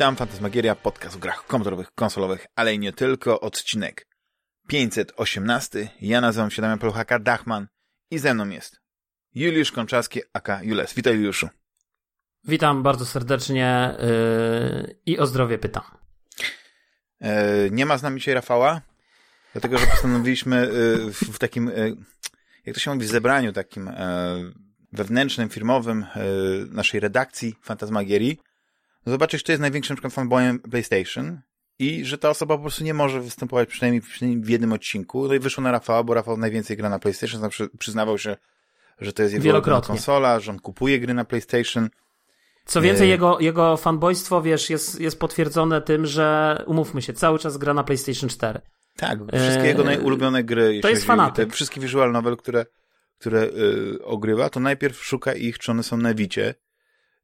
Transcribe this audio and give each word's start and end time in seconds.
Witam, 0.00 0.16
Fantasmagieria, 0.16 0.74
podcast 0.74 1.16
o 1.16 1.18
grach 1.18 1.46
komputerowych, 1.46 1.94
konsolowych, 1.94 2.46
ale 2.56 2.74
i 2.74 2.78
nie 2.78 2.92
tylko, 2.92 3.40
odcinek 3.40 4.06
518. 4.66 5.88
Ja 6.00 6.20
nazywam 6.20 6.50
się 6.50 6.62
Damian 6.62 6.78
Peluchaka, 6.78 7.18
Dachman 7.18 7.66
i 8.10 8.18
ze 8.18 8.34
mną 8.34 8.48
jest 8.48 8.80
Juliusz 9.34 9.72
Konczarski, 9.72 10.20
aka 10.32 10.62
Jules. 10.62 10.94
Witaj 10.94 11.14
Juliuszu. 11.14 11.48
Witam 12.44 12.82
bardzo 12.82 13.06
serdecznie 13.06 13.94
yy, 13.98 14.96
i 15.06 15.18
o 15.18 15.26
zdrowie 15.26 15.58
pytam. 15.58 15.82
E, 17.20 17.70
nie 17.70 17.86
ma 17.86 17.98
z 17.98 18.02
nami 18.02 18.20
dzisiaj 18.20 18.34
Rafała, 18.34 18.80
dlatego 19.52 19.78
że 19.78 19.86
postanowiliśmy 19.86 20.56
e, 20.56 20.70
w 21.32 21.38
takim, 21.38 21.68
e, 21.68 21.72
jak 22.66 22.74
to 22.74 22.80
się 22.80 22.94
mówi, 22.94 23.06
zebraniu 23.06 23.52
takim 23.52 23.90
wewnętrznym, 24.92 25.48
firmowym 25.48 26.06
naszej 26.70 27.00
redakcji 27.00 27.54
Fantasmagierii 27.62 28.38
zobaczyć, 29.06 29.42
kto 29.42 29.52
jest 29.52 29.60
największym 29.60 29.96
przykład 29.96 30.12
fanboyem 30.12 30.58
PlayStation 30.58 31.40
i 31.78 32.04
że 32.04 32.18
ta 32.18 32.30
osoba 32.30 32.56
po 32.56 32.62
prostu 32.62 32.84
nie 32.84 32.94
może 32.94 33.20
występować 33.20 33.68
przynajmniej, 33.68 34.02
przynajmniej 34.02 34.44
w 34.44 34.48
jednym 34.48 34.72
odcinku. 34.72 35.28
No 35.28 35.34
i 35.34 35.38
wyszło 35.38 35.62
na 35.62 35.72
Rafała, 35.72 36.02
bo 36.02 36.14
Rafał 36.14 36.36
najwięcej 36.36 36.76
gra 36.76 36.88
na 36.88 36.98
PlayStation, 36.98 37.40
zawsze 37.40 37.68
przyznawał 37.78 38.18
się, 38.18 38.36
że 39.00 39.12
to 39.12 39.22
jest 39.22 39.44
jego 39.44 39.62
konsola, 39.62 40.40
że 40.40 40.50
on 40.50 40.58
kupuje 40.58 41.00
gry 41.00 41.14
na 41.14 41.24
PlayStation. 41.24 41.88
Co 42.64 42.80
więcej, 42.80 43.06
e... 43.06 43.10
jego, 43.10 43.40
jego 43.40 43.76
fanboystwo, 43.76 44.42
wiesz, 44.42 44.70
jest, 44.70 45.00
jest 45.00 45.18
potwierdzone 45.20 45.82
tym, 45.82 46.06
że 46.06 46.56
umówmy 46.66 47.02
się, 47.02 47.12
cały 47.12 47.38
czas 47.38 47.56
gra 47.56 47.74
na 47.74 47.84
PlayStation 47.84 48.28
4. 48.28 48.60
Tak, 48.96 49.18
wszystkie 49.32 49.66
jego 49.66 49.84
najulubione 49.84 50.44
gry, 50.44 50.80
to 50.82 50.88
jest 50.88 51.04
fanatyk. 51.04 51.48
te 51.48 51.54
wszystkie 51.54 51.80
visual 51.80 52.12
novel, 52.12 52.36
które, 52.36 52.66
które 53.18 53.46
yy, 53.46 53.98
ogrywa, 54.04 54.50
to 54.50 54.60
najpierw 54.60 55.04
szuka 55.04 55.32
ich, 55.32 55.58
czy 55.58 55.70
one 55.70 55.82
są 55.82 55.96
na 55.96 56.14
Wicie. 56.14 56.54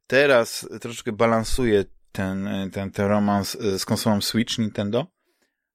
Teraz 0.07 0.67
troszeczkę 0.81 1.11
balansuje 1.11 1.85
ten, 2.11 2.49
ten, 2.73 2.91
ten 2.91 3.05
romans 3.05 3.57
z 3.77 3.85
konsolą 3.85 4.21
Switch 4.21 4.57
Nintendo. 4.57 5.07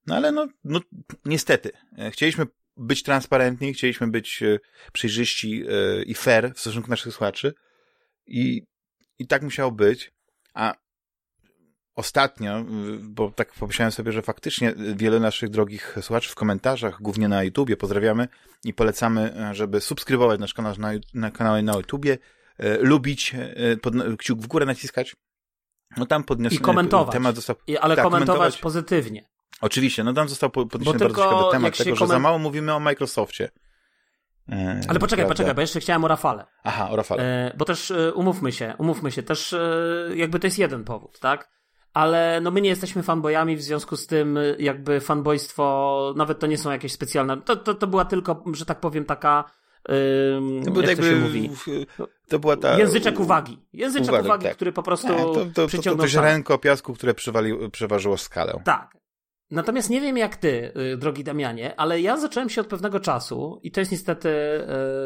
No 0.07 0.17
ale 0.17 0.33
no, 0.33 0.49
no 0.65 0.81
niestety. 1.25 1.71
Chcieliśmy 2.11 2.47
być 2.77 3.03
transparentni, 3.03 3.75
chcieliśmy 3.75 4.07
być 4.07 4.43
przejrzyści 4.93 5.65
i 6.07 6.15
fair 6.15 6.55
w 6.55 6.61
stosunku 6.61 6.89
do 6.89 6.93
naszych 6.93 7.13
słuchaczy 7.13 7.55
i, 8.27 8.67
i 9.19 9.27
tak 9.27 9.43
musiało 9.43 9.73
być. 9.73 10.13
A 10.55 10.75
ostatnio, 11.95 12.65
bo 13.01 13.31
tak 13.31 13.53
pomyślałem 13.53 13.93
sobie, 13.93 14.13
że 14.13 14.23
faktycznie 14.23 14.75
wiele 14.95 15.21
naszych 15.21 15.51
drogich 15.51 15.97
słuchaczy 16.01 16.31
w 16.31 16.35
komentarzach, 16.35 17.03
głównie 17.03 17.29
na 17.29 17.45
YouTubie, 17.45 17.77
pozdrawiamy 17.77 18.29
i 18.65 18.75
polecamy, 18.75 19.35
żeby 19.53 19.81
subskrybować 19.81 20.41
nasz 20.41 20.55
kanał 20.55 20.75
na, 20.79 20.93
na 21.15 21.31
kanale 21.31 21.63
na 21.63 21.73
YouTubie, 21.77 22.13
e, 22.13 22.19
lubić, 22.81 23.35
e, 23.35 23.77
pod, 23.77 23.95
kciuk 24.19 24.41
w 24.41 24.47
górę 24.47 24.67
naciskać. 24.67 25.17
No 25.97 26.07
tam 26.07 26.25
podniosłem 26.25 26.61
I 26.61 26.65
komentować. 26.65 27.13
temat 27.13 27.37
został. 27.37 27.57
I, 27.67 27.79
ale 27.79 27.97
tak, 27.97 28.05
komentować, 28.05 28.37
komentować 28.37 28.59
pozytywnie. 28.59 29.29
Oczywiście, 29.61 30.05
no 30.05 30.13
tam 30.13 30.29
został 30.29 30.51
podniesiony 30.51 30.99
bardzo 30.99 31.23
ciekawy 31.23 31.45
temat 31.53 31.77
tego, 31.77 31.97
że 31.97 32.07
za 32.07 32.19
mało 32.19 32.39
mówimy 32.39 32.75
o 32.75 32.81
Microsoftie. 32.81 33.51
E, 34.49 34.81
ale 34.89 34.99
poczekaj, 34.99 35.25
prawda? 35.25 35.29
poczekaj, 35.29 35.55
bo 35.55 35.61
jeszcze 35.61 35.81
chciałem 35.81 36.05
o 36.05 36.09
Rafale. 36.09 36.47
Aha, 36.65 36.91
o 36.91 36.97
Rafale. 36.97 37.23
E, 37.23 37.55
bo 37.57 37.65
też 37.65 37.91
e, 37.91 38.13
umówmy 38.15 38.53
się, 38.53 38.75
umówmy 38.79 39.13
się, 39.13 39.23
też 39.23 39.53
e, 39.53 40.09
jakby 40.15 40.39
to 40.39 40.47
jest 40.47 40.59
jeden 40.59 40.85
powód, 40.85 41.19
tak? 41.19 41.51
Ale 41.93 42.41
no 42.43 42.51
my 42.51 42.61
nie 42.61 42.69
jesteśmy 42.69 43.03
fanboyami, 43.03 43.57
w 43.57 43.63
związku 43.63 43.97
z 43.97 44.07
tym 44.07 44.39
jakby 44.59 45.01
fanboystwo, 45.01 46.15
nawet 46.17 46.39
to 46.39 46.47
nie 46.47 46.59
są 46.59 46.71
jakieś 46.71 46.93
specjalne, 46.93 47.43
to, 47.43 47.57
to, 47.57 47.75
to 47.75 47.87
była 47.87 48.05
tylko, 48.05 48.45
że 48.53 48.67
tak 48.67 48.81
powiem, 48.81 49.05
taka 49.05 49.45
To 50.75 50.81
jak 50.83 50.97
to 50.97 51.03
się 51.03 51.17
mówi? 51.17 51.51
To 52.29 52.39
była 52.39 52.57
ta... 52.57 52.79
Języczek 52.79 53.21
uwagi. 53.21 53.59
Języczek 53.73 54.09
uwagi, 54.09 54.27
uwagi 54.27 54.45
tak. 54.45 54.55
który 54.57 54.73
po 54.73 54.83
prostu 54.83 55.09
Nie, 55.09 55.19
to, 55.19 55.47
to, 55.55 55.67
przyciągnął... 55.67 55.97
To, 55.97 56.03
to, 56.03 56.03
to 56.03 56.09
ziarenko 56.09 56.59
piasku, 56.59 56.95
które 56.95 57.15
przywali, 57.15 57.71
przeważyło 57.71 58.19
skalę. 58.19 58.63
Tak. 58.65 59.03
Natomiast 59.51 59.91
nie 59.91 60.01
wiem 60.01 60.17
jak 60.17 60.37
ty, 60.37 60.73
y, 60.93 60.97
drogi 60.97 61.25
Damianie, 61.25 61.81
ale 61.81 62.01
ja 62.01 62.17
zacząłem 62.17 62.49
się 62.49 62.61
od 62.61 62.67
pewnego 62.67 63.01
czasu 63.01 63.61
i 63.63 63.71
to 63.71 63.81
jest 63.81 63.93
niestety, 63.93 64.29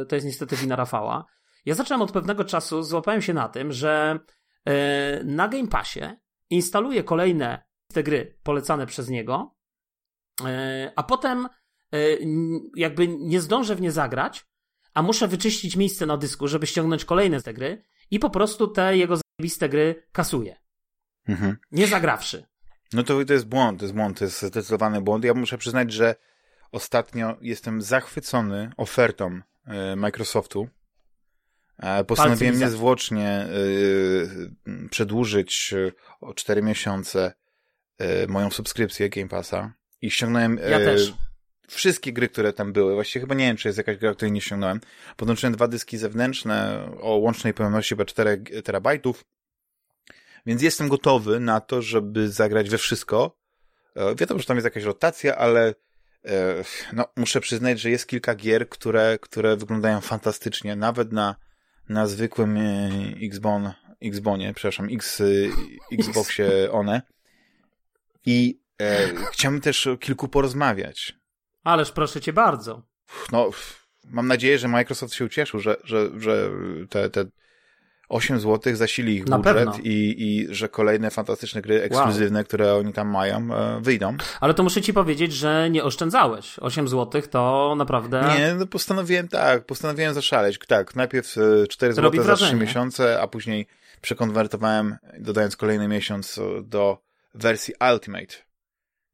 y, 0.03 0.07
to 0.07 0.15
jest 0.15 0.27
niestety 0.27 0.57
wina 0.57 0.77
Rafała. 0.77 1.25
Ja 1.65 1.75
zacząłem 1.75 2.03
od 2.03 2.13
pewnego 2.13 2.45
czasu, 2.45 2.83
złapałem 2.83 3.23
się 3.23 3.35
na 3.35 3.49
tym, 3.49 3.73
że 3.73 4.19
y, 4.69 4.73
na 5.25 5.49
Game 5.49 5.69
Passie 5.69 6.01
instaluję 6.51 7.05
kolejne 7.05 7.63
te 7.93 8.03
gry 8.03 8.39
polecane 8.43 8.87
przez 8.87 9.09
niego, 9.09 9.57
a 10.97 11.03
potem 11.03 11.49
jakby 12.77 13.09
nie 13.09 13.41
zdążę 13.41 13.75
w 13.75 13.81
nie 13.81 13.93
zagrać, 13.93 14.47
a 14.97 15.03
muszę 15.03 15.29
wyczyścić 15.29 15.77
miejsce 15.77 16.07
na 16.07 16.17
dysku, 16.17 16.49
żeby 16.49 16.67
ściągnąć 16.67 17.05
kolejne 17.05 17.41
z 17.41 17.45
te 17.45 17.55
gry 17.55 17.83
i 18.11 18.19
po 18.19 18.31
prostu 18.31 18.69
te 18.69 18.97
jego 18.97 19.17
zajebiste 19.17 19.69
gry 19.69 20.03
kasuję. 20.13 20.57
Mhm. 21.29 21.57
Nie 21.73 21.87
zagrawszy. 21.87 22.47
No 22.93 23.03
to, 23.03 23.25
to 23.25 23.33
jest 23.33 23.47
błąd, 23.47 23.79
to 23.79 23.85
jest 23.85 23.95
błąd, 23.95 24.19
to 24.19 24.25
jest 24.25 24.43
zdecydowany 24.43 25.01
błąd. 25.01 25.25
Ja 25.25 25.35
muszę 25.35 25.59
przyznać, 25.59 25.93
że 25.93 26.15
ostatnio 26.73 27.37
jestem 27.41 27.83
zachwycony 27.83 28.71
ofertą 28.77 29.41
y, 29.93 29.97
Microsoftu. 29.97 30.69
E, 31.79 32.05
postanowiłem 32.05 32.59
niezwłocznie 32.59 33.47
y, 34.67 34.89
przedłużyć 34.91 35.75
o 36.21 36.35
4 36.35 36.63
miesiące 36.63 37.33
moją 38.29 38.51
subskrypcję 38.51 39.09
Game 39.09 39.29
Passa 39.29 39.73
i 40.03 40.11
ściągnąłem 40.11 40.59
ja 40.71 40.79
też 40.79 41.15
wszystkie 41.69 42.13
gry, 42.13 42.29
które 42.29 42.53
tam 42.53 42.73
były. 42.73 42.95
Właściwie 42.95 43.21
chyba 43.21 43.35
nie 43.35 43.47
wiem, 43.47 43.57
czy 43.57 43.69
jest 43.69 43.79
jakaś 43.79 43.97
gra, 43.97 44.15
której 44.15 44.33
nie 44.33 44.41
ściągnąłem. 44.41 44.81
Podłączyłem 45.17 45.55
dwa 45.55 45.69
dyski 45.69 45.99
zewnętrzne 45.99 46.89
o 47.01 47.17
łącznej 47.17 47.55
pojemności 47.55 47.89
chyba 47.89 48.05
4 48.05 48.43
terabajtów. 48.65 49.25
Więc 50.47 50.63
jestem 50.63 50.89
gotowy 50.89 51.41
na 51.41 51.61
to, 51.61 51.83
żeby 51.83 52.29
zagrać 52.29 52.71
we 52.71 52.79
wszystko. 52.79 53.39
E, 53.97 54.15
wiadomo, 54.15 54.41
że 54.41 54.47
tam 54.47 54.57
jest 54.57 54.65
jakaś 54.65 54.83
rotacja, 54.83 55.37
ale 55.37 55.75
e, 56.25 56.65
no, 56.93 57.05
muszę 57.17 57.41
przyznać, 57.41 57.81
że 57.81 57.91
jest 57.91 58.07
kilka 58.07 58.35
gier, 58.35 58.69
które, 58.69 59.19
które 59.21 59.57
wyglądają 59.57 60.01
fantastycznie, 60.01 60.77
nawet 60.77 61.13
na, 61.13 61.37
na 61.89 62.07
zwykłym 62.07 62.57
e, 62.57 62.91
Xbon, 63.23 63.73
Xbonie, 64.03 64.53
przepraszam, 64.55 64.89
X, 64.91 65.23
Xboxie 65.93 66.49
one. 66.73 67.03
I 68.27 68.61
e, 68.81 69.09
chciałbym 69.33 69.61
też 69.61 69.87
o 69.87 69.97
kilku 69.97 70.29
porozmawiać. 70.29 71.26
Ależ 71.67 71.93
proszę 71.93 72.21
cię 72.21 72.33
bardzo. 72.33 72.83
No, 73.33 73.51
mam 74.05 74.27
nadzieję, 74.27 74.59
że 74.59 74.69
Microsoft 74.69 75.15
się 75.15 75.25
ucieszył, 75.25 75.61
że, 75.61 75.77
że, 75.85 76.21
że 76.21 76.51
te, 76.91 77.11
te 77.11 77.25
8 78.09 78.41
zł 78.41 78.77
zasili 78.77 79.15
ich 79.15 79.27
Na 79.27 79.39
budżet 79.39 79.69
i, 79.85 80.15
i 80.19 80.55
że 80.55 80.69
kolejne 80.69 81.11
fantastyczne 81.11 81.63
gry 81.63 81.83
ekskluzywne, 81.83 82.39
wow. 82.39 82.45
które 82.45 82.75
oni 82.75 82.93
tam 82.93 83.09
mają, 83.09 83.55
e, 83.55 83.81
wyjdą. 83.81 84.17
Ale 84.41 84.55
to 84.55 84.63
muszę 84.63 84.83
ci 84.83 84.93
powiedzieć, 84.93 85.33
że 85.33 85.71
nie 85.71 85.85
oszczędzałeś. 85.85 86.59
8 86.59 86.89
zł 86.89 87.23
to 87.31 87.75
naprawdę... 87.79 88.35
Nie, 88.39 88.55
no 88.55 88.67
postanowiłem 88.67 89.29
tak, 89.29 89.65
postanowiłem 89.65 90.15
zaszaleć. 90.15 90.59
Tak, 90.67 90.97
najpierw 90.97 91.37
4 91.69 91.95
zł 91.95 92.23
za 92.25 92.37
3 92.37 92.55
miesiące, 92.55 93.21
a 93.21 93.29
później 93.29 93.67
przekonwertowałem, 94.01 94.97
dodając 95.19 95.57
kolejny 95.57 95.89
miesiąc 95.89 96.41
do 96.63 96.99
wersji 97.35 97.75
Ultimate. 97.93 98.46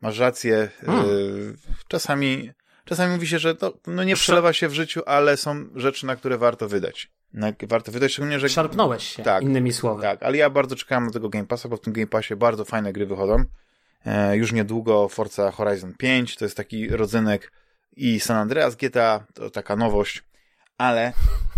Masz 0.02 0.18
rację. 0.18 0.68
Hmm. 0.86 1.10
Y, 1.10 1.54
czasami, 1.88 2.50
czasami 2.84 3.14
mówi 3.14 3.26
się, 3.26 3.38
że 3.38 3.54
to 3.54 3.78
no 3.86 4.04
nie 4.04 4.14
przelewa 4.14 4.52
się 4.52 4.68
w 4.68 4.74
życiu, 4.74 5.02
ale 5.06 5.36
są 5.36 5.64
rzeczy, 5.74 6.06
na 6.06 6.16
które 6.16 6.38
warto 6.38 6.68
wydać. 6.68 7.10
Na, 7.32 7.52
warto 7.68 7.92
wydać, 7.92 8.12
szczególnie, 8.12 8.40
że... 8.40 8.48
Szarpnąłeś 8.48 9.04
się, 9.08 9.22
tak, 9.22 9.42
innymi 9.42 9.72
słowy. 9.72 10.02
Tak, 10.02 10.22
ale 10.22 10.36
ja 10.36 10.50
bardzo 10.50 10.76
czekałem 10.76 11.04
na 11.04 11.10
tego 11.10 11.28
Game 11.28 11.46
Passa, 11.46 11.68
bo 11.68 11.76
w 11.76 11.80
tym 11.80 11.92
Game 11.92 12.06
Passie 12.06 12.36
bardzo 12.36 12.64
fajne 12.64 12.92
gry 12.92 13.06
wychodzą. 13.06 13.44
E, 14.06 14.36
już 14.36 14.52
niedługo 14.52 15.08
Forza 15.08 15.50
Horizon 15.50 15.94
5, 15.98 16.36
to 16.36 16.44
jest 16.44 16.56
taki 16.56 16.88
rodzynek 16.88 17.52
i 17.96 18.20
San 18.20 18.36
Andreas 18.36 18.76
GTA, 18.76 19.26
to 19.34 19.50
taka 19.50 19.76
nowość. 19.76 20.22
Ale 20.78 21.12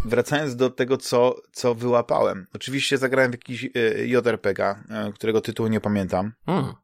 wracając 0.05 0.57
do 0.57 0.71
tego, 0.71 0.97
co, 0.97 1.35
co 1.53 1.75
wyłapałem. 1.75 2.47
Oczywiście 2.55 2.99
zagrałem 2.99 3.31
w 3.31 3.35
jakiś 3.35 3.65
e, 3.65 3.69
JRPG, 4.07 4.61
e, 4.61 5.13
którego 5.15 5.41
tytułu 5.41 5.69
nie 5.69 5.81
pamiętam. 5.81 6.33
Hmm 6.47 6.84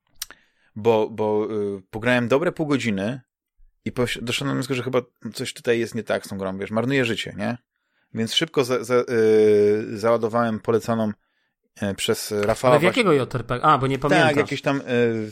bo, 0.80 1.10
bo 1.10 1.48
y, 1.78 1.82
pograłem 1.90 2.28
dobre 2.28 2.52
pół 2.52 2.66
godziny 2.66 3.20
i 3.84 3.92
doszedłem 4.22 4.48
do 4.48 4.54
wniosku, 4.54 4.74
że 4.74 4.82
chyba 4.82 5.02
coś 5.34 5.54
tutaj 5.54 5.78
jest 5.78 5.94
nie 5.94 6.02
tak 6.02 6.26
z 6.26 6.28
tą 6.28 6.38
grą, 6.38 6.58
wiesz, 6.58 6.70
marnuje 6.70 7.04
życie, 7.04 7.34
nie? 7.38 7.58
Więc 8.14 8.34
szybko 8.34 8.64
za, 8.64 8.84
za, 8.84 8.94
y, 8.94 9.98
załadowałem 9.98 10.60
polecaną 10.60 11.12
y, 11.82 11.94
przez 11.94 12.32
Rafała. 12.32 12.72
Ale 12.72 12.80
w 12.80 12.82
jakiego 12.82 13.12
JRPG? 13.12 13.64
A, 13.64 13.78
bo 13.78 13.86
nie 13.86 13.98
pamiętam. 13.98 14.28
Tak, 14.28 14.36
jakieś 14.36 14.62
tam... 14.62 14.80
Y, 14.80 15.30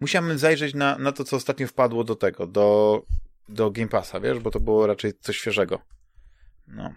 musiałem 0.00 0.38
zajrzeć 0.38 0.74
na, 0.74 0.98
na 0.98 1.12
to, 1.12 1.24
co 1.24 1.36
ostatnio 1.36 1.66
wpadło 1.66 2.04
do 2.04 2.16
tego, 2.16 2.46
do, 2.46 3.02
do 3.48 3.70
Game 3.70 3.88
Passa, 3.88 4.20
wiesz, 4.20 4.38
bo 4.38 4.50
to 4.50 4.60
było 4.60 4.86
raczej 4.86 5.12
coś 5.20 5.36
świeżego. 5.36 5.80
No. 6.66 6.94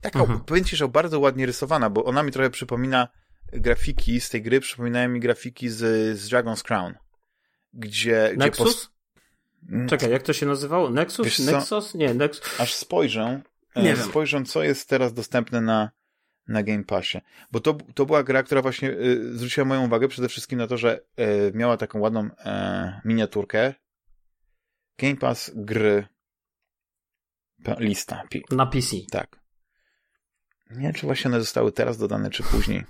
Taka, 0.00 0.20
mhm. 0.20 0.40
powiem 0.40 0.64
ci, 0.64 0.76
że 0.76 0.88
bardzo 0.88 1.20
ładnie 1.20 1.46
rysowana, 1.46 1.90
bo 1.90 2.04
ona 2.04 2.22
mi 2.22 2.32
trochę 2.32 2.50
przypomina 2.50 3.08
grafiki 3.52 4.20
z 4.20 4.30
tej 4.30 4.42
gry, 4.42 4.60
przypominają 4.60 5.08
mi 5.08 5.20
grafiki 5.20 5.68
z, 5.68 5.78
z 6.18 6.30
Dragon's 6.30 6.62
Crown 6.62 6.94
gdzie... 7.72 8.34
Nexus? 8.36 8.90
Gdzie 9.62 9.76
mm. 9.76 9.88
Czekaj, 9.88 10.10
jak 10.10 10.22
to 10.22 10.32
się 10.32 10.46
nazywało? 10.46 10.90
Nexus? 10.90 11.38
Nexus? 11.38 11.94
Nie, 11.94 12.14
Nexus. 12.14 12.60
Aż 12.60 12.74
spojrzę, 12.74 13.42
nie 13.76 13.92
e, 13.92 13.96
spojrzę, 13.96 14.42
co 14.42 14.62
jest 14.62 14.88
teraz 14.88 15.12
dostępne 15.12 15.60
na, 15.60 15.90
na 16.48 16.62
Game 16.62 16.84
Passie. 16.84 17.18
Bo 17.52 17.60
to, 17.60 17.78
to 17.94 18.06
była 18.06 18.22
gra, 18.22 18.42
która 18.42 18.62
właśnie 18.62 18.90
y, 18.90 19.38
zwróciła 19.38 19.64
moją 19.64 19.84
uwagę 19.84 20.08
przede 20.08 20.28
wszystkim 20.28 20.58
na 20.58 20.66
to, 20.66 20.78
że 20.78 21.00
y, 21.20 21.52
miała 21.54 21.76
taką 21.76 21.98
ładną 21.98 22.24
y, 22.24 22.30
miniaturkę. 23.04 23.74
Game 24.98 25.16
Pass 25.16 25.50
gry 25.54 26.06
lista. 27.78 28.22
Na 28.50 28.66
PC. 28.66 28.96
Tak. 29.10 29.42
Nie 30.70 30.82
wiem, 30.82 30.92
czy 30.92 31.06
właśnie 31.06 31.28
one 31.28 31.40
zostały 31.40 31.72
teraz 31.72 31.98
dodane, 31.98 32.30
czy 32.30 32.42
później. 32.42 32.84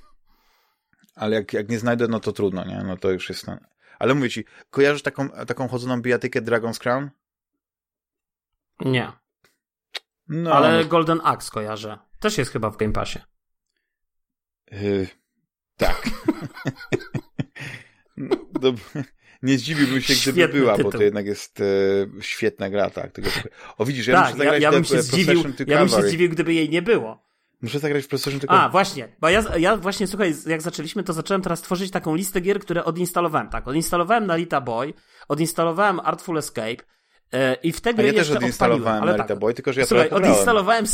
Ale 1.15 1.37
jak, 1.37 1.53
jak 1.53 1.69
nie 1.69 1.79
znajdę, 1.79 2.09
no 2.09 2.21
to 2.21 2.33
trudno, 2.33 2.65
nie? 2.65 2.83
No 2.87 2.97
to 2.97 3.11
już 3.11 3.29
jest... 3.29 3.47
No. 3.47 3.59
Ale 4.03 4.15
mówię 4.15 4.31
ci, 4.31 4.45
kojarzysz 4.71 5.03
taką, 5.03 5.29
taką 5.29 5.69
chodzoną 5.69 6.03
bijatykę 6.03 6.43
Dragon's 6.43 6.79
Crown? 6.79 7.11
Nie. 8.81 9.13
No, 10.29 10.53
Ale 10.53 10.83
no. 10.83 10.89
Golden 10.89 11.21
Axe 11.25 11.51
kojarzę. 11.51 11.99
Też 12.21 12.39
jest 12.39 12.51
chyba 12.51 12.71
w 12.71 12.77
Game 12.77 12.93
Passie. 12.93 13.19
Yy, 14.71 15.07
tak. 15.77 16.09
no, 18.63 18.73
nie 19.43 19.59
zdziwiłbym 19.59 20.01
się, 20.01 20.15
gdyby 20.15 20.41
Świetny 20.41 20.61
była, 20.61 20.77
tytuł. 20.77 20.93
bo 20.93 20.99
to 20.99 21.05
jednak 21.05 21.27
jest 21.27 21.61
e, 21.61 21.65
świetna 22.23 22.71
gra, 22.71 22.91
tak. 22.91 23.13
Tego, 23.13 23.31
o 23.79 23.85
widzisz, 23.85 24.07
ja 24.07 24.15
tak, 24.15 24.25
muszę 24.25 24.39
zagrać 24.39 24.63
ja, 24.63 24.69
ja 24.69 24.73
bym 24.73 24.85
się 24.85 25.03
zdziwił, 25.03 25.43
Ja 25.67 25.79
bym 25.79 25.89
się 25.89 26.03
zdziwił, 26.03 26.31
gdyby 26.31 26.55
jej 26.55 26.71
nie 26.71 26.83
było. 26.83 27.32
Muszę 27.63 27.79
zagrać 27.79 28.05
w 28.05 28.09
PlayStation 28.09 28.41
tylko... 28.41 28.55
A, 28.55 28.69
właśnie, 28.69 29.09
bo 29.21 29.29
ja, 29.29 29.43
ja 29.59 29.77
właśnie, 29.77 30.07
słuchaj, 30.07 30.35
jak 30.47 30.63
zaczęliśmy, 30.63 31.03
to 31.03 31.13
zacząłem 31.13 31.43
teraz 31.43 31.63
tworzyć 31.63 31.91
taką 31.91 32.15
listę 32.15 32.41
gier, 32.41 32.61
które 32.61 32.85
odinstalowałem. 32.85 33.49
Tak, 33.49 33.69
odinstalowałem 33.69 34.27
Nalita 34.27 34.61
Boy, 34.61 34.95
odinstalowałem 35.29 36.01
Artful 36.01 36.39
Escape, 36.39 36.77
e, 37.33 37.55
i 37.55 37.73
wtedy 37.73 38.07
ja 38.07 38.13
też 38.13 38.31
odinstalowałem 38.31 39.05
Narita 39.05 39.25
tak, 39.25 39.39
Boy, 39.39 39.55
tylko 39.55 39.73
że 39.73 39.81
ja 39.81 39.87
Słuchaj, 39.87 40.11
odinstalowałem, 40.11 40.85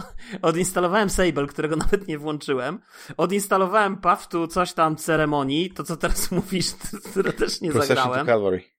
odinstalowałem 0.42 1.10
Sable, 1.10 1.46
którego 1.46 1.76
nawet 1.86 2.08
nie 2.08 2.18
włączyłem. 2.18 2.80
Odinstalowałem 3.16 3.96
Path 3.96 4.28
to 4.28 4.48
coś 4.48 4.72
tam 4.72 4.96
ceremonii, 4.96 5.70
to 5.70 5.84
co 5.84 5.96
teraz 5.96 6.30
mówisz, 6.32 6.74
które 7.10 7.32
też 7.32 7.60
nie 7.60 7.70
Procession 7.70 7.96
zagrałem. 7.96 8.26
To 8.26 8.32
Calvary 8.32 8.77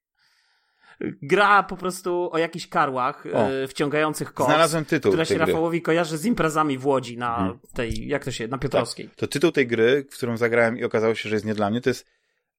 gra 1.01 1.63
po 1.63 1.77
prostu 1.77 2.29
o 2.31 2.37
jakichś 2.37 2.67
karłach 2.67 3.25
e, 3.25 3.67
wciągających 3.67 4.33
koks. 4.33 4.49
Znalazłem 4.49 4.85
tytuł 4.85 5.11
Która 5.11 5.25
się 5.25 5.37
Rafałowi 5.37 5.81
kojarzy 5.81 6.17
z 6.17 6.25
imprezami 6.25 6.77
w 6.77 6.85
Łodzi 6.85 7.17
na 7.17 7.35
hmm. 7.35 7.59
tej, 7.73 8.07
jak 8.07 8.25
to 8.25 8.31
się, 8.31 8.47
na 8.47 8.57
Piotrowskiej. 8.57 9.07
Tak. 9.07 9.15
To 9.15 9.27
tytuł 9.27 9.51
tej 9.51 9.67
gry, 9.67 10.05
w 10.11 10.13
którą 10.17 10.37
zagrałem 10.37 10.77
i 10.77 10.83
okazało 10.83 11.15
się, 11.15 11.29
że 11.29 11.35
jest 11.35 11.45
nie 11.45 11.55
dla 11.55 11.69
mnie, 11.69 11.81
to 11.81 11.89
jest 11.89 12.05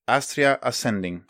Astria 0.07 0.61
Ascending. 0.61 1.25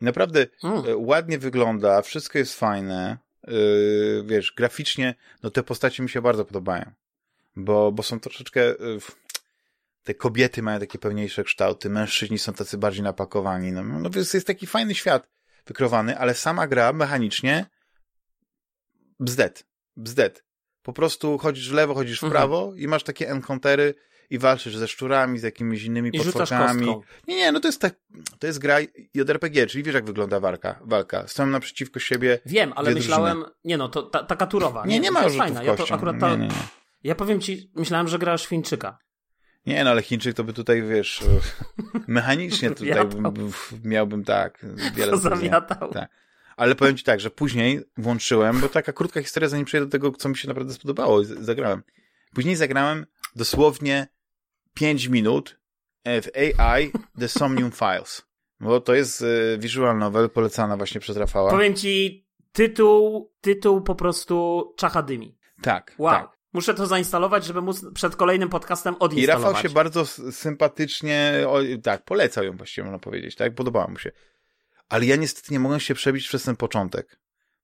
I 0.00 0.04
naprawdę 0.04 0.46
hmm. 0.60 0.84
ładnie 0.96 1.38
wygląda, 1.38 2.02
wszystko 2.02 2.38
jest 2.38 2.58
fajne, 2.58 3.18
yy, 3.46 4.24
wiesz, 4.26 4.52
graficznie, 4.56 5.14
no 5.42 5.50
te 5.50 5.62
postacie 5.62 6.02
mi 6.02 6.08
się 6.08 6.22
bardzo 6.22 6.44
podobają. 6.44 6.90
Bo, 7.56 7.92
bo 7.92 8.02
są 8.02 8.20
troszeczkę... 8.20 8.60
Yy, 8.60 8.98
te 10.04 10.14
kobiety 10.14 10.62
mają 10.62 10.80
takie 10.80 10.98
pełniejsze 10.98 11.44
kształty, 11.44 11.90
mężczyźni 11.90 12.38
są 12.38 12.52
tacy 12.52 12.78
bardziej 12.78 13.02
napakowani. 13.02 13.72
No, 13.72 13.82
no 13.82 14.10
jest, 14.14 14.34
jest 14.34 14.46
taki 14.46 14.66
fajny 14.66 14.94
świat 14.94 15.28
wykrowany, 15.66 16.18
ale 16.18 16.34
sama 16.34 16.66
gra 16.66 16.92
mechanicznie 16.92 17.66
bzdet, 19.20 19.66
bzdet. 19.96 20.44
Po 20.82 20.92
prostu 20.92 21.38
chodzisz 21.38 21.70
w 21.70 21.72
lewo, 21.72 21.94
chodzisz 21.94 22.20
w 22.20 22.24
mhm. 22.24 22.32
prawo 22.32 22.72
i 22.76 22.88
masz 22.88 23.02
takie 23.02 23.30
encountery 23.30 23.94
i 24.30 24.38
walczysz 24.38 24.76
ze 24.76 24.88
szczurami, 24.88 25.38
z 25.38 25.42
jakimiś 25.42 25.84
innymi 25.84 26.10
I 26.12 26.18
potworkami. 26.18 26.86
Nie, 27.28 27.36
nie, 27.36 27.52
no 27.52 27.60
to 27.60 27.68
jest 27.68 27.80
tak, 27.80 27.94
to 28.38 28.46
jest 28.46 28.58
gra 28.58 28.78
JRPG, 29.14 29.66
czyli 29.66 29.84
wiesz 29.84 29.94
jak 29.94 30.04
wygląda 30.04 30.40
walka, 30.40 30.80
walka. 30.84 31.28
Stoją 31.28 31.48
naprzeciwko 31.48 32.00
siebie 32.00 32.38
Wiem, 32.46 32.72
ale 32.76 32.94
myślałem, 32.94 33.38
drużyny. 33.38 33.56
nie 33.64 33.76
no, 33.76 33.88
to 33.88 34.02
ta, 34.02 34.24
taka 34.24 34.46
turowa. 34.46 34.86
Nie, 34.86 34.94
nie, 34.94 35.00
nie 35.00 35.10
ma 35.10 35.24
już 35.24 35.36
fajna. 35.36 35.62
Ja 35.62 35.76
to 35.76 35.94
akurat 35.94 36.20
ta, 36.20 36.30
nie, 36.30 36.36
nie, 36.36 36.48
nie. 36.48 36.54
Ja 37.04 37.14
powiem 37.14 37.40
ci, 37.40 37.70
myślałem, 37.74 38.08
że 38.08 38.18
grasz 38.18 38.46
Fińczyka. 38.46 38.98
Nie, 39.66 39.84
no 39.84 39.90
ale 39.90 40.02
Chińczyk 40.02 40.36
to 40.36 40.44
by 40.44 40.52
tutaj, 40.52 40.82
wiesz, 40.82 41.20
mechanicznie 42.06 42.70
tutaj 42.70 43.06
miałbym 43.84 44.24
tak 44.24 44.66
wiele 44.94 45.16
zamiatał. 45.30 45.92
Tak. 45.92 46.10
Ale 46.56 46.74
powiem 46.74 46.96
ci 46.96 47.04
tak, 47.04 47.20
że 47.20 47.30
później 47.30 47.80
włączyłem, 47.96 48.60
bo 48.60 48.68
taka 48.68 48.92
krótka 48.92 49.22
historia, 49.22 49.48
zanim 49.48 49.66
przejdę 49.66 49.86
do 49.86 49.92
tego, 49.92 50.12
co 50.12 50.28
mi 50.28 50.36
się 50.36 50.48
naprawdę 50.48 50.74
spodobało 50.74 51.24
zagrałem. 51.24 51.82
Później 52.34 52.56
zagrałem 52.56 53.06
dosłownie 53.36 54.06
5 54.74 55.06
minut 55.06 55.58
w 56.04 56.28
AI 56.36 56.92
The 57.18 57.28
Somnium 57.28 57.70
Files. 57.80 58.22
Bo 58.60 58.80
to 58.80 58.94
jest 58.94 59.22
e, 59.22 59.58
visual 59.58 59.98
novel 59.98 60.30
polecana 60.30 60.76
właśnie 60.76 61.00
przez 61.00 61.16
Rafała. 61.16 61.50
Powiem 61.50 61.74
ci, 61.74 62.26
tytuł, 62.52 63.32
tytuł 63.40 63.82
po 63.82 63.94
prostu 63.94 64.64
czacha 64.76 65.02
dymi. 65.02 65.38
Tak, 65.62 65.94
wow. 65.98 66.12
tak. 66.14 66.41
Muszę 66.52 66.74
to 66.74 66.86
zainstalować, 66.86 67.44
żeby 67.44 67.62
móc 67.62 67.84
przed 67.94 68.16
kolejnym 68.16 68.48
podcastem 68.48 68.96
odinstalować. 68.98 69.50
I 69.50 69.54
Rafał 69.54 69.62
się 69.62 69.74
bardzo 69.74 70.06
sympatycznie, 70.32 71.44
o, 71.48 71.58
tak, 71.82 72.04
polecał 72.04 72.44
ją 72.44 72.56
właściwie, 72.56 72.84
można 72.84 72.98
powiedzieć, 72.98 73.36
tak, 73.36 73.54
podobała 73.54 73.88
mu 73.88 73.98
się. 73.98 74.12
Ale 74.88 75.06
ja 75.06 75.16
niestety 75.16 75.52
nie 75.52 75.60
mogę 75.60 75.80
się 75.80 75.94
przebić 75.94 76.28
przez 76.28 76.42
ten 76.42 76.56
początek. 76.56 77.18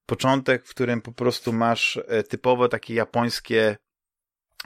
Początek, 0.06 0.66
w 0.66 0.70
którym 0.70 1.02
po 1.02 1.12
prostu 1.12 1.52
masz 1.52 2.00
e, 2.06 2.22
typowe 2.22 2.68
takie 2.68 2.94
japońskie 2.94 3.76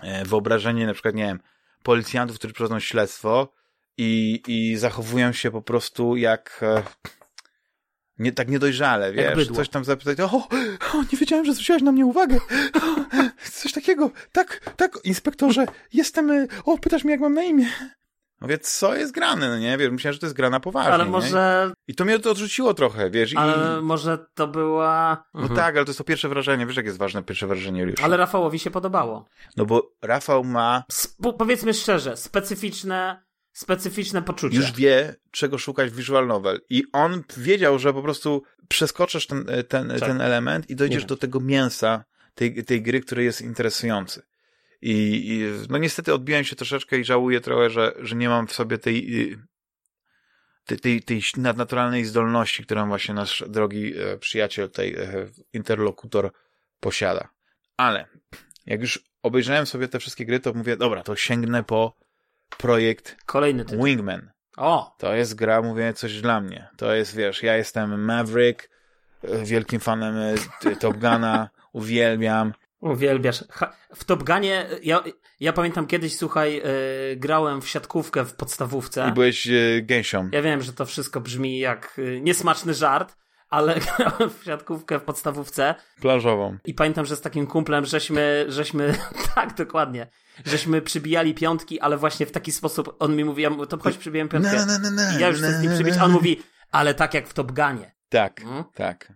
e, 0.02 0.24
wyobrażenie, 0.24 0.86
na 0.86 0.92
przykład, 0.92 1.14
nie 1.14 1.26
wiem, 1.26 1.40
policjantów, 1.82 2.38
którzy 2.38 2.54
prowadzą 2.54 2.80
śledztwo 2.80 3.52
i, 3.96 4.42
i 4.46 4.76
zachowują 4.76 5.32
się 5.32 5.50
po 5.50 5.62
prostu 5.62 6.16
jak 6.16 6.60
e, 6.62 6.82
nie, 8.18 8.32
tak 8.32 8.48
niedojrzale, 8.48 9.12
wiesz, 9.12 9.48
coś 9.48 9.68
tam 9.68 9.84
zapytać, 9.84 10.20
o, 10.20 10.48
o, 10.94 11.02
nie 11.12 11.18
wiedziałem, 11.18 11.44
że 11.44 11.52
zwróciłaś 11.52 11.82
na 11.82 11.92
mnie 11.92 12.06
uwagę, 12.06 12.38
coś 13.60 13.72
takiego, 13.72 14.10
tak, 14.32 14.74
tak, 14.76 14.98
inspektorze, 15.04 15.66
jestem, 15.92 16.30
e, 16.30 16.46
o, 16.64 16.78
pytasz 16.78 17.04
mnie, 17.04 17.12
jak 17.12 17.20
mam 17.20 17.34
na 17.34 17.42
imię. 17.42 17.66
Więc 18.48 18.78
co 18.78 18.94
jest 18.94 19.12
grane, 19.12 19.48
no 19.48 19.58
nie? 19.58 19.78
Wiesz, 19.78 19.90
myślałem, 19.90 20.12
że 20.12 20.20
to 20.20 20.26
jest 20.26 20.36
grana 20.36 20.60
poważnie. 20.60 20.92
Ale 20.92 21.04
może... 21.04 21.66
Nie? 21.68 21.74
I 21.88 21.94
to 21.94 22.04
mnie 22.04 22.18
to 22.18 22.30
odrzuciło 22.30 22.74
trochę, 22.74 23.10
wiesz. 23.10 23.34
Ale 23.36 23.78
i... 23.78 23.82
może 23.82 24.26
to 24.34 24.46
była... 24.46 25.24
No 25.34 25.40
mhm. 25.40 25.60
tak, 25.60 25.76
ale 25.76 25.84
to 25.84 25.90
jest 25.90 25.98
to 25.98 26.04
pierwsze 26.04 26.28
wrażenie. 26.28 26.66
Wiesz, 26.66 26.76
jak 26.76 26.86
jest 26.86 26.98
ważne 26.98 27.22
pierwsze 27.22 27.46
wrażenie 27.46 27.82
już. 27.82 28.00
Ale 28.02 28.16
Rafałowi 28.16 28.58
się 28.58 28.70
podobało. 28.70 29.24
No 29.56 29.66
bo 29.66 29.92
Rafał 30.02 30.44
ma... 30.44 30.84
Sp 31.02 31.32
powiedzmy 31.38 31.74
szczerze, 31.74 32.16
specyficzne 32.16 33.22
specyficzne 33.52 34.22
poczucie. 34.22 34.56
Już 34.56 34.72
wie, 34.72 35.14
czego 35.30 35.58
szukać 35.58 35.90
w 35.90 35.96
visual 35.96 36.26
novel. 36.26 36.60
I 36.70 36.84
on 36.92 37.22
wiedział, 37.36 37.78
że 37.78 37.92
po 37.92 38.02
prostu 38.02 38.42
przeskoczysz 38.68 39.26
ten, 39.26 39.46
ten, 39.68 39.88
tak. 39.88 40.00
ten 40.00 40.20
element 40.20 40.70
i 40.70 40.76
dojdziesz 40.76 41.04
do 41.04 41.16
tego 41.16 41.40
mięsa 41.40 42.04
tej, 42.34 42.64
tej 42.64 42.82
gry, 42.82 43.00
który 43.00 43.24
jest 43.24 43.40
interesujący. 43.40 44.22
I, 44.82 44.92
I, 45.28 45.44
no 45.70 45.78
niestety 45.78 46.14
odbiłem 46.14 46.44
się 46.44 46.56
troszeczkę 46.56 46.98
i 46.98 47.04
żałuję 47.04 47.40
trochę, 47.40 47.70
że, 47.70 47.94
że 47.98 48.16
nie 48.16 48.28
mam 48.28 48.46
w 48.46 48.52
sobie 48.52 48.78
tej, 48.78 49.36
tej, 50.64 50.78
tej, 50.78 51.02
tej 51.02 51.22
nadnaturalnej 51.36 52.04
zdolności, 52.04 52.62
którą 52.62 52.88
właśnie 52.88 53.14
nasz 53.14 53.44
drogi 53.48 53.94
e, 53.98 54.18
przyjaciel, 54.18 54.70
tej 54.70 54.94
e, 54.94 55.26
interlokutor 55.52 56.32
posiada. 56.80 57.28
Ale 57.76 58.08
jak 58.66 58.80
już 58.80 59.04
obejrzałem 59.22 59.66
sobie 59.66 59.88
te 59.88 59.98
wszystkie 59.98 60.26
gry, 60.26 60.40
to 60.40 60.52
mówię, 60.52 60.76
dobra, 60.76 61.02
to 61.02 61.16
sięgnę 61.16 61.64
po 61.64 61.96
projekt 62.58 63.16
Kolejny 63.26 63.64
tytuł. 63.64 63.84
Wingman. 63.84 64.30
O! 64.56 64.94
To 64.98 65.14
jest 65.14 65.34
gra, 65.34 65.62
mówię, 65.62 65.92
coś 65.92 66.20
dla 66.20 66.40
mnie. 66.40 66.68
To 66.76 66.94
jest, 66.94 67.16
wiesz, 67.16 67.42
ja 67.42 67.56
jestem 67.56 68.04
Maverick, 68.04 68.68
e, 69.24 69.44
wielkim 69.44 69.80
fanem 69.80 70.16
e, 70.66 70.76
Top 70.76 70.96
Guna, 70.96 71.48
uwielbiam. 71.72 72.52
Uwielbiasz. 72.80 73.44
W 73.94 74.04
Top 74.04 74.22
Gunie, 74.22 74.66
ja, 74.82 75.04
ja 75.40 75.52
pamiętam 75.52 75.86
kiedyś, 75.86 76.16
słuchaj, 76.16 76.54
yy, 76.54 77.16
grałem 77.16 77.62
w 77.62 77.68
siatkówkę 77.68 78.24
w 78.24 78.34
podstawówce. 78.34 79.08
I 79.08 79.12
byłeś 79.12 79.46
yy, 79.46 79.82
gęsią. 79.82 80.28
Ja 80.32 80.42
wiem, 80.42 80.62
że 80.62 80.72
to 80.72 80.86
wszystko 80.86 81.20
brzmi 81.20 81.58
jak 81.58 81.94
yy, 81.98 82.20
niesmaczny 82.20 82.74
żart, 82.74 83.16
ale 83.52 83.80
grałem 83.80 84.30
w 84.40 84.44
siatkówkę 84.44 84.98
w 84.98 85.02
podstawówce. 85.02 85.74
Plażową. 86.00 86.56
I 86.64 86.74
pamiętam, 86.74 87.06
że 87.06 87.16
z 87.16 87.20
takim 87.20 87.46
kumplem 87.46 87.86
żeśmy, 87.86 88.44
żeśmy, 88.48 88.94
tak, 89.34 89.54
dokładnie, 89.54 90.06
żeśmy 90.44 90.82
przybijali 90.82 91.34
piątki, 91.34 91.80
ale 91.80 91.96
właśnie 91.96 92.26
w 92.26 92.32
taki 92.32 92.52
sposób, 92.52 92.96
on 92.98 93.16
mi 93.16 93.24
mówi, 93.24 93.42
ja, 93.42 93.50
to 93.68 93.78
chodź 93.78 93.96
przybijam 93.96 94.28
piątkę. 94.28 94.66
No, 94.66 94.90
no, 94.90 95.18
I 95.18 95.20
ja 95.20 95.28
już 95.28 95.38
chcę 95.38 95.52
z 95.52 95.62
nim 95.62 95.72
przybić, 95.72 95.94
a 96.00 96.04
on 96.04 96.12
mówi, 96.12 96.42
ale 96.70 96.94
tak 96.94 97.14
jak 97.14 97.28
w 97.28 97.34
Top 97.34 97.52
Gunie. 97.52 97.94
Tak, 98.08 98.40
hmm? 98.40 98.64
tak. 98.74 99.06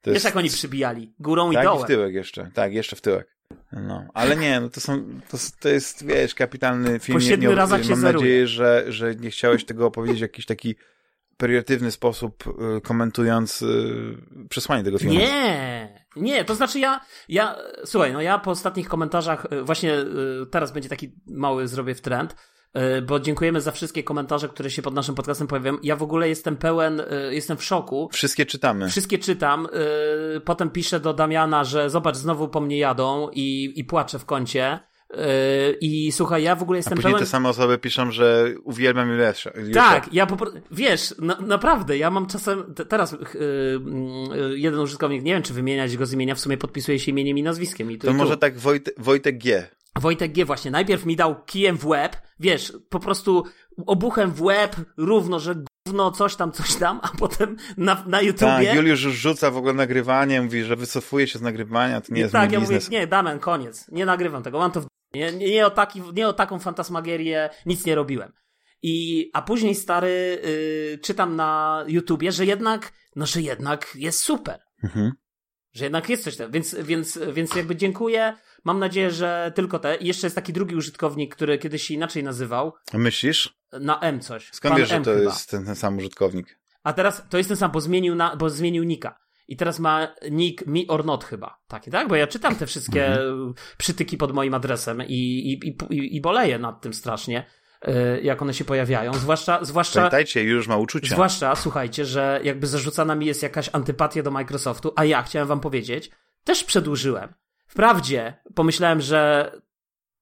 To 0.00 0.10
Wiesz, 0.10 0.14
jest... 0.14 0.24
jak 0.24 0.36
oni 0.36 0.50
przybijali? 0.50 1.14
Górą 1.18 1.52
tak, 1.52 1.62
i 1.62 1.64
dołem. 1.64 1.78
Tak, 1.78 1.86
w 1.86 1.88
tyłek 1.88 2.14
jeszcze. 2.14 2.50
Tak, 2.54 2.72
jeszcze 2.72 2.96
w 2.96 3.00
tyłek. 3.00 3.36
No, 3.72 4.06
ale 4.14 4.36
nie, 4.36 4.60
no 4.60 4.68
to 4.68 4.80
są, 4.80 5.20
to, 5.30 5.38
to 5.60 5.68
jest, 5.68 6.06
wiesz, 6.06 6.34
kapitalny 6.34 6.98
film. 6.98 7.18
Po 7.18 7.24
siedmiu 7.24 7.54
razach 7.54 7.82
się 7.82 7.90
Mam 7.90 8.00
zeruje. 8.00 8.24
nadzieję, 8.24 8.46
że, 8.46 8.84
że 8.88 9.14
nie 9.14 9.30
chciałeś 9.30 9.64
tego 9.64 9.86
opowiedzieć 9.86 10.18
w 10.18 10.22
jakiś 10.22 10.46
taki 10.46 10.76
periodywny 11.36 11.90
sposób, 11.90 12.44
y, 12.76 12.80
komentując 12.80 13.62
y, 13.62 14.16
przesłanie 14.48 14.84
tego 14.84 14.98
filmu. 14.98 15.14
Nie, 15.14 16.04
nie, 16.16 16.44
to 16.44 16.54
znaczy 16.54 16.78
ja, 16.78 17.00
ja, 17.28 17.56
słuchaj, 17.84 18.12
no 18.12 18.20
ja 18.20 18.38
po 18.38 18.50
ostatnich 18.50 18.88
komentarzach, 18.88 19.46
y, 19.52 19.62
właśnie 19.62 19.96
teraz 20.50 20.72
będzie 20.72 20.88
taki 20.88 21.12
mały, 21.26 21.68
zrobię 21.68 21.94
w 21.94 22.00
trend, 22.00 22.36
bo 23.06 23.20
dziękujemy 23.20 23.60
za 23.60 23.72
wszystkie 23.72 24.02
komentarze, 24.02 24.48
które 24.48 24.70
się 24.70 24.82
pod 24.82 24.94
naszym 24.94 25.14
podcastem 25.14 25.46
pojawiają. 25.46 25.78
Ja 25.82 25.96
w 25.96 26.02
ogóle 26.02 26.28
jestem 26.28 26.56
pełen, 26.56 27.02
jestem 27.30 27.56
w 27.56 27.64
szoku. 27.64 28.08
Wszystkie 28.12 28.46
czytamy. 28.46 28.88
Wszystkie 28.88 29.18
czytam. 29.18 29.68
Potem 30.44 30.70
piszę 30.70 31.00
do 31.00 31.14
Damiana, 31.14 31.64
że 31.64 31.90
zobacz, 31.90 32.16
znowu 32.16 32.48
po 32.48 32.60
mnie 32.60 32.78
jadą 32.78 33.28
i, 33.32 33.72
i 33.76 33.84
płaczę 33.84 34.18
w 34.18 34.24
kącie 34.24 34.80
I 35.80 36.12
słuchaj, 36.12 36.42
ja 36.42 36.56
w 36.56 36.62
ogóle 36.62 36.76
A 36.76 36.78
jestem 36.78 36.94
później 36.94 37.12
pełen... 37.12 37.24
te 37.24 37.30
same 37.30 37.48
osoby 37.48 37.78
piszą, 37.78 38.10
że 38.10 38.54
uwielbiam 38.64 39.10
Juliusza. 39.10 39.50
Tak, 39.74 40.14
ja 40.14 40.26
po 40.26 40.36
prostu, 40.36 40.58
wiesz, 40.70 41.14
na, 41.18 41.40
naprawdę, 41.40 41.98
ja 41.98 42.10
mam 42.10 42.26
czasem, 42.26 42.74
te, 42.74 42.86
teraz 42.86 43.12
yy, 43.12 43.20
yy, 44.36 44.58
jeden 44.58 44.80
użytkownik, 44.80 45.22
nie 45.22 45.32
wiem 45.32 45.42
czy 45.42 45.54
wymieniać 45.54 45.96
go 45.96 46.06
z 46.06 46.12
imienia, 46.12 46.34
w 46.34 46.40
sumie 46.40 46.56
podpisuje 46.56 46.98
się 46.98 47.10
imieniem 47.10 47.38
i 47.38 47.42
nazwiskiem. 47.42 47.90
I 47.90 47.98
tu, 47.98 48.06
To 48.06 48.12
i 48.12 48.16
może 48.16 48.36
tak 48.36 48.58
Wojt 48.58 48.90
Wojtek 48.98 49.38
G. 49.38 49.68
Wojtek 50.00 50.32
G 50.32 50.44
właśnie 50.44 50.70
najpierw 50.70 51.06
mi 51.06 51.16
dał 51.16 51.44
kijem 51.44 51.76
w 51.76 51.86
łeb, 51.86 52.16
wiesz, 52.40 52.72
po 52.88 53.00
prostu 53.00 53.44
obuchem 53.86 54.30
w 54.30 54.42
łeb, 54.42 54.76
równo, 54.96 55.40
że 55.40 55.54
gówno, 55.86 56.10
coś 56.10 56.36
tam, 56.36 56.52
coś 56.52 56.74
tam, 56.74 57.00
a 57.02 57.08
potem 57.18 57.56
na, 57.76 58.04
na 58.06 58.20
YouTubie... 58.20 58.66
Tak, 58.66 58.74
Juliusz 58.74 59.04
już 59.04 59.14
rzuca 59.14 59.50
w 59.50 59.56
ogóle 59.56 59.72
nagrywanie, 59.72 60.42
mówi, 60.42 60.62
że 60.62 60.76
wycofuje 60.76 61.26
się 61.26 61.38
z 61.38 61.42
nagrywania, 61.42 62.00
to 62.00 62.14
nie 62.14 62.18
I 62.18 62.22
jest 62.22 62.32
tak, 62.32 62.50
mój 62.50 62.54
ja 62.54 62.60
biznes. 62.60 62.84
mówię, 62.84 62.98
nie, 62.98 63.06
Damian, 63.06 63.38
koniec, 63.38 63.88
nie 63.92 64.06
nagrywam 64.06 64.42
tego, 64.42 64.58
mam 64.58 64.72
to 64.72 64.80
w... 64.80 64.86
Nie, 65.14 65.32
nie, 65.32 65.50
nie, 65.50 65.66
o, 65.66 65.70
taki, 65.70 66.02
nie 66.14 66.28
o 66.28 66.32
taką 66.32 66.58
fantasmagierię, 66.58 67.50
nic 67.66 67.86
nie 67.86 67.94
robiłem. 67.94 68.32
I, 68.82 69.30
a 69.32 69.42
później, 69.42 69.74
stary, 69.74 70.40
yy, 70.90 70.98
czytam 70.98 71.36
na 71.36 71.84
YouTubie, 71.88 72.32
że 72.32 72.46
jednak, 72.46 72.92
no, 73.16 73.26
że 73.26 73.42
jednak 73.42 73.92
jest 73.94 74.22
super. 74.22 74.60
Mhm. 74.82 75.12
Że 75.72 75.84
jednak 75.84 76.08
jest 76.08 76.24
coś 76.24 76.36
tam, 76.36 76.50
więc, 76.50 76.74
więc, 76.74 77.18
więc 77.32 77.54
jakby 77.54 77.76
dziękuję. 77.76 78.36
Mam 78.64 78.78
nadzieję, 78.78 79.10
że 79.10 79.52
tylko 79.54 79.78
te. 79.78 79.96
I 79.96 80.06
jeszcze 80.06 80.26
jest 80.26 80.36
taki 80.36 80.52
drugi 80.52 80.76
użytkownik, 80.76 81.34
który 81.34 81.58
kiedyś 81.58 81.82
się 81.82 81.94
inaczej 81.94 82.22
nazywał. 82.22 82.72
Myślisz? 82.92 83.54
Na 83.72 84.00
M 84.00 84.20
coś. 84.20 84.50
Skąd 84.52 84.72
Pan 84.72 84.80
wiesz, 84.80 84.88
że 84.88 85.00
to 85.00 85.10
chyba. 85.10 85.22
jest 85.22 85.50
ten, 85.50 85.64
ten 85.64 85.74
sam 85.74 85.98
użytkownik? 85.98 86.58
A 86.82 86.92
teraz 86.92 87.22
to 87.30 87.38
jest 87.38 87.48
ten 87.48 87.56
sam, 87.56 87.70
bo 87.70 87.80
zmienił, 87.80 88.14
na, 88.14 88.36
bo 88.36 88.50
zmienił 88.50 88.84
nika. 88.84 89.18
I 89.48 89.56
teraz 89.56 89.78
ma 89.78 90.08
nick 90.30 90.66
me 90.66 90.80
or 90.88 91.04
not 91.04 91.24
chyba. 91.24 91.58
Taki, 91.68 91.90
tak? 91.90 92.08
Bo 92.08 92.16
ja 92.16 92.26
czytam 92.26 92.56
te 92.56 92.66
wszystkie 92.66 93.06
Mhm. 93.06 93.54
przytyki 93.78 94.16
pod 94.16 94.32
moim 94.32 94.54
adresem 94.54 95.02
i, 95.02 95.14
i, 95.14 95.68
i, 95.68 96.16
i, 96.16 96.20
boleję 96.20 96.58
nad 96.58 96.80
tym 96.80 96.94
strasznie, 96.94 97.44
y, 97.88 98.20
jak 98.22 98.42
one 98.42 98.54
się 98.54 98.64
pojawiają. 98.64 99.14
Zwłaszcza, 99.14 99.64
zwłaszcza, 99.64 100.00
Pamiętajcie, 100.00 100.42
już 100.44 100.68
ma 100.68 100.76
uczucia. 100.76 101.14
zwłaszcza, 101.14 101.56
słuchajcie, 101.56 102.04
że 102.04 102.40
jakby 102.44 102.66
zarzucana 102.66 103.14
mi 103.14 103.26
jest 103.26 103.42
jakaś 103.42 103.70
antypatia 103.72 104.22
do 104.22 104.30
Microsoftu, 104.30 104.92
a 104.96 105.04
ja 105.04 105.22
chciałem 105.22 105.48
wam 105.48 105.60
powiedzieć, 105.60 106.10
też 106.44 106.64
przedłużyłem. 106.64 107.34
Wprawdzie 107.66 108.34
pomyślałem, 108.54 109.00
że 109.00 109.50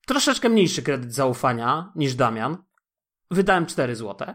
troszeczkę 0.06 0.48
mniejszy 0.48 0.82
kredyt 0.82 1.14
zaufania 1.14 1.92
niż 1.96 2.14
Damian. 2.14 2.56
Wydałem 3.30 3.66
4 3.66 3.96
złote. 3.96 4.34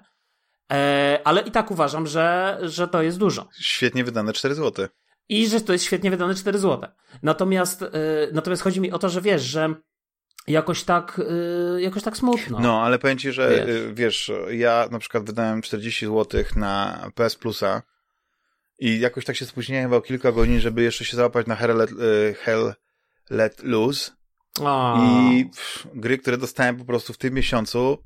E, 0.72 1.22
ale 1.24 1.42
i 1.42 1.52
tak 1.52 1.72
uważam, 1.72 2.08
że, 2.08 2.58
że 2.62 2.88
to 2.88 3.02
jest 3.02 3.18
dużo. 3.18 3.48
Świetnie 3.62 4.04
wydane 4.04 4.34
4 4.34 4.56
zł. 4.56 4.88
I 5.30 5.48
że 5.48 5.62
to 5.62 5.74
jest 5.74 5.86
świetnie 5.86 6.12
wydane 6.12 6.36
4 6.36 6.60
złote. 6.60 6.92
Natomiast, 7.24 7.82
e, 7.84 7.88
natomiast 8.34 8.62
chodzi 8.62 8.82
mi 8.82 8.92
o 8.92 9.00
to, 9.00 9.10
że 9.10 9.22
wiesz, 9.22 9.42
że 9.42 9.74
jakoś 10.48 10.84
tak, 10.84 11.22
e, 11.76 11.82
jakoś 11.82 12.04
tak 12.04 12.18
smutno. 12.18 12.60
No, 12.60 12.82
ale 12.82 13.00
powiem 13.00 13.18
ci, 13.18 13.32
że 13.32 13.50
Wiesz. 13.50 13.94
wiesz, 13.94 14.32
ja 14.50 14.88
na 14.92 15.00
przykład 15.00 15.24
wydałem 15.24 15.62
40 15.62 16.06
zł 16.06 16.44
na 16.56 17.02
PS 17.16 17.36
Plusa 17.36 17.82
i 18.80 19.00
jakoś 19.00 19.26
tak 19.26 19.36
się 19.36 19.46
spóźniłem 19.46 19.84
chyba 19.84 19.98
o 19.98 20.02
kilka 20.02 20.32
godzin, 20.32 20.60
żeby 20.60 20.82
jeszcze 20.84 21.06
się 21.06 21.18
załapać 21.18 21.48
na 21.48 21.56
Hell 21.56 21.78
Let, 21.78 21.90
Hell 22.40 22.74
Let 23.30 23.64
Loose 23.64 24.12
O. 24.62 24.98
i 25.02 25.46
pff, 25.46 25.88
gry, 25.96 26.18
które 26.18 26.38
dostałem 26.38 26.78
po 26.78 26.86
prostu 26.86 27.14
w 27.14 27.18
tym 27.18 27.34
miesiącu, 27.34 27.98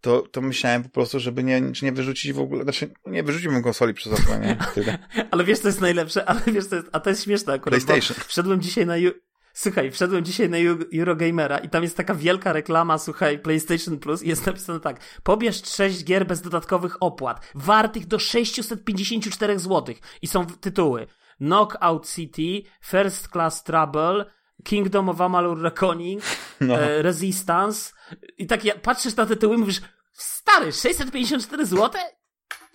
to, 0.00 0.22
to 0.22 0.40
myślałem 0.40 0.82
po 0.82 0.88
prostu, 0.88 1.20
żeby 1.20 1.44
nie, 1.44 1.72
czy 1.72 1.84
nie 1.84 1.92
wyrzucić 1.92 2.32
w 2.32 2.40
ogóle, 2.40 2.62
znaczy 2.62 2.90
nie 3.06 3.22
wyrzuciłbym 3.22 3.62
konsoli 3.62 3.94
przez 3.94 4.12
okno, 4.12 4.38
nie? 4.38 4.56
Tyle. 4.74 4.98
Ale 5.30 5.44
wiesz, 5.44 5.58
co 5.58 5.68
jest 5.68 5.80
najlepsze? 5.80 6.24
Ale 6.28 6.40
wiesz, 6.46 6.66
co 6.66 6.76
jest, 6.76 6.88
a 6.92 7.00
to 7.00 7.10
jest 7.10 7.24
śmieszne 7.24 7.52
akurat. 7.52 7.84
PlayStation. 7.84 8.24
Wszedłem 8.26 8.60
dzisiaj 8.60 8.86
na. 8.86 8.94
Ju- 8.94 9.12
Słuchaj, 9.52 9.90
wszedłem 9.90 10.24
dzisiaj 10.24 10.50
na 10.50 10.56
Eurogamera 10.98 11.58
i 11.58 11.68
tam 11.68 11.82
jest 11.82 11.96
taka 11.96 12.14
wielka 12.14 12.52
reklama, 12.52 12.98
słuchaj, 12.98 13.38
PlayStation 13.38 13.98
Plus 13.98 14.22
i 14.22 14.28
jest 14.28 14.46
napisane 14.46 14.80
tak. 14.80 15.00
Pobierz 15.22 15.64
6 15.64 16.04
gier 16.04 16.26
bez 16.26 16.42
dodatkowych 16.42 16.96
opłat, 17.02 17.50
wartych 17.54 18.06
do 18.06 18.18
654 18.18 19.58
zł. 19.58 19.94
I 20.22 20.26
są 20.26 20.46
tytuły 20.46 21.06
Knockout 21.38 22.08
City, 22.14 22.62
First 22.84 23.28
Class 23.28 23.64
Trouble, 23.64 24.24
Kingdom 24.64 25.08
of 25.08 25.20
Amalur 25.20 25.62
Reckoning, 25.62 26.22
No. 26.60 26.80
e, 26.80 27.02
Resistance. 27.02 27.92
I 28.38 28.46
tak 28.46 28.64
ja, 28.64 28.74
patrzysz 28.78 29.16
na 29.16 29.26
te 29.26 29.34
tytuły 29.34 29.54
i 29.56 29.58
mówisz, 29.58 29.80
stary, 30.12 30.72
654 30.72 31.66
zł? 31.66 31.90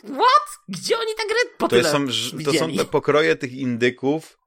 What? 0.03 0.59
Gdzie 0.69 0.97
oni 0.97 1.11
te 1.17 1.27
gry 1.27 1.49
po 1.57 1.67
To, 1.67 1.75
tyle 1.75 1.89
są, 1.91 2.07
to 2.45 2.53
są 2.53 2.73
te 2.73 2.85
pokroje 2.85 3.35
tych 3.35 3.53
indyków, 3.53 4.37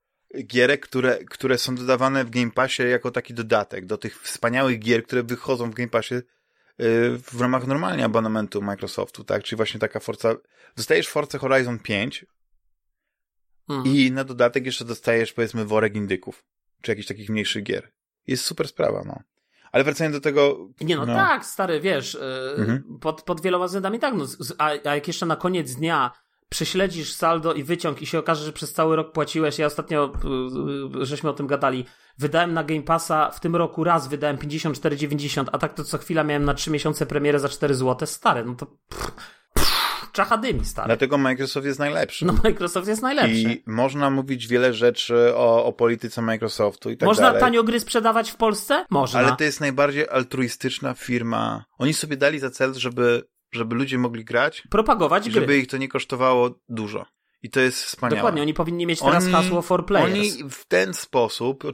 gierek, 0.47 0.81
które, 0.89 1.25
które 1.25 1.59
są 1.59 1.75
dodawane 1.75 2.25
w 2.25 2.31
Game 2.31 2.51
Passie 2.51 2.83
jako 2.83 3.11
taki 3.11 3.35
dodatek 3.35 3.87
do 3.87 3.99
tych 3.99 4.23
wspaniałych 4.23 4.79
gier, 4.79 5.05
które 5.05 5.23
wychodzą 5.23 5.71
w 5.71 5.75
Game 5.75 5.89
Passie 5.89 6.15
y, 6.15 6.23
w 7.33 7.41
ramach 7.41 7.67
normalnie 7.67 8.05
abonamentu 8.05 8.63
Microsoftu, 8.63 9.25
tak? 9.25 9.43
Czyli 9.43 9.57
właśnie 9.57 9.81
taka 9.81 10.01
Forza... 10.01 10.35
Dostajesz 10.77 11.09
Forza 11.09 11.39
Horizon 11.39 11.79
5 11.79 12.27
Mm. 13.69 13.87
i 13.87 14.11
na 14.13 14.25
dodatek 14.25 14.67
jeszcze 14.67 14.85
dostajesz 14.85 15.33
powiedzmy 15.33 15.65
worek 15.65 15.95
indyków, 15.97 16.45
czy 16.83 16.91
jakichś 16.93 17.09
takich 17.09 17.31
mniejszych 17.31 17.63
gier. 17.65 17.93
Jest 18.27 18.45
super 18.45 18.69
sprawa, 18.69 19.03
no. 19.07 19.21
Ale 19.73 19.85
wracając 19.85 20.17
do 20.17 20.21
tego... 20.21 20.69
Nie 20.81 20.97
no, 20.97 21.07
tak, 21.07 21.47
stary, 21.47 21.81
wiesz, 21.81 22.15
yy, 22.15 22.63
Mhm. 22.63 22.99
pod, 23.01 23.23
pod 23.23 23.41
wieloma 23.41 23.67
względami 23.67 23.99
tak, 23.99 24.15
no, 24.15 24.25
a, 24.59 24.65
a 24.85 24.95
jak 24.95 25.07
jeszcze 25.07 25.27
na 25.27 25.37
koniec 25.37 25.75
dnia 25.75 26.11
prześledzisz 26.49 27.13
saldo 27.13 27.55
i 27.55 27.63
wyciąg 27.63 28.03
i 28.03 28.07
się 28.07 28.19
okaże, 28.19 28.45
że 28.45 28.53
przez 28.53 28.73
cały 28.73 28.97
rok 28.97 29.13
płaciłeś, 29.13 29.59
ja 29.59 29.67
ostatnio, 29.67 30.13
yy, 30.25 30.99
yy, 30.99 31.07
żeśmy 31.07 31.31
o 31.31 31.33
tym 31.33 31.47
gadali, 31.47 31.85
wydałem 32.19 32.53
na 32.55 32.65
Game 32.65 32.83
Passa 32.83 33.31
w 33.31 33.41
tym 33.41 33.57
roku 33.57 33.85
raz 33.85 34.09
wydałem 34.09 34.37
54,90, 34.37 35.45
a 35.53 35.59
tak 35.59 35.75
to 35.75 35.85
co 35.85 35.99
chwila 35.99 36.25
miałem 36.25 36.45
na 36.45 36.55
3 36.55 36.71
miesiące 36.71 37.07
premierę 37.07 37.39
za 37.39 37.49
4 37.49 37.75
zł, 37.75 38.07
stary, 38.07 38.45
no 38.45 38.55
to 38.55 38.67
pff, 38.67 39.13
pff, 40.17 40.29
czacha 40.29 40.37
dymi, 40.37 40.65
stary. 40.65 40.87
Dlatego 40.87 41.19
Microsoft 41.19 41.67
jest 41.67 41.79
najlepszy. 41.79 42.27
No 42.27 42.35
Microsoft 42.45 42.89
jest 42.89 43.03
najlepszy. 43.03 43.33
I 43.35 43.63
można 43.67 44.11
mówić 44.11 44.47
wiele 44.49 44.75
rzeczy 44.75 45.35
o, 45.37 45.65
o 45.65 45.73
polityce 45.73 46.23
Microsoftu 46.23 46.91
i 46.91 46.97
tak 46.97 47.07
Można 47.07 47.27
dalej. 47.27 47.41
tanio 47.41 47.63
gry 47.65 47.81
sprzedawać 47.81 48.31
w 48.31 48.37
Polsce? 48.37 48.85
Można. 48.91 49.19
Ale 49.21 49.37
to 49.37 49.45
jest 49.45 49.61
najbardziej 49.61 50.09
altruistyczna 50.09 50.95
firma. 50.95 51.65
Oni 51.79 51.95
sobie 51.95 52.17
dali 52.17 52.39
za 52.39 52.51
cel, 52.51 52.75
żeby, 52.75 53.23
żeby 53.53 53.75
ludzie 53.77 53.99
mogli 53.99 54.25
grać 54.25 54.63
Propagować 54.71 55.27
i 55.27 55.31
gry. 55.31 55.41
żeby 55.41 55.59
ich 55.59 55.67
to 55.67 55.77
nie 55.77 55.89
kosztowało 55.89 56.51
dużo. 56.69 57.07
I 57.43 57.51
to 57.51 57.61
jest 57.61 57.85
wspaniałe. 57.85 58.17
Dokładnie, 58.17 58.43
oni 58.43 58.55
powinni 58.55 58.87
mieć 58.87 59.01
teraz 59.01 59.25
Oni- 59.25 59.33
hasło 59.33 59.63
for 59.63 59.87
players. 59.87 60.13
Oni 60.13 60.51
w 60.51 60.65
ten 60.65 60.95
sposób 60.95 61.65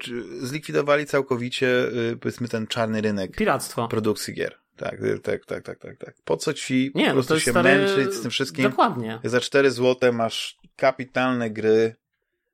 zlikwidowali 0.40 1.06
całkowicie, 1.06 1.66
y, 2.12 2.16
powiedzmy, 2.20 2.48
ten 2.48 2.66
czarny 2.66 3.00
rynek 3.00 3.36
Piractwo. 3.36 3.88
produkcji 3.88 4.34
gier. 4.34 4.61
Tak, 4.76 5.02
y, 5.02 5.18
tak, 5.18 5.44
tak, 5.46 5.62
tak, 5.64 5.78
tak, 5.78 5.96
tak. 5.98 6.14
Po 6.24 6.36
co 6.36 6.54
ci 6.54 6.92
Nie, 6.94 7.02
po 7.04 7.08
no 7.08 7.14
prostu 7.14 7.28
to 7.28 7.34
jest 7.34 7.44
się 7.44 7.50
stary... 7.50 7.68
męczyć 7.78 8.14
z 8.14 8.22
tym 8.22 8.30
wszystkim? 8.30 8.70
Dokładnie. 8.70 9.20
Za 9.24 9.40
4 9.40 9.70
zł 9.70 10.12
masz 10.12 10.56
kapitalne 10.76 11.50
gry 11.50 11.94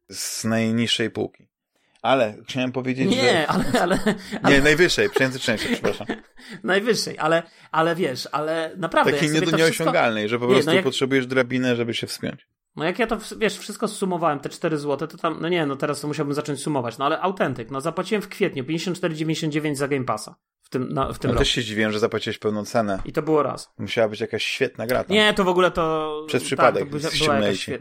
z 0.08 0.44
najniższej 0.44 1.10
półki. 1.10 1.48
Ale 2.02 2.34
chciałem 2.48 2.72
powiedzieć, 2.72 3.10
że... 3.14 3.22
Nie, 3.22 3.46
ale, 3.46 3.64
ale, 3.80 3.98
ale 4.42 4.54
Nie, 4.54 4.62
najwyższej, 4.62 5.10
przejęzyczniejszej, 5.10 5.72
przepraszam. 5.74 6.06
najwyższej, 6.62 7.18
ale, 7.18 7.42
ale 7.72 7.94
wiesz, 7.94 8.28
ale 8.32 8.72
naprawdę. 8.76 9.12
Takiej 9.12 9.26
jak 9.26 9.34
nie 9.34 9.40
sobie 9.40 9.50
do 9.52 9.58
to 9.58 9.64
wszystko, 9.64 9.84
nieosiągalnej, 9.84 10.28
że 10.28 10.38
po 10.38 10.46
Nie, 10.46 10.52
prostu 10.52 10.70
no 10.70 10.74
jak- 10.74 10.84
potrzebujesz 10.84 11.26
drabinę, 11.26 11.76
żeby 11.76 11.94
się 11.94 12.06
wspiąć. 12.06 12.46
no 12.76 12.84
jak 12.84 12.98
ja 12.98 13.06
to, 13.06 13.18
wiesz, 13.38 13.58
wszystko 13.58 13.88
zsumowałem, 13.88 14.40
te 14.40 14.48
4 14.48 14.78
zł, 14.78 15.08
to 15.08 15.16
tam, 15.18 15.38
no 15.40 15.48
nie, 15.48 15.66
no 15.66 15.76
teraz 15.76 16.04
musiałbym 16.04 16.34
zacząć 16.34 16.60
sumować, 16.60 16.98
no 16.98 17.04
ale 17.06 17.20
autentyk, 17.20 17.70
no 17.70 17.80
zapłaciłem 17.80 18.22
w 18.22 18.28
kwietniu 18.28 18.64
54,99 18.64 19.74
za 19.74 19.88
Game 19.88 20.04
Passa 20.04 20.34
w 20.68 20.70
tym, 20.70 20.88
no, 20.90 21.12
w 21.12 21.18
tym 21.18 21.30
roku. 21.30 21.38
też 21.38 21.48
się 21.48 21.64
dziwiłem, 21.64 21.92
że 21.92 21.98
zapłaciłeś 21.98 22.38
pełną 22.38 22.64
cenę. 22.64 22.98
I 23.04 23.12
to 23.12 23.22
było 23.22 23.42
raz. 23.42 23.72
Musiała 23.78 24.08
być 24.08 24.20
jakaś 24.20 24.44
świetna 24.44 24.86
gra 24.86 25.04
tam. 25.04 25.16
Nie, 25.16 25.34
to 25.34 25.44
w 25.44 25.48
ogóle 25.48 25.70
to... 25.70 26.24
Przez 26.26 26.42
tak, 26.42 26.46
przypadek 26.46 26.84
to 26.84 26.90
by- 26.90 27.18
była 27.18 27.34
jakaś 27.38 27.64
ci. 27.64 27.72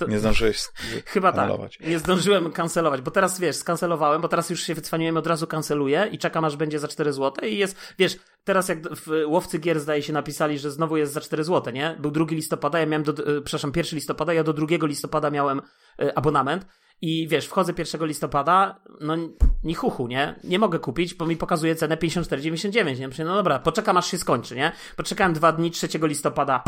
To- 0.00 0.06
Nie 0.06 0.18
zdążyłeś 0.18 0.64
Chyba 1.06 1.32
tak. 1.32 1.40
anulować. 1.44 1.78
Nie 1.80 1.98
zdążyłem 1.98 2.52
kancelować, 2.52 3.00
bo 3.00 3.10
teraz 3.10 3.40
wiesz, 3.40 3.56
skancelowałem, 3.56 4.22
bo 4.22 4.28
teraz 4.28 4.50
już 4.50 4.62
się 4.62 4.74
wycwaniłem, 4.74 5.16
od 5.16 5.26
razu 5.26 5.46
kanceluję 5.46 6.08
i 6.12 6.18
czekam 6.18 6.44
aż 6.44 6.56
będzie 6.56 6.78
za 6.78 6.88
4 6.88 7.12
zł 7.12 7.48
i 7.48 7.58
jest, 7.58 7.76
wiesz, 7.98 8.16
teraz 8.44 8.68
jak 8.68 8.94
w 8.96 9.10
Łowcy 9.26 9.58
Gier 9.58 9.80
zdaje 9.80 10.02
się 10.02 10.12
napisali, 10.12 10.58
że 10.58 10.70
znowu 10.70 10.96
jest 10.96 11.12
za 11.12 11.20
4 11.20 11.44
zł, 11.44 11.72
nie? 11.74 11.96
Był 12.00 12.10
2 12.10 12.24
listopada, 12.30 12.78
ja 12.78 12.86
miałem 12.86 13.02
do, 13.02 13.12
e, 13.12 13.40
przepraszam, 13.42 13.72
1 13.76 13.96
listopada, 13.96 14.32
ja 14.32 14.44
do 14.44 14.52
2 14.52 14.86
listopada 14.86 15.30
miałem 15.30 15.62
e, 16.02 16.18
abonament 16.18 16.66
i 17.00 17.28
wiesz, 17.28 17.46
wchodzę 17.46 17.72
1 17.78 18.06
listopada, 18.06 18.80
no 19.00 19.16
ni 19.64 19.74
chuchu, 19.74 20.06
nie? 20.08 20.40
Nie 20.44 20.58
mogę 20.58 20.78
kupić, 20.78 21.14
bo 21.14 21.26
mi 21.26 21.36
pokazuje 21.36 21.74
cenę 21.74 21.96
54,99, 21.96 22.98
nie? 22.98 23.08
Myślę, 23.08 23.24
no 23.24 23.34
dobra, 23.34 23.58
poczekam 23.58 23.96
aż 23.96 24.10
się 24.10 24.18
skończy, 24.18 24.56
nie? 24.56 24.72
Poczekałem 24.96 25.32
dwa 25.32 25.52
dni, 25.52 25.70
3 25.70 25.88
listopada 26.02 26.64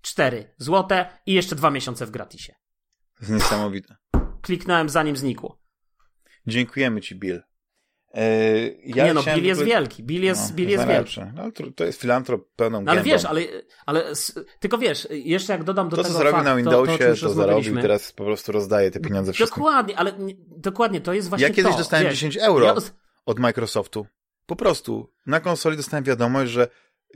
4 0.00 0.54
zł 0.58 0.98
i 1.26 1.32
jeszcze 1.32 1.56
dwa 1.56 1.70
miesiące 1.70 2.06
w 2.06 2.10
gratisie. 2.10 2.54
To 3.14 3.20
jest 3.20 3.32
niesamowite. 3.32 3.96
Kliknąłem 4.42 4.88
zanim 4.88 5.16
znikło. 5.16 5.58
Dziękujemy 6.46 7.00
ci, 7.00 7.14
Bill. 7.14 7.42
Eee, 8.14 8.80
ja 8.84 9.06
nie 9.06 9.14
no, 9.14 9.22
Bill 9.22 9.44
jest 9.44 9.62
wielki, 9.62 10.02
Bill 10.02 10.22
jest, 10.24 10.50
No, 10.50 10.56
Bill 10.56 10.68
jest 10.68 10.86
wielki. 10.86 11.20
No, 11.34 11.52
to- 11.52 11.70
to 11.76 11.84
jest 11.84 12.00
filantrop 12.00 12.48
pełną 12.56 12.80
No 12.80 12.90
ale 12.90 13.00
gębą. 13.02 13.10
wiesz, 13.16 13.24
ale, 13.24 13.40
ale 13.86 14.04
tylko 14.60 14.78
wiesz, 14.78 15.08
jeszcze 15.10 15.52
jak 15.52 15.64
dodam 15.64 15.88
do 15.88 15.96
To, 15.96 16.02
tego 16.02 16.12
co 16.14 16.18
zrobił 16.18 16.38
na 16.44 16.50
to, 16.50 16.56
Windowsie, 16.56 16.92
to, 16.92 16.98
to, 16.98 17.10
o 17.10 17.16
czym 17.16 17.28
już 17.28 17.36
zarobił 17.36 17.80
teraz 17.80 18.12
po 18.12 18.24
prostu 18.24 18.52
rozdaje 18.52 18.90
te 18.90 19.00
pieniądze 19.00 19.32
wszystkim. 19.32 19.62
Dokładnie, 19.62 19.98
ale 19.98 20.12
nie- 20.12 20.34
dokładnie, 20.56 21.00
to 21.00 21.12
jest 21.12 21.28
właśnie 21.28 21.46
Ja 21.48 21.54
kiedyś 21.54 21.72
to. 21.72 21.78
dostałem 21.78 22.04
wiesz, 22.04 22.14
10 22.14 22.36
euro 22.36 22.66
Ja, 22.66 22.74
od 23.26 23.38
Microsoftu 23.38 24.06
Po 24.46 24.56
prostu. 24.56 25.12
Na 25.26 25.40
konsoli 25.40 25.76
dostałem 25.76 26.04
wiadomość, 26.04 26.52
że 26.52 26.68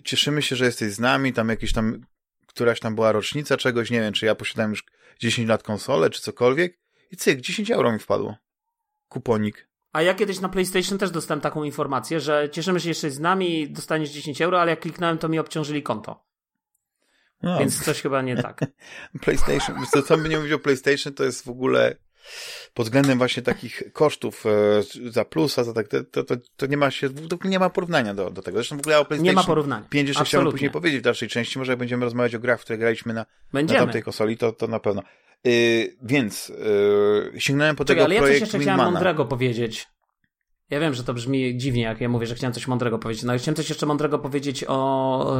cieszymy 0.04 0.42
się, 0.42 0.56
że 0.56 0.64
jesteś 0.64 0.92
z 0.92 0.98
nami, 1.00 1.32
tam 1.32 1.48
jakieś 1.48 1.72
tam, 1.72 2.00
któraś 2.46 2.80
tam 2.80 2.94
była 2.94 3.12
rocznica 3.12 3.56
czegoś, 3.56 3.90
nie 3.90 4.00
wiem, 4.00 4.12
czy 4.12 4.26
ja 4.26 4.34
posiadałem 4.34 4.70
już 4.70 4.84
10 5.18 5.48
lat 5.48 5.62
konsolę, 5.62 6.10
czy 6.10 6.22
cokolwiek. 6.22 6.78
I 7.10 7.16
cyk, 7.16 7.40
10 7.40 7.70
euro 7.70 7.92
mi 7.92 7.98
wpadło. 7.98 8.36
Kuponik. 9.08 9.68
A 9.92 10.02
ja 10.02 10.14
kiedyś 10.14 10.40
na 10.40 10.48
PlayStation 10.48 10.98
też 10.98 11.10
dostałem 11.10 11.40
taką 11.40 11.64
informację, 11.64 12.20
że 12.20 12.48
cieszymy 12.52 12.80
się, 12.80 12.88
jesteś 12.88 13.12
z 13.12 13.20
nami, 13.20 13.70
dostaniesz 13.70 14.10
10 14.10 14.42
euro, 14.42 14.60
ale 14.60 14.70
jak 14.70 14.80
kliknąłem, 14.80 15.18
to 15.18 15.28
mi 15.28 15.38
obciążyli 15.38 15.82
konto. 15.82 16.24
No. 17.42 17.58
Więc 17.58 17.84
coś 17.84 18.02
chyba 18.02 18.22
nie 18.22 18.36
tak. 18.36 18.60
PlayStation, 19.24 19.86
co, 19.92 20.02
co 20.02 20.18
by 20.18 20.28
nie 20.28 20.36
mówić 20.36 20.52
o 20.52 20.58
PlayStation, 20.58 21.14
to 21.14 21.24
jest 21.24 21.44
w 21.44 21.48
ogóle 21.48 21.96
pod 22.74 22.86
względem 22.86 23.18
właśnie 23.18 23.42
takich 23.42 23.82
kosztów 23.92 24.44
e, 24.46 25.10
za 25.10 25.24
plusa, 25.24 25.64
za 25.64 25.72
tak, 25.72 25.88
to, 25.88 26.24
to, 26.24 26.34
to 26.56 26.66
nie 26.66 26.76
ma 26.76 26.90
się, 26.90 27.08
nie 27.44 27.58
ma 27.58 27.70
porównania 27.70 28.14
do, 28.14 28.30
do 28.30 28.42
tego. 28.42 28.58
Zresztą 28.58 28.76
w 28.76 28.80
ogóle 28.80 28.98
o 28.98 29.04
PlayStation 29.04 29.24
nie 29.24 29.32
ma 29.32 29.44
porównania. 29.44 29.86
5 29.90 30.08
jeszcze 30.08 30.24
chciałem 30.24 30.50
później 30.50 30.70
powiedzieć 30.70 31.00
w 31.00 31.04
dalszej 31.04 31.28
części, 31.28 31.58
może 31.58 31.72
jak 31.72 31.78
będziemy 31.78 32.04
rozmawiać 32.04 32.34
o 32.34 32.38
grach, 32.38 32.60
w 32.60 32.62
które 32.64 32.78
graliśmy 32.78 33.14
na, 33.14 33.26
na 33.52 33.62
tamtej 33.62 34.02
konsoli, 34.02 34.36
to, 34.36 34.52
to 34.52 34.66
na 34.66 34.80
pewno. 34.80 35.02
Yy, 35.44 35.52
więc 36.02 36.48
yy, 36.48 37.40
sięgnąłem 37.40 37.76
po 37.76 37.84
Czekaj, 37.84 37.96
tego 37.96 38.04
ale 38.04 38.16
projekt 38.16 38.40
ja 38.40 38.46
coś 38.46 38.54
jeszcze 38.54 38.58
chciałem 38.58 38.92
mądrego 38.92 39.24
powiedzieć. 39.24 39.88
Ja 40.70 40.80
wiem, 40.80 40.94
że 40.94 41.04
to 41.04 41.14
brzmi 41.14 41.56
dziwnie, 41.56 41.82
jak 41.82 42.00
ja 42.00 42.08
mówię, 42.08 42.26
że 42.26 42.34
chciałem 42.34 42.54
coś 42.54 42.66
mądrego 42.66 42.98
powiedzieć. 42.98 43.24
No 43.24 43.32
ale 43.32 43.38
chciałem 43.38 43.56
coś 43.56 43.68
jeszcze 43.68 43.86
mądrego 43.86 44.18
powiedzieć 44.18 44.64
o, 44.68 45.36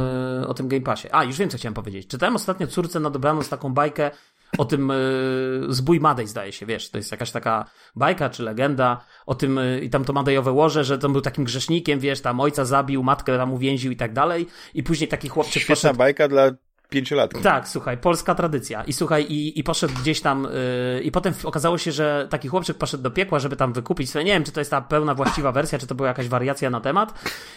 o 0.47 0.53
tym 0.53 0.67
Game 0.67 0.81
Passie. 0.81 1.07
A, 1.11 1.23
już 1.23 1.37
wiem, 1.37 1.49
co 1.49 1.57
chciałem 1.57 1.73
powiedzieć. 1.73 2.07
Czytałem 2.07 2.35
ostatnio 2.35 2.67
córce 2.67 2.99
na 2.99 3.09
dobranoc 3.09 3.49
taką 3.49 3.73
bajkę 3.73 4.11
o 4.57 4.65
tym 4.65 4.91
y, 4.91 5.65
zbój 5.69 5.99
Madej, 5.99 6.27
zdaje 6.27 6.51
się, 6.51 6.65
wiesz, 6.65 6.89
to 6.89 6.97
jest 6.97 7.11
jakaś 7.11 7.31
taka 7.31 7.65
bajka 7.95 8.29
czy 8.29 8.43
legenda 8.43 9.05
o 9.25 9.35
tym, 9.35 9.57
y, 9.57 9.81
i 9.83 9.89
tam 9.89 10.05
to 10.05 10.13
Madejowe 10.13 10.51
łoże, 10.51 10.83
że 10.83 10.97
to 10.97 11.09
był 11.09 11.21
takim 11.21 11.43
grzesznikiem, 11.43 11.99
wiesz, 11.99 12.21
tam 12.21 12.39
ojca 12.39 12.65
zabił, 12.65 13.03
matkę 13.03 13.37
tam 13.37 13.53
uwięził 13.53 13.91
i 13.91 13.95
tak 13.95 14.13
dalej. 14.13 14.47
I 14.73 14.83
później 14.83 15.07
taki 15.07 15.29
chłopczyk 15.29 15.63
Świetna 15.63 15.75
poszedł... 15.75 15.97
bajka 15.97 16.27
dla 16.27 16.51
pięciolatki. 16.89 17.41
Tak, 17.41 17.67
słuchaj, 17.67 17.97
polska 17.97 18.35
tradycja. 18.35 18.83
I 18.83 18.93
słuchaj, 18.93 19.25
i, 19.29 19.59
i 19.59 19.63
poszedł 19.63 19.93
gdzieś 20.01 20.21
tam, 20.21 20.47
yy, 20.95 21.01
i 21.01 21.11
potem 21.11 21.33
okazało 21.43 21.77
się, 21.77 21.91
że 21.91 22.27
taki 22.29 22.47
chłopczyk 22.47 22.77
poszedł 22.77 23.03
do 23.03 23.11
piekła, 23.11 23.39
żeby 23.39 23.55
tam 23.55 23.73
wykupić 23.73 24.09
sobie, 24.09 24.25
nie 24.25 24.31
wiem, 24.31 24.43
czy 24.43 24.51
to 24.51 24.61
jest 24.61 24.71
ta 24.71 24.81
pełna 24.81 25.15
właściwa 25.15 25.51
wersja, 25.51 25.79
czy 25.79 25.87
to 25.87 25.95
była 25.95 26.07
jakaś 26.07 26.27
wariacja 26.27 26.69
na 26.69 26.81
temat. 26.81 27.13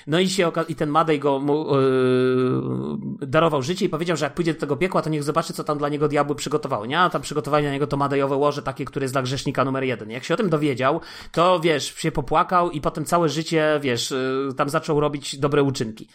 No 0.06 0.20
i 0.20 0.28
się 0.28 0.52
i 0.68 0.74
ten 0.74 0.90
Madej 0.90 1.18
go 1.18 1.38
mu 1.38 1.76
yy, 1.76 3.26
darował 3.26 3.62
życie 3.62 3.84
i 3.84 3.88
powiedział, 3.88 4.16
że 4.16 4.26
jak 4.26 4.34
pójdzie 4.34 4.54
do 4.54 4.60
tego 4.60 4.76
piekła, 4.76 5.02
to 5.02 5.10
niech 5.10 5.22
zobaczy, 5.22 5.52
co 5.52 5.64
tam 5.64 5.78
dla 5.78 5.88
niego 5.88 6.08
diabły 6.08 6.36
przygotowały, 6.36 6.88
nie? 6.88 7.00
A 7.00 7.10
tam 7.10 7.22
przygotowali 7.22 7.64
na 7.64 7.72
niego 7.72 7.86
to 7.86 7.96
Madejowe 7.96 8.36
łoże, 8.36 8.62
takie, 8.62 8.84
które 8.84 9.04
jest 9.04 9.14
dla 9.14 9.22
grzesznika 9.22 9.64
numer 9.64 9.84
jeden. 9.84 10.10
Jak 10.10 10.24
się 10.24 10.34
o 10.34 10.36
tym 10.36 10.50
dowiedział, 10.50 11.00
to 11.32 11.60
wiesz, 11.60 11.94
się 11.94 12.12
popłakał 12.12 12.70
i 12.70 12.80
potem 12.80 13.04
całe 13.04 13.28
życie, 13.28 13.80
wiesz, 13.82 14.10
yy, 14.10 14.54
tam 14.56 14.68
zaczął 14.68 15.00
robić 15.00 15.38
dobre 15.38 15.62
uczynki. 15.62 16.08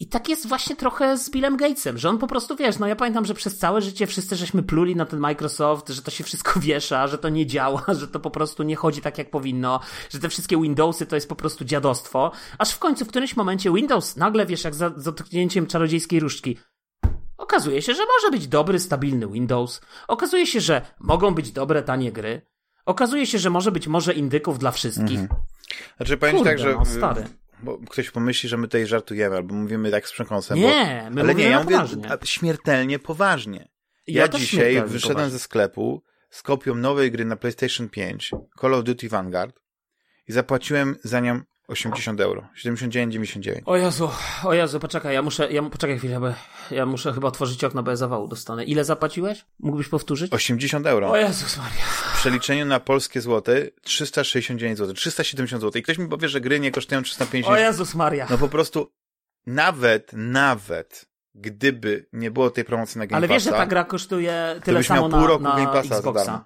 I 0.00 0.06
tak 0.06 0.28
jest 0.28 0.48
właśnie 0.48 0.76
trochę 0.76 1.18
z 1.18 1.30
Billem 1.30 1.56
Gatesem, 1.56 1.98
że 1.98 2.08
on 2.08 2.18
po 2.18 2.26
prostu, 2.26 2.56
wiesz, 2.56 2.78
no 2.78 2.86
ja 2.86 2.96
pamiętam, 2.96 3.24
że 3.24 3.34
przez 3.34 3.58
całe 3.58 3.82
życie 3.82 4.06
wszyscy 4.06 4.36
żeśmy 4.36 4.62
pluli 4.62 4.96
na 4.96 5.06
ten 5.06 5.20
Microsoft, 5.20 5.88
że 5.88 6.02
to 6.02 6.10
się 6.10 6.24
wszystko 6.24 6.60
wiesza, 6.60 7.06
że 7.06 7.18
to 7.18 7.28
nie 7.28 7.46
działa, 7.46 7.84
że 8.00 8.08
to 8.08 8.20
po 8.20 8.30
prostu 8.30 8.62
nie 8.62 8.76
chodzi 8.76 9.00
tak 9.00 9.18
jak 9.18 9.30
powinno, 9.30 9.80
że 10.10 10.18
te 10.18 10.28
wszystkie 10.28 10.60
Windowsy 10.62 11.06
to 11.06 11.14
jest 11.14 11.28
po 11.28 11.36
prostu 11.36 11.64
dziadostwo, 11.64 12.32
aż 12.58 12.70
w 12.72 12.78
końcu 12.78 13.04
w 13.04 13.08
którymś 13.08 13.36
momencie 13.36 13.72
Windows 13.72 14.16
nagle, 14.16 14.46
wiesz, 14.46 14.64
jak 14.64 14.74
za 14.74 14.90
dotknięciem 14.90 15.66
czarodziejskiej 15.66 16.20
różdżki, 16.20 16.58
okazuje 17.36 17.82
się, 17.82 17.94
że 17.94 18.02
może 18.02 18.30
być 18.30 18.48
dobry, 18.48 18.78
stabilny 18.78 19.28
Windows, 19.28 19.80
okazuje 20.08 20.46
się, 20.46 20.60
że 20.60 20.82
mogą 21.00 21.34
być 21.34 21.52
dobre, 21.52 21.82
tanie 21.82 22.12
gry, 22.12 22.46
okazuje 22.86 23.26
się, 23.26 23.38
że 23.38 23.50
może 23.50 23.72
być 23.72 23.88
może 23.88 24.14
indyków 24.14 24.58
dla 24.58 24.70
wszystkich. 24.70 25.20
Mhm. 25.20 25.40
Znaczy, 25.96 26.16
powiem 26.16 26.44
tak, 26.44 26.58
że... 26.58 26.74
No, 26.74 26.84
stary 26.84 27.26
bo 27.62 27.78
ktoś 27.78 28.10
pomyśli, 28.10 28.48
że 28.48 28.56
my 28.56 28.66
tutaj 28.66 28.86
żartujemy, 28.86 29.36
albo 29.36 29.54
mówimy 29.54 29.90
tak 29.90 30.08
z 30.08 30.12
przekąsem. 30.12 30.58
Nie, 30.58 31.02
bo... 31.04 31.14
my 31.14 31.20
Ale 31.20 31.34
nie, 31.34 31.44
ja 31.44 31.62
mówię 31.62 31.76
poważnie. 31.76 32.08
śmiertelnie 32.24 32.98
poważnie. 32.98 33.68
Ja, 34.06 34.22
ja 34.22 34.28
dzisiaj 34.28 34.82
wyszedłem 34.86 35.16
poważnie. 35.16 35.30
ze 35.30 35.38
sklepu 35.38 36.02
z 36.30 36.42
kopią 36.42 36.74
nowej 36.74 37.10
gry 37.10 37.24
na 37.24 37.36
PlayStation 37.36 37.88
5, 37.88 38.30
Call 38.60 38.74
of 38.74 38.84
Duty 38.84 39.08
Vanguard 39.08 39.60
i 40.28 40.32
zapłaciłem 40.32 40.96
za 41.04 41.20
nią 41.20 41.40
80 41.68 42.20
euro. 42.20 42.46
79,99. 42.64 43.62
O 43.64 43.76
Jezu, 43.76 44.10
o 44.44 44.54
Jezu, 44.54 44.80
poczekaj, 44.80 45.14
ja 45.14 45.22
muszę, 45.22 45.52
ja, 45.52 45.62
poczekaj 45.62 45.98
chwilę, 45.98 46.20
bo 46.20 46.26
ja 46.70 46.86
muszę 46.86 47.12
chyba 47.12 47.28
otworzyć 47.28 47.64
okno, 47.64 47.82
bo 47.82 47.90
ja 47.90 47.96
zawału 47.96 48.28
dostanę. 48.28 48.64
Ile 48.64 48.84
zapłaciłeś? 48.84 49.44
Mógłbyś 49.60 49.88
powtórzyć? 49.88 50.32
80 50.32 50.86
euro. 50.86 51.10
O 51.10 51.16
Jezus 51.16 51.56
Maria. 51.56 51.84
W 52.14 52.18
przeliczeniu 52.18 52.66
na 52.66 52.80
polskie 52.80 53.20
złote 53.20 53.70
369 53.82 54.78
zł, 54.78 54.94
370 54.94 55.62
zł. 55.62 55.80
I 55.80 55.82
ktoś 55.82 55.98
mi 55.98 56.08
powie, 56.08 56.28
że 56.28 56.40
gry 56.40 56.60
nie 56.60 56.70
kosztują 56.70 57.02
350 57.02 57.56
O 57.56 57.60
Jezus 57.60 57.94
Maria. 57.94 58.26
No 58.30 58.38
po 58.38 58.48
prostu 58.48 58.92
nawet, 59.46 60.10
nawet 60.12 61.06
gdyby 61.34 62.06
nie 62.12 62.30
było 62.30 62.50
tej 62.50 62.64
promocji 62.64 62.98
na 62.98 63.06
Game 63.06 63.16
Ale 63.16 63.28
wiesz, 63.28 63.42
że 63.42 63.50
ta 63.50 63.66
gra 63.66 63.84
kosztuje 63.84 64.60
tyle 64.64 64.84
samo 64.84 65.08
na, 65.08 65.18
pół 65.18 65.38
na 65.38 65.56
Game 65.56 65.82
Passa. 65.82 66.44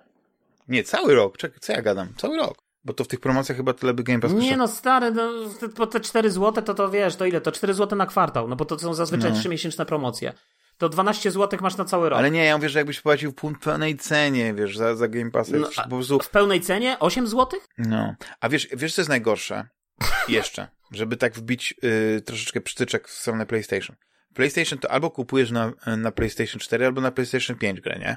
Nie, 0.69 0.85
cały 0.85 1.15
rok. 1.15 1.37
Czekaj, 1.37 1.59
co 1.61 1.73
ja 1.73 1.83
gadam? 1.83 2.09
Cały 2.17 2.37
rok. 2.37 2.70
Bo 2.85 2.93
to 2.93 3.05
w 3.05 3.09
tych 3.09 3.21
promocjach 3.21 3.57
chyba 3.57 3.73
tyle 3.73 3.95
by 3.95 4.03
Game 4.03 4.21
Pass 4.21 4.33
Nie 4.33 4.57
no, 4.57 4.69
stary, 4.69 5.11
no, 5.11 5.33
po 5.77 5.87
te 5.87 6.01
4 6.01 6.31
zł 6.31 6.65
to 6.65 6.75
to 6.75 6.91
wiesz, 6.91 7.17
to 7.17 7.27
ile? 7.27 7.41
To 7.41 7.53
4 7.53 7.75
zł 7.75 7.99
na 7.99 8.07
kwartał, 8.07 8.49
no 8.49 8.57
bo 8.57 8.65
to 8.65 8.79
są 8.79 8.95
zazwyczaj 8.95 9.33
no. 9.33 9.39
3-miesięczne 9.39 9.85
promocje. 9.85 10.33
To 10.79 10.89
12 10.89 11.31
zł 11.31 11.59
masz 11.63 11.77
na 11.77 11.85
cały 11.85 12.09
rok. 12.09 12.19
Ale 12.19 12.31
nie, 12.31 12.45
ja 12.45 12.57
mówię, 12.57 12.69
że 12.69 12.79
jakbyś 12.79 13.01
płacił 13.01 13.33
w 13.33 13.59
pełnej 13.61 13.97
cenie, 13.97 14.55
wiesz, 14.55 14.77
za, 14.77 14.97
za 14.97 15.09
Game 15.09 15.31
Pass. 15.31 15.49
No, 15.49 15.69
po 15.85 15.89
prostu... 15.89 16.19
W 16.19 16.31
pełnej 16.31 16.61
cenie? 16.61 16.97
8 16.99 17.27
zł? 17.27 17.61
No. 17.79 18.15
A 18.41 18.49
wiesz, 18.49 18.69
wiesz 18.73 18.95
co 18.95 19.01
jest 19.01 19.09
najgorsze? 19.09 19.69
Jeszcze, 20.29 20.69
żeby 20.91 21.17
tak 21.17 21.35
wbić 21.35 21.75
y, 21.85 22.21
troszeczkę 22.21 22.61
przytyczek 22.61 23.09
w 23.09 23.11
stronę 23.11 23.47
PlayStation. 23.47 23.97
PlayStation 24.35 24.79
to 24.79 24.91
albo 24.91 25.11
kupujesz 25.11 25.51
na, 25.51 25.73
na 25.97 26.13
PlayStation 26.13 26.61
4, 26.61 26.87
albo 26.87 27.01
na 27.01 27.11
PlayStation 27.11 27.57
5 27.57 27.81
grę, 27.81 27.99
nie? 27.99 28.17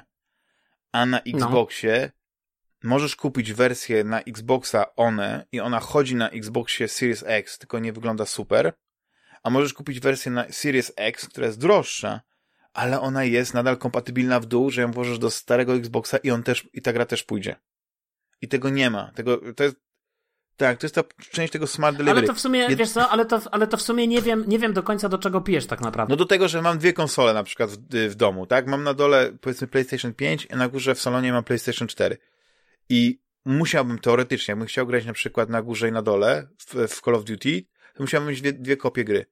A 0.92 1.06
na 1.06 1.20
no. 1.26 1.38
Xboxie 1.38 2.00
no 2.02 2.23
możesz 2.84 3.16
kupić 3.16 3.52
wersję 3.52 4.04
na 4.04 4.20
Xboxa 4.20 4.94
One 4.96 5.46
i 5.52 5.60
ona 5.60 5.80
chodzi 5.80 6.14
na 6.16 6.30
Xboxie 6.30 6.88
Series 6.88 7.24
X, 7.26 7.58
tylko 7.58 7.78
nie 7.78 7.92
wygląda 7.92 8.26
super, 8.26 8.72
a 9.42 9.50
możesz 9.50 9.74
kupić 9.74 10.00
wersję 10.00 10.32
na 10.32 10.44
Series 10.50 10.92
X, 10.96 11.28
która 11.28 11.46
jest 11.46 11.60
droższa, 11.60 12.20
ale 12.72 13.00
ona 13.00 13.24
jest 13.24 13.54
nadal 13.54 13.76
kompatybilna 13.76 14.40
w 14.40 14.46
dół, 14.46 14.70
że 14.70 14.82
ją 14.82 14.92
włożysz 14.92 15.18
do 15.18 15.30
starego 15.30 15.74
Xboxa 15.74 16.16
i 16.16 16.30
on 16.30 16.42
też, 16.42 16.68
i 16.72 16.82
ta 16.82 16.92
gra 16.92 17.06
też 17.06 17.22
pójdzie. 17.22 17.56
I 18.40 18.48
tego 18.48 18.70
nie 18.70 18.90
ma. 18.90 19.10
Tego, 19.14 19.40
to 19.56 19.64
jest, 19.64 19.76
tak, 20.56 20.78
to 20.78 20.86
jest 20.86 20.94
ta 20.94 21.02
część 21.30 21.52
tego 21.52 21.66
smart 21.66 21.96
delivery. 21.96 22.18
Ale 22.18 22.26
to 22.26 22.34
w 22.34 22.40
sumie, 22.40 22.68
nie... 22.68 22.76
wiesz 22.76 22.90
co, 22.90 23.08
ale 23.08 23.26
to, 23.26 23.40
ale 23.50 23.66
to 23.66 23.76
w 23.76 23.82
sumie 23.82 24.06
nie 24.06 24.22
wiem, 24.22 24.44
nie 24.46 24.58
wiem 24.58 24.72
do 24.72 24.82
końca 24.82 25.08
do 25.08 25.18
czego 25.18 25.40
pijesz 25.40 25.66
tak 25.66 25.80
naprawdę. 25.80 26.12
No 26.12 26.16
do 26.16 26.24
tego, 26.24 26.48
że 26.48 26.62
mam 26.62 26.78
dwie 26.78 26.92
konsole 26.92 27.34
na 27.34 27.44
przykład 27.44 27.70
w, 27.70 27.76
w 28.08 28.14
domu, 28.14 28.46
tak? 28.46 28.66
Mam 28.66 28.84
na 28.84 28.94
dole 28.94 29.32
powiedzmy 29.40 29.66
PlayStation 29.66 30.14
5 30.14 30.46
i 30.52 30.56
na 30.56 30.68
górze 30.68 30.94
w 30.94 31.00
salonie 31.00 31.32
mam 31.32 31.44
PlayStation 31.44 31.88
4. 31.88 32.18
I 32.88 33.20
musiałbym 33.44 33.98
teoretycznie, 33.98 34.52
jakbym 34.52 34.68
chciał 34.68 34.86
grać 34.86 35.06
na 35.06 35.12
przykład 35.12 35.48
na 35.48 35.62
górze 35.62 35.88
i 35.88 35.92
na 35.92 36.02
dole 36.02 36.48
w, 36.58 36.74
w 36.88 37.00
Call 37.00 37.14
of 37.14 37.24
Duty, 37.24 37.64
to 37.94 38.02
musiałbym 38.02 38.30
mieć 38.30 38.40
dwie, 38.40 38.52
dwie 38.52 38.76
kopie 38.76 39.04
gry. 39.04 39.26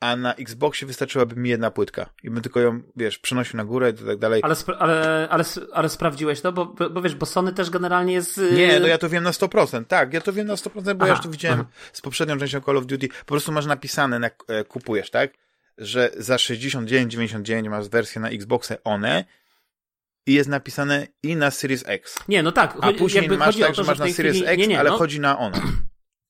A 0.00 0.16
na 0.16 0.34
Xboxie 0.34 0.86
wystarczyłaby 0.86 1.36
mi 1.36 1.50
jedna 1.50 1.70
płytka. 1.70 2.10
I 2.22 2.30
bym 2.30 2.42
tylko 2.42 2.60
ją, 2.60 2.82
wiesz, 2.96 3.18
przenosił 3.18 3.56
na 3.56 3.64
górę 3.64 3.90
i 3.90 4.06
tak 4.06 4.18
dalej. 4.18 4.42
Ale, 4.44 4.54
ale, 4.78 5.28
ale, 5.30 5.44
ale 5.72 5.88
sprawdziłeś 5.88 6.40
to? 6.40 6.52
Bo, 6.52 6.66
bo 6.66 7.02
wiesz, 7.02 7.14
bo 7.14 7.26
Sony 7.26 7.52
też 7.52 7.70
generalnie 7.70 8.12
jest... 8.12 8.38
Y, 8.38 8.52
Nie, 8.52 8.80
no 8.80 8.86
ja 8.86 8.98
to 8.98 9.08
wiem 9.08 9.24
na 9.24 9.30
100%. 9.30 9.84
Tak, 9.84 10.14
ja 10.14 10.20
to 10.20 10.32
wiem 10.32 10.46
na 10.46 10.54
100%, 10.54 10.70
bo 10.70 10.90
aha, 10.90 11.06
ja 11.06 11.12
już 11.12 11.20
to 11.20 11.28
widziałem 11.28 11.60
aha. 11.60 11.70
z 11.92 12.00
poprzednią 12.00 12.38
częścią 12.38 12.60
Call 12.60 12.76
of 12.76 12.86
Duty. 12.86 13.08
Po 13.08 13.24
prostu 13.24 13.52
masz 13.52 13.66
napisane, 13.66 14.18
na, 14.18 14.30
e, 14.48 14.64
kupujesz, 14.64 15.10
tak? 15.10 15.30
Że 15.78 16.10
za 16.16 16.36
69,99 16.36 17.70
masz 17.70 17.88
wersję 17.88 18.20
na 18.20 18.28
Xboxy 18.28 18.82
One 18.84 19.24
i 20.28 20.32
jest 20.32 20.48
napisane 20.48 21.06
i 21.22 21.36
na 21.36 21.50
Series 21.50 21.84
X. 21.86 22.18
Nie, 22.28 22.42
no 22.42 22.52
tak. 22.52 22.76
A 22.80 22.92
później 22.92 23.28
masz 23.28 23.56
tak, 23.58 23.74
że 23.74 23.84
masz 23.84 23.98
na 23.98 24.08
Series 24.08 24.36
chwili... 24.36 24.50
X, 24.50 24.58
nie, 24.58 24.66
nie, 24.66 24.80
ale 24.80 24.90
no... 24.90 24.96
chodzi 24.96 25.20
na 25.20 25.38
ona. 25.38 25.62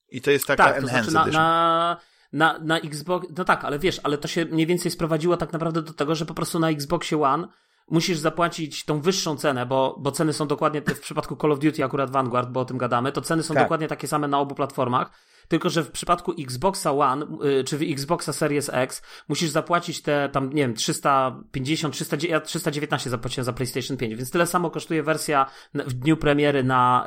I 0.09 0.21
to 0.21 0.31
jest 0.31 0.47
taka 0.47 0.65
tak, 0.65 0.77
Enhanced 0.77 1.05
to 1.05 1.11
znaczy 1.11 1.33
na, 1.33 1.97
na, 2.33 2.59
na, 2.59 2.59
na 2.59 2.79
Xbox, 2.79 3.27
no 3.39 3.45
tak, 3.45 3.65
ale 3.65 3.79
wiesz, 3.79 4.01
ale 4.03 4.19
to 4.19 4.29
się 4.29 4.45
mniej 4.45 4.67
więcej 4.67 4.91
sprowadziło 4.91 5.37
tak 5.37 5.53
naprawdę 5.53 5.83
do 5.83 5.93
tego, 5.93 6.15
że 6.15 6.27
po 6.27 6.35
prostu 6.35 6.59
na 6.59 6.71
Xboxie 6.71 7.23
One 7.23 7.49
musisz 7.91 8.19
zapłacić 8.19 8.85
tą 8.85 9.01
wyższą 9.01 9.37
cenę, 9.37 9.67
bo, 9.67 9.97
bo 10.01 10.13
ceny 10.13 10.33
są 10.33 10.47
dokładnie, 10.47 10.83
w 10.83 11.01
przypadku 11.01 11.37
Call 11.37 11.53
of 11.53 11.59
Duty 11.59 11.85
akurat 11.85 12.11
Vanguard, 12.11 12.49
bo 12.49 12.61
o 12.61 12.65
tym 12.65 12.79
gadamy, 12.79 13.13
to 13.13 13.21
ceny 13.21 13.43
są 13.43 13.55
tak. 13.55 13.63
dokładnie 13.63 13.89
takie 13.89 14.09
same 14.09 14.29
na 14.29 14.39
obu 14.39 14.55
platformach 14.55 15.11
tylko 15.49 15.71
że 15.71 15.85
w 15.85 15.91
przypadku 15.91 16.35
Xboxa 16.39 16.93
One, 16.93 17.27
y, 17.61 17.65
czy 17.65 17.79
w 17.79 17.83
Xboxa 17.83 18.33
Series 18.33 18.71
X, 18.73 19.03
musisz 19.29 19.51
zapłacić 19.51 20.03
te 20.03 20.29
tam, 20.33 20.51
nie 20.51 20.63
wiem, 20.63 20.75
350, 20.75 21.95
300, 21.95 22.17
ja 22.29 22.41
319 22.41 23.11
zapłaciłem 23.11 23.45
za 23.45 23.53
PlayStation 23.53 23.97
5, 23.97 24.15
więc 24.15 24.31
tyle 24.31 24.47
samo 24.47 24.71
kosztuje 24.71 25.03
wersja 25.03 25.47
w 25.75 25.93
dniu 25.93 26.17
premiery 26.17 26.65
na, 26.65 27.07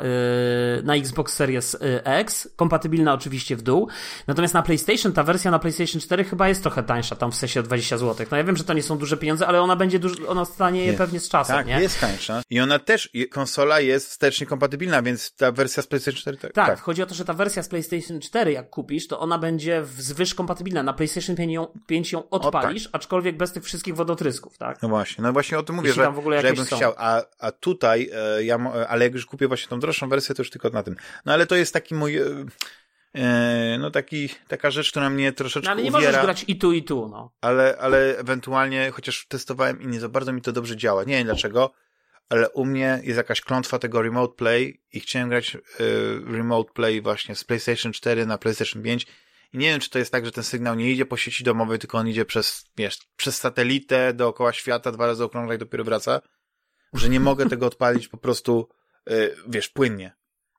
y, 0.79 0.83
na 0.83 0.95
Xbox 0.95 1.33
Series 1.33 1.73
y, 1.73 2.03
X, 2.03 2.49
kompatybilna 2.55 3.13
oczywiście 3.13 3.55
w 3.55 3.61
dół. 3.61 3.87
Natomiast 4.27 4.53
na 4.53 4.61
PlayStation, 4.61 5.13
ta 5.13 5.23
wersja 5.23 5.51
na 5.51 5.59
PlayStation 5.59 6.01
4 6.01 6.23
chyba 6.23 6.47
jest 6.47 6.61
trochę 6.61 6.83
tańsza, 6.83 7.15
tam 7.15 7.31
w 7.31 7.35
sensie 7.35 7.59
o 7.59 7.63
20 7.63 7.97
zł. 7.97 8.25
No 8.31 8.37
ja 8.37 8.43
wiem, 8.43 8.57
że 8.57 8.63
to 8.63 8.73
nie 8.73 8.83
są 8.83 8.97
duże 8.97 9.17
pieniądze, 9.17 9.47
ale 9.47 9.61
ona 9.61 9.75
będzie 9.75 9.99
duż, 9.99 10.13
ona 10.27 10.45
stanie 10.45 10.85
je 10.85 10.93
pewnie 10.93 11.19
z 11.19 11.29
czasem, 11.29 11.55
tak, 11.55 11.67
nie? 11.67 11.81
jest 11.81 11.99
tańsza. 11.99 12.41
I 12.49 12.59
ona 12.59 12.79
też, 12.79 13.09
konsola 13.31 13.79
jest 13.79 14.09
wstecznie 14.09 14.47
kompatybilna, 14.47 15.01
więc 15.01 15.35
ta 15.35 15.51
wersja 15.51 15.83
z 15.83 15.87
PlayStation 15.87 16.21
4 16.21 16.37
tak. 16.37 16.53
Tak, 16.53 16.67
tak. 16.67 16.81
chodzi 16.81 17.03
o 17.03 17.05
to, 17.05 17.15
że 17.15 17.25
ta 17.25 17.33
wersja 17.33 17.63
z 17.63 17.67
PlayStation 17.67 18.19
4 18.19 18.30
4 18.31 18.51
jak 18.51 18.69
kupisz, 18.69 19.07
to 19.07 19.19
ona 19.19 19.37
będzie 19.37 19.85
zwyż 19.97 20.35
kompatybilna. 20.35 20.83
Na 20.83 20.93
PlayStation 20.93 21.35
5 21.35 21.53
ją, 21.53 21.67
5 21.87 22.11
ją 22.11 22.29
odpalisz, 22.29 22.87
o, 22.87 22.89
tak. 22.89 23.01
aczkolwiek 23.01 23.37
bez 23.37 23.51
tych 23.51 23.63
wszystkich 23.63 23.95
wodotrysków, 23.95 24.57
tak? 24.57 24.81
No 24.81 24.89
właśnie, 24.89 25.23
no 25.23 25.33
właśnie 25.33 25.59
o 25.59 25.63
tym 25.63 25.75
mówię, 25.75 25.87
Jeśli 25.87 26.03
że, 26.03 26.41
że 26.41 26.47
jakbym 26.47 26.65
są. 26.65 26.75
chciał, 26.75 26.93
a, 26.97 27.21
a 27.39 27.51
tutaj, 27.51 28.09
e, 28.13 28.43
ja, 28.43 28.59
ale 28.89 29.05
jak 29.05 29.13
już 29.13 29.25
kupię 29.25 29.47
właśnie 29.47 29.69
tą 29.69 29.79
droższą 29.79 30.09
wersję, 30.09 30.35
to 30.35 30.41
już 30.41 30.49
tylko 30.49 30.69
na 30.69 30.83
tym. 30.83 30.95
No 31.25 31.33
ale 31.33 31.45
to 31.45 31.55
jest 31.55 31.73
taki 31.73 31.95
mój... 31.95 32.17
E, 32.17 32.25
e 33.15 33.77
no 33.79 33.91
taki, 33.91 34.29
taka 34.47 34.71
rzecz, 34.71 34.91
która 34.91 35.09
mnie 35.09 35.31
troszeczkę 35.31 35.65
no, 35.65 35.71
ale 35.71 35.83
nie 35.83 35.89
uwiera, 35.89 36.07
możesz 36.07 36.21
grać 36.21 36.45
i 36.47 36.55
tu, 36.55 36.71
i 36.71 36.83
tu, 36.83 37.07
no. 37.11 37.31
Ale, 37.41 37.77
ale 37.77 38.17
ewentualnie, 38.17 38.91
chociaż 38.91 39.25
testowałem 39.27 39.81
i 39.81 39.87
nie 39.87 39.99
za 39.99 40.09
bardzo 40.09 40.33
mi 40.33 40.41
to 40.41 40.51
dobrze 40.51 40.77
działa. 40.77 41.03
Nie 41.03 41.15
wiem 41.15 41.25
dlaczego, 41.25 41.71
ale 42.31 42.49
u 42.49 42.65
mnie 42.65 42.99
jest 43.03 43.17
jakaś 43.17 43.41
klątwa 43.41 43.79
tego 43.79 44.01
Remote 44.01 44.35
Play 44.35 44.81
i 44.93 44.99
chciałem 44.99 45.29
grać 45.29 45.55
y, 45.55 45.59
Remote 46.25 46.73
Play 46.73 47.01
właśnie 47.01 47.35
z 47.35 47.43
PlayStation 47.43 47.93
4 47.93 48.25
na 48.25 48.37
PlayStation 48.37 48.83
5 48.83 49.07
i 49.53 49.57
nie 49.57 49.67
wiem, 49.67 49.79
czy 49.79 49.89
to 49.89 49.99
jest 49.99 50.11
tak, 50.11 50.25
że 50.25 50.31
ten 50.31 50.43
sygnał 50.43 50.75
nie 50.75 50.91
idzie 50.91 51.05
po 51.05 51.17
sieci 51.17 51.43
domowej, 51.43 51.79
tylko 51.79 51.97
on 51.97 52.07
idzie 52.07 52.25
przez, 52.25 52.65
wiesz, 52.77 52.99
przez 53.15 53.37
satelitę 53.37 54.13
dookoła 54.13 54.53
świata, 54.53 54.91
dwa 54.91 55.07
razy 55.07 55.23
okrągla 55.23 55.55
i 55.55 55.57
dopiero 55.57 55.83
wraca, 55.83 56.21
że 56.93 57.09
nie 57.09 57.19
mogę 57.19 57.49
tego 57.49 57.65
odpalić 57.65 58.07
po 58.07 58.17
prostu, 58.17 58.69
y, 59.09 59.35
wiesz, 59.47 59.69
płynnie. 59.69 60.15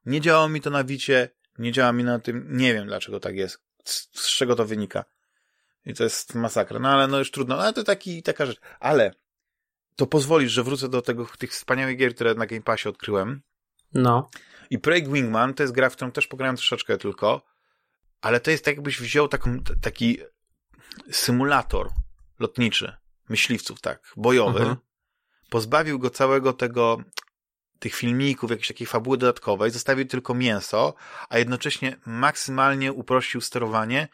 Nie 0.06 0.20
działało 0.20 0.48
mi 0.48 0.60
to 0.60 0.70
na 0.70 0.84
Wicie, 0.84 1.28
nie 1.58 1.72
działa 1.72 1.92
mi 1.92 2.04
na 2.04 2.18
tym, 2.18 2.46
nie 2.50 2.74
wiem 2.74 2.86
dlaczego 2.86 3.20
tak 3.20 3.36
jest, 3.36 3.58
z, 3.84 4.08
z 4.12 4.36
czego 4.36 4.56
to 4.56 4.64
wynika. 4.64 5.04
I 5.86 5.94
to 5.94 6.04
jest 6.04 6.34
masakra. 6.34 6.78
No 6.78 6.88
ale 6.88 7.08
no 7.08 7.18
już 7.18 7.30
trudno, 7.30 7.56
no, 7.56 7.62
ale 7.62 7.72
to 7.72 7.84
taki, 7.84 8.22
taka 8.22 8.46
rzecz. 8.46 8.60
Ale 8.80 9.14
to 9.96 10.06
pozwolisz, 10.06 10.52
że 10.52 10.62
wrócę 10.62 10.88
do 10.88 11.02
tego, 11.02 11.26
tych 11.38 11.50
wspaniałych 11.50 11.96
gier, 11.96 12.14
które 12.14 12.34
na 12.34 12.46
Game 12.46 12.62
Passie 12.62 12.88
odkryłem. 12.88 13.42
No. 13.94 14.30
I 14.70 14.78
Projekt 14.78 15.12
Wingman 15.12 15.54
to 15.54 15.62
jest 15.62 15.72
gra, 15.72 15.90
w 15.90 15.96
którą 15.96 16.12
też 16.12 16.26
pograłem 16.26 16.56
troszeczkę 16.56 16.98
tylko, 16.98 17.42
ale 18.20 18.40
to 18.40 18.50
jest 18.50 18.64
tak, 18.64 18.74
jakbyś 18.74 19.00
wziął 19.00 19.28
taką, 19.28 19.58
taki 19.80 20.18
symulator 21.10 21.90
lotniczy, 22.38 22.96
myśliwców, 23.28 23.80
tak, 23.80 24.12
bojowy, 24.16 24.58
mhm. 24.58 24.76
pozbawił 25.50 25.98
go 25.98 26.10
całego 26.10 26.52
tego, 26.52 26.98
tych 27.78 27.94
filmików, 27.94 28.50
jakiejś 28.50 28.68
takiej 28.68 28.86
fabuły 28.86 29.18
dodatkowej, 29.18 29.70
zostawił 29.70 30.06
tylko 30.06 30.34
mięso, 30.34 30.94
a 31.28 31.38
jednocześnie 31.38 31.96
maksymalnie 32.06 32.92
uprościł 32.92 33.40
sterowanie, 33.40 34.08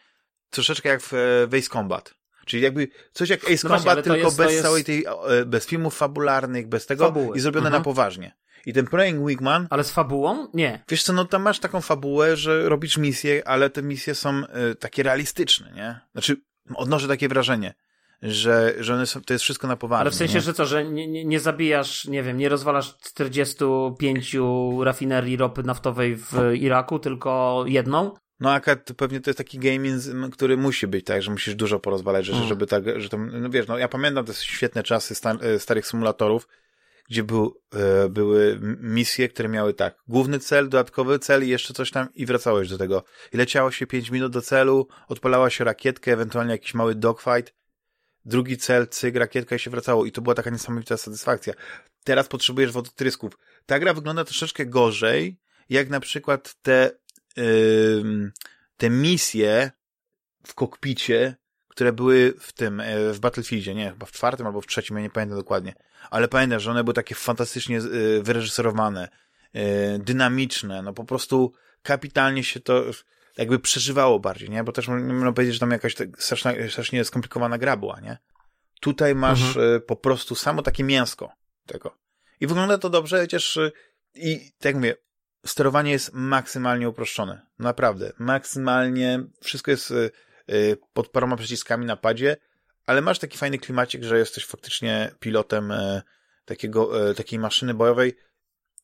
troszeczkę 0.49 0.89
jak 0.89 1.01
w 1.03 1.11
Base 1.51 1.69
Combat. 1.69 2.18
Czyli 2.49 2.63
jakby 2.63 2.87
coś 3.13 3.29
jak 3.29 3.43
Ace 3.43 3.51
no 3.51 3.57
Combat, 3.77 3.83
właśnie, 3.83 4.03
tylko 4.03 4.17
jest, 4.17 4.37
bez 4.37 4.51
jest... 4.51 4.63
całej 4.63 4.83
tej, 4.83 5.05
e, 5.05 5.45
bez 5.45 5.65
filmów 5.65 5.97
fabularnych, 5.97 6.67
bez 6.67 6.85
tego 6.85 7.05
Fabuły. 7.05 7.37
i 7.37 7.39
zrobione 7.39 7.67
mhm. 7.67 7.79
na 7.79 7.83
poważnie. 7.83 8.35
I 8.65 8.73
ten 8.73 8.85
Praying 8.85 9.27
Wigman... 9.27 9.67
Ale 9.69 9.83
z 9.83 9.91
fabułą? 9.91 10.47
Nie. 10.53 10.83
Wiesz 10.89 11.03
co, 11.03 11.13
no 11.13 11.25
tam 11.25 11.41
masz 11.41 11.59
taką 11.59 11.81
fabułę, 11.81 12.37
że 12.37 12.69
robisz 12.69 12.97
misje, 12.97 13.47
ale 13.47 13.69
te 13.69 13.81
misje 13.81 14.15
są 14.15 14.43
y, 14.71 14.75
takie 14.75 15.03
realistyczne, 15.03 15.71
nie? 15.75 15.99
Znaczy, 16.11 16.41
odnoszę 16.75 17.07
takie 17.07 17.27
wrażenie, 17.27 17.73
że, 18.21 18.73
że 18.79 18.93
one 18.93 19.05
są, 19.05 19.21
to 19.21 19.33
jest 19.33 19.43
wszystko 19.43 19.67
na 19.67 19.75
poważnie. 19.75 20.01
Ale 20.01 20.11
w 20.11 20.15
sensie, 20.15 20.35
nie? 20.35 20.41
że 20.41 20.53
co, 20.53 20.65
że 20.65 20.85
nie, 20.85 21.07
nie, 21.07 21.25
nie, 21.25 21.39
zabijasz, 21.39 22.05
nie 22.05 22.23
wiem, 22.23 22.37
nie 22.37 22.49
rozwalasz 22.49 22.97
45 22.97 24.35
rafinerii 24.83 25.37
ropy 25.37 25.63
naftowej 25.63 26.15
w 26.15 26.33
Iraku, 26.53 26.99
tylko 26.99 27.63
jedną? 27.67 28.15
No 28.39 28.51
akad 28.51 28.89
pewnie 28.97 29.21
to 29.21 29.29
jest 29.29 29.37
taki 29.37 29.59
gaming, 29.59 30.01
który 30.33 30.57
musi 30.57 30.87
być, 30.87 31.05
tak, 31.05 31.21
że 31.21 31.31
musisz 31.31 31.55
dużo 31.55 31.79
porozwalać 31.79 32.25
rzeczy, 32.25 32.37
mm. 32.37 32.49
żeby 32.49 32.67
tak, 32.67 33.01
że 33.01 33.09
to, 33.09 33.17
no 33.17 33.49
wiesz, 33.49 33.67
no 33.67 33.77
ja 33.77 33.87
pamiętam 33.87 34.25
te 34.25 34.33
świetne 34.33 34.83
czasy 34.83 35.15
e, 35.41 35.59
starych 35.59 35.87
symulatorów, 35.87 36.47
gdzie 37.09 37.23
był, 37.23 37.61
e, 37.73 38.09
były 38.09 38.59
misje, 38.81 39.29
które 39.29 39.49
miały 39.49 39.73
tak, 39.73 39.95
główny 40.07 40.39
cel, 40.39 40.69
dodatkowy 40.69 41.19
cel 41.19 41.45
i 41.45 41.47
jeszcze 41.47 41.73
coś 41.73 41.91
tam 41.91 42.07
i 42.13 42.25
wracałeś 42.25 42.69
do 42.69 42.77
tego. 42.77 43.03
I 43.33 43.37
leciało 43.37 43.71
się 43.71 43.87
5 43.87 44.11
minut 44.11 44.31
do 44.31 44.41
celu, 44.41 44.87
odpalała 45.07 45.49
się 45.49 45.63
rakietkę, 45.63 46.13
ewentualnie 46.13 46.51
jakiś 46.51 46.73
mały 46.73 46.95
dogfight, 46.95 47.53
drugi 48.25 48.57
cel, 48.57 48.87
cyk, 48.87 49.15
rakietka 49.15 49.55
i 49.55 49.59
się 49.59 49.69
wracało 49.69 50.05
i 50.05 50.11
to 50.11 50.21
była 50.21 50.35
taka 50.35 50.49
niesamowita 50.49 50.97
satysfakcja. 50.97 51.53
Teraz 52.03 52.27
potrzebujesz 52.27 52.71
wodotrysków. 52.71 53.33
Ta 53.65 53.79
gra 53.79 53.93
wygląda 53.93 54.23
troszeczkę 54.23 54.65
gorzej, 54.65 55.39
jak 55.69 55.89
na 55.89 55.99
przykład 55.99 56.55
te 56.61 56.91
te 58.77 58.89
misje 58.89 59.71
w 60.43 60.53
kokpicie, 60.53 61.35
które 61.67 61.93
były 61.93 62.33
w 62.39 62.53
tym, 62.53 62.79
e, 62.79 63.13
w 63.13 63.19
Battlefieldzie, 63.19 63.75
nie, 63.75 63.89
chyba 63.89 64.05
w 64.05 64.11
czwartym 64.11 64.47
albo 64.47 64.61
w 64.61 64.67
trzecim, 64.67 64.95
ja 64.95 65.01
nie 65.01 65.09
pamiętam 65.09 65.37
dokładnie, 65.37 65.73
ale 66.09 66.27
pamiętam, 66.27 66.59
że 66.59 66.71
one 66.71 66.83
były 66.83 66.93
takie 66.93 67.15
fantastycznie 67.15 67.77
e, 67.77 67.81
wyreżyserowane, 68.21 69.09
e, 69.53 69.99
dynamiczne, 69.99 70.81
no 70.81 70.93
po 70.93 71.03
prostu 71.03 71.53
kapitalnie 71.81 72.43
się 72.43 72.59
to 72.59 72.83
jakby 73.37 73.59
przeżywało 73.59 74.19
bardziej, 74.19 74.49
nie, 74.49 74.63
bo 74.63 74.71
też 74.71 74.87
można 74.87 75.31
powiedzieć, 75.31 75.53
że 75.53 75.59
tam 75.59 75.71
jakaś 75.71 75.95
tak 75.95 76.23
strasznie, 76.23 76.69
strasznie 76.69 77.05
skomplikowana 77.05 77.57
gra 77.57 77.77
była, 77.77 77.99
nie. 77.99 78.17
Tutaj 78.81 79.15
masz 79.15 79.41
mhm. 79.41 79.81
po 79.81 79.95
prostu 79.95 80.35
samo 80.35 80.61
takie 80.61 80.83
mięsko 80.83 81.31
tego. 81.65 81.97
I 82.39 82.47
wygląda 82.47 82.77
to 82.77 82.89
dobrze, 82.89 83.21
chociaż 83.21 83.59
i 84.15 84.51
tak 84.57 84.65
jak 84.65 84.75
mówię, 84.75 84.95
sterowanie 85.45 85.91
jest 85.91 86.13
maksymalnie 86.13 86.89
uproszczone. 86.89 87.41
Naprawdę. 87.59 88.13
Maksymalnie. 88.19 89.23
Wszystko 89.41 89.71
jest 89.71 89.91
y, 89.91 90.11
y, 90.49 90.77
pod 90.93 91.07
paroma 91.07 91.35
przyciskami 91.35 91.85
na 91.85 91.95
padzie, 91.95 92.37
ale 92.85 93.01
masz 93.01 93.19
taki 93.19 93.37
fajny 93.37 93.59
klimacik, 93.59 94.03
że 94.03 94.17
jesteś 94.17 94.45
faktycznie 94.45 95.11
pilotem 95.19 95.71
y, 95.71 96.01
takiego, 96.45 97.13
takiej 97.15 97.39
maszyny 97.39 97.73
bojowej. 97.73 98.17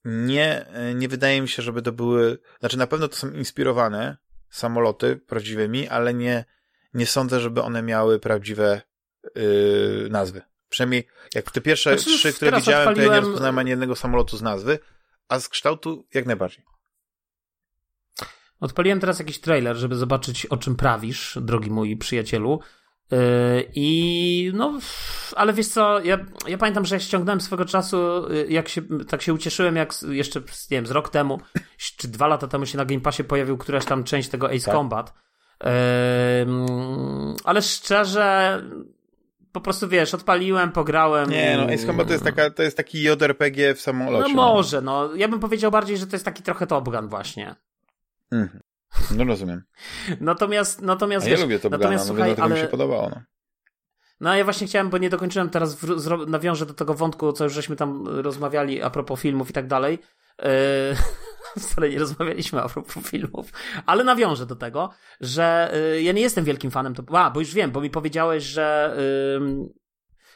Nie, 0.06 0.66
nie 0.96 1.08
wydaje 1.08 1.42
mi 1.42 1.50
się, 1.50 1.64
żeby 1.64 1.82
to 1.82 1.92
były, 1.92 2.38
znaczy 2.60 2.78
na 2.78 2.88
pewno 2.88 3.08
to 3.08 3.16
są 3.16 3.32
inspirowane 3.32 4.18
samoloty 4.50 5.16
prawdziwymi, 5.16 5.88
ale 5.88 6.14
nie, 6.14 6.46
nie 6.94 7.06
sądzę, 7.06 7.40
żeby 7.40 7.62
one 7.62 7.82
miały 7.82 8.20
prawdziwe 8.20 8.82
yy, 9.36 10.08
nazwy. 10.10 10.42
Przynajmniej 10.70 11.08
jak 11.36 11.52
te 11.52 11.62
pierwsze 11.62 11.98
znaczy, 11.98 12.18
trzy, 12.18 12.34
które 12.34 12.58
widziałem, 12.58 12.88
odpaliłem... 12.88 13.10
to 13.10 13.14
ja 13.14 13.20
nie 13.20 13.26
rozpoznałem 13.26 13.60
ani 13.60 13.70
jednego 13.70 13.96
samolotu 13.96 14.38
z 14.38 14.42
nazwy, 14.42 14.80
a 15.30 15.40
z 15.40 15.50
kształtu 15.50 16.08
jak 16.14 16.26
najbardziej. 16.26 16.66
Odpaliłem 18.60 19.00
teraz 19.00 19.20
jakiś 19.20 19.40
trailer, 19.40 19.76
żeby 19.76 19.96
zobaczyć 19.96 20.46
o 20.46 20.58
czym 20.58 20.76
prawisz, 20.76 21.38
drogi 21.42 21.72
mój 21.72 21.98
przyjacielu. 21.98 22.60
Yy, 23.12 23.18
I 23.76 24.52
no, 24.54 24.80
ale 25.36 25.54
wiesz 25.54 25.68
co, 25.68 26.00
ja, 26.00 26.26
ja 26.48 26.58
pamiętam, 26.58 26.86
że 26.86 26.96
ja 26.96 27.00
ściągnąłem 27.00 27.42
swego 27.42 27.66
czasu, 27.66 28.30
yy, 28.30 28.48
jak 28.50 28.70
się, 28.70 28.82
tak 29.08 29.22
się 29.22 29.34
ucieszyłem, 29.34 29.76
jak 29.76 29.94
jeszcze, 30.10 30.40
nie 30.40 30.46
wiem, 30.78 30.86
z 30.86 30.92
rok 30.92 31.10
temu, 31.10 31.40
czy 31.98 32.08
dwa 32.08 32.28
lata 32.28 32.48
temu 32.48 32.66
się 32.66 32.78
na 32.78 32.86
Game 32.86 33.02
Passie 33.02 33.24
pojawił 33.24 33.58
któraś 33.58 33.86
tam 33.86 34.04
część 34.04 34.30
tego 34.30 34.52
Ace 34.52 34.66
tak. 34.66 34.76
Combat. 34.76 35.14
Yy, 35.64 35.70
ale 37.44 37.62
szczerze, 37.62 38.62
po 39.56 39.62
prostu 39.62 39.88
wiesz, 39.88 40.14
odpaliłem, 40.14 40.72
pograłem. 40.72 41.30
Nie, 41.30 41.58
no 41.58 41.74
Ace 41.74 41.86
Combat 41.86 42.08
to 42.08 42.14
jest, 42.14 42.26
taka, 42.26 42.50
to 42.50 42.64
jest 42.64 42.78
taki 42.78 43.04
JRPG 43.04 43.76
w 43.76 43.82
samolocie. 43.82 44.34
No 44.34 44.36
może, 44.36 44.82
no. 44.82 45.16
Ja 45.16 45.28
bym 45.28 45.40
powiedział 45.40 45.72
bardziej, 45.72 45.98
że 45.98 46.08
to 46.08 46.16
jest 46.16 46.26
taki 46.26 46.44
trochę 46.44 46.68
Top 46.68 46.90
Gun 46.90 47.08
właśnie. 47.08 47.56
Mhm. 48.32 48.60
No 49.18 49.24
rozumiem. 49.24 49.64
natomiast, 50.22 50.82
natomiast 50.82 51.26
A 51.26 51.30
wiesz, 51.30 51.40
ja 51.40 51.46
lubię 51.46 51.60
Top 51.60 51.72
Guna, 51.72 51.78
natomiast, 51.78 52.08
no, 52.08 52.14
słuchaj, 52.14 52.36
ale... 52.40 52.56
mi 52.56 52.62
się 52.62 52.68
podobało, 52.68 53.10
no. 53.10 53.22
No 54.20 54.36
ja 54.36 54.44
właśnie 54.44 54.68
chciałem, 54.68 54.90
bo 54.90 54.98
nie 54.98 55.10
dokończyłem 55.10 55.50
teraz, 55.50 55.76
w, 55.76 56.28
nawiążę 56.28 56.66
do 56.66 56.74
tego 56.74 56.94
wątku, 56.94 57.34
co 57.34 57.44
już 57.44 57.54
żeśmy 57.54 57.76
tam 57.76 58.08
rozmawiali 58.08 58.82
a 58.82 58.90
propos 58.90 59.20
filmów 59.20 59.50
i 59.50 59.54
tak 59.54 59.68
dalej. 59.68 60.00
Yy, 60.44 60.48
wcale 61.60 61.90
nie 61.90 62.00
rozmawialiśmy 62.00 62.62
a 62.62 62.70
propos 62.70 63.04
filmów, 63.10 63.52
ale 63.86 64.04
nawiążę 64.04 64.46
do 64.46 64.56
tego, 64.56 64.90
że 65.22 65.72
yy, 65.94 66.02
ja 66.02 66.12
nie 66.12 66.22
jestem 66.22 66.46
wielkim 66.46 66.72
fanem, 66.72 66.96
to, 66.96 67.04
a, 67.18 67.32
bo 67.32 67.40
już 67.40 67.54
wiem, 67.54 67.72
bo 67.72 67.82
mi 67.82 67.90
powiedziałeś, 67.90 68.44
że 68.44 68.96
yy, 69.40 69.70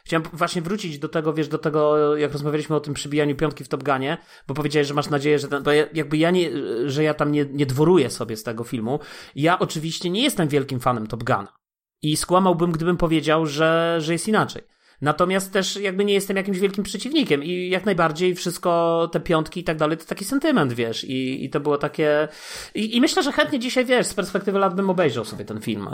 Chciałem 0.10 0.24
właśnie 0.34 0.62
wrócić 0.62 1.00
do 1.00 1.10
tego, 1.10 1.34
wiesz, 1.34 1.48
do 1.48 1.58
tego, 1.58 2.16
jak 2.18 2.32
rozmawialiśmy 2.32 2.76
o 2.76 2.80
tym 2.80 2.94
przybijaniu 2.94 3.36
piątki 3.36 3.64
w 3.64 3.68
Top 3.68 3.84
Gunie, 3.84 4.18
bo 4.48 4.54
powiedziałeś, 4.54 4.88
że 4.88 4.94
masz 4.94 5.10
nadzieję, 5.10 5.40
że 5.40 5.48
ten, 5.48 5.64
bo 5.64 5.72
ja, 5.72 5.86
jakby 5.94 6.18
ja 6.18 6.32
nie, 6.32 6.50
że 6.86 7.04
ja 7.04 7.14
tam 7.14 7.32
nie, 7.32 7.46
nie 7.46 7.66
dworuję 7.66 8.10
sobie 8.10 8.38
z 8.38 8.44
tego 8.44 8.64
filmu. 8.64 9.00
Ja 9.36 9.60
oczywiście 9.60 10.10
nie 10.10 10.24
jestem 10.24 10.48
wielkim 10.48 10.80
fanem 10.80 11.08
Top 11.08 11.24
Guna. 11.24 11.54
I 12.02 12.18
skłamałbym, 12.18 12.72
gdybym 12.72 12.98
powiedział, 12.98 13.46
że, 13.46 13.98
że 14.00 14.14
jest 14.14 14.28
inaczej. 14.28 14.62
Natomiast 15.02 15.54
też 15.54 15.76
jakby 15.76 16.06
nie 16.06 16.14
jestem 16.14 16.38
jakimś 16.38 16.60
wielkim 16.60 16.84
przeciwnikiem 16.84 17.44
i 17.44 17.70
jak 17.70 17.86
najbardziej 17.86 18.36
wszystko, 18.36 19.10
te 19.12 19.20
piątki 19.20 19.60
i 19.60 19.64
tak 19.64 19.78
dalej, 19.78 19.98
to 19.98 20.06
taki 20.06 20.26
sentyment, 20.26 20.74
wiesz, 20.74 21.04
i, 21.04 21.46
i 21.46 21.50
to 21.50 21.60
było 21.60 21.78
takie... 21.78 22.28
I, 22.76 22.98
I, 22.98 23.02
myślę, 23.02 23.24
że 23.24 23.32
chętnie 23.32 23.60
dzisiaj, 23.60 23.86
wiesz, 23.86 24.08
z 24.08 24.14
perspektywy 24.14 24.60
lat 24.60 24.76
bym 24.76 24.90
obejrzał 24.90 25.26
sobie 25.26 25.46
ten 25.46 25.62
film 25.62 25.88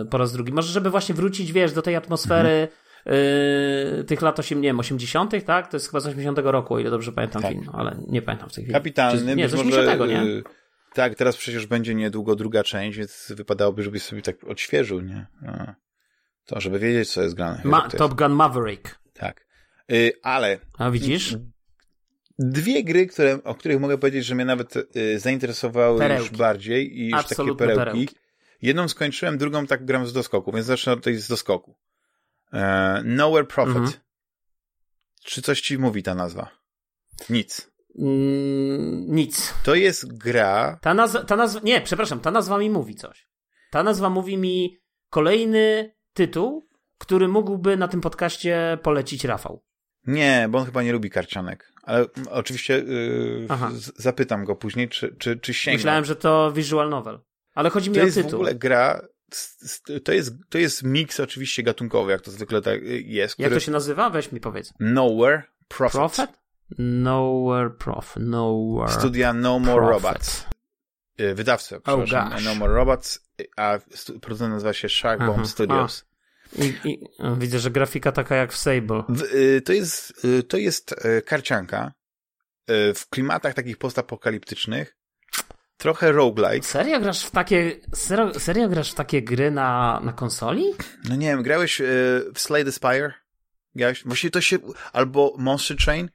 yy, 0.00 0.04
po 0.04 0.18
raz 0.18 0.32
drugi. 0.32 0.52
Może 0.52 0.72
żeby 0.72 0.90
właśnie 0.90 1.14
wrócić, 1.14 1.52
wiesz, 1.52 1.72
do 1.72 1.82
tej 1.82 1.96
atmosfery 1.96 2.48
mhm. 2.48 2.68
Yy, 3.06 4.04
tych 4.04 4.22
lat 4.22 4.38
8, 4.38 4.60
nie 4.60 4.68
wiem, 4.68 4.80
80., 4.80 5.44
tak? 5.44 5.70
To 5.70 5.76
jest 5.76 5.86
chyba 5.86 6.00
z 6.00 6.06
80 6.06 6.38
roku, 6.38 6.74
o 6.74 6.78
ile 6.78 6.90
dobrze 6.90 7.12
pamiętam 7.12 7.42
tak. 7.42 7.52
film, 7.52 7.64
ale 7.72 7.96
nie 8.08 8.22
pamiętam 8.22 8.48
w 8.48 8.52
tej 8.52 8.64
chwili. 8.64 8.74
Kapitalny, 8.74 9.30
Czy, 9.30 9.36
nie, 9.36 9.48
z 9.48 9.54
80, 9.54 9.98
może, 9.98 10.12
nie? 10.12 10.30
Yy, 10.30 10.42
tak, 10.94 11.14
teraz 11.14 11.36
przecież 11.36 11.66
będzie 11.66 11.94
niedługo 11.94 12.36
druga 12.36 12.64
część, 12.64 12.98
więc 12.98 13.32
wypadałoby, 13.36 13.82
żebyś 13.82 14.02
sobie 14.02 14.22
tak 14.22 14.44
odświeżył, 14.44 15.00
nie? 15.00 15.26
A, 15.46 15.74
to, 16.46 16.60
żeby 16.60 16.78
wiedzieć, 16.78 17.10
co 17.10 17.22
jest 17.22 17.34
grane. 17.34 17.60
Ma, 17.64 17.88
Top 17.88 18.14
Gun 18.14 18.32
Maverick. 18.32 18.98
Tak. 19.12 19.46
Yy, 19.88 20.12
ale... 20.22 20.58
A 20.78 20.90
widzisz? 20.90 21.36
dwie 22.38 22.84
gry, 22.84 23.06
które, 23.06 23.38
o 23.44 23.54
których 23.54 23.80
mogę 23.80 23.98
powiedzieć, 23.98 24.24
że 24.26 24.34
mnie 24.34 24.44
nawet 24.44 24.76
y, 24.96 25.18
zainteresowały 25.18 25.98
Perełki. 25.98 26.22
już 26.28 26.38
bardziej 26.38 26.98
i 26.98 27.04
już 27.08 27.12
takie 27.22 27.26
Absolutne 27.28 27.66
perełki. 27.66 27.90
perełki. 27.90 28.14
Jedną 28.62 28.88
skończyłem, 28.88 29.38
drugą 29.38 29.66
tak 29.66 29.84
gram 29.84 30.06
z 30.06 30.12
doskoku, 30.12 30.52
więc 30.52 30.66
zacznę 30.66 30.92
od 30.92 31.04
tej 31.04 31.16
z 31.16 31.28
doskoku. 31.28 31.76
E, 32.52 33.02
Nowhere 33.04 33.44
Prophet. 33.46 33.76
Mhm. 33.76 33.92
Czy 35.24 35.42
coś 35.42 35.60
ci 35.60 35.78
mówi 35.78 36.02
ta 36.02 36.14
nazwa? 36.14 36.50
Nic. 37.30 37.70
Mm, 37.98 39.14
nic. 39.14 39.54
To 39.64 39.74
jest 39.74 40.18
gra, 40.18 40.78
Ta 40.82 40.94
nazwa, 40.94 41.24
ta 41.24 41.36
nazwa, 41.36 41.60
nie, 41.64 41.80
przepraszam, 41.80 42.20
ta 42.20 42.30
nazwa 42.30 42.58
mi 42.58 42.70
mówi 42.70 42.94
coś. 42.94 43.28
Ta 43.70 43.82
nazwa 43.82 44.10
mówi 44.10 44.38
mi 44.38 44.78
kolejny 45.10 45.94
tytuł, 46.12 46.68
który 46.98 47.28
mógłby 47.28 47.76
na 47.76 47.88
tym 47.88 48.00
podcaście 48.00 48.78
polecić 48.82 49.24
Rafał. 49.24 49.62
Nie, 50.06 50.48
bo 50.50 50.58
on 50.58 50.64
chyba 50.66 50.82
nie 50.82 50.92
lubi 50.92 51.10
karcianek. 51.10 51.72
Ale 51.82 51.98
mm, 51.98 52.28
oczywiście 52.30 52.78
yy, 52.78 53.46
zapytam 53.96 54.44
go 54.44 54.56
później, 54.56 54.88
czy, 54.88 55.16
czy, 55.18 55.36
czy 55.36 55.54
sięgnie. 55.54 55.78
Myślałem, 55.78 56.04
że 56.04 56.16
to 56.16 56.52
visual 56.52 56.90
novel. 56.90 57.20
Ale 57.54 57.70
chodzi 57.70 57.90
mi 57.90 57.96
to 57.96 58.02
o 58.02 58.04
jest 58.04 58.16
tytuł. 58.16 58.30
w 58.30 58.34
ogóle 58.34 58.54
gra, 58.54 59.00
to 60.04 60.12
jest, 60.12 60.32
to 60.48 60.58
jest 60.58 60.82
miks 60.82 61.20
oczywiście 61.20 61.62
gatunkowy, 61.62 62.12
jak 62.12 62.20
to 62.20 62.30
zwykle 62.30 62.62
tak 62.62 62.82
y, 62.82 63.02
jest. 63.06 63.38
Jak 63.38 63.48
który- 63.48 63.60
to 63.60 63.64
się 63.64 63.72
nazywa? 63.72 64.10
Weź 64.10 64.32
mi 64.32 64.40
powiedz. 64.40 64.72
Nowhere 64.80 65.42
Prophet. 65.68 65.92
Prophet? 65.92 66.30
Nowhere 66.78 67.70
Prophet. 67.70 68.22
Nowhere 68.22 68.92
Studia 68.92 69.32
No 69.32 69.58
More 69.58 69.86
Prophet. 69.86 70.04
Robots. 70.04 70.46
Y, 71.20 71.34
Wydawca, 71.34 71.80
przepraszam. 71.80 72.30
gosh. 72.30 72.44
no 72.44 72.54
More 72.54 72.72
Robots, 72.72 73.20
y, 73.40 73.46
a 73.56 73.78
producent 74.20 74.52
nazywa 74.52 74.72
się 74.72 74.88
Sharkbomb 74.88 75.38
Aha. 75.38 75.48
Studios. 75.48 76.04
I, 76.58 76.74
i, 76.84 77.00
o, 77.18 77.36
widzę, 77.36 77.58
że 77.58 77.70
grafika 77.70 78.12
taka 78.12 78.36
jak 78.36 78.52
w 78.52 78.56
Sable. 78.56 79.02
Y, 79.34 79.60
to 79.60 79.72
jest, 79.72 80.26
to 80.48 80.56
jest 80.56 80.94
karcianka 81.26 81.92
w 82.94 83.08
klimatach 83.10 83.54
takich 83.54 83.78
postapokaliptycznych. 83.78 84.96
Trochę 85.76 86.12
roguelike. 86.12 86.66
Serio 86.66 87.00
grasz 87.00 87.24
w 87.24 87.30
takie, 87.30 87.76
serio, 87.94 88.40
serio 88.40 88.68
grasz 88.68 88.90
w 88.90 88.94
takie 88.94 89.22
gry 89.22 89.50
na, 89.50 90.00
na 90.04 90.12
konsoli? 90.12 90.64
No 91.08 91.16
nie 91.16 91.26
wiem, 91.26 91.42
grałeś 91.42 91.82
w 92.34 92.40
Slay 92.40 92.64
the 92.64 92.72
Spire? 92.72 93.12
Grałeś? 93.74 94.04
Właściwie 94.04 94.30
to 94.30 94.40
się, 94.40 94.58
albo 94.92 95.34
Monster 95.38 95.76
Train? 95.76 96.10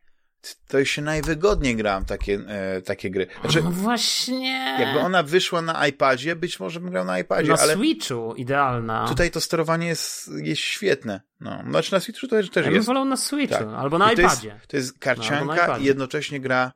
To 0.68 0.86
się 0.86 1.02
najwygodniej 1.02 1.76
grałem 1.76 2.06
takie, 2.06 2.40
e, 2.48 2.82
takie 2.82 3.10
gry. 3.12 3.28
Znaczy, 3.42 3.64
No 3.64 3.72
właśnie. 3.72 4.78
jakby 4.80 5.00
ona 5.00 5.24
wyszła 5.24 5.62
na 5.62 5.88
iPadzie, 5.88 6.36
być 6.36 6.60
może 6.60 6.80
bym 6.80 6.90
grał 6.92 7.06
na 7.06 7.20
iPadzie, 7.20 7.52
na 7.52 7.58
ale 7.60 7.74
Switchu 7.74 8.34
idealna. 8.38 9.08
tutaj 9.08 9.32
to 9.32 9.42
sterowanie 9.42 9.88
jest, 9.88 10.32
jest 10.44 10.62
świetne. 10.62 11.22
No, 11.40 11.64
znaczy 11.70 11.92
na 11.94 12.00
Switchu 12.00 12.28
to 12.28 12.36
też 12.36 12.56
ja 12.56 12.64
bym 12.64 12.74
jest. 12.74 12.88
wolał 12.88 13.06
na 13.06 13.18
Switchu, 13.18 13.58
Tak. 13.58 13.68
albo 13.78 13.98
na 13.98 14.14
I 14.14 14.16
to 14.16 14.22
jest, 14.22 14.44
iPadzie. 14.44 14.60
to 14.68 14.78
jest 14.78 14.94
No, 15.06 15.12
albo 15.12 15.22
na 15.22 15.30
karcianka 15.30 15.66
iPadzie. 15.66 15.84
i 15.84 15.88
jednocześnie 15.88 16.40
gra 16.40 16.72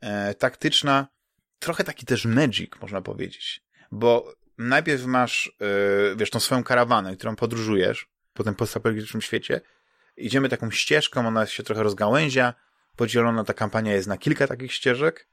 e, 0.00 0.34
taktyczna, 0.34 1.06
trochę 1.58 1.84
taki 1.84 2.06
też 2.06 2.24
magic, 2.24 2.70
można 2.80 3.00
powiedzieć. 3.02 3.62
Bo 3.92 4.32
najpierw 4.58 5.04
masz, 5.06 5.52
e, 6.12 6.16
wiesz, 6.16 6.30
tą 6.30 6.40
swoją 6.40 6.64
karawanę, 6.64 7.16
którą 7.16 7.36
podróżujesz 7.36 8.08
po 8.34 8.44
tym 8.44 8.54
postapokaliptycznym 8.54 9.20
świecie. 9.22 9.60
Idziemy 10.16 10.48
taką 10.48 10.70
ścieżką, 10.70 11.26
ona 11.28 11.46
się 11.46 11.62
trochę 11.62 11.82
rozgałęzia, 11.82 12.54
podzielona 12.96 13.44
ta 13.44 13.54
kampania 13.54 13.92
jest 13.92 14.08
na 14.08 14.16
kilka 14.16 14.46
takich 14.46 14.72
ścieżek 14.72 15.26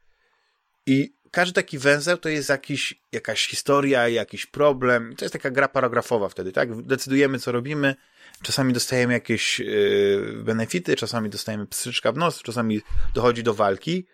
i 0.86 1.14
każdy 1.32 1.54
taki 1.54 1.78
węzeł 1.78 2.18
to 2.18 2.30
jest 2.30 2.50
jakiś, 2.50 3.02
jakaś 3.12 3.48
historia, 3.48 4.08
jakiś 4.08 4.46
problem. 4.46 5.16
To 5.16 5.26
jest 5.26 5.34
taka 5.34 5.52
gra 5.52 5.68
paragrafowa 5.68 6.30
wtedy, 6.30 6.52
tak? 6.52 6.82
Decydujemy, 6.82 7.40
co 7.40 7.52
robimy. 7.52 7.96
Czasami 8.42 8.74
dostajemy 8.74 9.14
jakieś 9.14 9.60
yy, 9.60 10.42
benefity, 10.44 10.96
czasami 10.96 11.30
dostajemy 11.30 11.68
pstryczka 11.68 12.12
w 12.12 12.18
nos, 12.18 12.42
czasami 12.42 12.82
dochodzi 13.14 13.44
do 13.44 13.54
walki. 13.54 14.08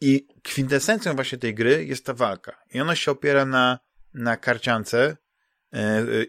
I 0.00 0.26
kwintesencją 0.42 1.14
właśnie 1.14 1.38
tej 1.38 1.54
gry 1.54 1.84
jest 1.84 2.06
ta 2.06 2.14
walka. 2.14 2.62
I 2.74 2.80
ona 2.80 2.96
się 2.96 3.10
opiera 3.10 3.44
na, 3.44 3.78
na 4.14 4.36
karciance 4.36 5.16
yy, 5.72 5.80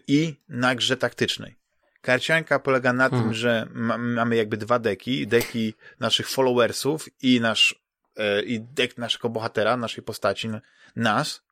i 0.06 0.34
na 0.48 0.74
grze 0.74 0.96
taktycznej. 0.96 1.61
Karcianka 2.02 2.58
polega 2.58 2.92
na 2.92 3.08
Hmm. 3.08 3.22
tym, 3.22 3.34
że 3.34 3.68
ma, 3.74 3.98
mamy 3.98 4.36
jakby 4.36 4.56
dwa 4.56 4.78
deki, 4.78 5.26
deki 5.26 5.74
naszych 6.00 6.28
followersów 6.28 7.08
i 7.22 7.40
nasz 7.40 7.82
e, 8.16 8.42
i 8.42 8.60
dek 8.60 8.98
naszego 8.98 9.28
bohatera, 9.28 9.76
naszej 9.76 10.04
postaci, 10.04 10.48
nas, 10.96 11.42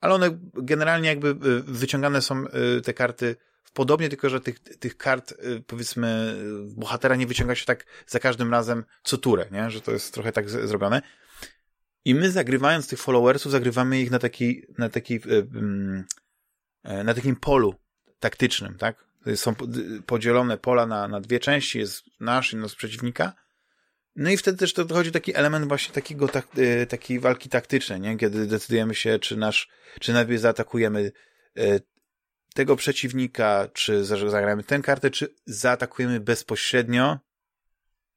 ale 0.00 0.14
one 0.14 0.38
generalnie 0.54 1.08
jakby 1.08 1.28
e, 1.28 1.34
wyciągane 1.66 2.22
są 2.22 2.44
e, 2.48 2.80
te 2.80 2.94
karty 2.94 3.36
w 3.62 3.72
podobnie, 3.72 4.08
tylko 4.08 4.28
że 4.28 4.40
tych, 4.40 4.58
tych 4.58 4.96
kart 4.96 5.34
powiedzmy 5.66 6.34
bohatera 6.76 7.16
nie 7.16 7.26
wyciąga 7.26 7.54
się 7.54 7.64
tak 7.64 7.86
za 8.06 8.18
każdym 8.18 8.50
razem 8.50 8.84
co 9.02 9.18
turę, 9.18 9.46
nie? 9.50 9.70
że 9.70 9.80
to 9.80 9.92
jest 9.92 10.14
trochę 10.14 10.32
tak 10.32 10.50
zrobione. 10.50 11.02
I 12.04 12.14
my 12.14 12.30
zagrywając 12.30 12.88
tych 12.88 12.98
followersów, 12.98 13.52
zagrywamy 13.52 14.00
ich 14.00 14.10
na 14.10 14.18
taki, 14.18 14.62
na 14.78 14.88
taki, 14.88 15.20
mm, 15.54 16.04
na 16.84 17.14
takim 17.14 17.36
polu 17.36 17.74
taktycznym, 18.20 18.78
tak? 18.78 19.09
Są 19.34 19.54
podzielone 20.06 20.58
pola 20.58 20.86
na, 20.86 21.08
na 21.08 21.20
dwie 21.20 21.40
części, 21.40 21.78
jest 21.78 22.04
nasz 22.20 22.52
i 22.52 22.56
nasz 22.56 22.74
przeciwnika. 22.74 23.32
No 24.16 24.30
i 24.30 24.36
wtedy 24.36 24.58
też 24.58 24.72
to 24.74 24.84
dochodzi 24.84 25.12
taki 25.12 25.36
element 25.36 25.68
właśnie 25.68 25.94
takiego, 25.94 26.28
tak, 26.28 26.46
e, 26.56 26.86
takiej 26.86 27.20
walki 27.20 27.48
taktycznej, 27.48 28.00
nie? 28.00 28.16
Kiedy 28.16 28.46
decydujemy 28.46 28.94
się, 28.94 29.18
czy 29.18 29.36
nasz, 29.36 29.68
czy 30.00 30.12
najpierw 30.12 30.40
zaatakujemy 30.40 31.12
e, 31.58 31.80
tego 32.54 32.76
przeciwnika, 32.76 33.68
czy 33.72 34.04
za- 34.04 34.30
zagramy 34.30 34.62
tę 34.64 34.80
kartę, 34.80 35.10
czy 35.10 35.34
zaatakujemy 35.46 36.20
bezpośrednio 36.20 37.18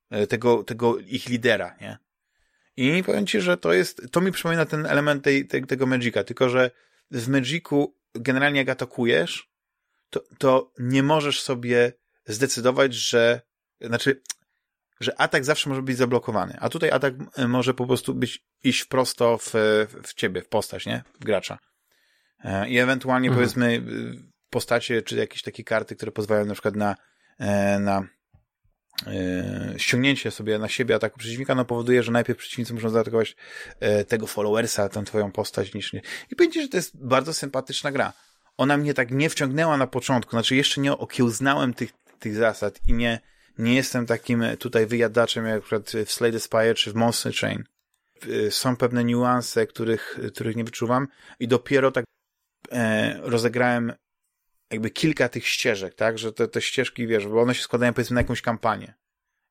e, 0.10 0.28
tego, 0.28 0.64
tego 0.64 0.98
ich 1.00 1.30
lidera, 1.30 1.76
nie? 1.82 1.98
I 2.78 3.04
powiem 3.04 3.28
ci, 3.28 3.42
że 3.42 3.58
to 3.58 3.74
jest, 3.74 4.02
to 4.12 4.22
mi 4.22 4.32
przypomina 4.32 4.66
ten 4.66 4.86
element 4.86 5.24
tej, 5.24 5.48
tej, 5.48 5.66
tego 5.66 5.86
Magica, 5.86 6.24
tylko 6.24 6.50
że 6.50 6.72
w 7.12 7.28
Magicu 7.28 7.96
generalnie 8.14 8.60
jak 8.60 8.70
atakujesz, 8.70 9.53
to, 10.14 10.24
to 10.38 10.72
nie 10.80 11.04
możesz 11.04 11.42
sobie 11.42 11.94
zdecydować, 12.26 12.94
że, 12.94 13.42
znaczy, 13.82 14.22
że 15.00 15.22
atak 15.22 15.46
zawsze 15.46 15.70
może 15.70 15.82
być 15.82 15.98
zablokowany, 15.98 16.58
a 16.60 16.70
tutaj 16.70 16.92
atak 16.92 17.14
e, 17.36 17.48
może 17.48 17.74
po 17.74 17.88
prostu 17.88 18.14
być, 18.14 18.46
iść 18.64 18.86
prosto 18.86 19.38
w, 19.38 19.54
w 20.04 20.14
ciebie, 20.14 20.42
w 20.42 20.48
postać, 20.48 20.86
nie? 20.86 21.04
W 21.20 21.26
gracza. 21.26 21.58
E, 22.44 22.70
I 22.70 22.78
ewentualnie 22.78 23.30
Mhm. 23.30 23.40
powiedzmy 23.40 23.74
y, 23.74 24.34
postacie, 24.50 25.02
czy 25.02 25.16
jakieś 25.16 25.42
takie 25.42 25.64
karty, 25.64 25.96
które 25.96 26.12
pozwalają 26.12 26.46
na 26.46 26.54
przykład 26.54 26.76
na, 26.76 26.96
e, 27.40 27.80
na 27.80 28.08
e, 29.08 29.74
ściągnięcie 29.78 30.32
sobie 30.32 30.60
na 30.60 30.70
siebie 30.70 30.96
ataku 30.96 31.20
przeciwnika, 31.20 31.56
no 31.56 31.66
powoduje, 31.66 32.04
że 32.04 32.12
najpierw 32.12 32.40
przeciwnicy 32.40 32.74
muszą 32.74 32.90
zaatakować 32.90 33.36
e, 33.80 34.06
tego 34.06 34.28
followersa, 34.28 34.90
tę 34.90 35.04
twoją 35.04 35.32
postać, 35.32 35.74
niż 35.74 35.94
nie. 35.94 36.02
I 36.32 36.50
ci, 36.52 36.62
że 36.62 36.68
to 36.68 36.78
jest 36.78 37.06
bardzo 37.06 37.34
sympatyczna 37.34 37.92
gra. 37.92 38.14
Ona 38.58 38.78
mnie 38.78 38.94
tak 38.94 39.12
nie 39.12 39.30
wciągnęła 39.30 39.78
na 39.78 39.88
początku, 39.88 40.32
znaczy 40.32 40.56
jeszcze 40.56 40.82
nie 40.82 40.98
okiełznałem 40.98 41.74
tych, 41.74 41.92
tych 42.20 42.36
zasad 42.36 42.80
i 42.88 42.94
nie, 42.94 43.20
nie 43.58 43.76
jestem 43.76 44.06
takim 44.06 44.44
tutaj 44.60 44.86
wyjadaczem 44.86 45.46
jak 45.46 45.62
przykład 45.62 45.92
w 46.06 46.12
Slay 46.12 46.32
the 46.32 46.40
Spire 46.40 46.76
czy 46.76 46.92
w 46.92 46.96
Monster 46.96 47.34
Train. 47.36 47.64
Y, 48.28 48.52
Są 48.52 48.76
pewne 48.76 49.04
niuanse, 49.04 49.68
których, 49.68 50.20
których 50.34 50.56
nie 50.56 50.64
wyczuwam 50.64 51.08
i 51.40 51.48
dopiero 51.48 51.92
tak 51.92 52.06
e, 52.72 53.20
rozegrałem 53.22 53.94
jakby 54.72 54.90
kilka 54.90 55.30
tych 55.30 55.48
ścieżek, 55.48 55.94
tak, 55.94 56.20
że 56.20 56.34
te, 56.34 56.48
te 56.48 56.62
ścieżki, 56.62 57.08
wiesz, 57.08 57.28
bo 57.28 57.42
one 57.42 57.56
się 57.56 57.62
składają 57.62 57.94
powiedzmy 57.94 58.16
na 58.16 58.22
jakąś 58.22 58.42
kampanię 58.42 58.94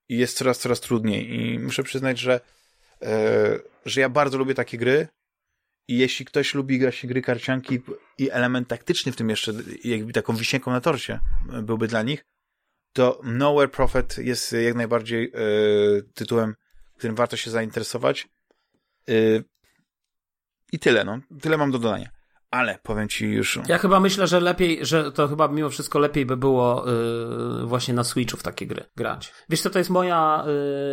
i 0.08 0.18
jest 0.18 0.36
coraz, 0.36 0.58
coraz 0.58 0.80
trudniej. 0.80 1.34
I 1.34 1.58
muszę 1.58 1.82
przyznać, 1.82 2.18
że 2.18 2.40
e, 3.02 3.58
że 3.86 4.00
ja 4.00 4.08
bardzo 4.08 4.38
lubię 4.38 4.54
takie 4.54 4.78
gry 4.78 5.08
i 5.88 5.98
jeśli 5.98 6.24
ktoś 6.24 6.54
lubi 6.54 6.78
grać 6.78 7.06
gry 7.06 7.22
karcianki 7.22 7.80
i 8.18 8.30
element 8.30 8.68
taktyczny 8.68 9.12
w 9.12 9.16
tym 9.16 9.30
jeszcze, 9.30 9.52
jakby 9.84 10.12
taką 10.12 10.36
wisienką 10.36 10.70
na 10.70 10.80
torcie 10.80 11.20
byłby 11.62 11.88
dla 11.88 12.02
nich, 12.02 12.24
to 12.92 13.20
Nowhere 13.24 13.68
Prophet 13.68 14.18
jest 14.18 14.52
jak 14.52 14.74
najbardziej 14.74 15.24
e, 15.24 15.38
tytułem, 16.14 16.54
którym 16.96 17.16
warto 17.16 17.36
się 17.36 17.50
zainteresować. 17.50 18.28
E, 19.08 19.12
I 20.72 20.78
tyle, 20.78 21.04
no. 21.04 21.20
Tyle 21.40 21.56
mam 21.56 21.70
do 21.70 21.78
dodania. 21.78 22.10
Ale 22.52 22.78
powiem 22.82 23.08
ci 23.08 23.26
już... 23.26 23.58
Ja 23.68 23.78
chyba 23.78 24.00
myślę, 24.00 24.26
że 24.26 24.40
lepiej, 24.40 24.86
że 24.86 25.12
to 25.12 25.28
chyba 25.28 25.48
mimo 25.48 25.68
wszystko 25.68 25.98
lepiej 25.98 26.26
by 26.26 26.36
było 26.36 26.84
yy, 26.86 27.66
właśnie 27.66 27.94
na 27.94 28.04
Switchu 28.04 28.36
w 28.36 28.42
takie 28.42 28.66
gry 28.66 28.84
grać. 28.96 29.32
Wiesz 29.48 29.60
co, 29.60 29.70
to 29.70 29.78
jest 29.78 29.90
moja 29.90 30.44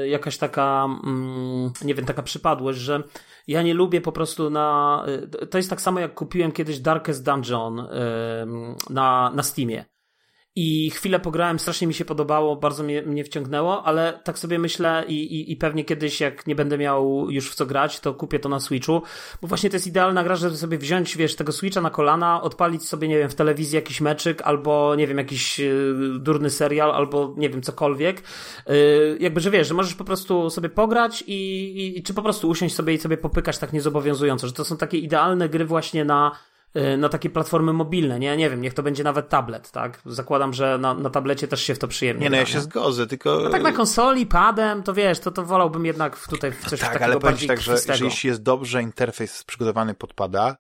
yy, 0.02 0.08
jakaś 0.08 0.38
taka, 0.38 0.86
mm, 0.86 1.72
nie 1.82 1.96
wiem, 1.96 2.06
taka 2.06 2.24
przypadłość, 2.24 2.80
że 2.80 3.04
ja 3.48 3.62
nie 3.62 3.74
lubię 3.74 4.02
po 4.02 4.12
prostu 4.12 4.50
na... 4.50 5.06
Yy, 5.08 5.48
to 5.48 5.58
jest 5.58 5.70
tak 5.70 5.82
samo 5.82 6.00
jak 6.00 6.14
kupiłem 6.14 6.52
kiedyś 6.52 6.80
Darkest 6.80 7.26
Dungeon 7.26 7.78
yy, 7.78 7.86
na, 8.90 9.32
na 9.36 9.44
Steamie. 9.44 9.86
I 10.62 10.90
chwilę 10.90 11.20
pograłem, 11.20 11.60
strasznie 11.60 11.88
mi 11.88 11.94
się 11.94 12.06
podobało, 12.06 12.56
bardzo 12.56 12.84
mnie, 12.84 13.02
mnie 13.02 13.24
wciągnęło, 13.24 13.84
ale 13.84 14.20
tak 14.24 14.40
sobie 14.40 14.60
myślę 14.60 15.04
i, 15.08 15.14
i, 15.14 15.52
i 15.52 15.56
pewnie 15.56 15.86
kiedyś, 15.86 16.22
jak 16.22 16.48
nie 16.48 16.56
będę 16.56 16.78
miał 16.78 17.32
już 17.32 17.52
w 17.52 17.56
co 17.56 17.66
grać, 17.66 18.00
to 18.00 18.14
kupię 18.14 18.40
to 18.40 18.50
na 18.50 18.60
Switchu, 18.60 19.02
bo 19.42 19.48
właśnie 19.48 19.70
to 19.70 19.76
jest 19.76 19.88
idealna 19.88 20.24
gra, 20.24 20.36
żeby 20.36 20.58
sobie 20.58 20.78
wziąć, 20.78 21.18
wiesz, 21.18 21.36
tego 21.36 21.52
Switcha 21.52 21.82
na 21.82 21.90
kolana, 21.90 22.42
odpalić 22.42 22.88
sobie, 22.88 23.08
nie 23.08 23.18
wiem, 23.18 23.30
w 23.30 23.36
telewizji 23.36 23.76
jakiś 23.76 24.02
meczyk, 24.02 24.42
albo, 24.42 24.96
nie 24.96 25.08
wiem, 25.08 25.18
jakiś 25.18 25.60
yy, 25.60 26.20
durny 26.20 26.50
serial, 26.50 26.92
albo, 26.92 27.34
nie 27.38 27.50
wiem, 27.50 27.62
cokolwiek. 27.62 28.24
Yy, 28.68 29.18
jakby, 29.20 29.42
że 29.42 29.52
wiesz, 29.52 29.68
że 29.68 29.74
możesz 29.74 29.96
po 29.96 30.04
prostu 30.04 30.50
sobie 30.50 30.70
pograć 30.70 31.24
i, 31.28 31.98
i, 31.98 32.04
czy 32.04 32.14
po 32.14 32.22
prostu 32.22 32.50
usiąść 32.50 32.76
sobie 32.76 32.94
i 32.94 32.98
sobie 32.98 33.18
popykać 33.18 33.58
tak 33.58 33.74
niezobowiązująco, 33.74 34.48
że 34.48 34.54
to 34.54 34.66
są 34.66 34.78
takie 34.78 34.98
idealne 34.98 35.50
gry 35.50 35.66
właśnie 35.66 36.06
na 36.06 36.32
Y, 36.32 36.49
na 36.98 37.10
takie 37.10 37.30
platformy 37.30 37.74
mobilne, 37.74 38.20
nie? 38.20 38.38
Nie 38.38 38.50
wiem, 38.50 38.62
niech 38.62 38.74
to 38.74 38.84
będzie 38.84 39.04
nawet 39.04 39.30
tablet, 39.30 39.72
tak? 39.72 40.02
Zakładam, 40.06 40.54
że 40.54 40.78
na, 40.78 40.94
na 40.94 41.10
tablecie 41.10 41.48
też 41.48 41.62
się 41.62 41.76
w 41.76 41.80
to 41.80 41.88
przyjemnie 41.88 42.24
Nie, 42.24 42.30
no 42.30 42.38
ja 42.38 42.46
się 42.46 42.62
zgodzę, 42.62 43.08
tylko... 43.08 43.40
No 43.40 43.50
tak 43.50 43.64
na 43.64 43.72
konsoli, 43.72 44.26
padem, 44.26 44.84
to 44.84 44.94
wiesz, 44.94 45.20
to, 45.20 45.32
to 45.32 45.46
wolałbym 45.46 45.86
jednak 45.86 46.28
tutaj 46.28 46.52
w 46.52 46.70
coś 46.70 46.80
tak, 46.80 46.90
takiego 46.90 47.06
ale 47.06 47.20
bardziej 47.20 47.48
tak, 47.48 47.62
że, 47.62 47.78
że 47.78 48.06
jeśli 48.06 48.28
jest 48.28 48.44
dobrze 48.44 48.82
interfejs 48.82 49.44
przygotowany 49.44 49.94
pod 49.94 50.14
pada, 50.14 50.56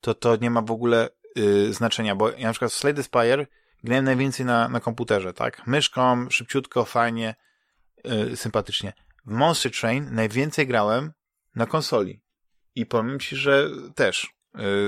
to 0.00 0.14
to 0.14 0.36
nie 0.36 0.50
ma 0.50 0.62
w 0.62 0.70
ogóle 0.70 1.08
yy, 1.36 1.72
znaczenia, 1.72 2.16
bo 2.16 2.30
ja 2.30 2.46
na 2.46 2.52
przykład 2.52 2.72
w 2.72 2.74
Slade 2.74 3.02
Spire 3.02 3.46
grałem 3.84 4.04
najwięcej 4.04 4.46
na, 4.46 4.68
na 4.68 4.80
komputerze, 4.80 5.32
tak? 5.32 5.66
Myszką, 5.66 6.30
szybciutko, 6.30 6.84
fajnie, 6.84 7.34
yy, 8.04 8.36
sympatycznie. 8.36 8.92
W 9.26 9.30
Monster 9.30 9.72
Train 9.72 10.08
najwięcej 10.14 10.66
grałem 10.66 11.12
na 11.54 11.66
konsoli. 11.66 12.20
I 12.74 12.86
powiem 12.86 13.20
ci, 13.20 13.36
że 13.36 13.70
też 13.94 14.35
Y, 14.35 14.35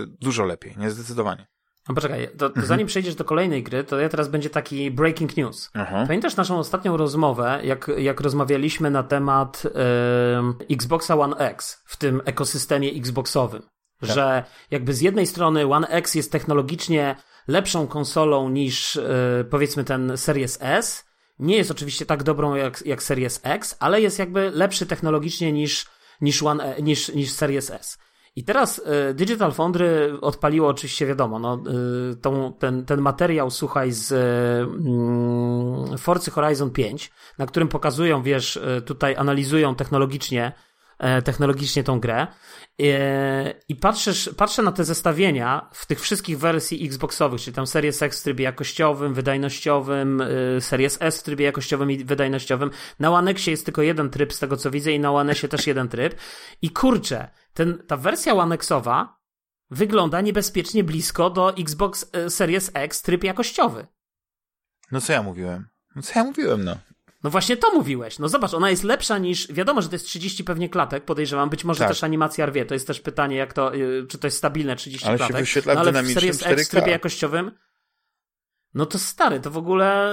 dużo 0.06 0.44
lepiej, 0.44 0.74
nie? 0.78 0.90
Zdecydowanie. 0.90 1.46
No 1.88 1.94
poczekaj, 1.94 2.28
to, 2.28 2.38
to 2.38 2.46
mhm. 2.46 2.66
zanim 2.66 2.86
przejdziesz 2.86 3.14
do 3.14 3.24
kolejnej 3.24 3.62
gry, 3.62 3.84
to 3.84 4.00
ja 4.00 4.08
teraz 4.08 4.28
będzie 4.28 4.50
taki 4.50 4.90
breaking 4.90 5.36
news. 5.36 5.70
Aha. 5.74 6.04
Pamiętasz 6.06 6.36
naszą 6.36 6.58
ostatnią 6.58 6.96
rozmowę, 6.96 7.60
jak, 7.64 7.90
jak 7.96 8.20
rozmawialiśmy 8.20 8.90
na 8.90 9.02
temat 9.02 9.62
y, 10.70 10.74
Xboxa 10.74 11.16
One 11.18 11.36
X 11.36 11.82
w 11.86 11.96
tym 11.96 12.22
ekosystemie 12.24 12.90
Xboxowym? 12.90 13.62
Tak. 14.00 14.10
Że 14.10 14.44
jakby 14.70 14.94
z 14.94 15.00
jednej 15.00 15.26
strony 15.26 15.66
One 15.66 15.88
X 15.88 16.14
jest 16.14 16.32
technologicznie 16.32 17.16
lepszą 17.48 17.86
konsolą 17.86 18.48
niż 18.48 18.96
y, 18.96 19.46
powiedzmy 19.50 19.84
ten 19.84 20.16
Series 20.16 20.58
S. 20.60 21.04
Nie 21.38 21.56
jest 21.56 21.70
oczywiście 21.70 22.06
tak 22.06 22.22
dobrą 22.22 22.54
jak, 22.54 22.86
jak 22.86 23.02
Series 23.02 23.40
X, 23.42 23.76
ale 23.80 24.00
jest 24.00 24.18
jakby 24.18 24.50
lepszy 24.50 24.86
technologicznie 24.86 25.52
niż, 25.52 25.86
niż, 26.20 26.42
One, 26.42 26.76
niż, 26.82 27.08
niż 27.08 27.30
Series 27.30 27.70
S. 27.70 27.98
I 28.38 28.44
teraz 28.44 28.78
y, 29.10 29.14
Digital 29.14 29.52
Foundry 29.52 30.20
odpaliło 30.20 30.68
oczywiście, 30.68 31.06
wiadomo, 31.06 31.38
no, 31.38 31.62
y, 32.12 32.16
tą, 32.16 32.52
ten, 32.58 32.84
ten 32.84 33.00
materiał, 33.00 33.50
słuchaj, 33.50 33.92
z 33.92 34.12
y, 35.94 35.98
Forcy 35.98 36.30
Horizon 36.30 36.70
5, 36.70 37.10
na 37.38 37.46
którym 37.46 37.68
pokazują, 37.68 38.22
wiesz, 38.22 38.60
tutaj 38.86 39.16
analizują 39.16 39.74
technologicznie 39.74 40.52
e, 40.98 41.22
technologicznie 41.22 41.84
tą 41.84 42.00
grę. 42.00 42.20
e, 42.22 42.67
i 43.68 43.76
patrzysz, 43.76 44.30
patrzę 44.36 44.62
na 44.62 44.72
te 44.72 44.84
zestawienia 44.84 45.70
w 45.72 45.86
tych 45.86 46.00
wszystkich 46.00 46.38
wersji 46.38 46.86
Xboxowych, 46.86 47.40
czyli 47.40 47.54
tam 47.54 47.66
Series 47.66 48.02
X 48.02 48.20
w 48.20 48.22
trybie 48.22 48.44
jakościowym, 48.44 49.14
wydajnościowym, 49.14 50.22
Series 50.60 50.98
S 51.00 51.20
w 51.20 51.22
trybie 51.22 51.44
jakościowym 51.44 51.90
i 51.90 52.04
wydajnościowym. 52.04 52.70
Na 52.98 53.10
One 53.10 53.30
Xie 53.30 53.50
jest 53.50 53.64
tylko 53.64 53.82
jeden 53.82 54.10
tryb 54.10 54.32
z 54.32 54.38
tego 54.38 54.56
co 54.56 54.70
widzę 54.70 54.92
i 54.92 55.00
na 55.00 55.12
One 55.12 55.32
Xie 55.32 55.48
też 55.48 55.66
jeden 55.66 55.88
tryb 55.88 56.14
i 56.62 56.70
kurczę, 56.70 57.28
ten, 57.54 57.82
ta 57.86 57.96
wersja 57.96 58.34
One 58.34 58.54
Xowa 58.54 59.18
wygląda 59.70 60.20
niebezpiecznie 60.20 60.84
blisko 60.84 61.30
do 61.30 61.56
Xbox 61.56 62.10
e, 62.12 62.30
Series 62.30 62.70
X 62.74 63.02
tryb 63.02 63.24
jakościowy. 63.24 63.86
No 64.92 65.00
co 65.00 65.12
ja 65.12 65.22
mówiłem? 65.22 65.68
No 65.96 66.02
co 66.02 66.18
ja 66.18 66.24
mówiłem, 66.24 66.64
no. 66.64 66.76
No 67.28 67.32
właśnie 67.32 67.56
to 67.56 67.70
mówiłeś. 67.74 68.18
No 68.18 68.28
zobacz, 68.28 68.54
ona 68.54 68.70
jest 68.70 68.84
lepsza 68.84 69.18
niż. 69.18 69.52
Wiadomo, 69.52 69.82
że 69.82 69.88
to 69.88 69.94
jest 69.94 70.06
30 70.06 70.44
pewnie 70.44 70.68
klatek, 70.68 71.04
podejrzewam. 71.04 71.50
Być 71.50 71.64
może 71.64 71.78
tak. 71.78 71.88
też 71.88 72.04
animacja 72.04 72.46
rwie. 72.46 72.66
To 72.66 72.74
jest 72.74 72.86
też 72.86 73.00
pytanie, 73.00 73.36
jak 73.36 73.52
to, 73.52 73.74
y, 73.74 74.06
czy 74.08 74.18
to 74.18 74.26
jest 74.26 74.36
stabilne 74.36 74.76
30 74.76 75.08
ale 75.08 75.16
klatek. 75.16 75.36
Się 75.36 75.42
wyświetla 75.42 75.74
no, 75.74 75.80
ale 75.80 76.02
w 76.02 76.12
Series 76.12 76.46
X 76.46 76.68
w 76.68 76.70
trybie 76.70 76.90
jakościowym. 76.90 77.50
No 78.74 78.86
to 78.86 78.98
stary, 78.98 79.40
to 79.40 79.50
w 79.50 79.56
ogóle 79.56 80.12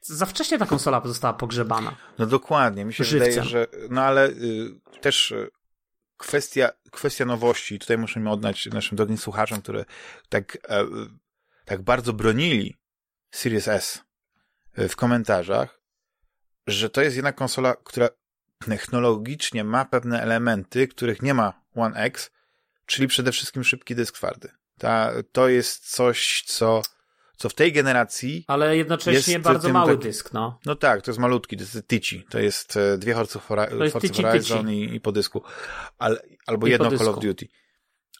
za 0.00 0.26
wcześnie 0.26 0.58
ta 0.58 0.66
konsola 0.66 1.02
została 1.04 1.34
pogrzebana. 1.34 1.96
No 2.18 2.26
dokładnie. 2.26 2.84
Mi 2.84 2.94
się 2.94 3.04
Żywcem. 3.04 3.30
wydaje, 3.30 3.48
że. 3.48 3.66
No 3.90 4.02
ale 4.02 4.28
y, 4.28 4.80
też 5.00 5.30
y, 5.30 5.50
kwestia, 6.16 6.70
kwestia 6.90 7.24
nowości, 7.24 7.78
tutaj 7.78 7.98
musimy 7.98 8.30
oddać 8.30 8.66
naszym 8.66 8.96
drogim 8.96 9.18
słuchaczom, 9.18 9.62
które 9.62 9.84
tak, 10.28 10.58
e, 10.68 10.84
tak 11.64 11.82
bardzo 11.82 12.12
bronili 12.12 12.76
Series 13.30 13.68
S 13.68 14.04
w 14.76 14.96
komentarzach, 14.96 15.77
że 16.68 16.90
to 16.90 17.02
jest 17.02 17.16
jednak 17.16 17.34
konsola, 17.34 17.76
która 17.84 18.08
technologicznie 18.68 19.64
ma 19.64 19.84
pewne 19.84 20.22
elementy, 20.22 20.88
których 20.88 21.22
nie 21.22 21.34
ma 21.34 21.62
One 21.74 22.00
X, 22.00 22.30
czyli 22.86 23.08
przede 23.08 23.32
wszystkim 23.32 23.64
szybki 23.64 23.94
dysk 23.94 24.14
twardy. 24.14 24.48
Ta, 24.78 25.12
to 25.32 25.48
jest 25.48 25.90
coś, 25.90 26.44
co 26.46 26.82
co 27.38 27.48
w 27.48 27.54
tej 27.54 27.72
generacji. 27.72 28.44
Ale 28.46 28.76
jednocześnie 28.76 29.38
bardzo 29.38 29.68
mały 29.68 29.92
tak, 29.92 30.02
dysk, 30.02 30.32
no. 30.32 30.58
No 30.66 30.76
tak, 30.76 31.02
to 31.02 31.10
jest 31.10 31.18
malutki, 31.18 31.56
to 31.56 31.62
jest 31.62 31.88
Tici. 31.88 32.26
To 32.30 32.38
jest 32.38 32.76
e, 32.76 32.98
dwie 32.98 33.14
Forza 33.14 33.40
Horizon 33.40 34.70
i, 34.70 34.94
i 34.94 35.00
po 35.00 35.12
dysku. 35.12 35.42
Ale, 35.98 36.22
albo 36.46 36.66
I 36.66 36.70
jedno 36.70 36.98
Call 36.98 37.08
of 37.08 37.18
Duty. 37.18 37.48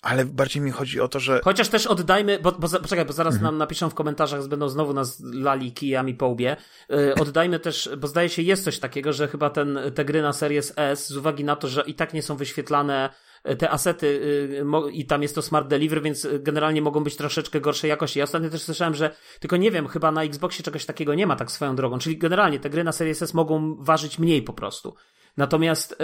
Ale 0.03 0.25
bardziej 0.25 0.63
mi 0.63 0.71
chodzi 0.71 1.01
o 1.01 1.09
to, 1.09 1.21
że. 1.21 1.41
Chociaż 1.45 1.69
też 1.69 1.87
oddajmy, 1.87 2.39
bo, 2.39 2.53
bo 2.53 2.69
poczekaj, 2.69 3.05
bo 3.05 3.13
zaraz 3.13 3.35
mhm. 3.35 3.53
nam 3.53 3.59
napiszą 3.59 3.91
w 3.91 3.95
komentarzach, 3.95 4.49
będą 4.49 4.69
znowu 4.69 4.93
nas 4.93 5.23
lali 5.33 5.73
kijami 5.73 6.15
po 6.15 6.27
łbie. 6.27 6.57
Yy, 6.89 7.15
oddajmy 7.15 7.59
też, 7.59 7.91
bo 7.99 8.07
zdaje 8.07 8.29
się 8.29 8.43
jest 8.43 8.65
coś 8.65 8.79
takiego, 8.79 9.13
że 9.13 9.29
chyba 9.29 9.51
ten, 9.51 9.79
te 9.95 10.05
gry 10.05 10.23
na 10.23 10.33
Series 10.33 10.73
S, 10.77 11.09
z 11.09 11.17
uwagi 11.17 11.45
na 11.45 11.57
to, 11.57 11.69
że 11.69 11.83
i 11.87 11.95
tak 11.95 12.15
nie 12.15 12.23
są 12.23 12.37
wyświetlane 12.37 13.11
te 13.59 13.71
asety 13.71 14.07
y, 14.07 14.93
i 14.93 15.07
tam 15.07 15.23
jest 15.23 15.35
to 15.35 15.43
smart 15.43 15.69
delivery, 15.69 16.01
więc 16.01 16.29
generalnie 16.39 16.83
mogą 16.83 17.05
być 17.05 17.17
troszeczkę 17.17 17.61
gorszej 17.61 17.89
jakości. 17.89 18.19
Ja 18.19 18.25
ostatnio 18.25 18.51
też 18.51 18.63
słyszałem, 18.63 18.95
że 18.95 19.15
tylko 19.41 19.57
nie 19.57 19.71
wiem, 19.71 19.89
chyba 19.89 20.13
na 20.13 20.23
Xboxie 20.23 20.65
czegoś 20.65 20.87
takiego 20.87 21.15
nie 21.15 21.27
ma 21.27 21.37
tak 21.37 21.51
swoją 21.51 21.77
drogą, 21.77 21.99
czyli 21.99 22.19
generalnie 22.19 22.61
te 22.61 22.71
gry 22.71 22.85
na 22.85 22.93
Series 22.93 23.23
S 23.23 23.35
mogą 23.35 23.77
ważyć 23.81 24.19
mniej 24.19 24.43
po 24.43 24.53
prostu. 24.53 24.95
Natomiast 25.39 26.03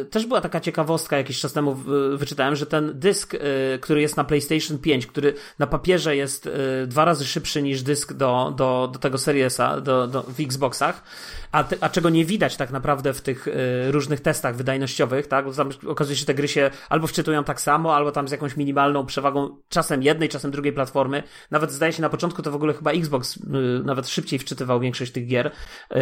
y, 0.00 0.04
też 0.04 0.26
była 0.26 0.40
taka 0.40 0.60
ciekawostka, 0.60 1.16
jakiś 1.16 1.40
czas 1.40 1.52
temu 1.52 1.74
wyczytałem, 2.16 2.56
że 2.56 2.66
ten 2.66 2.92
dysk, 2.94 3.34
y, 3.34 3.38
który 3.80 4.00
jest 4.00 4.16
na 4.16 4.24
PlayStation 4.24 4.78
5, 4.78 5.06
który 5.06 5.34
na 5.58 5.66
papierze 5.66 6.16
jest 6.16 6.46
y, 6.46 6.86
dwa 6.86 7.04
razy 7.04 7.24
szybszy 7.24 7.62
niż 7.62 7.82
dysk 7.82 8.12
do, 8.12 8.54
do, 8.56 8.90
do 8.92 8.98
tego 8.98 9.18
Seriesa 9.18 9.80
do, 9.80 10.06
do, 10.06 10.22
w 10.22 10.40
Xboxach, 10.40 11.02
a, 11.52 11.64
a 11.80 11.88
czego 11.88 12.10
nie 12.10 12.24
widać 12.24 12.56
tak 12.56 12.70
naprawdę 12.70 13.12
w 13.12 13.20
tych 13.20 13.48
różnych 13.90 14.20
testach 14.20 14.56
wydajnościowych, 14.56 15.26
tak? 15.26 15.44
Bo 15.44 15.52
tam 15.52 15.70
okazuje 15.86 16.16
się, 16.16 16.20
że 16.20 16.26
te 16.26 16.34
gry 16.34 16.48
się 16.48 16.70
albo 16.88 17.06
wczytują 17.06 17.44
tak 17.44 17.60
samo, 17.60 17.96
albo 17.96 18.12
tam 18.12 18.28
z 18.28 18.30
jakąś 18.30 18.56
minimalną 18.56 19.06
przewagą 19.06 19.56
czasem 19.68 20.02
jednej, 20.02 20.28
czasem 20.28 20.50
drugiej 20.50 20.72
platformy. 20.72 21.22
Nawet 21.50 21.72
zdaje 21.72 21.92
się 21.92 22.02
na 22.02 22.08
początku 22.08 22.42
to 22.42 22.50
w 22.50 22.54
ogóle 22.54 22.74
chyba 22.74 22.92
Xbox 22.92 23.38
nawet 23.84 24.08
szybciej 24.08 24.38
wczytywał 24.38 24.80
większość 24.80 25.12
tych 25.12 25.26
gier, 25.26 25.50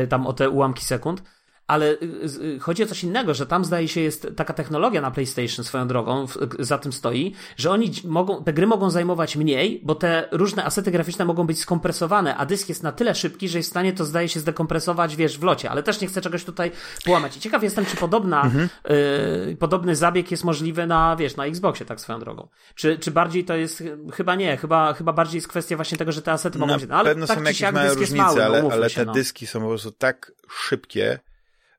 tam 0.08 0.26
o 0.26 0.32
te 0.32 0.50
ułamki 0.50 0.84
sekund 0.84 1.22
ale 1.66 1.90
y, 1.90 1.98
y, 2.42 2.58
chodzi 2.60 2.82
o 2.82 2.86
coś 2.86 3.04
innego, 3.04 3.34
że 3.34 3.46
tam 3.46 3.64
zdaje 3.64 3.88
się 3.88 4.00
jest 4.00 4.28
taka 4.36 4.52
technologia 4.52 5.00
na 5.00 5.10
PlayStation 5.10 5.64
swoją 5.64 5.88
drogą, 5.88 6.26
za 6.58 6.78
tym 6.78 6.92
stoi, 6.92 7.34
że 7.56 7.70
oni 7.70 7.92
mogą, 8.04 8.44
te 8.44 8.52
gry 8.52 8.66
mogą 8.66 8.90
zajmować 8.90 9.36
mniej, 9.36 9.80
bo 9.84 9.94
te 9.94 10.28
różne 10.32 10.64
asety 10.64 10.90
graficzne 10.90 11.24
mogą 11.24 11.46
być 11.46 11.60
skompresowane, 11.60 12.36
a 12.36 12.46
dysk 12.46 12.68
jest 12.68 12.82
na 12.82 12.92
tyle 12.92 13.14
szybki, 13.14 13.48
że 13.48 13.58
jest 13.58 13.68
w 13.68 13.70
stanie 13.70 13.92
to 13.92 14.04
zdaje 14.04 14.28
się 14.28 14.40
zdekompresować, 14.40 15.16
wiesz, 15.16 15.38
w 15.38 15.42
locie, 15.42 15.70
ale 15.70 15.82
też 15.82 16.00
nie 16.00 16.06
chcę 16.06 16.20
czegoś 16.20 16.44
tutaj 16.44 16.70
połamać. 17.04 17.36
I 17.36 17.40
ciekaw 17.40 17.62
jestem, 17.62 17.86
czy 17.86 17.96
podobna, 17.96 18.42
mhm. 18.42 18.68
y, 18.90 19.56
podobny 19.60 19.96
zabieg 19.96 20.30
jest 20.30 20.44
możliwy 20.44 20.86
na, 20.86 21.16
wiesz, 21.16 21.36
na 21.36 21.46
Xboxie, 21.46 21.86
tak 21.86 22.00
swoją 22.00 22.18
drogą. 22.18 22.48
Czy, 22.74 22.98
czy 22.98 23.10
bardziej 23.10 23.44
to 23.44 23.56
jest, 23.56 23.82
chyba 24.12 24.34
nie, 24.34 24.56
chyba, 24.56 24.94
chyba 24.94 25.12
bardziej 25.12 25.36
jest 25.38 25.48
kwestia 25.48 25.76
właśnie 25.76 25.98
tego, 25.98 26.12
że 26.12 26.22
te 26.22 26.32
asety 26.32 26.58
mogą 26.58 26.74
być, 26.74 26.88
no, 26.88 26.96
ale 26.96 27.10
pewno 27.10 27.26
tak 27.26 27.38
są 27.38 27.44
jakieś 27.44 27.72
małe 27.72 27.94
różnice, 27.94 28.16
mały, 28.16 28.38
no, 28.38 28.44
ale, 28.44 28.72
ale 28.72 28.82
te 28.82 28.90
się, 28.90 29.04
no. 29.04 29.12
dyski 29.12 29.46
są 29.46 29.60
po 29.60 29.68
prostu 29.68 29.90
tak 29.90 30.32
szybkie, 30.48 31.18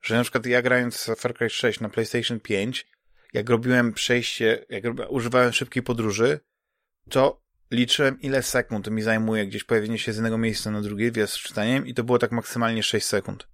że 0.05 0.15
na 0.15 0.21
przykład 0.21 0.45
ja 0.45 0.61
grając 0.61 1.11
Far 1.17 1.33
Cry 1.33 1.49
6 1.49 1.79
na 1.79 1.89
PlayStation 1.89 2.39
5, 2.39 2.87
jak 3.33 3.49
robiłem 3.49 3.93
przejście, 3.93 4.65
jak 4.69 4.83
używałem 5.09 5.53
szybkiej 5.53 5.83
podróży, 5.83 6.39
to 7.09 7.41
liczyłem 7.71 8.21
ile 8.21 8.43
sekund 8.43 8.91
mi 8.91 9.01
zajmuje 9.01 9.47
gdzieś 9.47 9.63
pojawienie 9.63 9.99
się 9.99 10.13
z 10.13 10.15
jednego 10.15 10.37
miejsca 10.37 10.71
na 10.71 10.81
drugie 10.81 11.11
wraz 11.11 11.29
z 11.29 11.39
czytaniem 11.39 11.87
i 11.87 11.93
to 11.93 12.03
było 12.03 12.19
tak 12.19 12.31
maksymalnie 12.31 12.83
6 12.83 13.05
sekund. 13.05 13.47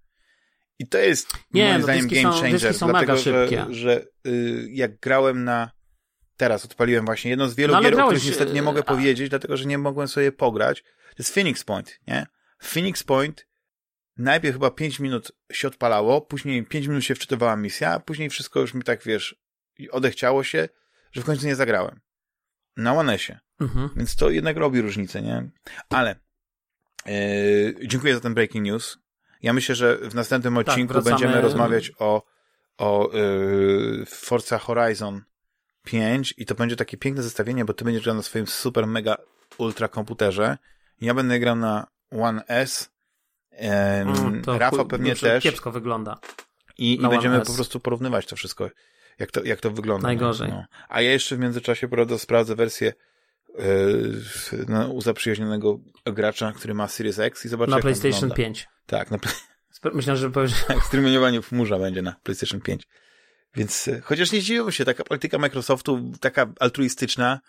I 0.79 0.87
to 0.87 0.97
jest 0.97 1.33
Nie, 1.53 1.63
moim 1.63 1.77
no, 1.77 1.83
zdaniem 1.83 2.07
game 2.07 2.21
są, 2.21 2.41
changer, 2.41 2.73
są 2.73 2.87
dlatego 2.87 3.17
że, 3.17 3.47
że 3.69 4.05
y, 4.27 4.67
jak 4.71 4.99
grałem 4.99 5.43
na 5.43 5.71
teraz 6.37 6.65
odpaliłem 6.65 7.05
właśnie 7.05 7.29
jedno 7.29 7.47
z 7.47 7.55
wielu 7.55 7.73
no, 7.73 7.81
gier, 7.81 7.93
grałeś, 7.93 8.13
o 8.13 8.15
których 8.15 8.29
niestety 8.29 8.53
nie 8.53 8.61
mogę 8.61 8.79
a... 8.79 8.83
powiedzieć, 8.83 9.29
dlatego 9.29 9.57
że 9.57 9.65
nie 9.65 9.77
mogłem 9.77 10.07
sobie 10.07 10.31
pograć. 10.31 10.81
To 10.83 11.15
jest 11.19 11.33
Phoenix 11.33 11.63
Point, 11.63 11.99
nie? 12.07 12.27
Phoenix 12.63 13.03
Point 13.03 13.47
najpierw 14.21 14.55
chyba 14.55 14.71
5 14.71 14.99
minut 14.99 15.31
się 15.51 15.67
odpalało, 15.67 16.21
później 16.21 16.65
5 16.65 16.87
minut 16.87 17.03
się 17.03 17.15
wczytywała 17.15 17.55
misja, 17.55 17.93
a 17.93 17.99
później 17.99 18.29
wszystko 18.29 18.59
już 18.59 18.73
mi 18.73 18.83
tak, 18.83 19.03
wiesz, 19.03 19.35
odechciało 19.91 20.43
się, 20.43 20.69
że 21.11 21.21
w 21.21 21.25
końcu 21.25 21.45
nie 21.47 21.55
zagrałem. 21.55 21.99
Na 22.77 22.93
Onesie. 22.93 23.39
Mhm. 23.61 23.89
Więc 23.95 24.15
to 24.15 24.29
jednak 24.29 24.57
robi 24.57 24.81
różnicę, 24.81 25.21
nie? 25.21 25.49
Ale 25.89 26.15
Yy, 27.05 27.87
dziękuję 27.87 28.13
za 28.13 28.19
ten 28.19 28.33
breaking 28.33 28.65
news. 28.65 28.97
Ja 29.41 29.53
myślę, 29.53 29.75
że 29.75 29.97
w 29.97 30.15
następnym 30.15 30.55
Tak, 30.55 30.67
odcinku 30.67 30.93
wracamy- 30.93 31.03
będziemy 31.09 31.41
rozmawiać 31.41 31.91
o, 31.99 32.23
o 32.77 33.09
yy, 33.13 34.05
Forza 34.05 34.57
Horizon 34.57 35.21
5 35.83 36.33
i 36.37 36.45
to 36.45 36.55
będzie 36.55 36.75
takie 36.75 36.97
piękne 36.97 37.23
zestawienie, 37.23 37.65
bo 37.65 37.73
ty 37.73 37.85
będziesz 37.85 38.03
grał 38.03 38.15
na 38.15 38.21
swoim 38.21 38.47
super 38.47 38.87
mega 38.87 39.17
ultra 39.57 39.87
komputerze. 39.87 40.57
Ja 41.01 41.13
będę 41.13 41.39
grał 41.39 41.55
na 41.55 41.87
One 42.11 42.43
S. 42.47 42.89
Mm, 43.51 44.41
to 44.41 44.57
Rafa 44.57 44.77
chuj- 44.77 44.87
pewnie 44.87 45.15
też. 45.15 45.43
Kiepsko 45.43 45.71
wygląda. 45.71 46.19
I, 46.77 46.93
i 46.93 47.07
będziemy 47.09 47.41
po 47.41 47.53
prostu 47.53 47.79
porównywać 47.79 48.25
to 48.25 48.35
wszystko, 48.35 48.69
jak 49.19 49.31
to, 49.31 49.43
jak 49.43 49.59
to 49.59 49.71
wygląda. 49.71 50.07
Najgorzej. 50.07 50.49
No. 50.49 50.65
A 50.89 51.01
ja 51.01 51.11
jeszcze 51.11 51.35
w 51.35 51.39
międzyczasie 51.39 51.87
prawda, 51.87 52.17
sprawdzę 52.17 52.55
wersję 52.55 52.93
yy, 53.57 54.65
no, 54.67 54.87
u 54.87 55.01
zaprzyjaźnionego 55.01 55.79
gracza, 56.05 56.51
który 56.51 56.73
ma 56.73 56.87
Series 56.87 57.19
X 57.19 57.45
i 57.45 57.49
zobaczę, 57.49 57.69
Na 57.71 57.77
jak 57.77 57.85
on 57.85 57.91
PlayStation 57.91 58.29
wygląda. 58.29 58.35
5. 58.35 58.67
Tak, 58.85 59.11
na, 59.11 59.17
Myślę, 59.93 60.17
że 60.17 60.31
powiesz, 60.31 60.63
tak, 60.67 60.77
w 61.41 61.47
chmurze 61.47 61.79
będzie 61.79 62.01
na 62.01 62.15
PlayStation 62.23 62.61
5. 62.61 62.87
Więc 63.55 63.87
e, 63.87 64.01
chociaż 64.01 64.31
nie 64.31 64.41
zdziwiłem 64.41 64.71
się, 64.71 64.85
taka 64.85 65.03
polityka 65.03 65.37
Microsoftu, 65.37 66.11
taka 66.19 66.53
altruistyczna, 66.59 67.39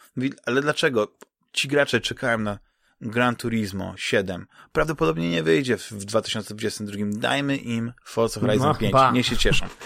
ale 0.47 0.63
dlaczego? 0.63 1.17
Ci 1.53 1.69
gracze 1.69 2.01
czekają 2.01 2.39
na 2.39 2.59
Gran 3.03 3.37
Turismo 3.37 3.95
7. 3.97 4.47
Prawdopodobnie 4.73 5.31
nie 5.31 5.43
wyjdzie 5.43 5.77
w 5.77 5.93
w 5.93 6.05
2022. 6.05 6.97
Dajmy 7.07 7.57
im 7.57 7.93
Forza 8.05 8.41
Horizon 8.41 8.69
No, 8.69 8.75
5. 8.75 8.93
ba. 8.93 9.11
Niech 9.11 9.27
się 9.27 9.37
cieszą. 9.37 9.67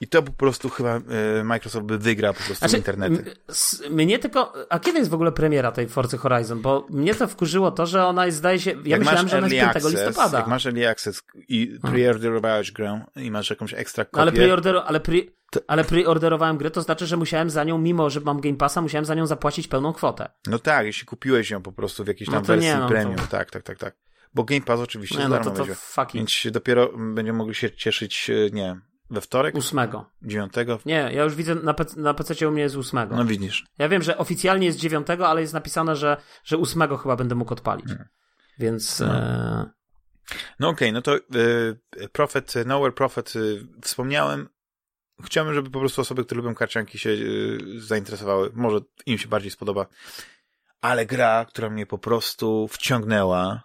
I 0.00 0.08
to 0.08 0.22
po 0.22 0.32
prostu 0.32 0.68
chyba 0.68 0.96
e, 0.96 1.44
Microsoft 1.44 1.86
by 1.86 1.98
wygrał 1.98 2.34
po 2.34 2.38
prostu 2.42 2.54
Znaczy, 2.58 2.76
internety. 2.76 3.34
mnie 3.90 4.18
tylko. 4.18 4.52
A 4.70 4.78
kiedy 4.78 4.98
jest 4.98 5.10
w 5.10 5.14
ogóle 5.14 5.32
premiera 5.32 5.72
tej 5.72 5.88
Forcy 5.88 6.18
Horizon? 6.18 6.62
Bo 6.62 6.86
mnie 6.90 7.14
to 7.14 7.28
wkurzyło 7.28 7.70
to, 7.70 7.86
że 7.86 8.06
ona 8.06 8.26
jest, 8.26 8.38
zdaje 8.38 8.60
się. 8.60 8.70
Ja 8.70 8.76
Jak 8.84 9.00
myślałem, 9.00 9.28
że 9.28 9.38
ona 9.38 9.46
jest 9.46 9.56
early 9.62 9.72
5 9.74 9.84
access, 9.86 10.06
listopada. 10.06 10.38
Jak 10.38 10.46
masz 10.46 10.66
early 10.66 10.88
access 10.88 11.22
i 11.48 11.78
preorderowałeś 11.82 12.72
grę 12.72 13.04
i 13.16 13.30
masz 13.30 13.50
jakąś 13.50 13.74
ekstra 13.74 14.04
kopię, 14.04 14.16
No, 14.16 14.22
ale, 14.22 14.32
preorder, 14.32 14.82
ale, 14.86 15.00
pre, 15.00 15.14
To- 15.50 15.60
ale 15.66 15.84
preorderowałem 15.84 16.56
grę, 16.58 16.70
to 16.70 16.82
znaczy, 16.82 17.06
że 17.06 17.16
musiałem 17.16 17.50
za 17.50 17.64
nią, 17.64 17.78
mimo 17.78 18.10
że 18.10 18.20
mam 18.20 18.40
Game 18.40 18.56
Passa, 18.56 18.82
musiałem 18.82 19.04
za 19.04 19.14
nią 19.14 19.26
zapłacić 19.26 19.68
pełną 19.68 19.92
kwotę. 19.92 20.28
No 20.46 20.58
tak, 20.58 20.86
jeśli 20.86 21.06
kupiłeś 21.06 21.50
ją 21.50 21.62
po 21.62 21.72
prostu 21.72 22.04
w 22.04 22.06
jakiejś 22.08 22.28
No 22.28 22.34
tam 22.34 22.42
to 22.42 22.46
wersji 22.46 22.68
nie, 22.70 22.76
no 22.76 22.82
to- 22.82 22.88
premium. 22.88 23.16
Tak, 23.30 23.50
tak, 23.50 23.62
tak, 23.62 23.78
tak. 23.78 23.96
Bo 24.34 24.44
Game 24.44 24.60
Pass 24.60 24.80
oczywiście 24.80 25.18
Nie, 25.18 25.28
no 25.28 25.38
to, 25.38 25.50
to 25.50 25.64
it. 25.64 25.70
Więc 26.14 26.42
dopiero 26.50 26.90
będziemy 27.14 27.38
mogli 27.38 27.54
się 27.54 27.70
cieszyć, 27.70 28.30
e, 28.30 28.50
nie, 28.50 28.80
we 29.10 29.20
wtorek, 29.20 29.54
Ósmego. 29.54 30.10
dziewiątego. 30.22 30.78
Nie, 30.86 31.10
ja 31.12 31.24
już 31.24 31.34
widzę, 31.34 31.54
na, 31.54 31.74
PC, 31.74 32.00
na 32.00 32.14
PC 32.14 32.48
u 32.48 32.52
mnie 32.52 32.62
jest 32.62 32.76
ósmego. 32.76 33.16
No 33.16 33.24
widzisz. 33.24 33.64
Ja 33.78 33.88
wiem, 33.88 34.02
że 34.02 34.18
oficjalnie 34.18 34.66
jest 34.66 34.78
dziewiątego, 34.78 35.28
ale 35.28 35.40
jest 35.40 35.54
napisane, 35.54 35.96
że, 35.96 36.16
że 36.44 36.56
ósmego 36.58 36.96
chyba 36.96 37.16
będę 37.16 37.34
mógł 37.34 37.52
odpalić. 37.52 37.86
Hmm. 37.86 38.08
Więc 38.58 39.00
No. 39.00 39.14
e, 39.14 39.70
No 40.58 40.68
okej, 40.68 40.92
no 40.92 41.02
to 41.02 41.16
y, 41.16 42.08
Prophet, 42.12 42.54
Nowhere 42.66 42.92
Prophet 42.92 43.36
y, 43.36 43.66
wspomniałem. 43.82 44.48
Chciałbym, 45.24 45.54
żeby 45.54 45.70
po 45.70 45.78
prostu 45.80 46.00
osoby, 46.00 46.24
które 46.24 46.40
lubią 46.40 46.54
karcianki 46.54 46.98
się 46.98 47.10
y, 47.10 47.58
zainteresowały. 47.80 48.50
Może 48.54 48.78
im 49.06 49.18
się 49.18 49.28
bardziej 49.28 49.50
spodoba. 49.50 49.86
Ale 50.80 51.06
gra, 51.06 51.44
która 51.48 51.70
mnie 51.70 51.86
po 51.86 51.98
prostu 51.98 52.68
wciągnęła 52.68 53.62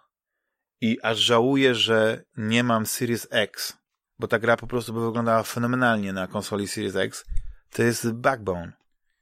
i 0.81 0.97
aż 1.01 1.17
żałuję, 1.17 1.75
że 1.75 2.23
nie 2.37 2.63
mam 2.63 2.85
Series 2.85 3.27
X, 3.31 3.77
bo 4.22 4.28
ta 4.28 4.39
gra 4.39 4.57
po 4.57 4.67
prostu 4.67 4.93
by 4.93 5.05
wyglądała 5.05 5.43
fenomenalnie 5.43 6.13
na 6.13 6.28
konsoli 6.28 6.67
Series 6.67 6.95
X, 6.95 7.26
to 7.69 7.84
jest 7.84 8.11
Backbone. 8.11 8.72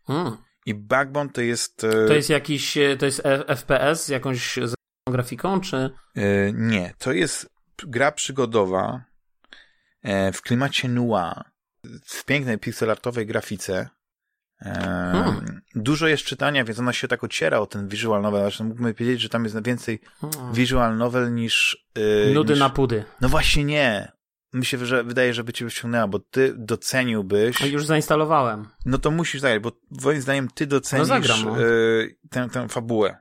mm, 0.10 0.38
I 0.66 0.74
Backbone 0.74 1.30
to 1.30 1.42
jest... 1.42 1.84
y, 1.84 2.08
to 2.08 2.14
jest 2.14 2.30
jakiś, 2.30 2.78
e, 2.78 2.98
to 2.98 3.06
jest 3.06 3.26
e- 3.26 3.56
FPS 3.56 4.06
z 4.06 4.10
jakąś 4.10 4.60
grafiką, 5.10 5.62
czy... 5.62 5.90
E, 6.16 6.54
nie, 6.54 6.94
to 6.98 7.12
jest 7.12 7.50
gra 7.84 8.12
przygodowa 8.12 9.04
e, 10.02 10.32
w 10.32 10.42
klimacie 10.42 10.90
noir, 10.90 11.44
w 12.06 12.26
pięknej 12.26 12.58
pixelartowej 12.58 13.26
grafice. 13.26 13.90
E, 14.62 15.10
Hmm. 15.12 15.62
Dużo 15.76 16.08
jest 16.08 16.24
czytania, 16.24 16.64
więc 16.64 16.80
ona 16.80 16.94
się 16.94 17.08
tak 17.08 17.24
ociera 17.24 17.60
o 17.60 17.66
ten 17.68 17.88
visual 17.88 18.22
novel. 18.22 18.42
Zresztą 18.42 18.64
mógłbym 18.64 18.94
powiedzieć, 18.94 19.22
że 19.22 19.30
tam 19.30 19.44
jest 19.44 19.64
więcej 19.66 20.00
Hmm. 20.22 20.54
visual 20.54 20.98
novel 20.98 21.34
niż... 21.34 21.86
e, 22.30 22.34
Nudy 22.34 22.54
niż... 22.54 22.60
na 22.60 22.70
pudy. 22.70 23.04
No 23.22 23.30
właśnie 23.30 23.64
nie. 23.64 24.12
Mi 24.54 24.66
się 24.66 24.86
że, 24.86 25.04
wydaje, 25.04 25.34
że 25.34 25.44
by 25.44 25.54
cię 25.54 25.70
ściągnęła, 25.70 26.08
bo 26.08 26.20
ty 26.20 26.54
doceniłbyś... 26.58 27.62
A 27.62 27.66
Już 27.66 27.86
zainstalowałem. 27.86 28.68
No 28.86 28.98
to 28.98 29.12
musisz 29.12 29.42
zająć, 29.42 29.64
bo 29.64 29.72
moim 30.04 30.22
zdaniem 30.22 30.48
ty 30.54 30.68
docenisz 30.68 31.08
zagram, 31.08 31.40
no. 31.46 31.62
e, 31.62 31.66
tę, 32.30 32.50
tę 32.52 32.68
fabułę. 32.68 33.18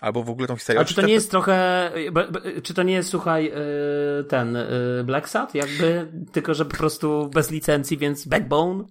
Albo 0.00 0.22
w 0.22 0.30
ogóle 0.30 0.48
tą 0.48 0.56
historię. 0.56 0.80
A 0.80 0.84
czy 0.84 0.94
to 0.94 1.02
nie 1.02 1.12
jest 1.12 1.30
trochę, 1.30 1.90
czy 2.62 2.74
to 2.74 2.82
nie 2.82 2.94
jest, 2.94 3.08
słuchaj, 3.08 3.52
y, 4.20 4.24
ten 4.24 4.56
y, 4.56 5.04
Black 5.04 5.28
Sat, 5.28 5.54
jakby, 5.54 6.12
tylko 6.32 6.54
że 6.54 6.64
po 6.64 6.76
prostu 6.76 7.30
bez 7.34 7.50
licencji, 7.50 7.98
więc 7.98 8.26
Backbone? 8.26 8.84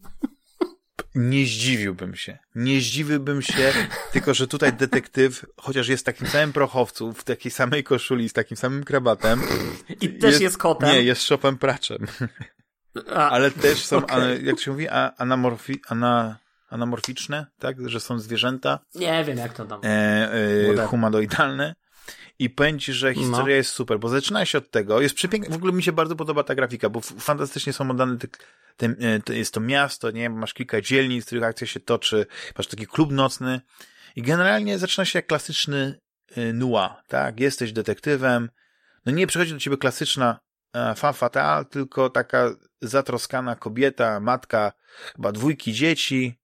Nie 1.16 1.46
zdziwiłbym 1.46 2.16
się. 2.16 2.38
Nie 2.56 2.82
zdziwiłbym 2.82 3.42
się, 3.42 3.74
tylko 4.14 4.34
że 4.34 4.48
tutaj 4.48 4.74
detektyw, 4.74 5.46
chociaż 5.58 5.88
jest 5.88 6.06
takim 6.06 6.28
samym 6.28 6.54
prochowcu, 6.54 7.14
w 7.14 7.24
takiej 7.24 7.52
samej 7.52 7.84
koszuli, 7.84 8.30
z 8.30 8.34
takim 8.34 8.58
samym 8.58 8.84
krabatem. 8.84 9.42
I 10.02 10.10
też 10.10 10.40
jest 10.40 10.58
kotem. 10.58 10.90
Nie, 10.90 11.02
jest 11.04 11.24
szopem 11.24 11.58
praczem. 11.58 12.08
A, 13.10 13.30
Ale 13.36 13.52
też 13.52 13.86
są, 13.86 14.08
a, 14.08 14.20
jak 14.20 14.60
się 14.60 14.72
mówi, 14.72 14.90
a, 14.90 15.14
anamorfi, 15.18 15.82
ana, 15.88 16.38
anamorficzne, 16.70 17.46
tak? 17.60 17.90
Że 17.90 18.00
są 18.00 18.20
zwierzęta 18.20 18.80
Nie 18.96 19.24
wiem, 19.24 19.38
jak 19.38 19.54
to 19.54 19.66
tam. 19.66 19.82
e, 19.84 20.32
e, 20.84 20.88
humanoidalne. 20.88 21.76
I 22.40 22.50
powiem 22.50 22.80
ci, 22.80 22.94
że 22.94 23.14
historia 23.14 23.44
No. 23.46 23.50
jest 23.50 23.70
super, 23.70 24.00
bo 24.00 24.10
zaczyna 24.10 24.46
się 24.46 24.58
od 24.58 24.72
tego, 24.72 25.02
jest 25.02 25.16
przepiękna, 25.16 25.54
w 25.54 25.58
ogóle 25.58 25.74
mi 25.74 25.84
się 25.84 25.92
bardzo 25.92 26.16
podoba 26.16 26.44
ta 26.44 26.56
grafika, 26.56 26.90
bo 26.90 27.02
fantastycznie 27.02 27.74
są 27.74 27.92
oddane 27.92 28.18
te, 28.18 28.28
te, 28.78 28.86
e, 28.86 29.20
to 29.20 29.34
jest 29.34 29.54
to 29.54 29.60
miasto, 29.60 30.12
nie 30.12 30.30
masz 30.30 30.54
kilka 30.54 30.82
dzielnic, 30.82 31.24
w 31.24 31.26
których 31.26 31.44
akcja 31.44 31.68
się 31.68 31.80
toczy, 31.80 32.26
masz 32.58 32.68
taki 32.68 32.88
klub 32.88 33.12
nocny 33.12 33.62
i 34.16 34.22
generalnie 34.22 34.80
zaczyna 34.80 35.06
się 35.06 35.20
jak 35.20 35.28
klasyczny 35.28 36.00
e, 36.36 36.54
noir, 36.54 36.90
tak? 37.08 37.40
Jesteś 37.40 37.72
detektywem, 37.72 38.50
no 39.06 39.12
nie 39.12 39.28
przychodzi 39.28 39.54
do 39.54 39.60
ciebie 39.60 39.78
klasyczna 39.78 40.40
e, 40.74 40.96
femme 40.96 41.14
fatale, 41.14 41.66
tylko 41.66 42.10
taka 42.10 42.50
zatroskana 42.82 43.56
kobieta, 43.56 44.20
matka 44.20 44.74
chyba 45.16 45.32
dwójki 45.32 45.74
dzieci, 45.74 46.40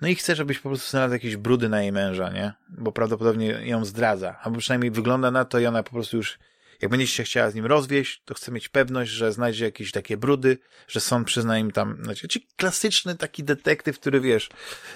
no 0.00 0.08
i 0.08 0.14
chce, 0.14 0.36
żebyś 0.36 0.58
po 0.58 0.68
prostu 0.68 0.90
znalazł 0.90 1.12
jakieś 1.12 1.36
brudy 1.36 1.68
na 1.68 1.82
jej 1.82 1.92
męża, 1.92 2.30
nie? 2.30 2.52
Bo 2.68 2.92
prawdopodobnie 2.92 3.46
ją 3.46 3.84
zdradza. 3.84 4.38
Albo 4.42 4.58
przynajmniej 4.58 4.90
wygląda 4.90 5.30
na 5.30 5.44
to 5.44 5.58
i 5.58 5.66
ona 5.66 5.82
po 5.82 5.90
prostu 5.90 6.16
już, 6.16 6.38
jak 6.80 6.90
będzie 6.90 7.06
się 7.06 7.22
chciała 7.22 7.50
z 7.50 7.54
nim 7.54 7.66
rozwieść, 7.66 8.22
to 8.24 8.34
chce 8.34 8.52
mieć 8.52 8.68
pewność, 8.68 9.10
że 9.10 9.32
znajdzie 9.32 9.64
jakieś 9.64 9.92
takie 9.92 10.16
brudy, 10.16 10.58
że 10.88 11.00
sąd 11.00 11.26
przyzna 11.26 11.58
im 11.58 11.70
tam, 11.70 12.04
znaczy, 12.04 12.28
klasyczny 12.56 13.16
taki 13.16 13.44
detektyw, 13.44 14.00
który 14.00 14.20
wiesz, 14.20 14.48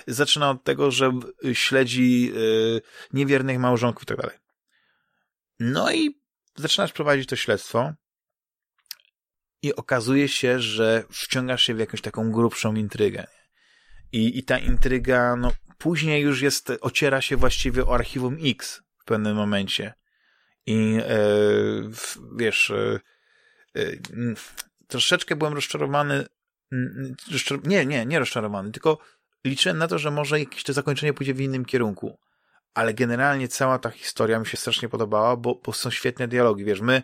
zaczyna 0.07 0.51
od 0.51 0.65
tego, 0.65 0.91
że 0.91 1.13
śledzi 1.53 2.27
yy, 2.27 2.83
niewiernych 3.13 3.59
małżonków 3.59 4.03
i 4.03 4.07
tak 4.07 4.17
dalej. 4.17 4.37
No 5.61 5.93
i 5.93 6.21
zaczynasz 6.57 6.93
prowadzić 6.93 7.29
to 7.29 7.37
śledztwo 7.37 7.93
i 9.63 9.75
okazuje 9.75 10.29
się, 10.29 10.61
że 10.61 11.05
wciągasz 11.11 11.63
się 11.63 11.75
w 11.75 11.79
jakąś 11.79 12.01
taką 12.01 12.33
grubszą 12.33 12.75
intrygę. 12.75 13.27
I, 14.15 14.39
I 14.39 14.43
ta 14.43 14.59
intryga, 14.59 15.37
no, 15.37 15.53
później 15.79 16.23
już 16.23 16.41
jest, 16.43 16.73
ociera 16.81 17.21
się 17.21 17.37
właściwie 17.37 17.87
o 17.87 17.95
archiwum 17.95 18.37
X 18.43 18.83
w 18.99 19.05
pewnym 19.05 19.37
momencie. 19.37 19.95
I 20.67 20.99
e, 21.01 21.19
wiesz, 22.37 22.71
e, 22.71 23.01
e, 23.77 23.83
troszeczkę 24.89 25.37
byłem 25.37 25.55
rozczarowany. 25.55 26.27
Nie, 27.65 27.87
nie, 27.87 28.07
nie 28.07 28.19
rozczarowany, 28.19 28.73
tylko 28.73 28.99
liczyłem 29.45 29.79
na 29.79 29.89
to, 29.89 29.99
że 29.99 30.11
może 30.11 30.39
jakieś 30.39 30.63
to 30.63 30.73
zakończenie 30.73 31.13
pójdzie 31.13 31.35
w 31.35 31.41
innym 31.41 31.65
kierunku. 31.65 32.19
Ale 32.75 32.95
generalnie 32.95 33.49
cała 33.49 33.79
ta 33.79 33.91
historia 33.91 34.39
mi 34.39 34.47
się 34.47 34.57
strasznie 34.57 34.89
podobała, 34.89 35.37
bo, 35.37 35.61
bo 35.65 35.73
są 35.73 35.91
świetne 35.91 36.29
dialogi. 36.29 36.65
Wiesz, 36.65 36.81
my 36.81 37.03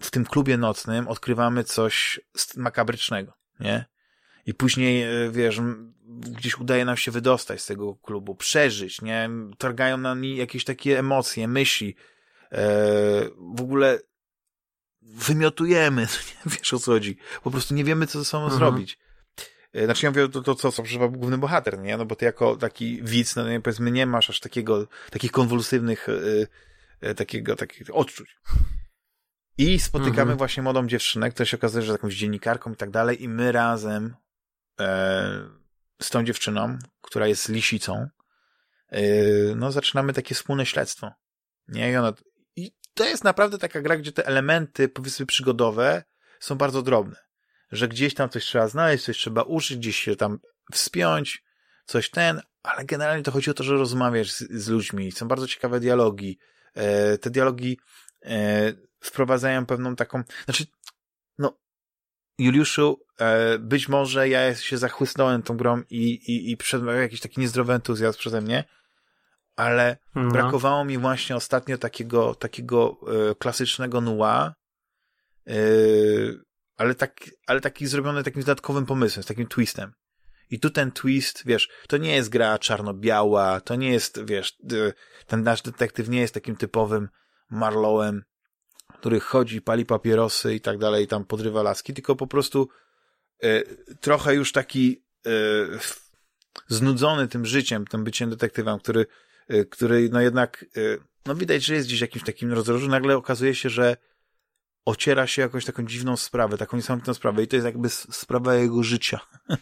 w 0.00 0.10
tym 0.10 0.24
klubie 0.24 0.56
nocnym 0.56 1.08
odkrywamy 1.08 1.64
coś 1.64 2.20
makabrycznego, 2.56 3.32
nie? 3.60 3.84
I 4.48 4.54
później, 4.54 5.02
e, 5.02 5.30
wiesz, 5.30 5.60
gdzieś 6.20 6.58
udaje 6.58 6.84
nam 6.84 6.96
się 6.96 7.10
wydostać 7.10 7.62
z 7.62 7.66
tego 7.66 7.94
klubu, 7.94 8.34
przeżyć, 8.34 9.02
nie? 9.02 9.30
Targają 9.58 9.96
nami 9.98 10.36
jakieś 10.36 10.64
takie 10.64 10.98
emocje, 10.98 11.48
myśli. 11.48 11.96
E, 12.52 12.58
w 13.54 13.60
ogóle 13.60 13.98
wymiotujemy, 15.02 16.02
nie 16.46 16.52
wiesz 16.52 16.74
o 16.74 16.78
co 16.78 16.92
chodzi. 16.92 17.16
Po 17.42 17.50
prostu 17.50 17.74
nie 17.74 17.84
wiemy, 17.84 18.06
co 18.06 18.18
ze 18.18 18.24
sobą 18.24 18.44
Mhm. 18.44 18.58
zrobić. 18.58 18.98
E, 19.72 19.84
Znaczy 19.84 20.06
ja 20.06 20.10
mówię 20.10 20.28
to, 20.28 20.42
to 20.42 20.54
co, 20.54 20.72
co 20.72 20.82
przeżywa 20.82 21.08
główny 21.08 21.38
bohater, 21.38 21.78
nie? 21.78 21.96
No 21.96 22.04
bo 22.06 22.16
ty 22.16 22.24
jako 22.24 22.56
taki 22.56 23.02
widz, 23.02 23.36
no 23.36 23.48
nie, 23.48 23.60
powiedzmy, 23.60 23.90
nie 23.90 24.06
masz 24.06 24.30
aż 24.30 24.40
takiego, 24.40 24.86
takich 25.10 25.32
konwulsywnych, 25.32 26.06
e, 27.00 27.14
takiego, 27.14 27.56
takich 27.56 27.96
odczuć. 27.96 28.36
I 29.58 29.78
spotykamy 29.78 30.20
Mhm. 30.20 30.38
właśnie 30.38 30.62
młodą 30.62 30.86
dziewczynę, 30.86 31.30
która 31.30 31.46
się 31.46 31.56
okazuje, 31.56 31.84
że 31.84 31.92
jakąś 31.92 32.14
dziennikarką 32.14 32.72
i 32.72 32.76
tak 32.76 32.90
dalej 32.90 33.22
i 33.22 33.28
my 33.28 33.52
razem 33.52 34.14
z 36.02 36.10
tą 36.10 36.24
dziewczyną, 36.24 36.78
która 37.00 37.26
jest 37.26 37.48
lisicą, 37.48 38.08
e, 38.88 39.02
no 39.54 39.72
zaczynamy 39.72 40.12
takie 40.12 40.34
wspólne 40.34 40.66
śledztwo. 40.66 41.12
Nie? 41.68 41.92
I 41.92 41.96
ona, 41.96 42.12
i 42.56 42.72
to 42.94 43.04
jest 43.04 43.24
naprawdę 43.24 43.58
taka 43.58 43.80
gra, 43.80 43.96
gdzie 43.96 44.12
te 44.12 44.26
elementy, 44.26 44.88
powiedzmy, 44.88 45.26
przygodowe 45.26 46.04
są 46.40 46.54
bardzo 46.54 46.82
drobne. 46.82 47.16
Że 47.72 47.88
gdzieś 47.88 48.14
tam 48.14 48.28
coś 48.28 48.44
trzeba 48.44 48.68
znaleźć, 48.68 49.04
coś 49.04 49.18
trzeba 49.18 49.42
użyć, 49.42 49.78
gdzieś 49.78 49.96
się 49.96 50.16
tam 50.16 50.38
wspiąć, 50.72 51.44
coś 51.86 52.10
ten, 52.10 52.42
ale 52.62 52.84
generalnie 52.84 53.22
to 53.22 53.30
chodzi 53.30 53.50
o 53.50 53.54
to, 53.54 53.64
że 53.64 53.76
rozmawiasz 53.76 54.32
z, 54.32 54.38
z 54.50 54.68
ludźmi, 54.68 55.12
są 55.12 55.28
bardzo 55.28 55.46
ciekawe 55.48 55.80
dialogi. 55.80 56.38
E, 56.74 57.18
te 57.18 57.30
dialogi 57.30 57.78
e, 58.24 58.72
wprowadzają 59.00 59.66
pewną 59.66 59.96
taką, 59.96 60.22
znaczy, 60.44 60.66
Juliuszu, 62.38 63.00
e, 63.18 63.58
być 63.58 63.88
może 63.88 64.28
ja 64.28 64.54
się 64.54 64.78
zachłysnąłem 64.78 65.42
tą 65.42 65.56
grą 65.56 65.82
i, 65.90 66.10
i, 66.10 66.50
i 66.50 66.56
przyszedł 66.56 66.86
jakiś 66.86 67.20
taki 67.20 67.40
niezdrowy 67.40 67.72
entuzjazm 67.72 68.18
przeze 68.18 68.40
mnie, 68.40 68.64
ale 69.56 69.96
no. 70.14 70.30
brakowało 70.30 70.84
mi 70.84 70.98
właśnie 70.98 71.36
ostatnio 71.36 71.78
takiego, 71.78 72.34
takiego 72.34 72.96
e, 73.30 73.34
klasycznego 73.34 74.00
noir, 74.00 74.52
e, 75.46 75.52
ale, 76.76 76.94
tak, 76.94 77.30
ale 77.46 77.60
taki 77.60 77.86
zrobiony 77.86 78.24
takim 78.24 78.42
dodatkowym 78.42 78.86
pomysłem, 78.86 79.22
z 79.22 79.26
takim 79.26 79.46
twistem. 79.46 79.92
I 80.50 80.60
tu 80.60 80.70
ten 80.70 80.92
twist, 80.92 81.42
wiesz, 81.46 81.68
to 81.88 81.96
nie 81.96 82.16
jest 82.16 82.28
gra 82.28 82.58
czarno-biała, 82.58 83.60
to 83.60 83.74
nie 83.74 83.92
jest, 83.92 84.24
wiesz, 84.24 84.56
ten 85.26 85.42
nasz 85.42 85.62
detektyw 85.62 86.08
nie 86.08 86.20
jest 86.20 86.34
takim 86.34 86.56
typowym 86.56 87.08
Marlowem, 87.50 88.22
który 89.00 89.20
chodzi, 89.20 89.62
pali 89.62 89.86
papierosy 89.86 90.54
i 90.54 90.60
tak 90.60 90.78
dalej, 90.78 91.06
tam 91.06 91.24
podrywa 91.24 91.62
laski, 91.62 91.94
tylko 91.94 92.16
po 92.16 92.26
prostu 92.26 92.68
e, 93.42 93.62
trochę 94.00 94.34
już 94.34 94.52
taki 94.52 95.02
e, 95.26 95.30
znudzony 96.68 97.28
tym 97.28 97.46
życiem, 97.46 97.86
tym 97.86 98.04
byciem 98.04 98.30
detektywem, 98.30 98.78
który, 98.78 99.06
e, 99.48 99.64
który 99.64 100.08
no 100.12 100.20
jednak, 100.20 100.64
no 101.26 101.34
widać, 101.34 101.64
że 101.64 101.74
jest 101.74 101.88
gdzieś 101.88 102.00
jakimś 102.00 102.24
takim 102.24 102.52
rozdrożu, 102.52 102.88
nagle 102.88 103.16
okazuje 103.16 103.54
się, 103.54 103.70
że 103.70 103.96
ociera 104.84 105.26
się 105.26 105.42
jakąś 105.42 105.64
taką 105.64 105.86
dziwną 105.86 106.16
sprawę, 106.16 106.58
taką 106.58 106.76
niesamowitą 106.76 107.14
sprawę 107.14 107.42
i 107.42 107.48
to 107.48 107.56
jest 107.56 107.66
jakby 107.66 107.88
sprawa 107.90 108.54
jego 108.54 108.82
życia. 108.82 109.20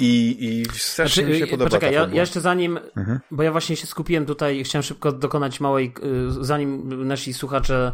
I, 0.00 0.36
i 0.44 0.64
strasznie 0.78 1.22
znaczy, 1.22 1.34
mi 1.34 1.38
się 1.38 1.46
podoba 1.46 1.70
Poczekaj, 1.70 1.94
ja, 1.94 2.00
ja, 2.00 2.20
jeszcze 2.20 2.40
zanim, 2.40 2.78
mhm. 2.96 3.20
bo 3.30 3.42
ja 3.42 3.52
właśnie 3.52 3.76
się 3.76 3.86
skupiłem 3.86 4.26
tutaj, 4.26 4.64
chciałem 4.64 4.82
szybko 4.82 5.12
dokonać 5.12 5.60
małej, 5.60 5.94
y, 6.38 6.44
zanim 6.44 7.06
nasi 7.06 7.34
słuchacze 7.34 7.92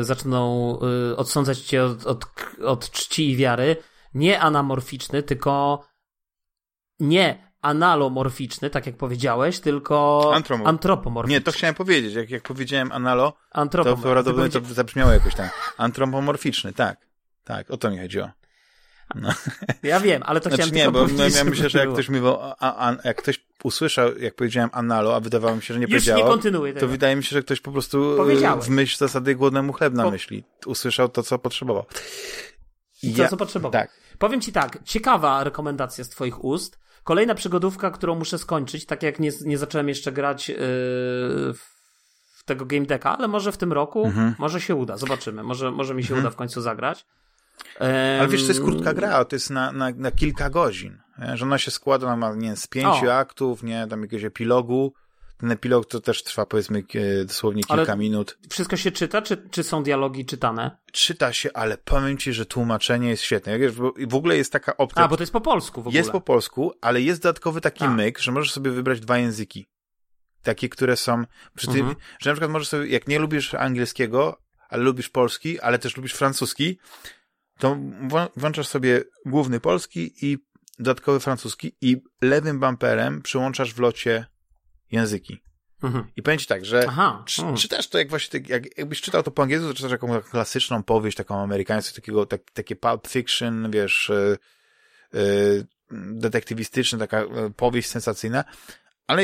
y, 0.00 0.04
zaczną 0.04 0.78
y, 1.12 1.16
odsądzać 1.16 1.60
cię 1.60 1.84
od, 1.84 2.06
od, 2.06 2.26
od 2.64 2.90
czci 2.90 3.30
i 3.30 3.36
wiary, 3.36 3.76
nie 4.14 4.40
anamorficzny, 4.40 5.22
tylko 5.22 5.84
nie 7.00 7.46
analomorficzny, 7.62 8.70
tak 8.70 8.86
jak 8.86 8.96
powiedziałeś, 8.96 9.60
tylko 9.60 10.30
Antromor 10.34 10.68
antropomorficzny. 10.68 11.34
Nie, 11.34 11.40
to 11.40 11.52
chciałem 11.52 11.74
powiedzieć. 11.74 12.14
Jak, 12.14 12.30
jak 12.30 12.42
powiedziałem 12.42 12.92
analo, 12.92 13.32
to 13.52 13.96
prawdopodobnie 13.96 14.50
to 14.50 14.60
zabrzmiało 14.60 15.12
jakoś 15.12 15.34
tak. 15.34 15.74
Antropomorficzny, 15.76 16.72
tak. 16.72 17.06
Tak, 17.44 17.70
o 17.70 17.76
to 17.76 17.90
mi 17.90 17.98
chodziło. 17.98 18.30
No. 19.14 19.30
Ja 19.82 20.00
wiem, 20.00 20.22
ale 20.26 20.40
to 20.40 20.48
znaczy, 20.48 20.70
chciałem 20.70 20.74
nie, 20.74 20.92
bo 20.92 21.06
ja 21.38 21.44
myślę, 21.44 21.70
że 21.70 21.78
jak 21.78 21.92
ktoś 21.92 22.08
a, 22.58 22.88
a, 22.88 22.96
jak 23.04 23.16
ktoś 23.16 23.44
usłyszał, 23.64 24.18
jak 24.18 24.34
powiedziałem 24.34 24.70
analo, 24.72 25.16
a 25.16 25.20
wydawało 25.20 25.56
mi 25.56 25.62
się, 25.62 25.74
że 25.74 25.80
nie 25.80 25.86
Już 25.86 25.92
powiedziało, 25.92 26.36
nie 26.36 26.72
to 26.72 26.88
wydaje 26.88 27.16
mi 27.16 27.24
się, 27.24 27.30
że 27.30 27.42
ktoś 27.42 27.60
po 27.60 27.72
prostu 27.72 28.16
w 28.60 28.68
myśl 28.68 28.98
zasady 28.98 29.34
głodnemu 29.34 29.72
chleb 29.72 29.94
na 29.94 30.02
po... 30.02 30.10
myśli. 30.10 30.44
Usłyszał 30.66 31.08
to, 31.08 31.22
co 31.22 31.38
potrzebował. 31.38 31.84
I 33.02 33.14
to, 33.14 33.22
ja... 33.22 33.28
co 33.28 33.36
potrzebował. 33.36 33.72
Tak. 33.72 33.90
Powiem 34.18 34.40
ci 34.40 34.52
tak, 34.52 34.78
ciekawa 34.84 35.44
rekomendacja 35.44 36.04
z 36.04 36.08
twoich 36.08 36.44
ust. 36.44 36.78
Kolejna 37.04 37.34
przygodówka, 37.34 37.90
którą 37.90 38.14
muszę 38.14 38.38
skończyć, 38.38 38.86
tak 38.86 39.02
jak 39.02 39.20
nie, 39.20 39.30
nie 39.44 39.58
zacząłem 39.58 39.88
jeszcze 39.88 40.12
grać 40.12 40.48
yy, 40.48 40.56
w 42.34 42.42
tego 42.44 42.66
game 42.66 42.86
decka, 42.86 43.18
ale 43.18 43.28
może 43.28 43.52
w 43.52 43.56
tym 43.56 43.72
roku, 43.72 44.04
mhm. 44.04 44.34
może 44.38 44.60
się 44.60 44.74
uda, 44.74 44.96
zobaczymy. 44.96 45.42
Może, 45.42 45.70
może 45.70 45.94
mi 45.94 46.02
się 46.02 46.14
mhm. 46.14 46.26
uda 46.26 46.30
w 46.30 46.36
końcu 46.36 46.60
zagrać. 46.60 47.06
Ale 47.80 48.28
wiesz, 48.28 48.42
to 48.42 48.48
jest 48.48 48.60
krótka 48.60 48.94
gra, 48.94 49.24
to 49.24 49.36
jest 49.36 49.50
na, 49.50 49.72
na, 49.72 49.90
na 49.96 50.10
kilka 50.10 50.50
godzin. 50.50 50.98
Że 51.34 51.44
ona 51.44 51.58
się 51.58 51.70
składa, 51.70 52.16
ma, 52.16 52.34
nie 52.34 52.56
z 52.56 52.66
pięciu 52.66 53.06
o. 53.06 53.14
aktów, 53.14 53.62
nie, 53.62 53.86
tam 53.90 54.02
jakiegoś 54.02 54.24
epilogu. 54.24 54.92
Ten 55.36 55.50
epilog 55.50 55.86
to 55.86 56.00
też 56.00 56.22
trwa, 56.22 56.46
powiedzmy, 56.46 56.82
dosłownie 57.26 57.62
kilka 57.62 57.92
ale 57.92 57.96
minut. 57.96 58.38
Wszystko 58.50 58.76
się 58.76 58.90
czyta, 58.90 59.22
czy, 59.22 59.48
czy 59.50 59.62
są 59.62 59.82
dialogi 59.82 60.26
czytane? 60.26 60.76
Czyta 60.92 61.32
się, 61.32 61.50
ale 61.54 61.78
powiem 61.78 62.18
ci, 62.18 62.32
że 62.32 62.46
tłumaczenie 62.46 63.08
jest 63.08 63.22
świetne. 63.22 63.58
W 64.06 64.14
ogóle 64.14 64.36
jest 64.36 64.52
taka 64.52 64.76
opcja. 64.76 65.02
A, 65.02 65.08
bo 65.08 65.16
to 65.16 65.22
jest 65.22 65.32
po 65.32 65.40
polsku 65.40 65.82
w 65.82 65.86
ogóle. 65.86 65.98
Jest 65.98 66.10
po 66.10 66.20
polsku, 66.20 66.72
ale 66.80 67.00
jest 67.00 67.22
dodatkowy 67.22 67.60
taki 67.60 67.84
A. 67.84 67.90
myk, 67.90 68.18
że 68.18 68.32
możesz 68.32 68.52
sobie 68.52 68.70
wybrać 68.70 69.00
dwa 69.00 69.18
języki. 69.18 69.66
Takie, 70.42 70.68
które 70.68 70.96
są 70.96 71.24
przy 71.56 71.66
tym, 71.66 71.80
mhm. 71.80 71.96
że 72.18 72.30
na 72.30 72.34
przykład 72.34 72.50
możesz 72.50 72.68
sobie, 72.68 72.86
jak 72.86 73.08
nie 73.08 73.18
lubisz 73.18 73.54
angielskiego, 73.54 74.38
ale 74.68 74.82
lubisz 74.82 75.08
polski, 75.08 75.60
ale 75.60 75.78
też 75.78 75.96
lubisz 75.96 76.12
francuski, 76.12 76.78
to 77.58 77.76
włączasz 78.36 78.68
sobie 78.68 79.02
główny 79.26 79.60
polski 79.60 80.14
i 80.22 80.38
dodatkowy 80.78 81.20
francuski 81.20 81.76
i 81.80 82.02
lewym 82.22 82.60
bumperem 82.60 83.22
przyłączasz 83.22 83.74
w 83.74 83.78
locie 83.78 84.26
języki. 84.92 85.42
Mhm. 85.82 86.04
I 86.16 86.22
powiem 86.22 86.38
ci 86.38 86.46
tak, 86.46 86.64
że 86.64 86.84
Aha. 86.88 87.22
Czy, 87.26 87.40
mhm. 87.40 87.58
czytasz 87.58 87.88
to 87.88 87.98
jak 87.98 88.08
właśnie, 88.08 88.40
jak, 88.48 88.78
jakbyś 88.78 89.00
czytał 89.00 89.22
to 89.22 89.30
po 89.30 89.42
angielsku, 89.42 89.68
to 89.68 89.74
czytasz 89.74 89.92
jakąś 89.92 90.24
klasyczną 90.24 90.82
powieść, 90.82 91.16
taką 91.16 91.40
amerykańską, 91.40 91.94
takiego, 91.94 92.26
tak, 92.26 92.40
takie 92.52 92.76
pulp 92.76 93.06
fiction, 93.08 93.70
wiesz, 93.70 94.12
yy, 94.14 94.38
yy, 95.20 95.66
detektywistyczna, 96.14 96.98
taka 96.98 97.20
yy, 97.20 97.50
powieść 97.56 97.88
sensacyjna, 97.88 98.44
ale 99.06 99.22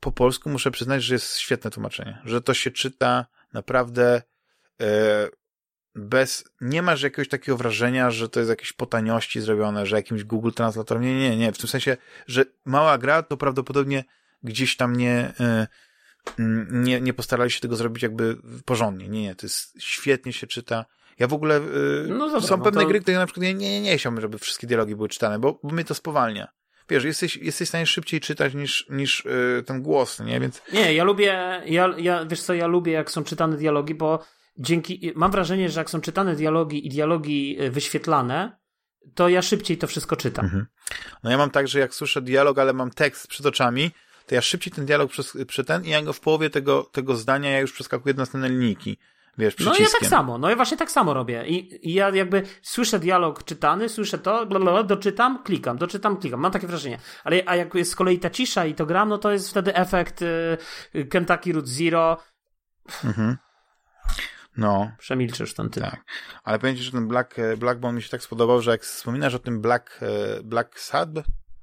po 0.00 0.12
polsku 0.12 0.50
muszę 0.50 0.70
przyznać, 0.70 1.02
że 1.02 1.14
jest 1.14 1.36
świetne 1.38 1.70
tłumaczenie, 1.70 2.18
że 2.24 2.42
to 2.42 2.54
się 2.54 2.70
czyta 2.70 3.26
naprawdę 3.52 4.22
bez, 5.94 6.44
nie 6.60 6.82
masz 6.82 7.02
jakiegoś 7.02 7.28
takiego 7.28 7.56
wrażenia, 7.56 8.10
że 8.10 8.28
to 8.28 8.40
jest 8.40 8.50
jakieś 8.50 8.72
po 8.72 8.86
taniości 8.86 9.40
zrobione, 9.40 9.86
że 9.86 9.96
jakimś 9.96 10.24
Google 10.24 10.50
Translatorem, 10.50 11.02
nie, 11.02 11.18
nie, 11.18 11.36
nie, 11.36 11.52
w 11.52 11.58
tym 11.58 11.68
sensie, 11.68 11.96
że 12.26 12.44
mała 12.64 12.98
gra 12.98 13.22
to 13.22 13.36
prawdopodobnie 13.36 14.04
gdzieś 14.42 14.76
tam 14.76 14.96
nie, 14.96 15.32
e, 15.40 15.66
nie, 16.70 17.00
nie 17.00 17.14
postarali 17.14 17.50
się 17.50 17.60
tego 17.60 17.76
zrobić 17.76 18.02
jakby 18.02 18.36
porządnie, 18.64 19.08
nie, 19.08 19.22
nie, 19.22 19.34
to 19.34 19.46
jest, 19.46 19.74
świetnie 19.78 20.32
się 20.32 20.46
czyta, 20.46 20.84
ja 21.18 21.26
w 21.26 21.32
ogóle, 21.32 21.56
e, 21.56 21.60
no 22.08 22.26
dobra, 22.26 22.40
są 22.40 22.56
no 22.56 22.64
pewne 22.64 22.82
to... 22.82 22.88
gry, 22.88 23.00
które 23.00 23.16
na 23.16 23.26
przykład 23.26 23.42
nie, 23.42 23.54
nie, 23.54 23.80
nie 23.80 23.98
chciałbym, 23.98 24.20
żeby 24.20 24.38
wszystkie 24.38 24.66
dialogi 24.66 24.96
były 24.96 25.08
czytane, 25.08 25.38
bo, 25.38 25.60
bo 25.62 25.74
mnie 25.74 25.84
to 25.84 25.94
spowalnia. 25.94 26.48
Wiesz, 26.88 27.04
jesteś, 27.04 27.36
jesteś 27.36 27.68
w 27.68 27.70
stanie 27.70 27.86
szybciej 27.86 28.20
czytać 28.20 28.54
niż, 28.54 28.86
niż 28.90 29.24
yy, 29.24 29.62
ten 29.62 29.82
głos, 29.82 30.20
nie? 30.20 30.40
Więc... 30.40 30.62
Nie, 30.72 30.94
ja 30.94 31.04
lubię, 31.04 31.62
ja, 31.66 31.94
ja, 31.98 32.26
wiesz 32.26 32.42
co, 32.42 32.54
ja 32.54 32.66
lubię 32.66 32.92
jak 32.92 33.10
są 33.10 33.24
czytane 33.24 33.56
dialogi, 33.56 33.94
bo 33.94 34.24
dzięki, 34.58 35.12
mam 35.14 35.30
wrażenie, 35.30 35.70
że 35.70 35.80
jak 35.80 35.90
są 35.90 36.00
czytane 36.00 36.36
dialogi 36.36 36.86
i 36.86 36.90
dialogi 36.90 37.56
e, 37.60 37.70
wyświetlane, 37.70 38.58
to 39.14 39.28
ja 39.28 39.42
szybciej 39.42 39.78
to 39.78 39.86
wszystko 39.86 40.16
czytam. 40.16 40.44
Mhm. 40.44 40.66
No 41.22 41.30
ja 41.30 41.38
mam 41.38 41.50
tak, 41.50 41.68
że 41.68 41.80
jak 41.80 41.94
słyszę 41.94 42.22
dialog, 42.22 42.58
ale 42.58 42.72
mam 42.72 42.90
tekst 42.90 43.28
przed 43.28 43.46
oczami, 43.46 43.90
to 44.26 44.34
ja 44.34 44.42
szybciej 44.42 44.72
ten 44.72 44.86
dialog 44.86 45.10
przez, 45.10 45.36
ten 45.66 45.84
i 45.84 45.90
ja 45.90 46.02
go 46.02 46.12
w 46.12 46.20
połowie 46.20 46.50
tego, 46.50 46.82
tego 46.82 47.16
zdania 47.16 47.50
ja 47.50 47.60
już 47.60 47.72
przeskakuję 47.72 48.14
do 48.14 48.22
następne 48.22 48.48
linijki. 48.48 48.98
Wiesz, 49.38 49.54
przyciskiem. 49.54 49.84
No 49.84 49.90
ja 49.92 50.00
tak 50.00 50.08
samo, 50.08 50.38
no 50.38 50.50
ja 50.50 50.56
właśnie 50.56 50.76
tak 50.76 50.90
samo 50.90 51.14
robię. 51.14 51.44
I, 51.46 51.88
i 51.90 51.94
ja 51.94 52.10
jakby 52.10 52.42
słyszę 52.62 52.98
dialog 52.98 53.44
czytany, 53.44 53.88
słyszę 53.88 54.18
to, 54.18 54.46
blablabla, 54.46 54.82
doczytam, 54.82 55.42
klikam, 55.42 55.78
doczytam, 55.78 56.16
klikam. 56.16 56.40
Mam 56.40 56.52
takie 56.52 56.66
wrażenie. 56.66 56.98
Ale 57.24 57.42
a 57.46 57.56
jak 57.56 57.74
jest 57.74 57.90
z 57.90 57.96
kolei 57.96 58.18
ta 58.18 58.30
cisza 58.30 58.66
i 58.66 58.74
to 58.74 58.86
gram, 58.86 59.08
no 59.08 59.18
to 59.18 59.32
jest 59.32 59.50
wtedy 59.50 59.74
efekt 59.74 60.22
y, 60.22 61.04
Kentucky 61.10 61.52
Root 61.52 61.68
Zero. 61.68 62.18
Mhm. 63.04 63.36
No. 64.56 64.90
Przemilczysz 64.98 65.54
ten 65.54 65.70
typ. 65.70 65.84
Tak. 65.84 66.04
Ale 66.44 66.58
powiem 66.58 66.76
ci, 66.76 66.82
że 66.82 66.92
ten 66.92 67.08
Black, 67.08 67.38
e, 67.38 67.56
Black 67.56 67.80
Bone 67.80 67.96
mi 67.96 68.02
się 68.02 68.08
tak 68.08 68.22
spodobał, 68.22 68.62
że 68.62 68.70
jak 68.70 68.82
wspominasz 68.82 69.34
o 69.34 69.38
tym 69.38 69.60
Black, 69.60 70.00
e, 70.02 70.42
Black 70.42 70.80
Sad? 70.80 71.08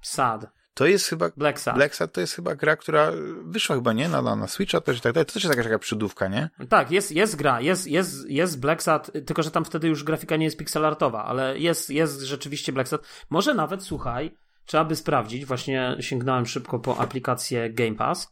Sad. 0.01 0.47
To 0.73 0.85
jest 0.85 1.07
chyba. 1.07 1.29
Black 1.37 1.59
Sad. 1.59 1.75
Black 1.75 1.95
Sad 1.95 2.13
to 2.13 2.21
jest 2.21 2.35
chyba 2.35 2.55
gra, 2.55 2.75
która 2.75 3.11
wyszła 3.43 3.75
chyba, 3.75 3.93
nie? 3.93 4.09
Na, 4.09 4.35
na 4.35 4.47
Switcha 4.47 4.81
też 4.81 4.97
i 4.97 5.01
tak 5.01 5.13
dalej. 5.13 5.25
To 5.25 5.33
też 5.33 5.43
jest 5.43 5.53
jakaś 5.53 5.65
taka 5.65 5.79
przydówka, 5.79 6.27
nie? 6.27 6.49
Tak, 6.69 6.91
jest, 6.91 7.11
jest 7.11 7.35
gra, 7.35 7.61
jest, 7.61 7.87
jest, 7.87 8.29
jest 8.29 8.59
Black 8.59 8.83
Sad, 8.83 9.11
tylko 9.25 9.43
że 9.43 9.51
tam 9.51 9.65
wtedy 9.65 9.87
już 9.87 10.03
grafika 10.03 10.35
nie 10.35 10.45
jest 10.45 10.57
pixelartowa, 10.57 11.25
ale 11.25 11.59
jest, 11.59 11.89
jest 11.89 12.21
rzeczywiście 12.21 12.73
Black 12.73 12.89
Sad. 12.89 13.01
Może 13.29 13.53
nawet, 13.53 13.83
słuchaj, 13.83 14.35
trzeba 14.65 14.85
by 14.85 14.95
sprawdzić, 14.95 15.45
właśnie 15.45 15.95
sięgnąłem 15.99 16.45
szybko 16.45 16.79
po 16.79 16.97
aplikację 16.97 17.69
Game 17.69 17.95
Pass. 17.95 18.31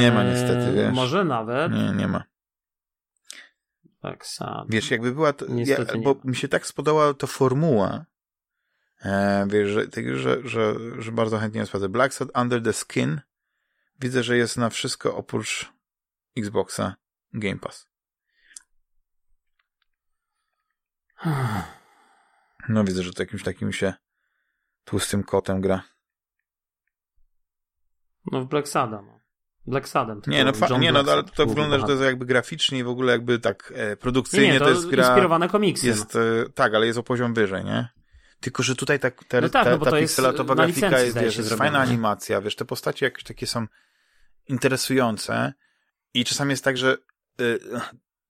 Nie 0.00 0.12
ma 0.12 0.24
niestety, 0.24 0.72
wiesz. 0.72 0.94
Może 0.94 1.24
nawet. 1.24 1.72
Nie, 1.72 1.92
nie 1.92 2.08
ma. 2.08 2.22
Tak, 4.04 4.26
sad. 4.26 4.64
Wiesz, 4.68 4.90
jakby 4.90 5.12
była 5.12 5.32
to, 5.32 5.46
ja, 5.48 5.76
bo 6.02 6.16
mi 6.24 6.36
się 6.36 6.48
tak 6.48 6.66
spodobała 6.66 7.14
to 7.14 7.26
formuła, 7.26 8.04
e, 9.04 9.46
wiesz, 9.48 9.70
że, 9.70 9.86
że, 10.16 10.48
że, 10.48 10.74
że 10.98 11.12
bardzo 11.12 11.38
chętnie 11.38 11.60
ją 11.60 11.66
sprawdzę. 11.66 11.88
Black 11.88 12.14
Sad 12.14 12.28
Under 12.38 12.62
the 12.62 12.72
Skin 12.72 13.20
widzę, 14.00 14.22
że 14.22 14.36
jest 14.36 14.56
na 14.56 14.70
wszystko 14.70 15.16
oprócz 15.16 15.72
Xboxa 16.36 16.96
Game 17.32 17.58
Pass. 17.58 17.88
No 22.68 22.84
widzę, 22.84 23.02
że 23.02 23.12
to 23.12 23.22
jakimś 23.22 23.42
takim 23.42 23.72
się 23.72 23.94
tłustym 24.84 25.24
kotem 25.24 25.60
gra. 25.60 25.82
No 28.32 28.40
w 28.40 28.48
Black 28.48 28.68
Sada, 28.68 29.02
no. 29.02 29.13
Black 29.66 29.88
Sadem. 29.88 30.22
Nie, 30.26 30.44
no, 30.44 30.52
fa- 30.52 30.78
nie, 30.78 30.92
no 30.92 31.00
ale 31.00 31.22
to 31.24 31.46
wygląda, 31.46 31.78
że 31.78 31.84
to 31.84 31.90
jest 31.90 32.04
jakby 32.04 32.26
graficznie 32.26 32.78
i 32.78 32.84
w 32.84 32.88
ogóle 32.88 33.12
jakby 33.12 33.38
tak 33.38 33.72
e, 33.76 33.96
produkcyjnie 33.96 34.46
nie, 34.46 34.52
nie, 34.52 34.58
to, 34.58 34.64
to 34.64 34.70
jest 34.70 34.86
gra... 34.86 35.06
inspirowane 35.06 35.48
komiksy. 35.48 35.86
Jest, 35.86 36.16
e, 36.16 36.20
tak, 36.54 36.74
ale 36.74 36.86
jest 36.86 36.98
o 36.98 37.02
poziom 37.02 37.34
wyżej, 37.34 37.64
nie? 37.64 37.88
Tylko, 38.40 38.62
że 38.62 38.76
tutaj 38.76 39.00
tak, 39.00 39.24
ta, 39.28 39.40
no 39.40 39.48
tak, 39.48 39.64
ta, 39.64 39.70
no 39.76 39.78
ta 39.78 39.98
pikselatowa 39.98 40.54
grafika 40.54 41.00
jest, 41.00 41.18
wiesz, 41.18 41.36
jest 41.36 41.54
fajna 41.54 41.78
animacja, 41.78 42.40
wiesz, 42.40 42.56
te 42.56 42.64
postacie 42.64 43.06
jakieś 43.06 43.24
takie 43.24 43.46
są 43.46 43.66
interesujące 44.48 45.52
i 46.14 46.24
czasami 46.24 46.50
jest 46.50 46.64
tak, 46.64 46.76
że 46.76 46.96
y, 47.40 47.58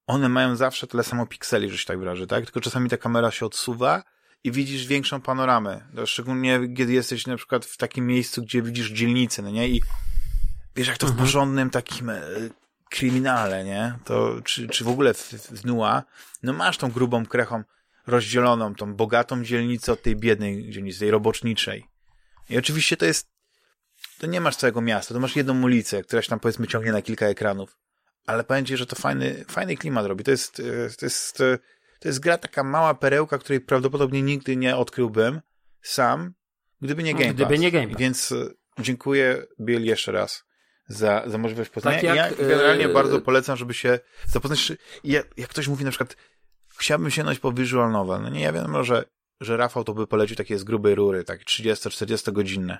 one 0.07 0.29
mają 0.29 0.57
zawsze 0.57 0.87
tyle 0.87 1.03
samo 1.03 1.27
pikseli, 1.27 1.71
że 1.71 1.79
się 1.79 1.87
tak 1.87 1.99
wyrażę, 1.99 2.27
tak? 2.27 2.45
Tylko 2.45 2.61
czasami 2.61 2.91
ta 2.91 2.97
kamera 2.97 3.31
się 3.31 3.47
odsuwa 3.47 4.03
i 4.45 4.53
widzisz 4.53 4.87
większą 4.87 5.21
panoramę. 5.21 5.81
No, 5.93 6.07
szczególnie 6.07 6.61
kiedy 6.77 6.93
jesteś 6.93 7.27
na 7.27 7.37
przykład 7.37 7.65
w 7.65 7.77
takim 7.77 8.07
miejscu, 8.07 8.43
gdzie 8.43 8.63
widzisz 8.63 8.91
dzielnicę, 8.91 9.43
no 9.43 9.51
nie? 9.51 9.69
I 9.69 9.83
wiesz, 10.77 10.89
jak 10.89 10.99
to 10.99 11.07
w 11.07 11.11
mhm. 11.11 11.27
porządnym 11.27 11.71
takim 11.71 12.11
e, 12.11 12.23
kryminale, 12.91 13.65
nie? 13.65 13.99
To, 14.05 14.41
czy, 14.45 14.69
czy 14.69 14.85
w 14.85 14.89
ogóle 14.89 15.15
w, 15.15 15.33
w 15.33 15.65
Nua, 15.65 16.03
no 16.43 16.53
masz 16.53 16.79
tą 16.79 16.91
grubą 16.91 17.27
krechą 17.27 17.65
rozdzieloną, 18.07 18.75
tą 18.75 18.95
bogatą 18.95 19.45
dzielnicę 19.45 19.93
od 19.93 20.03
tej 20.03 20.17
biednej 20.17 20.71
dzielnicy, 20.71 20.99
tej 20.99 21.11
roboczniczej. 21.11 21.87
I 22.51 22.59
oczywiście 22.59 22.97
to 22.97 23.07
jest, 23.07 23.29
to 24.19 24.27
nie 24.27 24.41
masz 24.41 24.57
całego 24.57 24.81
miasta, 24.81 25.15
to 25.15 25.21
masz 25.21 25.37
jedną 25.37 25.63
ulicę, 25.63 26.03
która 26.03 26.23
się 26.23 26.29
tam 26.29 26.41
powiedzmy 26.41 26.67
ciągnie 26.67 26.93
na 26.93 27.03
kilka 27.03 27.27
ekranów. 27.27 27.77
Ale 28.27 28.45
powiem 28.45 28.67
ci, 28.67 28.77
że 28.77 28.87
to 28.87 28.97
fajny, 28.97 29.45
fajny 29.49 29.77
klimat 29.77 30.07
robi. 30.07 30.25
To 30.25 30.31
jest, 30.31 30.61
e, 30.61 30.91
to 30.99 31.07
jest, 31.07 31.39
to 32.01 32.09
jest 32.09 32.21
gra 32.21 32.39
taka 32.39 32.65
mała 32.65 32.95
perełka, 32.95 33.39
której 33.39 33.61
prawdopodobnie 33.61 34.23
nigdy 34.23 34.57
nie 34.57 34.77
odkryłbym 34.77 35.41
sam, 35.83 36.35
gdyby 36.81 37.03
nie 37.03 37.13
Game 37.13 37.25
Pass. 37.25 37.35
Gdyby 37.35 37.59
nie 37.59 37.73
Game 37.73 37.89
Pass. 37.89 37.99
Więc 37.99 38.33
e, 38.33 38.47
dziękuję 38.79 39.47
Bill 39.61 39.85
jeszcze 39.85 40.13
raz 40.13 40.45
za, 40.89 41.23
za 41.27 41.39
możliwość 41.39 41.71
poznania. 41.71 41.97
Tak 41.97 42.05
jak, 42.05 42.17
ja 42.17 42.47
generalnie 42.47 42.83
yy... 42.83 42.93
bardzo 42.93 43.21
polecam, 43.21 43.57
żeby 43.57 43.75
się 43.75 43.99
zapoznać. 44.27 44.73
Jak, 45.05 45.27
jak 45.37 45.51
ktoś 45.51 45.69
mówi 45.69 45.85
na 45.85 45.91
przykład, 45.91 46.17
chciałbym 46.77 47.11
sięgnąć 47.11 47.39
po 47.39 47.53
visual 47.53 47.93
novel. 47.93 48.23
No 48.23 48.29
nie, 48.29 48.41
ja 48.41 48.53
wiem, 48.53 48.85
że, 48.85 49.05
że 49.41 49.57
Rafał 49.57 49.85
to 49.85 49.95
by 49.95 50.07
polecił 50.07 50.37
takie 50.37 50.59
z 50.59 50.65
grubej 50.65 50.95
rury, 50.95 51.25
tak 51.25 51.45
30-40 51.45 52.33
godzinne. 52.33 52.79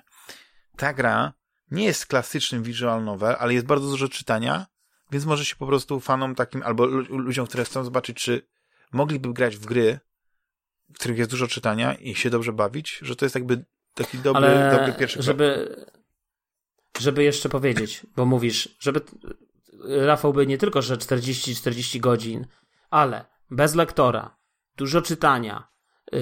Ta 0.77 0.93
gra 0.93 1.33
nie 1.71 1.85
jest 1.85 2.05
klasycznym 2.05 2.63
visual 2.63 3.03
novel, 3.03 3.35
ale 3.39 3.53
jest 3.53 3.65
bardzo 3.65 3.87
dużo 3.87 4.09
czytania, 4.09 4.65
więc 5.11 5.25
może 5.25 5.45
się 5.45 5.55
po 5.55 5.67
prostu 5.67 5.99
fanom 5.99 6.35
takim, 6.35 6.63
albo 6.63 6.85
ludziom, 7.09 7.47
które 7.47 7.65
chcą 7.65 7.83
zobaczyć, 7.83 8.17
czy 8.17 8.47
mogliby 8.91 9.33
grać 9.33 9.57
w 9.57 9.65
gry, 9.65 9.99
w 10.89 10.93
których 10.93 11.17
jest 11.17 11.31
dużo 11.31 11.47
czytania 11.47 11.93
i 11.93 12.15
się 12.15 12.29
dobrze 12.29 12.53
bawić, 12.53 12.99
że 13.01 13.15
to 13.15 13.25
jest 13.25 13.35
jakby 13.35 13.65
taki 13.93 14.17
dobry, 14.17 14.45
ale 14.45 14.77
dobry 14.77 14.93
pierwszy 14.93 15.23
żeby, 15.23 15.75
żeby 16.99 17.23
jeszcze 17.23 17.49
powiedzieć, 17.49 18.05
bo 18.15 18.25
mówisz, 18.25 18.75
żeby 18.79 19.01
Rafał 19.83 20.33
by 20.33 20.47
nie 20.47 20.57
tylko, 20.57 20.81
że 20.81 20.97
40-40 20.97 21.99
godzin, 21.99 22.47
ale 22.89 23.25
bez 23.51 23.75
lektora, 23.75 24.37
dużo 24.77 25.01
czytania, 25.01 25.67
yy, 26.11 26.19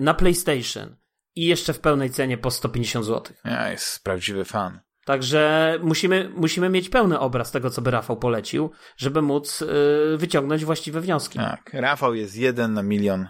na 0.00 0.14
PlayStation 0.14 0.96
i 1.34 1.46
jeszcze 1.46 1.72
w 1.72 1.80
pełnej 1.80 2.10
cenie 2.10 2.38
po 2.38 2.50
150 2.50 3.06
zł. 3.06 3.36
Ja, 3.44 3.70
jest 3.70 4.04
prawdziwy 4.04 4.44
fan. 4.44 4.80
Także 5.04 5.74
musimy, 5.82 6.30
musimy 6.36 6.68
mieć 6.68 6.88
pełny 6.88 7.18
obraz 7.18 7.50
tego, 7.50 7.70
co 7.70 7.82
by 7.82 7.90
Rafał 7.90 8.16
polecił, 8.16 8.70
żeby 8.96 9.22
móc 9.22 9.60
yy, 9.60 10.16
wyciągnąć 10.18 10.64
właściwe 10.64 11.00
wnioski. 11.00 11.38
Tak, 11.38 11.70
Rafał 11.72 12.14
jest 12.14 12.36
jeden 12.36 12.72
na 12.72 12.82
milion 12.82 13.28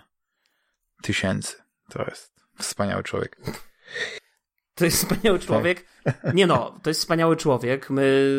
tysięcy. 1.03 1.57
To 1.88 2.03
jest 2.03 2.32
wspaniały 2.59 3.03
człowiek. 3.03 3.36
To 4.83 4.87
jest 4.87 4.99
wspaniały 4.99 5.39
tak. 5.39 5.47
człowiek. 5.47 5.87
Tak. 6.05 6.35
Nie 6.35 6.47
no, 6.47 6.78
to 6.83 6.91
jest 6.91 7.01
wspaniały 7.01 7.37
człowiek. 7.37 7.91
My. 7.91 8.37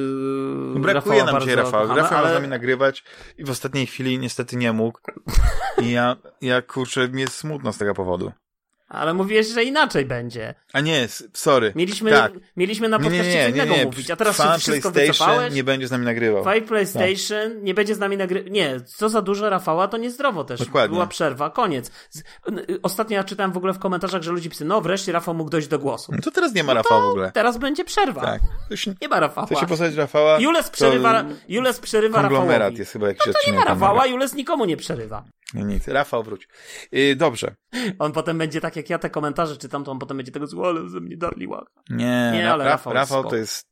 Brakuje 0.75 1.19
Rafała 1.19 1.31
nam 1.31 1.41
dzisiaj 1.41 1.55
Rafał. 1.55 1.81
Kochamy, 1.81 2.01
Rafał 2.01 2.17
ale... 2.17 2.27
ma 2.27 2.33
z 2.33 2.33
nami 2.33 2.47
nagrywać 2.47 3.03
i 3.37 3.43
w 3.43 3.49
ostatniej 3.49 3.87
chwili 3.87 4.19
niestety 4.19 4.55
nie 4.55 4.73
mógł. 4.73 4.99
I 5.81 5.91
ja, 5.91 6.15
ja 6.41 6.61
kurczę, 6.61 7.09
mi 7.09 7.21
jest 7.21 7.35
smutno 7.35 7.73
z 7.73 7.77
tego 7.77 7.93
powodu. 7.93 8.31
Ale 8.93 9.13
mówiłeś, 9.13 9.47
że 9.47 9.63
inaczej 9.63 10.05
będzie. 10.05 10.53
A 10.73 10.79
nie, 10.79 11.07
sorry. 11.33 11.73
Mieliśmy, 11.75 12.11
tak. 12.11 12.33
mieliśmy 12.57 12.89
na 12.89 12.99
podcaście 12.99 13.23
nie, 13.23 13.33
nie, 13.33 13.43
nie, 13.43 13.49
innego 13.49 13.85
mówić, 13.85 14.11
a 14.11 14.15
teraz 14.15 14.37
Fan 14.37 14.59
wszystko 14.59 14.91
wycofałeś. 14.91 15.53
nie 15.53 15.63
będzie 15.63 15.87
z 15.87 15.91
nami 15.91 16.05
nagrywał. 16.05 16.43
Five 16.43 16.67
PlayStation 16.67 17.53
tak. 17.53 17.63
nie 17.63 17.73
będzie 17.73 17.95
z 17.95 17.99
nami 17.99 18.17
nagrywał. 18.17 18.51
Nie, 18.51 18.81
co 18.81 19.09
za 19.09 19.21
dużo 19.21 19.49
Rafała, 19.49 19.87
to 19.87 19.97
niezdrowo 19.97 20.43
też. 20.43 20.59
Dokładnie. 20.59 20.93
Była 20.93 21.07
przerwa, 21.07 21.49
koniec. 21.49 21.91
Ostatnio 22.83 23.17
ja 23.17 23.23
czytałem 23.23 23.51
w 23.51 23.57
ogóle 23.57 23.73
w 23.73 23.79
komentarzach, 23.79 24.21
że 24.21 24.31
ludzie 24.31 24.49
pisają, 24.49 24.67
no 24.67 24.81
wreszcie 24.81 25.11
Rafał 25.11 25.35
mógł 25.35 25.49
dojść 25.49 25.67
do 25.67 25.79
głosu. 25.79 26.11
No 26.15 26.21
to 26.21 26.31
teraz 26.31 26.53
nie 26.53 26.63
ma 26.63 26.73
no 26.73 26.81
Rafała 26.81 27.01
w 27.01 27.05
ogóle. 27.05 27.31
Teraz 27.31 27.57
będzie 27.57 27.85
przerwa. 27.85 28.21
Tak. 28.21 28.41
Się, 28.79 28.93
nie 29.01 29.07
ma 29.07 29.19
Rafała. 29.19 29.47
Chce 29.47 29.55
się 29.55 29.67
posadzić 29.67 29.97
Rafała. 29.97 30.39
Jules 30.39 30.69
przerywa, 30.69 31.25
Jules 31.47 31.79
przerywa 31.79 32.21
Rafałowi. 32.21 32.77
jest 32.77 32.91
chyba 32.91 33.07
jakiś 33.07 33.27
no 33.27 33.33
to 33.33 33.51
nie 33.51 33.57
ma 33.57 33.65
Rafała, 33.65 34.05
Jules 34.05 34.33
nikomu 34.33 34.65
nie 34.65 34.77
przerywa. 34.77 35.23
Nic. 35.53 35.87
Rafał, 35.87 36.23
wróć. 36.23 36.47
Yy, 36.91 37.15
dobrze. 37.15 37.55
On 37.99 38.11
potem 38.11 38.37
będzie 38.37 38.61
tak, 38.61 38.75
jak 38.75 38.89
ja 38.89 38.99
te 38.99 39.09
komentarze 39.09 39.57
czytam, 39.57 39.83
to 39.83 39.91
on 39.91 39.99
potem 39.99 40.17
będzie 40.17 40.31
tego 40.31 40.47
zło, 40.47 40.67
ale 40.67 40.89
ze 40.89 40.99
mnie 40.99 41.17
darli 41.17 41.47
łaka. 41.47 41.71
Nie, 41.89 42.31
nie 42.33 42.51
ale 42.51 42.65
Rafał, 42.65 42.93
Rafał 42.93 43.23
to 43.23 43.35
jest... 43.35 43.67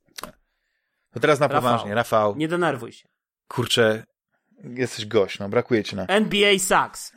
Teraz 1.20 1.40
na 1.40 1.48
Rafał, 1.48 1.62
poważnie. 1.62 1.94
Rafał. 1.94 2.36
Nie 2.36 2.48
denerwuj 2.48 2.92
się. 2.92 3.08
Kurczę, 3.48 4.04
jesteś 4.64 5.06
gość, 5.06 5.38
no 5.38 5.48
brakuje 5.48 5.84
ci 5.84 5.96
na... 5.96 6.06
NBA 6.06 6.58
sucks. 6.58 7.12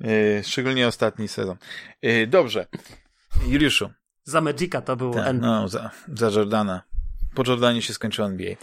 yy, 0.00 0.42
szczególnie 0.48 0.88
ostatni 0.88 1.28
sezon. 1.28 1.56
Yy, 2.02 2.26
dobrze. 2.26 2.66
Juliuszu. 3.46 3.90
Za 4.24 4.40
Magica 4.40 4.82
to 4.82 4.96
był 4.96 5.14
tak, 5.14 5.36
No, 5.40 5.68
za, 5.68 5.90
za 6.14 6.26
Jordana. 6.30 6.82
Po 7.34 7.42
Jordanie 7.46 7.82
się 7.82 7.94
skończył 7.94 8.24
NBA. 8.24 8.54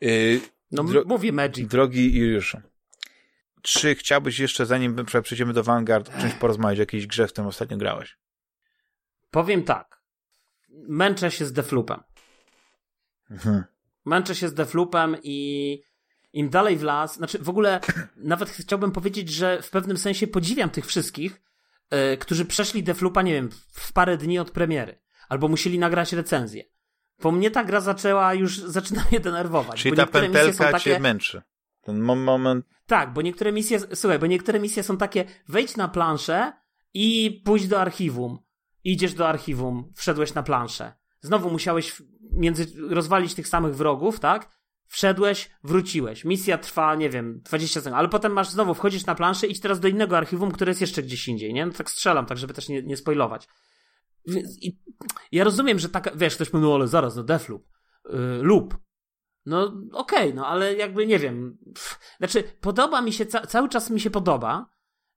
Yy, 0.00 0.40
no 0.70 0.82
dro- 0.84 1.06
mówię 1.06 1.32
Magic. 1.32 1.68
Drogi 1.68 2.18
Juliuszu. 2.18 2.60
Czy 3.66 3.94
chciałbyś 3.94 4.38
jeszcze, 4.38 4.66
zanim 4.66 5.06
przejdziemy 5.22 5.52
do 5.52 5.62
Vanguard, 5.62 6.08
o 6.08 6.20
czymś 6.20 6.34
porozmawiać, 6.34 6.78
o 6.78 6.82
jakiejś 6.82 7.06
grze, 7.06 7.28
w 7.28 7.32
którym 7.32 7.48
ostatnio 7.48 7.76
grałeś? 7.76 8.18
Powiem 9.30 9.62
tak. 9.62 10.00
Męczę 10.88 11.30
się 11.30 11.46
z 11.46 11.52
Defloopem. 11.52 12.00
Mhm. 13.30 13.64
Męczę 14.04 14.34
się 14.34 14.48
z 14.48 14.54
Defloopem 14.54 15.16
i 15.22 15.82
im 16.32 16.48
dalej 16.48 16.76
w 16.76 16.82
las, 16.82 17.16
znaczy 17.16 17.38
w 17.38 17.48
ogóle 17.48 17.80
nawet 18.16 18.50
chciałbym 18.50 18.92
powiedzieć, 18.92 19.28
że 19.28 19.62
w 19.62 19.70
pewnym 19.70 19.96
sensie 19.96 20.26
podziwiam 20.26 20.70
tych 20.70 20.86
wszystkich, 20.86 21.42
yy, 21.90 22.16
którzy 22.16 22.44
przeszli 22.44 22.82
Defloopa, 22.82 23.22
nie 23.22 23.32
wiem, 23.32 23.50
w 23.72 23.92
parę 23.92 24.16
dni 24.16 24.38
od 24.38 24.50
premiery. 24.50 24.98
Albo 25.28 25.48
musieli 25.48 25.78
nagrać 25.78 26.12
recenzję. 26.12 26.64
Bo 27.22 27.32
mnie 27.32 27.50
ta 27.50 27.64
gra 27.64 27.80
zaczęła 27.80 28.34
już, 28.34 28.58
zaczyna 28.78 29.04
mnie 29.10 29.20
denerwować. 29.20 29.82
Czyli 29.82 29.96
ta 29.96 30.06
pętelka 30.06 30.72
takie... 30.72 30.84
cię 30.84 31.00
męczy. 31.00 31.42
Ten 31.82 32.00
moment. 32.00 32.75
Tak, 32.86 33.12
bo 33.12 33.22
niektóre 33.22 33.52
misje, 33.52 33.80
słuchaj, 33.94 34.18
bo 34.18 34.26
niektóre 34.26 34.60
misje 34.60 34.82
są 34.82 34.96
takie, 34.96 35.24
wejdź 35.48 35.76
na 35.76 35.88
planszę 35.88 36.52
i 36.94 37.42
pójdź 37.44 37.68
do 37.68 37.80
archiwum. 37.80 38.38
Idziesz 38.84 39.14
do 39.14 39.28
archiwum, 39.28 39.92
wszedłeś 39.96 40.34
na 40.34 40.42
planszę. 40.42 40.92
Znowu 41.20 41.50
musiałeś 41.50 42.02
między, 42.32 42.66
rozwalić 42.88 43.34
tych 43.34 43.48
samych 43.48 43.76
wrogów, 43.76 44.20
tak? 44.20 44.56
Wszedłeś, 44.88 45.50
wróciłeś. 45.64 46.24
Misja 46.24 46.58
trwa, 46.58 46.94
nie 46.94 47.10
wiem, 47.10 47.40
20 47.44 47.80
sekund, 47.80 47.98
ale 47.98 48.08
potem 48.08 48.32
masz 48.32 48.48
znowu, 48.48 48.74
wchodzisz 48.74 49.06
na 49.06 49.14
planszę, 49.14 49.46
idź 49.46 49.60
teraz 49.60 49.80
do 49.80 49.88
innego 49.88 50.16
archiwum, 50.16 50.50
które 50.50 50.70
jest 50.70 50.80
jeszcze 50.80 51.02
gdzieś 51.02 51.28
indziej, 51.28 51.54
nie? 51.54 51.66
No 51.66 51.72
tak 51.72 51.90
strzelam, 51.90 52.26
tak 52.26 52.38
żeby 52.38 52.54
też 52.54 52.68
nie, 52.68 52.82
nie 52.82 52.96
spoilować. 52.96 53.48
I 54.60 54.78
ja 55.32 55.44
rozumiem, 55.44 55.78
że 55.78 55.88
taka, 55.88 56.10
wiesz, 56.14 56.34
ktoś 56.34 56.52
mówi, 56.52 56.64
no 56.64 56.74
ale 56.74 56.88
zaraz, 56.88 57.16
no 57.16 57.22
Deathloop, 57.22 57.62
yy, 58.04 58.42
loop, 58.42 58.74
no 59.46 59.64
okej, 59.92 60.22
okay, 60.22 60.34
no 60.34 60.46
ale 60.46 60.74
jakby 60.74 61.06
nie 61.06 61.18
wiem. 61.18 61.58
Pff, 61.74 61.98
znaczy, 62.18 62.42
podoba 62.60 63.02
mi 63.02 63.12
się, 63.12 63.26
ca 63.26 63.46
cały 63.46 63.68
czas 63.68 63.90
mi 63.90 64.00
się 64.00 64.10
podoba, 64.10 64.66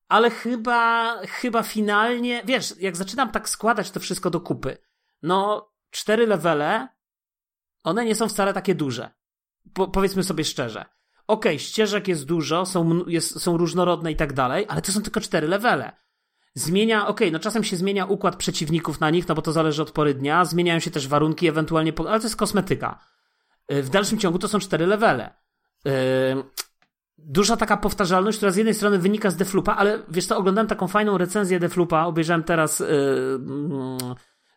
ale 0.08 0.30
chyba, 0.30 1.16
chyba 1.28 1.64
finalnie, 1.64 2.44
wiesz, 2.46 2.74
jak 2.80 2.98
zaczynam 2.98 3.32
tak 3.32 3.50
składać 3.50 3.92
to 3.92 4.00
wszystko 4.00 4.30
do 4.30 4.42
kupy, 4.42 4.78
no 5.22 5.70
cztery 5.92 6.28
levele, 6.28 6.88
one 7.84 8.06
nie 8.06 8.16
są 8.16 8.30
wcale 8.30 8.54
takie 8.54 8.76
duże. 8.76 9.10
Po 9.74 9.88
powiedzmy 9.88 10.24
sobie 10.24 10.44
szczerze. 10.44 10.86
Okej, 11.28 11.56
okay, 11.56 11.60
ścieżek 11.60 12.08
jest 12.08 12.26
dużo, 12.26 12.66
są, 12.66 13.06
jest, 13.08 13.42
są 13.42 13.58
różnorodne 13.58 14.12
i 14.12 14.16
tak 14.16 14.34
dalej, 14.34 14.66
ale 14.68 14.82
to 14.82 14.92
są 14.92 15.02
tylko 15.02 15.22
cztery 15.22 15.48
levele. 15.48 15.92
Zmienia, 16.54 17.02
okej, 17.08 17.28
okay, 17.28 17.32
no 17.32 17.40
czasem 17.40 17.64
się 17.64 17.76
zmienia 17.76 18.06
układ 18.06 18.36
przeciwników 18.36 19.00
na 19.00 19.10
nich, 19.10 19.28
no 19.28 19.36
bo 19.36 19.42
to 19.42 19.52
zależy 19.52 19.82
od 19.82 19.92
pory 19.92 20.14
dnia, 20.14 20.46
zmieniają 20.46 20.80
się 20.80 20.92
też 20.92 21.08
warunki, 21.08 21.48
ewentualnie, 21.48 21.94
ale 21.98 22.20
to 22.20 22.26
jest 22.26 22.36
kosmetyka. 22.36 23.00
Y, 23.72 23.84
w 23.84 23.90
dalszym 23.90 24.20
ciągu 24.20 24.40
to 24.40 24.48
są 24.48 24.60
cztery 24.60 24.86
levele. 24.86 25.34
Y, 25.88 25.92
duża 27.18 27.58
taka 27.58 27.78
powtarzalność, 27.78 28.38
która 28.38 28.52
z 28.52 28.56
jednej 28.56 28.74
strony 28.74 29.00
wynika 29.00 29.30
z 29.30 29.36
Deflupa, 29.36 29.76
ale 29.76 30.00
wiesz 30.10 30.26
co, 30.26 30.38
oglądałem 30.38 30.68
taką 30.68 30.88
fajną 30.88 31.18
recenzję 31.18 31.60
Deflupa, 31.60 32.06
obejrzałem 32.06 32.44
teraz 32.44 32.82
y, 32.82 32.86
mm, 32.86 33.98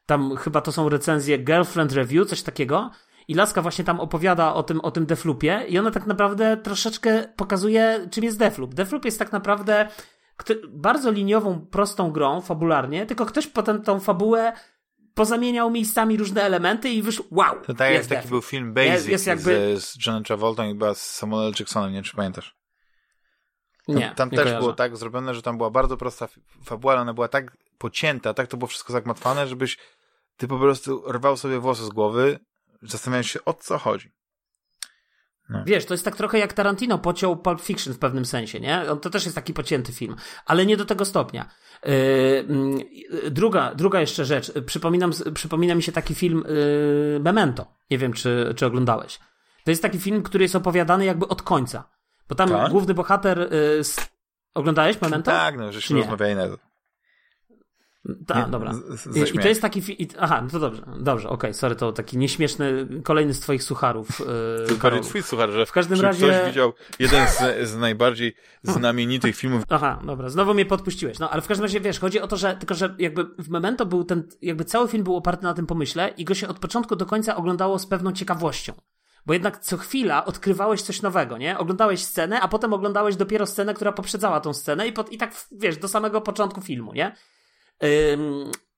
tam 0.06 0.36
chyba 0.36 0.60
to 0.60 0.72
są 0.72 0.88
recenzje 0.88 1.38
Girlfriend 1.38 1.92
Review, 1.92 2.28
coś 2.28 2.42
takiego 2.42 2.90
i 3.28 3.34
Laska 3.34 3.62
właśnie 3.62 3.84
tam 3.84 4.00
opowiada 4.00 4.54
o 4.54 4.62
tym, 4.62 4.80
o 4.80 4.90
tym 4.90 5.06
Deflupie 5.06 5.64
i 5.68 5.78
ona 5.78 5.90
tak 5.90 6.06
naprawdę 6.06 6.56
troszeczkę 6.56 7.28
pokazuje, 7.36 8.08
czym 8.10 8.24
jest 8.24 8.38
Deflup. 8.38 8.74
Deflup 8.74 9.04
jest 9.04 9.18
tak 9.18 9.32
naprawdę 9.32 9.88
bardzo 10.68 11.10
liniową, 11.10 11.66
prostą 11.70 12.10
grą, 12.10 12.40
fabularnie, 12.40 13.06
tylko 13.06 13.26
ktoś 13.26 13.46
potem 13.46 13.82
tą 13.82 14.00
fabułę 14.00 14.52
pozamieniał 15.14 15.70
miejscami 15.70 16.16
różne 16.16 16.42
elementy 16.42 16.88
i 16.90 17.02
wyszło, 17.02 17.24
wow! 17.30 17.60
To 17.66 17.74
tak 17.74 17.92
jest 17.92 18.08
taki 18.08 18.28
był 18.28 18.42
film 18.42 18.74
Basic 18.74 18.92
Jest- 18.92 19.08
jest 19.08 19.26
jakby- 19.26 19.80
z, 19.80 19.84
z 19.84 20.06
Johnem 20.06 20.24
Travoltą 20.24 20.64
i 20.64 20.68
chyba 20.68 20.94
z 20.94 21.02
Samuel. 21.10 21.52
Jacksonem, 21.58 21.90
nie 21.90 21.94
wiem, 21.96 22.04
czy 22.04 22.16
pamiętasz. 22.16 22.54
Tam, 23.86 23.96
Nie, 23.96 24.12
tam 24.16 24.28
nie 24.28 24.36
też 24.36 24.44
kojarzę. 24.44 24.60
było 24.60 24.72
tak 24.72 24.96
zrobione, 24.96 25.34
że 25.34 25.42
tam 25.42 25.56
była 25.56 25.70
bardzo 25.70 25.96
prosta 25.96 26.28
fabuła, 26.64 26.92
ale 26.92 27.02
ona 27.02 27.14
była 27.14 27.28
tak 27.28 27.56
pocięta, 27.78 28.34
tak 28.34 28.46
to 28.46 28.56
było 28.56 28.68
wszystko 28.68 28.92
zagmatwane, 28.92 29.46
żebyś 29.46 29.78
ty 30.36 30.48
po 30.48 30.58
prostu 30.58 31.12
rwał 31.12 31.36
sobie 31.36 31.58
włosy 31.58 31.84
z 31.84 31.88
głowy, 31.88 32.38
zastanawiając 32.82 33.26
się, 33.26 33.44
o 33.44 33.54
co 33.54 33.78
chodzi. 33.78 34.12
Wiesz, 35.66 35.86
to 35.86 35.94
jest 35.94 36.04
tak 36.04 36.16
trochę 36.16 36.38
jak 36.38 36.52
Tarantino 36.52 36.98
pociął 36.98 37.36
Pulp 37.36 37.60
Fiction 37.60 37.94
w 37.94 37.98
pewnym 37.98 38.24
sensie, 38.24 38.60
nie? 38.60 38.90
On 38.90 39.00
to 39.00 39.10
też 39.10 39.24
jest 39.24 39.34
taki 39.34 39.54
pocięty 39.54 39.92
film, 39.92 40.16
ale 40.46 40.66
nie 40.66 40.76
do 40.76 40.84
tego 40.84 41.04
stopnia. 41.04 41.48
Yy, 41.84 41.92
mm, 42.48 42.78
druga, 43.30 43.74
druga 43.74 44.00
jeszcze 44.00 44.24
rzecz. 44.24 44.52
Przypominam, 44.66 45.12
przypomina 45.34 45.74
mi 45.74 45.82
się 45.82 45.92
taki 45.92 46.14
film 46.14 46.44
yy, 46.48 47.20
Memento. 47.20 47.66
Nie 47.90 47.98
wiem, 47.98 48.12
czy, 48.12 48.54
czy 48.56 48.66
oglądałeś. 48.66 49.18
To 49.64 49.70
jest 49.70 49.82
taki 49.82 49.98
film, 49.98 50.22
który 50.22 50.44
jest 50.44 50.56
opowiadany 50.56 51.04
jakby 51.04 51.28
od 51.28 51.42
końca. 51.42 51.88
Bo 52.28 52.34
tam 52.34 52.48
Tak? 52.48 52.70
główny 52.70 52.94
bohater... 52.94 53.38
Yy, 53.38 53.82
Oglądałeś 54.54 55.00
Memento? 55.00 55.30
Tak, 55.30 55.58
no, 55.58 55.72
żeśmy 55.72 55.98
rozmawiali 55.98 56.34
na 56.34 56.48
to. 56.48 56.71
Tak, 58.26 58.50
dobra. 58.50 58.74
z- 58.74 59.00
z- 59.00 59.16
I, 59.16 59.36
I 59.36 59.38
to 59.38 59.48
jest 59.48 59.62
taki. 59.62 59.82
fi- 59.82 60.02
I, 60.02 60.08
aha, 60.18 60.40
no 60.42 60.50
to 60.50 60.58
dobrze, 60.58 60.82
dobrze, 61.00 61.28
okej, 61.28 61.54
sorry, 61.54 61.76
to 61.76 61.92
taki 61.92 62.18
nieśmieszny, 62.18 62.88
kolejny 63.04 63.34
z 63.34 63.40
twoich 63.40 63.62
sucharów. 63.62 64.08
Yy, 64.18 64.26
To 64.26 64.66
Karolu. 64.66 64.78
bardziej 64.80 65.02
twój 65.02 65.22
słuchar, 65.22 65.50
że 65.50 65.66
W 65.66 65.72
każdym 65.72 65.96
czy 65.96 66.02
razie- 66.02 66.28
ktoś 66.28 66.46
widział 66.46 66.72
jeden 66.98 67.28
z, 67.28 67.68
z 67.68 67.76
najbardziej 67.76 68.34
znamienitych 68.62 69.36
filmów 69.36 69.62
Aha, 69.68 70.00
dobra, 70.06 70.28
znowu 70.28 70.54
mnie 70.54 70.66
podpuściłeś. 70.66 71.18
No, 71.18 71.30
ale 71.30 71.42
w 71.42 71.46
każdym 71.46 71.62
razie, 71.64 71.80
wiesz, 71.80 71.98
chodzi 72.00 72.20
o 72.20 72.26
to, 72.28 72.36
że 72.36 72.56
tylko, 72.56 72.74
że 72.74 72.94
jakby 72.98 73.24
w 73.38 73.48
Memento 73.48 73.86
był 73.86 74.04
ten, 74.04 74.28
jakby 74.42 74.64
cały 74.64 74.88
film 74.88 75.04
był 75.04 75.16
oparty 75.16 75.42
na 75.44 75.54
tym 75.54 75.66
pomyśle 75.66 76.08
i 76.16 76.24
go 76.24 76.34
się 76.34 76.48
od 76.48 76.58
początku 76.58 76.96
do 76.96 77.06
końca 77.06 77.36
oglądało 77.36 77.78
z 77.78 77.86
pewną 77.86 78.12
ciekawością. 78.12 78.72
Bo 79.26 79.32
jednak 79.32 79.58
co 79.58 79.76
chwila 79.76 80.24
odkrywałeś 80.24 80.82
coś 80.82 81.02
nowego, 81.02 81.38
nie? 81.38 81.58
Oglądałeś 81.58 82.04
scenę, 82.04 82.40
a 82.40 82.48
potem 82.48 82.72
oglądałeś 82.72 83.16
dopiero 83.16 83.46
scenę, 83.46 83.74
która 83.74 83.92
poprzedzała 83.92 84.40
tą 84.40 84.52
scenę 84.52 84.86
i, 84.88 84.92
pod, 84.92 85.12
i 85.12 85.18
tak, 85.18 85.34
wiesz, 85.52 85.76
do 85.76 85.88
samego 85.88 86.20
początku 86.20 86.60
filmu, 86.60 86.92
nie? 86.92 87.16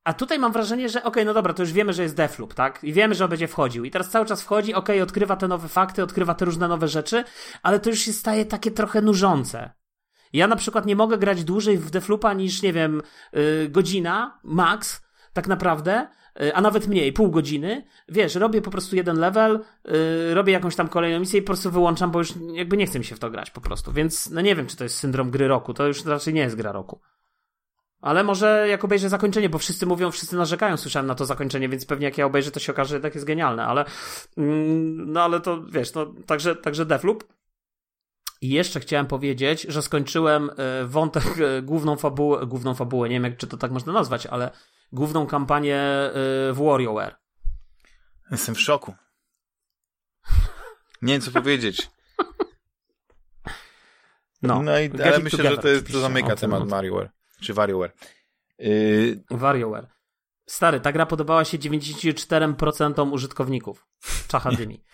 A 0.05 0.15
tutaj 0.15 0.39
mam 0.39 0.53
wrażenie, 0.53 0.89
że 0.89 1.03
okej, 1.03 1.25
no 1.25 1.35
dobra, 1.35 1.55
to 1.55 1.63
już 1.63 1.73
wiemy, 1.73 1.93
że 1.93 2.03
jest 2.03 2.17
Deathloop, 2.17 2.55
tak? 2.55 2.85
I 2.85 2.93
wiemy, 2.93 3.15
że 3.15 3.25
on 3.25 3.31
będzie 3.31 3.49
wchodził. 3.49 3.85
I 3.85 3.91
teraz 3.91 4.11
cały 4.11 4.27
czas 4.27 4.43
wchodzi, 4.43 4.75
okej, 4.75 5.03
odkrywa 5.03 5.37
te 5.37 5.49
nowe 5.49 5.69
fakty, 5.69 6.03
odkrywa 6.03 6.35
te 6.35 6.45
różne 6.45 6.69
nowe 6.69 6.89
rzeczy, 6.89 7.25
ale 7.63 7.81
to 7.81 7.91
już 7.91 7.99
się 7.99 8.13
staje 8.13 8.45
takie 8.45 8.71
trochę 8.71 9.03
nużące. 9.03 9.71
Ja 10.33 10.47
na 10.47 10.57
przykład 10.57 10.87
nie 10.87 10.97
mogę 10.97 11.19
grać 11.19 11.45
dłużej 11.45 11.79
w 11.79 11.91
Defloopa 11.91 12.33
niż, 12.33 12.63
nie 12.63 12.73
wiem, 12.73 13.03
yy, 13.33 13.69
godzina, 13.69 14.41
max, 14.45 15.03
tak 15.33 15.49
naprawdę, 15.49 16.09
yy, 16.41 16.55
a 16.55 16.61
nawet 16.61 16.89
mniej, 16.89 17.13
pół 17.13 17.31
godziny. 17.31 17.85
Wiesz, 18.09 18.35
robię 18.35 18.63
po 18.63 18.71
prostu 18.71 18.97
jeden 18.97 19.19
level, 19.19 19.61
yy, 19.85 20.35
robię 20.35 20.53
jakąś 20.53 20.77
tam 20.77 20.89
kolejną 20.89 21.21
misję 21.21 21.41
i 21.41 21.43
po 21.43 21.47
prostu 21.47 21.71
wyłączam, 21.71 22.11
bo 22.11 22.19
już 22.19 22.35
jakby 22.53 22.77
nie 22.77 22.87
chce 22.87 22.99
mi 22.99 23.05
się 23.05 23.17
w 23.17 23.19
to 23.19 23.31
grać 23.31 23.51
po 23.51 23.61
prostu. 23.61 23.93
Więc 23.93 24.31
no 24.31 24.41
nie 24.41 24.57
wiem, 24.57 24.67
czy 24.67 24.77
to 24.77 24.85
jest 24.85 24.97
syndrom 24.97 25.31
gry 25.31 25.49
roku. 25.49 25.75
To 25.75 25.87
już 25.87 26.05
raczej 26.05 26.35
nie 26.35 26.41
jest 26.41 26.57
gra 26.57 26.73
roku. 26.73 27.01
Ale 28.05 28.25
może 28.25 28.67
jak 28.69 28.85
obejrzę 28.85 29.09
zakończenie, 29.09 29.49
bo 29.49 29.59
wszyscy 29.59 29.87
mówią, 29.87 30.11
wszyscy 30.11 30.37
narzekają, 30.37 30.77
słyszałem 30.77 31.07
na 31.07 31.15
to 31.15 31.27
zakończenie, 31.27 31.69
więc 31.69 31.87
pewnie 31.87 32.05
jak 32.05 32.19
ja 32.19 32.27
obejrzę, 32.27 32.51
to 32.51 32.61
się 32.61 32.73
okaże, 32.73 32.89
że 32.89 32.95
jednak 32.95 33.15
jest 33.15 33.27
genialne, 33.27 33.67
ale 33.67 33.85
mm, 34.37 35.13
no 35.13 35.23
ale 35.23 35.41
to 35.41 35.63
wiesz, 35.63 35.95
no 35.95 36.07
także, 36.27 36.57
także 36.57 36.87
Deathloop. 36.87 37.25
I 38.41 38.49
jeszcze 38.49 38.81
chciałem 38.81 39.07
powiedzieć, 39.07 39.63
że 39.63 39.83
skończyłem 39.83 40.51
e, 40.57 40.85
wątek, 40.85 41.25
e, 41.39 41.63
główną 41.63 41.97
fabułę, 41.97 42.47
główną 42.47 42.75
fabułę, 42.75 43.09
nie 43.09 43.15
wiem 43.17 43.25
jak, 43.25 43.37
czy 43.37 43.47
to 43.47 43.57
tak 43.57 43.71
można 43.71 43.93
nazwać, 43.93 44.27
ale 44.27 44.51
główną 44.93 45.27
kampanię 45.27 45.77
e, 45.77 46.13
w 46.53 46.61
WarioWare. 46.65 47.17
Jestem 48.31 48.55
w 48.55 48.61
szoku. 48.61 48.95
Nie 51.03 51.13
wiem, 51.13 51.23
co 51.23 51.31
powiedzieć. 51.31 51.91
No, 54.43 54.63
No, 54.63 54.79
i, 54.79 55.03
ale 55.03 55.19
myślę, 55.19 55.39
Together 55.39 55.57
że 55.57 55.63
to, 55.63 55.69
jest, 55.69 55.93
to 55.93 56.01
zamyka 56.01 56.37
temat 56.37 56.69
no. 56.69 57.07
Czy 57.41 57.55
WarioWare. 57.55 57.93
Yy, 58.59 59.25
WarioWare. 59.31 59.87
Stary, 60.47 60.81
ta 60.81 60.93
gra 60.93 61.07
podobała 61.07 61.45
się 61.45 61.59
94% 61.59 63.13
użytkowników. 63.13 63.87
Czacha 64.29 64.53
dymi. 64.53 64.85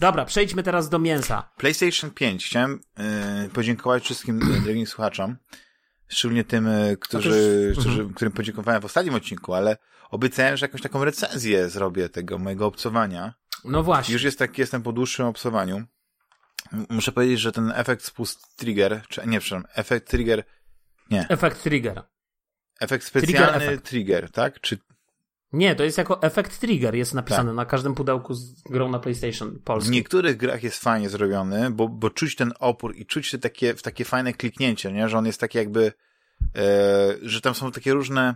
Dobra, 0.00 0.24
przejdźmy 0.24 0.62
teraz 0.62 0.88
do 0.88 0.98
mięsa. 0.98 1.50
PlayStation 1.56 2.10
5. 2.10 2.46
Chciałem 2.46 2.80
yy, 3.42 3.48
podziękować 3.48 4.04
wszystkim 4.04 4.40
drogim 4.64 4.86
słuchaczom. 4.86 5.36
Szczególnie 6.08 6.44
tym, 6.44 6.66
yy, 6.66 6.96
którzy, 6.96 7.70
którzy, 7.72 7.88
mhm. 7.88 8.14
którym 8.14 8.32
podziękowałem 8.32 8.82
w 8.82 8.84
ostatnim 8.84 9.14
odcinku, 9.14 9.54
ale 9.54 9.76
obiecałem, 10.10 10.56
że 10.56 10.66
jakąś 10.66 10.82
taką 10.82 11.04
recenzję 11.04 11.68
zrobię 11.68 12.08
tego 12.08 12.38
mojego 12.38 12.66
obcowania. 12.66 13.34
No 13.64 13.82
właśnie. 13.82 14.12
Już 14.12 14.22
jest 14.22 14.38
tak, 14.38 14.58
jestem 14.58 14.82
po 14.82 14.92
dłuższym 14.92 15.26
obcowaniu. 15.26 15.84
Muszę 16.88 17.12
powiedzieć, 17.12 17.40
że 17.40 17.52
ten 17.52 17.72
efekt 17.74 18.04
spust 18.04 18.56
trigger, 18.56 19.02
czy 19.08 19.26
nie, 19.26 19.40
przepraszam, 19.40 19.70
efekt 19.74 20.10
trigger, 20.10 20.44
Efekt 21.10 21.62
trigger. 21.62 22.02
efekt 22.80 23.04
specjalny 23.04 23.64
efekt. 23.66 23.84
trigger, 23.88 24.30
tak? 24.30 24.60
Czy 24.60 24.78
Nie, 25.52 25.74
to 25.76 25.84
jest 25.84 25.98
jako 25.98 26.22
efekt 26.22 26.60
trigger, 26.60 26.94
jest 26.94 27.14
napisane 27.14 27.48
Tak. 27.50 27.56
na 27.56 27.64
każdym 27.66 27.94
pudełku 27.94 28.34
z 28.34 28.62
grą 28.62 28.88
na 28.90 28.98
PlayStation 28.98 29.50
w 29.50 29.62
polskim. 29.62 29.94
niektórych 29.94 30.36
grach 30.36 30.62
jest 30.62 30.82
fajnie 30.82 31.08
zrobiony, 31.08 31.70
bo, 31.70 31.88
bo 31.88 32.10
czuć 32.10 32.36
ten 32.36 32.52
opór 32.58 32.96
i 32.96 33.06
czuć 33.06 33.30
te 33.30 33.38
takie, 33.38 33.74
w 33.74 33.82
takie 33.82 34.04
fajne 34.04 34.32
kliknięcie, 34.34 34.92
nie? 34.92 35.08
Że 35.08 35.18
on 35.18 35.26
jest 35.26 35.40
taki 35.40 35.58
jakby, 35.58 35.92
e, 36.56 36.62
że 37.22 37.40
tam 37.40 37.54
są 37.54 37.72
takie 37.72 37.92
różne 37.92 38.34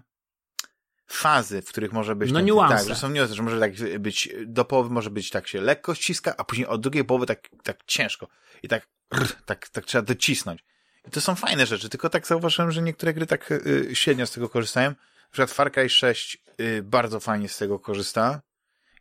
fazy, 1.06 1.62
w 1.62 1.68
których 1.68 1.92
może 1.92 2.16
być 2.16 2.32
No, 2.32 2.38
ten, 2.38 2.46
niuanse. 2.46 2.76
Tak, 2.76 2.88
że 2.88 2.94
są 2.94 3.10
niuanse, 3.10 3.34
że 3.34 3.42
może 3.42 3.60
tak 3.60 3.72
być, 4.00 4.28
do 4.46 4.64
połowy 4.64 4.90
może 4.90 5.10
być 5.10 5.30
tak 5.30 5.48
się 5.48 5.60
lekko 5.60 5.94
ściska, 5.94 6.34
a 6.36 6.44
później 6.44 6.66
od 6.66 6.80
drugiej 6.80 7.04
połowy 7.04 7.26
tak, 7.26 7.48
tak 7.62 7.78
ciężko. 7.86 8.28
I 8.62 8.68
tak, 8.68 8.88
rr, 9.14 9.32
tak, 9.44 9.68
tak 9.68 9.84
trzeba 9.84 10.02
docisnąć. 10.02 10.64
I 11.08 11.10
to 11.10 11.20
są 11.20 11.34
fajne 11.34 11.66
rzeczy, 11.66 11.88
tylko 11.88 12.10
tak 12.10 12.26
zauważyłem, 12.26 12.72
że 12.72 12.82
niektóre 12.82 13.14
gry 13.14 13.26
tak 13.26 13.50
y, 13.50 13.90
średnio 13.92 14.26
z 14.26 14.30
tego 14.30 14.48
korzystają. 14.48 14.90
Na 14.90 15.30
przykład 15.30 15.50
Far 15.50 15.72
Cry 15.72 15.88
6 15.88 16.38
y, 16.60 16.82
bardzo 16.82 17.20
fajnie 17.20 17.48
z 17.48 17.58
tego 17.58 17.78
korzysta 17.78 18.42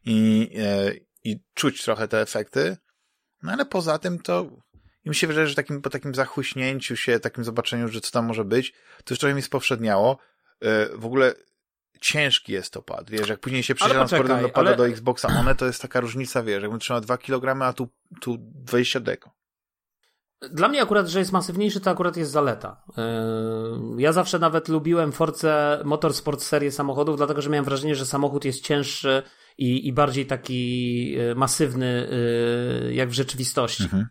i, 0.06 0.50
y, 0.88 1.06
i 1.24 1.40
czuć 1.54 1.84
trochę 1.84 2.08
te 2.08 2.22
efekty. 2.22 2.78
No 3.44 3.52
ale 3.52 3.66
poza 3.66 4.00
tym 4.00 4.20
to 4.20 4.50
i 5.06 5.10
mi 5.10 5.16
się 5.16 5.28
wydaje, 5.28 5.48
że 5.48 5.56
takim, 5.56 5.82
po 5.82 5.90
takim 5.90 6.16
zachłyśnięciu 6.16 6.96
się, 6.96 7.20
takim 7.20 7.44
zobaczeniu, 7.44 7.88
że 7.88 8.02
co 8.02 8.12
tam 8.12 8.26
może 8.26 8.46
być, 8.46 8.74
to 9.04 9.14
już 9.14 9.20
trochę 9.20 9.36
mi 9.36 9.42
spowszedniał. 9.42 10.18
Y, 10.64 10.98
w 10.98 11.06
ogóle 11.06 11.34
ciężki 12.02 12.54
jest 12.54 12.74
to 12.74 12.82
pad, 12.82 13.10
wiesz, 13.10 13.30
jak 13.30 13.40
później 13.40 13.64
się 13.64 13.76
przesiadam 13.76 14.08
z 14.08 14.12
powrotem 14.12 14.42
do 14.42 14.50
pada 14.50 14.68
ale- 14.70 14.78
do 14.78 14.88
Xboxa 14.88 15.28
One, 15.28 15.56
to 15.56 15.66
jest 15.66 15.82
taka 15.82 16.00
różnica, 16.00 16.44
wiesz, 16.44 16.62
jakbym 16.62 16.80
trzymał 16.80 17.02
2 17.02 17.18
kg, 17.18 17.62
a 17.62 17.74
tu, 17.74 17.90
tu 18.22 18.38
20 18.40 19.00
deko. 19.00 19.32
Dla 20.52 20.68
mnie 20.68 20.82
akurat, 20.82 21.08
że 21.08 21.20
jest 21.20 21.32
masywniejszy, 21.32 21.82
to 21.82 21.92
akurat 21.92 22.18
jest 22.18 22.32
zaleta. 22.32 22.84
Yy, 22.98 24.02
Ja 24.02 24.14
zawsze 24.14 24.40
nawet 24.40 24.68
lubiłem 24.68 25.12
Force 25.12 25.80
Motorsport 25.86 26.42
serię 26.42 26.72
samochodów, 26.72 27.18
dlatego 27.18 27.42
że 27.42 27.50
miałem 27.50 27.66
wrażenie, 27.66 27.96
że 27.96 28.06
samochód 28.06 28.46
jest 28.46 28.64
cięższy 28.64 29.24
i, 29.58 29.88
i 29.88 29.94
bardziej 29.94 30.26
taki 30.26 31.12
yy, 31.12 31.36
masywny, 31.36 32.08
yy, 32.86 32.94
jak 32.94 33.10
w 33.10 33.14
rzeczywistości. 33.14 33.84
Mhm. 33.84 34.08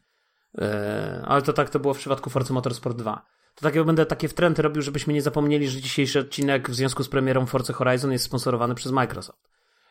Ale 1.24 1.42
to 1.42 1.52
tak 1.52 1.70
to 1.70 1.78
było 1.80 1.94
w 1.94 1.98
przypadku 1.98 2.30
Forza 2.30 2.54
Motorsport 2.54 2.96
2. 2.96 3.26
To 3.54 3.62
tak 3.62 3.74
ja 3.74 3.84
będę 3.84 4.06
takie 4.06 4.28
wtręty 4.28 4.62
robił, 4.62 4.82
żebyśmy 4.82 5.12
nie 5.12 5.22
zapomnieli, 5.22 5.68
że 5.68 5.80
dzisiejszy 5.80 6.20
odcinek 6.20 6.70
w 6.70 6.74
związku 6.74 7.02
z 7.02 7.08
premierą 7.08 7.46
Forza 7.46 7.72
Horizon 7.72 8.12
jest 8.12 8.24
sponsorowany 8.24 8.74
przez 8.74 8.92
Microsoft. 8.92 9.48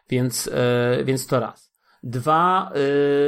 Więc, 0.10 0.50
więc 1.04 1.28
to 1.28 1.40
raz. 1.40 1.71
Dwa, 2.04 2.72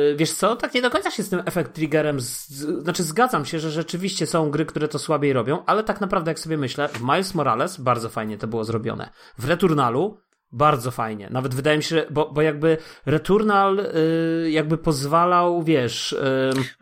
yy, 0.09 0.15
wiesz 0.15 0.31
co, 0.31 0.55
tak 0.55 0.73
nie 0.73 0.81
do 0.81 0.89
końca 0.89 1.11
się 1.11 1.23
z 1.23 1.29
tym 1.29 1.41
efekt 1.45 1.73
triggerem, 1.73 2.19
z, 2.19 2.49
z, 2.49 2.83
znaczy 2.83 3.03
zgadzam 3.03 3.45
się, 3.45 3.59
że 3.59 3.71
rzeczywiście 3.71 4.27
są 4.27 4.51
gry, 4.51 4.65
które 4.65 4.87
to 4.87 4.99
słabiej 4.99 5.33
robią, 5.33 5.65
ale 5.65 5.83
tak 5.83 6.01
naprawdę 6.01 6.31
jak 6.31 6.39
sobie 6.39 6.57
myślę, 6.57 6.87
w 6.87 7.01
Miles 7.01 7.35
Morales 7.35 7.77
bardzo 7.77 8.09
fajnie 8.09 8.37
to 8.37 8.47
było 8.47 8.63
zrobione. 8.63 9.09
W 9.37 9.45
Returnalu 9.45 10.17
bardzo 10.51 10.91
fajnie. 10.91 11.29
Nawet 11.31 11.55
wydaje 11.55 11.77
mi 11.77 11.83
się, 11.83 12.05
bo, 12.11 12.31
bo 12.31 12.41
jakby 12.41 12.77
Returnal 13.05 13.75
yy, 13.75 14.51
jakby 14.51 14.77
pozwalał, 14.77 15.63
wiesz... 15.63 16.15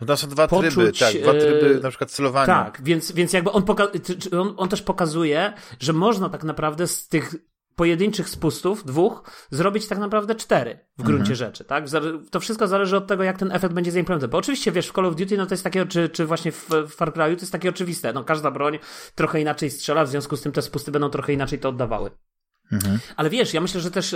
No 0.01 0.07
tam 0.07 0.17
są 0.17 0.27
dwa 0.27 0.47
Poczuć, 0.47 0.73
tryby, 0.73 0.91
tak, 0.91 1.21
dwa 1.21 1.31
tryby 1.31 1.77
e, 1.79 1.83
na 1.83 1.89
przykład 1.89 2.11
celowania. 2.11 2.45
tak, 2.45 2.81
więc, 2.83 3.11
więc 3.11 3.33
jakby 3.33 3.51
on, 3.51 3.63
on, 4.39 4.53
on 4.57 4.69
też 4.69 4.81
pokazuje, 4.81 5.53
że 5.79 5.93
można 5.93 6.29
tak 6.29 6.43
naprawdę 6.43 6.87
z 6.87 7.07
tych 7.07 7.35
pojedynczych 7.81 8.29
spustów, 8.29 8.85
dwóch, 8.85 9.23
zrobić 9.51 9.87
tak 9.87 9.97
naprawdę 9.97 10.35
cztery 10.35 10.79
w 10.97 11.03
gruncie 11.03 11.35
rzeczy, 11.35 11.63
tak? 11.63 11.85
To 12.31 12.39
wszystko 12.39 12.67
zależy 12.67 12.97
od 12.97 13.07
tego, 13.07 13.23
jak 13.23 13.37
ten 13.37 13.51
efekt 13.51 13.73
będzie 13.73 13.91
zaimplementowany. 13.91 14.31
Bo 14.31 14.37
oczywiście, 14.37 14.71
wiesz, 14.71 14.87
w 14.87 14.93
Call 14.93 15.05
of 15.05 15.15
Duty, 15.15 15.37
no 15.37 15.45
to 15.45 15.53
jest 15.53 15.63
takie, 15.63 15.85
czy, 15.85 16.09
czy 16.09 16.25
właśnie 16.25 16.51
w, 16.51 16.69
w 16.69 16.95
Far 16.95 17.11
Cry'u, 17.11 17.35
to 17.35 17.41
jest 17.41 17.51
takie 17.51 17.69
oczywiste. 17.69 18.13
No 18.13 18.23
każda 18.23 18.51
broń 18.51 18.79
trochę 19.15 19.41
inaczej 19.41 19.71
strzela, 19.71 20.05
w 20.05 20.09
związku 20.09 20.37
z 20.37 20.41
tym 20.41 20.51
te 20.51 20.61
spusty 20.61 20.91
będą 20.91 21.09
trochę 21.09 21.33
inaczej 21.33 21.59
to 21.59 21.69
oddawały. 21.69 22.11
Mhm. 22.71 22.99
Ale 23.15 23.29
wiesz, 23.29 23.53
ja 23.53 23.61
myślę, 23.61 23.81
że 23.81 23.91
też 23.91 24.11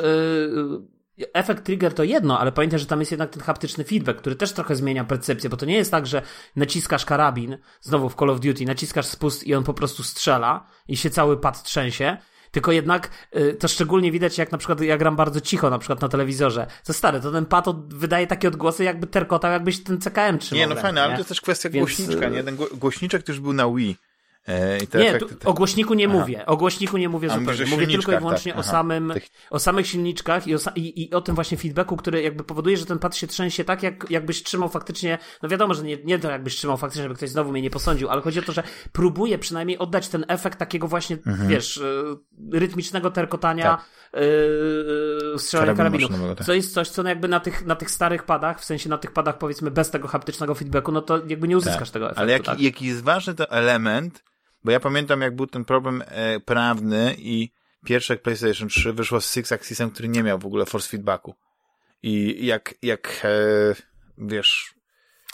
yy, 1.17 1.27
efekt 1.33 1.63
trigger 1.63 1.93
to 1.93 2.03
jedno, 2.03 2.39
ale 2.39 2.51
pamiętaj, 2.51 2.79
że 2.79 2.85
tam 2.85 2.99
jest 2.99 3.11
jednak 3.11 3.29
ten 3.29 3.43
haptyczny 3.43 3.83
feedback, 3.83 4.19
który 4.19 4.35
też 4.35 4.53
trochę 4.53 4.75
zmienia 4.75 5.03
percepcję, 5.03 5.49
bo 5.49 5.57
to 5.57 5.65
nie 5.65 5.75
jest 5.75 5.91
tak, 5.91 6.07
że 6.07 6.21
naciskasz 6.55 7.05
karabin, 7.05 7.57
znowu 7.81 8.09
w 8.09 8.15
Call 8.15 8.29
of 8.29 8.39
Duty, 8.39 8.65
naciskasz 8.65 9.05
spust 9.05 9.43
i 9.43 9.55
on 9.55 9.63
po 9.63 9.73
prostu 9.73 10.03
strzela 10.03 10.67
i 10.87 10.97
się 10.97 11.09
cały 11.09 11.37
pad 11.37 11.63
trzęsie, 11.63 12.17
Tylko 12.55 12.71
jednak 12.71 13.09
y, 13.35 13.53
to 13.53 13.67
szczególnie 13.67 14.11
widać, 14.11 14.37
jak 14.37 14.51
na 14.51 14.57
przykład 14.57 14.81
ja 14.81 14.97
gram 14.97 15.15
bardzo 15.15 15.41
cicho, 15.41 15.69
na 15.69 15.79
przykład 15.79 16.01
na 16.01 16.09
telewizorze. 16.09 16.67
Co 16.83 16.93
stare, 16.93 17.19
to 17.19 17.31
ten 17.31 17.45
pad 17.45 17.65
wydaje 17.87 18.27
takie 18.27 18.47
odgłosy, 18.47 18.83
jakby 18.83 19.07
terkotał, 19.07 19.51
jakbyś 19.51 19.83
ten 19.83 20.01
CKM 20.01 20.37
trzymał. 20.39 20.59
Nie, 20.59 20.75
no 20.75 20.81
fajne, 20.81 21.03
ale 21.03 21.13
to 21.13 21.17
jest 21.17 21.29
też 21.29 21.41
kwestia 21.41 21.69
Więc... 21.69 21.87
głośniczka, 21.87 22.29
nie? 22.29 22.43
Ten 22.43 22.55
głośniczek, 22.55 23.23
który 23.23 23.35
już 23.35 23.43
był 23.43 23.53
na 23.53 23.69
Wii. 23.69 23.97
E, 24.47 24.77
nie, 24.97 25.09
efekty, 25.09 25.35
o 25.45 25.53
głośniku 25.53 25.93
nie 25.93 26.05
Aha. 26.05 26.17
mówię. 26.17 26.45
O 26.45 26.57
głośniku 26.57 26.97
nie 26.97 27.09
mówię 27.09 27.31
A 27.31 27.39
zupełnie. 27.39 27.65
Mówię 27.65 27.87
tylko 27.87 28.11
i 28.11 28.17
wyłącznie 28.17 28.51
tak. 28.51 28.59
o, 28.59 28.63
samym, 28.63 29.13
o 29.49 29.59
samych 29.59 29.87
silniczkach 29.87 30.47
i 30.47 30.55
o, 30.55 30.57
i, 30.75 31.03
i 31.03 31.13
o 31.13 31.21
tym 31.21 31.35
właśnie 31.35 31.57
feedbacku, 31.57 31.97
który 31.97 32.21
jakby 32.21 32.43
powoduje, 32.43 32.77
że 32.77 32.85
ten 32.85 32.99
pad 32.99 33.15
się 33.15 33.27
trzęsie 33.27 33.63
tak, 33.63 33.83
jak, 33.83 34.09
jakbyś 34.09 34.43
trzymał 34.43 34.69
faktycznie, 34.69 35.17
no 35.43 35.49
wiadomo, 35.49 35.73
że 35.73 35.83
nie, 35.83 35.97
nie 36.03 36.19
to 36.19 36.31
jakbyś 36.31 36.55
trzymał 36.55 36.77
faktycznie, 36.77 37.03
żeby 37.03 37.15
ktoś 37.15 37.29
znowu 37.29 37.51
mnie 37.51 37.61
nie 37.61 37.69
posądził, 37.69 38.09
ale 38.09 38.21
chodzi 38.21 38.39
o 38.39 38.41
to, 38.41 38.51
że 38.51 38.63
próbuje 38.91 39.37
przynajmniej 39.37 39.77
oddać 39.77 40.07
ten 40.07 40.25
efekt 40.27 40.59
takiego 40.59 40.87
właśnie, 40.87 41.17
mhm. 41.27 41.49
wiesz, 41.49 41.77
y, 41.77 42.03
rytmicznego 42.51 43.11
terkotania, 43.11 43.63
tak. 43.63 43.85
yy, 45.33 45.39
strzelania 45.39 45.73
karabinu. 45.73 46.07
Co 46.45 46.53
jest 46.53 46.73
coś, 46.73 46.89
co 46.89 47.03
no 47.03 47.09
jakby 47.09 47.27
na 47.27 47.39
tych, 47.39 47.65
na 47.65 47.75
tych 47.75 47.91
starych 47.91 48.23
padach, 48.23 48.61
w 48.61 48.65
sensie 48.65 48.89
na 48.89 48.97
tych 48.97 49.11
padach 49.11 49.37
powiedzmy 49.37 49.71
bez 49.71 49.89
tego 49.89 50.07
haptycznego 50.07 50.55
feedbacku, 50.55 50.91
no 50.91 51.01
to 51.01 51.21
jakby 51.27 51.47
nie 51.47 51.57
uzyskasz 51.57 51.89
tak. 51.89 51.93
tego 51.93 52.05
efektu. 52.05 52.21
Ale 52.21 52.31
jaki, 52.31 52.45
tak? 52.45 52.61
jaki 52.61 52.85
jest 52.85 53.03
ważny 53.03 53.33
to 53.33 53.51
element, 53.51 54.23
bo 54.65 54.71
ja 54.71 54.79
pamiętam, 54.79 55.21
jak 55.21 55.35
był 55.35 55.47
ten 55.47 55.65
problem 55.65 56.03
e, 56.07 56.39
prawny 56.39 57.15
i 57.17 57.49
pierwsze 57.85 58.13
jak 58.13 58.21
PlayStation 58.21 58.67
3 58.67 58.93
wyszło 58.93 59.21
z 59.21 59.33
Six 59.33 59.51
Axisem, 59.51 59.91
który 59.91 60.07
nie 60.07 60.23
miał 60.23 60.39
w 60.39 60.45
ogóle 60.45 60.65
force 60.65 60.89
feedbacku. 60.89 61.35
I 62.03 62.45
jak, 62.45 62.73
jak 62.81 63.21
e, 63.23 63.75
wiesz... 64.17 64.75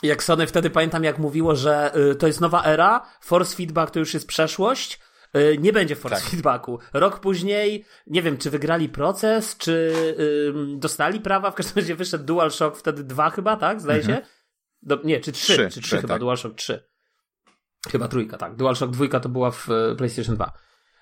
Jak 0.04 0.24
Sony 0.24 0.48
wtedy 0.48 0.70
pamiętam, 0.70 1.04
jak 1.04 1.18
mówiło, 1.18 1.56
że 1.56 1.92
y, 2.12 2.16
to 2.16 2.28
jest 2.28 2.42
nowa 2.42 2.64
era, 2.64 3.06
force 3.22 3.56
feedback 3.56 3.92
to 3.92 4.00
już 4.00 4.14
jest 4.14 4.28
przeszłość, 4.28 5.00
y, 5.36 5.58
nie 5.60 5.74
będzie 5.74 5.96
force 5.96 6.22
tak. 6.22 6.30
feedbacku. 6.30 6.80
Rok 6.94 7.20
później, 7.20 7.86
nie 8.08 8.22
wiem, 8.22 8.38
czy 8.38 8.50
wygrali 8.50 8.90
proces, 8.90 9.58
czy 9.58 9.94
y, 10.20 10.78
dostali 10.78 11.20
prawa, 11.20 11.52
w 11.52 11.56
każdym 11.56 11.76
razie 11.76 11.96
wyszedł 11.96 12.24
DualShock 12.24 12.78
wtedy 12.78 13.04
dwa 13.04 13.30
chyba, 13.30 13.58
tak? 13.58 13.82
Zdaje 13.82 14.02
mhm. 14.02 14.18
się? 14.18 14.28
Do, 14.82 15.00
nie, 15.04 15.20
czy 15.20 15.32
trzy, 15.32 15.54
trzy 15.54 15.70
czy 15.70 15.82
trzy, 15.82 15.96
chyba, 15.96 16.08
tak. 16.08 16.20
DualShock 16.20 16.56
3. 16.56 16.91
Chyba 17.90 18.08
trójka, 18.08 18.38
tak. 18.38 18.56
DualShock 18.56 18.92
2 18.92 19.20
to 19.20 19.30
była 19.30 19.52
w 19.52 19.70
e, 19.70 19.96
PlayStation 19.96 20.36
2. 20.36 20.54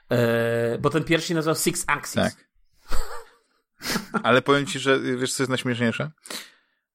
E, 0.10 0.78
bo 0.78 0.90
ten 0.90 1.04
pierwszy 1.04 1.34
nazywał 1.34 1.56
Six 1.56 1.84
Axis. 1.88 2.14
Tak. 2.14 2.50
Ale 4.24 4.42
powiem 4.42 4.66
ci, 4.66 4.80
że 4.80 5.00
wiesz, 5.00 5.34
co 5.34 5.44
jest 5.44 5.50
najśmieszniejsze? 5.50 6.12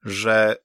Że 0.02 0.56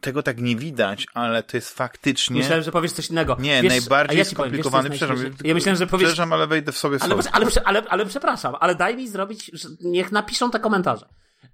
tego 0.00 0.22
tak 0.22 0.40
nie 0.40 0.56
widać, 0.56 1.06
ale 1.14 1.42
to 1.42 1.56
jest 1.56 1.74
faktycznie... 1.74 2.38
Myślałem, 2.38 2.64
że 2.64 2.72
powiesz 2.72 2.92
coś 2.92 3.10
innego. 3.10 3.36
Nie, 3.40 3.62
wiesz, 3.62 3.70
najbardziej 3.70 4.18
ja 4.18 4.24
skomplikowany, 4.24 4.88
powiem, 4.88 4.98
przepraszam. 4.98 5.36
Ja 5.44 5.54
myślałem, 5.54 5.78
że 5.78 5.86
powiesz... 5.86 6.08
Przepraszam, 6.08 6.32
ale 6.32 6.46
wejdę 6.46 6.72
w 6.72 6.78
sobie 6.78 6.98
w 6.98 7.02
ale, 7.02 7.14
ale, 7.32 7.46
ale, 7.64 7.82
ale, 7.88 8.06
przepraszam, 8.06 8.54
ale 8.60 8.74
daj 8.74 8.96
mi 8.96 9.08
zrobić, 9.08 9.50
niech 9.80 10.12
napiszą 10.12 10.50
te 10.50 10.60
komentarze. 10.60 11.06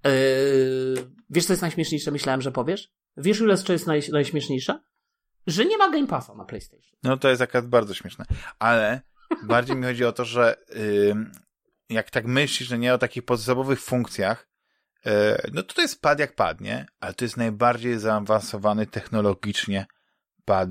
Yy, 0.04 0.10
wiesz, 1.30 1.46
co 1.46 1.52
jest 1.52 1.62
najśmieszniejsze? 1.62 2.10
Myślałem, 2.10 2.42
że 2.42 2.52
powiesz. 2.52 2.88
Wiesz, 3.16 3.40
ile 3.40 3.56
co 3.56 3.72
jest 3.72 3.86
naj, 3.86 4.02
najśmieszniejsze? 4.12 4.80
Że 5.48 5.64
nie 5.64 5.78
ma 5.78 5.90
Game 5.90 6.06
Passa 6.06 6.34
na 6.34 6.44
PlayStation. 6.44 6.98
No 7.02 7.16
to 7.16 7.28
jest 7.28 7.42
akurat 7.42 7.66
bardzo 7.66 7.94
śmieszne. 7.94 8.24
Ale 8.58 9.00
bardziej 9.42 9.76
mi 9.76 9.84
chodzi 9.84 10.04
o 10.04 10.12
to, 10.12 10.24
że 10.24 10.56
yy, 10.74 11.14
jak 11.88 12.10
tak 12.10 12.26
myślisz, 12.26 12.68
że 12.68 12.78
nie 12.78 12.94
o 12.94 12.98
takich 12.98 13.24
podstawowych 13.24 13.80
funkcjach, 13.80 14.48
yy, 15.04 15.12
no 15.52 15.62
to 15.62 15.74
to 15.74 15.82
jest 15.82 16.02
pad 16.02 16.18
jak 16.18 16.34
pad, 16.34 16.60
nie? 16.60 16.86
Ale 17.00 17.14
to 17.14 17.24
jest 17.24 17.36
najbardziej 17.36 17.98
zaawansowany 17.98 18.86
technologicznie 18.86 19.86
pad 20.44 20.70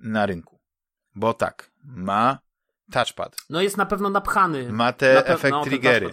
na 0.00 0.26
rynku. 0.26 0.60
Bo 1.14 1.34
tak, 1.34 1.70
ma 1.84 2.38
touchpad. 2.92 3.36
No 3.50 3.60
jest 3.60 3.76
na 3.76 3.86
pewno 3.86 4.10
napchany. 4.10 4.72
Ma 4.72 4.92
te 4.92 5.14
na 5.14 5.24
efekt 5.24 5.50
no, 5.50 5.64
triggery. 5.64 6.10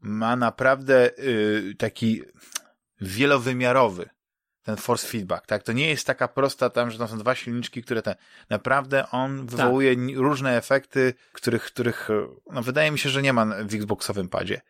Ma 0.00 0.36
naprawdę 0.36 1.10
yy, 1.18 1.74
taki 1.78 2.22
wielowymiarowy 3.00 4.08
ten 4.68 4.76
force 4.76 5.08
feedback, 5.08 5.46
tak? 5.46 5.62
To 5.62 5.72
nie 5.72 5.88
jest 5.88 6.06
taka 6.06 6.28
prosta 6.28 6.70
tam, 6.70 6.90
że 6.90 6.98
tam 6.98 7.08
są 7.08 7.18
dwa 7.18 7.34
silniczki, 7.34 7.82
które 7.82 8.02
te, 8.02 8.16
naprawdę 8.50 9.10
on 9.10 9.46
wywołuje 9.46 9.96
tak. 9.96 10.16
różne 10.16 10.56
efekty, 10.56 11.14
których, 11.32 11.62
których, 11.62 12.08
no 12.52 12.62
wydaje 12.62 12.90
mi 12.90 12.98
się, 12.98 13.08
że 13.08 13.22
nie 13.22 13.32
ma 13.32 13.46
w 13.46 13.74
Xboxowym 13.74 14.28
padzie. 14.28 14.60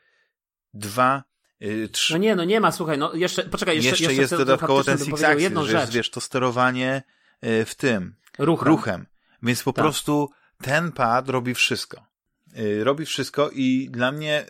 Dwa, 0.74 1.24
yy, 1.60 1.88
trzy. 1.88 2.12
No 2.12 2.18
nie, 2.18 2.36
no 2.36 2.44
nie 2.44 2.60
ma, 2.60 2.72
słuchaj, 2.72 2.98
no 2.98 3.14
jeszcze, 3.14 3.42
poczekaj, 3.42 3.76
jeszcze, 3.76 3.90
jeszcze, 3.90 4.04
jeszcze 4.04 4.20
jest 4.20 4.36
dodatkowo 4.36 4.84
ten 4.84 4.98
Six 4.98 5.22
Axis, 5.22 5.42
jedną 5.42 5.64
że 5.64 5.80
jest, 5.80 5.92
wiesz, 5.92 6.10
to 6.10 6.20
sterowanie 6.20 7.02
yy, 7.42 7.64
w 7.64 7.74
tym, 7.74 8.14
ruchem. 8.38 8.68
ruchem. 8.68 9.06
Więc 9.42 9.62
po 9.62 9.72
tak. 9.72 9.84
prostu 9.84 10.30
ten 10.62 10.92
pad 10.92 11.28
robi 11.28 11.54
wszystko. 11.54 12.06
Yy, 12.54 12.84
robi 12.84 13.06
wszystko 13.06 13.50
i 13.52 13.88
dla 13.90 14.12
mnie 14.12 14.46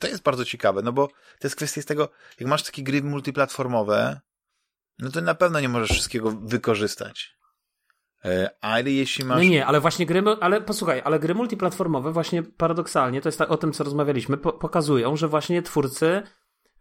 to 0.00 0.08
jest 0.08 0.22
bardzo 0.22 0.44
ciekawe, 0.44 0.82
no 0.82 0.92
bo 0.92 1.08
to 1.08 1.46
jest 1.46 1.56
kwestia 1.56 1.82
z 1.82 1.84
tego, 1.84 2.08
jak 2.40 2.48
masz 2.48 2.62
takie 2.62 2.82
gry 2.82 3.02
multiplatformowe, 3.02 4.20
no 5.02 5.10
to 5.10 5.20
na 5.20 5.34
pewno 5.34 5.60
nie 5.60 5.68
możesz 5.68 5.90
wszystkiego 5.90 6.30
wykorzystać. 6.30 7.36
E, 8.24 8.50
ale 8.60 8.90
jeśli 8.90 9.24
masz... 9.24 9.42
Nie, 9.42 9.50
nie, 9.50 9.66
ale 9.66 9.80
właśnie 9.80 10.06
gry, 10.06 10.22
ale 10.40 10.60
posłuchaj, 10.60 11.02
ale 11.04 11.18
gry 11.18 11.34
multiplatformowe 11.34 12.12
właśnie 12.12 12.42
paradoksalnie, 12.42 13.20
to 13.20 13.28
jest 13.28 13.38
tak, 13.38 13.50
o 13.50 13.56
tym, 13.56 13.72
co 13.72 13.84
rozmawialiśmy, 13.84 14.36
po, 14.36 14.52
pokazują, 14.52 15.16
że 15.16 15.28
właśnie 15.28 15.62
twórcy 15.62 16.22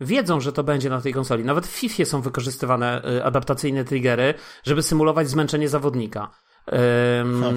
wiedzą, 0.02 0.40
że 0.40 0.54
to 0.54 0.64
będzie 0.64 0.90
na 0.90 1.02
tej 1.02 1.14
konsoli. 1.14 1.44
Nawet 1.44 1.68
w 1.68 1.72
FIFA 1.72 2.06
są 2.06 2.22
wykorzystywane 2.22 3.02
y, 3.18 3.24
adaptacyjne 3.24 3.86
triggery, 3.86 4.34
żeby 4.64 4.84
symulować 4.84 5.30
zmęczenie 5.30 5.70
zawodnika. 5.70 6.32
Ym, 7.22 7.40
no, 7.40 7.52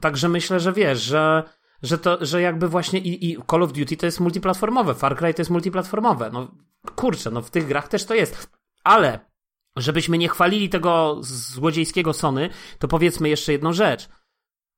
także 0.00 0.28
myślę, 0.28 0.60
że 0.60 0.72
wiesz, 0.72 1.02
że, 1.02 1.42
że 1.82 1.98
to, 1.98 2.18
że 2.20 2.42
jakby 2.42 2.68
właśnie 2.68 2.98
i, 2.98 3.30
i 3.30 3.38
Call 3.50 3.62
of 3.62 3.72
Duty 3.72 3.96
to 3.96 4.06
jest 4.06 4.20
multiplatformowe, 4.20 4.94
Far 4.94 5.16
Cry 5.16 5.34
to 5.34 5.40
jest 5.40 5.50
multiplatformowe. 5.50 6.30
No 6.32 6.54
kurczę, 6.96 7.30
no 7.30 7.42
w 7.42 7.50
tych 7.50 7.66
grach 7.66 7.88
też 7.88 8.04
to 8.04 8.14
jest. 8.14 8.50
Ale 8.84 9.33
żebyśmy 9.76 10.18
nie 10.18 10.28
chwalili 10.28 10.68
tego 10.68 11.18
złodziejskiego 11.20 12.12
Sony, 12.12 12.50
to 12.78 12.88
powiedzmy 12.88 13.28
jeszcze 13.28 13.52
jedną 13.52 13.72
rzecz. 13.72 14.08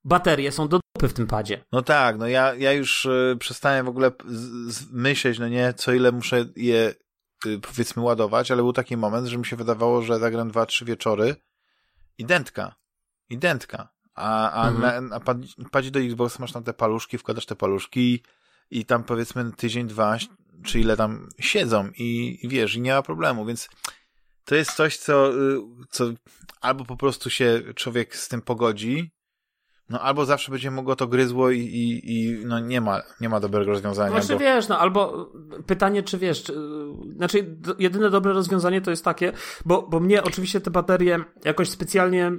Baterie 0.05 0.53
są 0.53 0.69
do 0.69 0.81
dupy 0.95 1.09
w 1.09 1.13
tym 1.13 1.27
padzie. 1.27 1.65
No 1.73 1.83
tak, 1.83 2.19
no 2.19 2.27
ja, 2.27 2.55
ja 2.55 2.73
już 2.73 3.05
y, 3.05 3.37
przestałem 3.41 3.87
w 3.87 3.89
ogóle 3.89 4.11
myśleć, 4.91 5.39
no 5.39 5.49
nie, 5.49 5.75
co 5.77 5.93
ile 5.93 6.13
muszę 6.13 6.45
je 6.57 6.95
y, 7.47 7.59
powiedzmy 7.59 8.03
ładować, 8.03 8.51
ale 8.51 8.63
był 8.63 8.73
taki 8.73 8.97
moment, 8.97 9.27
że 9.27 9.39
mi 9.39 9.47
się 9.47 9.57
wydawało, 9.57 10.03
że 10.03 10.19
zagram 10.19 10.51
dwa, 10.51 10.67
trzy 10.67 10.85
wieczory 10.85 11.37
identka. 12.19 12.75
Identka. 13.29 13.89
A, 14.15 14.51
a 14.51 14.69
mhm. 14.69 15.09
na, 15.09 15.21
na 15.59 15.69
padzie 15.71 15.91
do 15.91 16.01
Xboxa 16.01 16.39
masz 16.41 16.53
tam 16.53 16.65
te 16.65 16.75
paluszki, 16.75 17.19
wkładasz 17.19 17.47
te 17.47 17.57
paluszki 17.57 18.15
i, 18.15 18.23
i 18.71 18.85
tam 18.85 19.05
powiedzmy 19.05 19.53
tydzień, 19.53 19.87
dwa, 19.87 20.17
czy 20.65 20.81
ile 20.81 20.97
tam 20.97 21.29
siedzą 21.41 21.91
i, 21.99 22.39
i 22.43 22.49
wiesz, 22.49 22.75
i 22.75 22.81
nie 22.81 22.93
ma 22.93 23.03
problemu, 23.03 23.45
więc 23.45 23.69
to 24.47 24.55
jest 24.55 24.73
coś, 24.73 24.97
co, 24.97 25.35
y, 25.35 25.61
co 25.91 26.05
albo 26.61 26.85
po 26.85 26.97
prostu 26.97 27.31
się 27.31 27.63
człowiek 27.75 28.17
z 28.17 28.29
tym 28.29 28.43
pogodzi, 28.43 29.11
no 29.89 30.01
albo 30.01 30.25
zawsze 30.25 30.53
będzie 30.53 30.71
mogło 30.71 30.97
to 30.97 31.07
gryzło 31.07 31.51
i, 31.51 31.61
i, 31.61 32.15
i 32.15 32.45
no 32.47 32.61
nie 32.61 32.81
ma, 32.81 33.03
nie 33.21 33.29
ma 33.29 33.41
dobrego 33.41 33.71
rozwiązania. 33.71 34.11
Znaczy 34.11 34.33
bo... 34.33 34.39
wiesz, 34.39 34.69
no 34.69 34.79
albo 34.79 35.33
pytanie, 35.67 36.03
czy 36.03 36.19
wiesz, 36.19 36.43
czy, 36.43 36.55
znaczy 37.17 37.57
jedyne 37.79 38.11
dobre 38.11 38.33
rozwiązanie 38.33 38.81
to 38.81 38.91
jest 38.91 39.05
takie, 39.05 39.33
bo, 39.65 39.83
bo 39.83 40.01
mnie 40.01 40.23
oczywiście 40.23 40.61
te 40.61 40.71
baterie 40.71 41.25
jakoś 41.45 41.69
specjalnie 41.69 42.33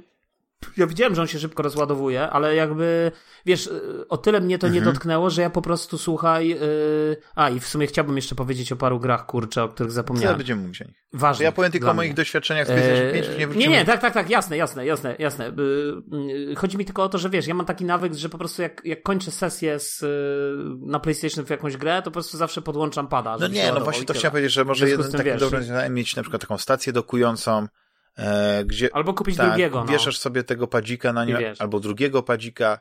ja 0.76 0.86
widziałem, 0.86 1.14
że 1.14 1.22
on 1.22 1.28
się 1.28 1.38
szybko 1.38 1.62
rozładowuje, 1.62 2.30
ale 2.30 2.54
jakby, 2.54 3.12
wiesz, 3.46 3.70
o 4.08 4.16
tyle 4.16 4.40
mnie 4.40 4.58
to 4.58 4.66
mhm. 4.66 4.84
nie 4.84 4.90
dotknęło, 4.90 5.30
że 5.30 5.42
ja 5.42 5.50
po 5.50 5.62
prostu, 5.62 5.98
słuchaj, 5.98 6.48
yy... 6.48 7.16
a 7.34 7.50
i 7.50 7.60
w 7.60 7.66
sumie 7.66 7.86
chciałbym 7.86 8.16
jeszcze 8.16 8.34
powiedzieć 8.34 8.72
o 8.72 8.76
paru 8.76 9.00
grach, 9.00 9.26
kurczę, 9.26 9.62
o 9.62 9.68
których 9.68 9.92
zapomniałem. 9.92 10.34
Co 10.34 10.38
będziemy 10.38 10.62
mówić 10.62 10.82
o 10.82 10.84
nich? 10.84 11.04
Ważne. 11.12 11.44
Ja 11.44 11.52
powiem 11.52 11.72
tylko 11.72 11.90
o 11.90 11.94
moich 11.94 12.14
doświadczeniach 12.14 12.66
z 12.66 12.70
PlayStation 12.70 13.12
5, 13.12 13.26
nie 13.38 13.46
wrócimy. 13.46 13.72
Nie, 13.72 13.78
nie, 13.78 13.84
tak, 13.84 14.00
tak, 14.00 14.14
tak, 14.14 14.30
jasne, 14.30 14.56
jasne, 14.56 14.86
jasne, 14.86 15.16
jasne. 15.18 15.52
Yy, 16.12 16.56
chodzi 16.56 16.78
mi 16.78 16.84
tylko 16.84 17.02
o 17.02 17.08
to, 17.08 17.18
że 17.18 17.30
wiesz, 17.30 17.46
ja 17.46 17.54
mam 17.54 17.66
taki 17.66 17.84
nawyk, 17.84 18.14
że 18.14 18.28
po 18.28 18.38
prostu 18.38 18.62
jak, 18.62 18.82
jak 18.84 19.02
kończę 19.02 19.30
sesję 19.30 19.78
z, 19.78 20.00
yy, 20.00 20.08
na 20.80 21.00
PlayStation 21.00 21.44
w 21.44 21.50
jakąś 21.50 21.76
grę, 21.76 22.02
to 22.04 22.10
po 22.10 22.10
prostu 22.10 22.36
zawsze 22.36 22.62
podłączam 22.62 23.08
pada. 23.08 23.36
No 23.40 23.48
nie, 23.48 23.72
no 23.72 23.80
właśnie 23.80 24.04
to 24.04 24.14
chciałem 24.14 24.32
powiedzieć, 24.32 24.52
że 24.52 24.64
może 24.64 24.88
jeden 24.88 25.12
taki 25.12 25.30
dobry 25.30 25.58
rozwiązanie 25.58 25.90
mieć 25.90 26.16
na 26.16 26.22
przykład 26.22 26.42
taką 26.42 26.58
stację 26.58 26.92
dokującą, 26.92 27.66
E, 27.66 27.87
gdzie, 28.64 28.94
albo 28.94 29.14
kupić 29.14 29.36
tak, 29.36 29.48
drugiego. 29.48 29.84
No. 29.84 29.92
Wieszasz 29.92 30.18
sobie 30.18 30.44
tego 30.44 30.66
padzika 30.66 31.12
na 31.12 31.24
nie, 31.24 31.54
albo 31.58 31.80
drugiego 31.80 32.22
padzika. 32.22 32.78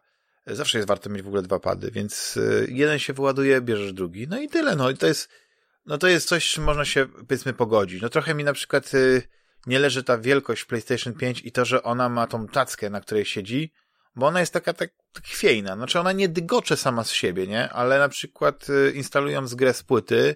Zawsze 0.47 0.77
jest 0.77 0.88
warto 0.88 1.09
mieć 1.09 1.23
w 1.23 1.27
ogóle 1.27 1.41
dwa 1.41 1.59
pady, 1.59 1.91
więc 1.91 2.38
e, 2.38 2.65
jeden 2.67 2.99
się 2.99 3.13
wyładuje, 3.13 3.61
bierzesz 3.61 3.93
drugi. 3.93 4.27
No 4.27 4.39
i 4.39 4.49
tyle. 4.49 4.75
No 4.75 4.89
i 4.89 4.97
to 4.97 5.07
jest, 5.07 5.29
no 5.85 5.97
to 5.97 6.07
jest 6.07 6.27
coś, 6.27 6.51
czym 6.51 6.63
można 6.63 6.85
się 6.85 7.05
powiedzmy 7.05 7.53
pogodzić. 7.53 8.01
No 8.01 8.09
trochę 8.09 8.35
mi 8.35 8.43
na 8.43 8.53
przykład 8.53 8.91
e, 8.93 9.21
nie 9.65 9.79
leży 9.79 10.03
ta 10.03 10.17
wielkość 10.17 10.65
PlayStation 10.65 11.13
5 11.13 11.41
i 11.45 11.51
to, 11.51 11.65
że 11.65 11.83
ona 11.83 12.09
ma 12.09 12.27
tą 12.27 12.47
tackę, 12.47 12.89
na 12.89 13.01
której 13.01 13.25
siedzi, 13.25 13.73
bo 14.15 14.27
ona 14.27 14.39
jest 14.39 14.53
taka 14.53 14.73
tak, 14.73 14.89
tak 15.13 15.23
chwiejna. 15.23 15.75
Znaczy 15.75 15.99
ona 15.99 16.11
nie 16.11 16.29
dygocze 16.29 16.77
sama 16.77 17.03
z 17.03 17.11
siebie, 17.11 17.47
nie? 17.47 17.69
Ale 17.69 17.99
na 17.99 18.09
przykład 18.09 18.67
instalując 18.93 19.55
grę 19.55 19.73
z 19.73 19.83
płyty, 19.83 20.35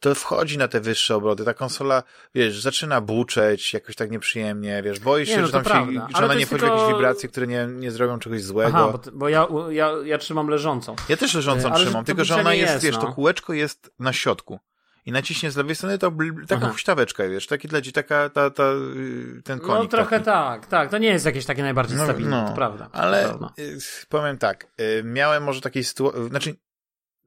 to 0.00 0.14
wchodzi 0.14 0.58
na 0.58 0.68
te 0.68 0.80
wyższe 0.80 1.16
obroty. 1.16 1.44
Ta 1.44 1.54
konsola, 1.54 2.02
wiesz, 2.34 2.60
zaczyna 2.60 3.00
buczeć 3.00 3.72
jakoś 3.74 3.96
tak 3.96 4.10
nieprzyjemnie, 4.10 4.82
wiesz, 4.82 5.00
boisz 5.00 5.28
się, 5.28 5.40
no 5.40 5.46
że 5.46 5.52
tam 5.52 5.64
prawda. 5.64 5.92
się, 5.92 5.98
że 6.10 6.16
Ale 6.16 6.26
ona 6.26 6.34
nie 6.34 6.46
wchodzi 6.46 6.60
tylko- 6.60 6.76
jakieś 6.76 6.94
wibracje, 6.94 7.28
które 7.28 7.46
nie, 7.46 7.66
nie 7.66 7.90
zrobią 7.90 8.18
czegoś 8.18 8.42
złego. 8.42 8.78
Aha, 8.78 8.88
bo, 8.92 9.10
bo 9.12 9.28
ja, 9.28 9.46
ja, 9.70 9.90
ja 10.04 10.18
trzymam 10.18 10.48
leżącą. 10.48 10.96
Ja 11.08 11.16
też 11.16 11.34
leżącą 11.34 11.68
Ale 11.68 11.78
że 11.78 11.84
trzymam, 11.84 12.04
tylko 12.04 12.24
że 12.24 12.34
ona 12.36 12.54
jest, 12.54 12.72
jest, 12.72 12.84
wiesz, 12.84 12.94
no. 12.94 13.00
to 13.02 13.12
kółeczko 13.12 13.52
jest 13.52 13.90
na 13.98 14.12
środku. 14.12 14.58
I 15.06 15.12
naciśnie 15.12 15.50
z 15.50 15.56
lewej 15.56 15.76
strony, 15.76 15.98
to 15.98 16.12
taka 16.48 16.62
Aha. 16.62 16.72
huśtaweczka, 16.72 17.28
wiesz, 17.28 17.46
taki 17.46 17.68
dla 17.68 17.80
ci, 17.80 17.92
taka, 17.92 18.28
ta, 18.28 18.50
ta, 18.50 18.62
y, 18.72 19.42
ten 19.44 19.58
konik 19.60 19.82
No 19.82 19.88
trochę 19.88 20.10
taki. 20.10 20.24
tak, 20.24 20.66
tak. 20.66 20.90
To 20.90 20.98
nie 20.98 21.08
jest 21.08 21.26
jakieś 21.26 21.46
takie 21.46 21.62
najbardziej 21.62 21.96
No, 21.98 22.04
stabilne, 22.04 22.42
no. 22.42 22.48
to 22.48 22.54
prawda. 22.54 22.88
Ale 22.92 23.22
To 23.22 23.28
prawda. 23.28 23.52
y, 23.58 23.78
powiem 24.08 24.38
tak, 24.38 24.66
y, 24.80 25.02
miałem 25.04 25.42
może 25.42 25.60
takiej 25.60 25.84
sytuacji, 25.84 26.28
znaczy 26.28 26.54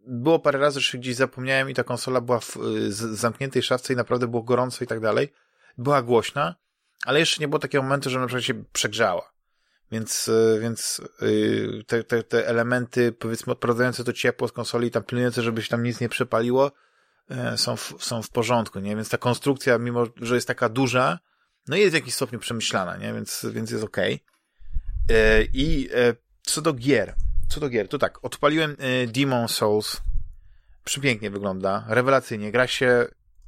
było 0.08 0.40
parę 0.40 0.60
razy, 0.60 0.80
że 0.80 0.98
gdzieś 0.98 1.16
zapomniałem 1.16 1.70
i 1.70 1.74
ta 1.74 1.84
konsola 1.84 2.22
była 2.22 2.40
w 2.40 2.58
y, 2.58 2.92
zamkniętej 2.94 3.64
szafce 3.64 3.94
i 3.94 3.96
naprawdę 3.96 4.28
było 4.28 4.44
gorąco 4.44 4.84
i 4.84 4.88
tak 4.88 5.00
dalej. 5.00 5.34
Była 5.78 6.02
głośna, 6.02 6.56
ale 7.06 7.20
jeszcze 7.20 7.42
nie 7.42 7.48
było 7.48 7.60
takiego 7.60 7.84
momentu, 7.84 8.10
że 8.10 8.20
na 8.20 8.28
przykład 8.28 8.44
się 8.44 8.64
przegrzała. 8.74 9.32
Więc, 9.92 10.28
y, 10.28 10.60
więc 10.62 11.02
y, 11.22 11.84
te, 11.88 12.04
te, 12.04 12.24
te 12.24 12.48
elementy, 12.48 13.12
powiedzmy, 13.12 13.54
odprowadzające 13.54 14.04
to 14.04 14.14
ciepło 14.14 14.48
z 14.48 14.52
konsoli, 14.52 14.92
tam 14.92 15.04
pilnujące, 15.04 15.42
żeby 15.42 15.62
się 15.62 15.70
tam 15.70 15.84
nic 15.84 16.00
nie 16.00 16.10
przepaliło, 16.10 16.72
są 17.56 17.76
w, 17.76 17.94
są 18.00 18.22
w 18.22 18.30
porządku, 18.30 18.80
nie? 18.80 18.96
Więc 18.96 19.10
ta 19.10 19.18
konstrukcja, 19.18 19.78
mimo 19.78 20.06
że 20.22 20.36
jest 20.36 20.48
taka 20.48 20.70
duża, 20.70 21.20
no 21.68 21.76
jest 21.76 21.92
w 21.92 21.94
jakimś 21.94 22.14
stopniu 22.14 22.40
przemyślana, 22.40 22.98
nie? 22.98 23.14
Więc, 23.14 23.46
więc 23.52 23.72
jest 23.72 23.84
okej. 23.84 24.24
E, 25.10 25.44
I 25.44 25.90
co 26.42 26.62
do 26.62 26.74
gier, 26.74 27.16
co 27.50 27.60
do 27.60 27.70
gier, 27.70 27.88
to 27.88 27.98
tak, 27.98 28.26
odpaliłem 28.26 28.76
e, 28.80 29.08
Demon 29.08 29.48
Souls. 29.48 30.02
Przepięknie 30.86 31.30
wygląda, 31.30 31.86
rewelacyjnie. 31.88 32.52
Gra 32.52 32.68
się 32.68 33.06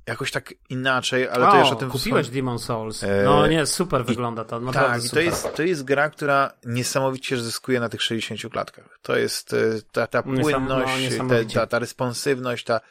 jakoś 0.07 0.31
tak 0.31 0.53
inaczej, 0.69 1.29
ale 1.29 1.45
to 1.45 1.51
o, 1.51 1.57
jeszcze 1.57 1.73
o 1.75 1.77
tym 1.79 1.89
kupiłeś 1.89 2.27
wspom- 2.27 2.31
Demon 2.33 2.59
Souls. 2.59 3.03
E, 3.03 3.23
No 3.25 3.47
nie, 3.47 3.65
super 3.65 4.05
wygląda 4.05 4.45
to, 4.45 4.59
naprawdę 4.59 5.01
Tak, 5.03 5.11
to 5.11 5.19
jest, 5.19 5.55
to 5.55 5.63
jest 5.63 5.83
gra, 5.83 6.09
która 6.09 6.53
niesamowicie 6.65 7.37
zyskuje 7.37 7.79
na 7.79 7.89
tych 7.89 8.01
60 8.01 8.51
klatkach. 8.53 8.99
To 9.01 9.17
jest 9.17 9.53
e, 9.53 9.57
ta, 9.91 10.07
ta 10.07 10.21
Niesam- 10.21 10.33
no, 10.35 10.41
płynność, 10.43 10.93
ta, 10.93 10.99
niesamowicie. 10.99 11.59
ta, 11.59 11.67
ta 11.67 11.79
responsywność, 11.79 12.65
ta, 12.65 12.81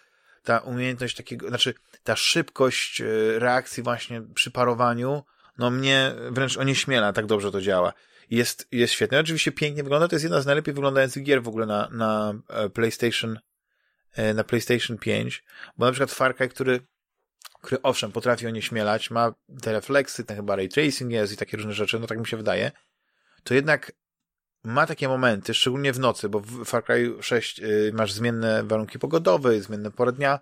ta 0.45 0.59
umiejętność 0.59 1.17
takiego, 1.17 1.49
znaczy 1.49 1.75
ta 2.05 2.17
szybkość 2.17 3.03
reakcji 3.39 3.83
właśnie 3.83 4.23
przy 4.35 4.51
parowaniu, 4.51 5.23
no 5.59 5.71
mnie 5.71 6.13
wręcz 6.31 6.57
onieśmiela, 6.57 7.13
tak 7.13 7.27
dobrze 7.27 7.53
to 7.53 7.61
działa. 7.61 7.93
Jest, 8.31 8.69
jest 8.73 8.93
świetne. 8.93 9.21
Oczywiście 9.21 9.53
pięknie 9.53 9.83
wygląda, 9.83 10.09
to 10.09 10.15
jest 10.15 10.25
jedna 10.25 10.41
z 10.41 10.47
najlepiej 10.47 10.75
wyglądających 10.75 11.23
gier 11.23 11.43
w 11.43 11.49
ogóle 11.49 11.67
na, 11.67 11.89
na 11.93 12.35
e, 12.49 12.69
PlayStation, 12.69 13.39
e, 14.13 14.35
na 14.35 14.45
PlayStation 14.45 14.99
5, 14.99 15.45
bo 15.79 15.87
na 15.87 15.93
przykład 15.93 16.11
Far 16.11 16.37
Cry, 16.37 16.49
który 16.49 16.81
który 17.63 17.83
owszem, 17.83 18.13
potrafi 18.13 18.47
onieśmielać, 18.47 19.11
ma 19.11 19.35
te 19.63 19.73
refleksy, 19.73 20.25
ten 20.25 20.37
chyba 20.37 20.57
ray 20.57 20.69
tracing 20.69 21.13
jest 21.13 21.33
i 21.33 21.37
takie 21.37 21.57
różne 21.57 21.73
rzeczy, 21.73 21.99
no 21.99 22.07
tak 22.07 22.19
mi 22.19 22.27
się 22.27 22.37
wydaje, 22.37 22.73
to 23.45 23.55
jednak 23.55 23.93
ma 24.65 24.87
takie 24.87 25.09
momenty, 25.09 25.55
szczególnie 25.55 25.93
w 25.93 25.99
nocy, 25.99 26.29
bo 26.29 26.41
w 26.41 26.65
Far 26.65 26.85
Cry 26.85 27.15
6 27.21 27.61
y, 27.61 27.93
masz 27.95 28.13
zmienne 28.13 28.65
warunki 28.65 28.99
pogodowe, 28.99 29.61
zmienne 29.61 29.91
pory 29.91 30.13
dnia, 30.13 30.41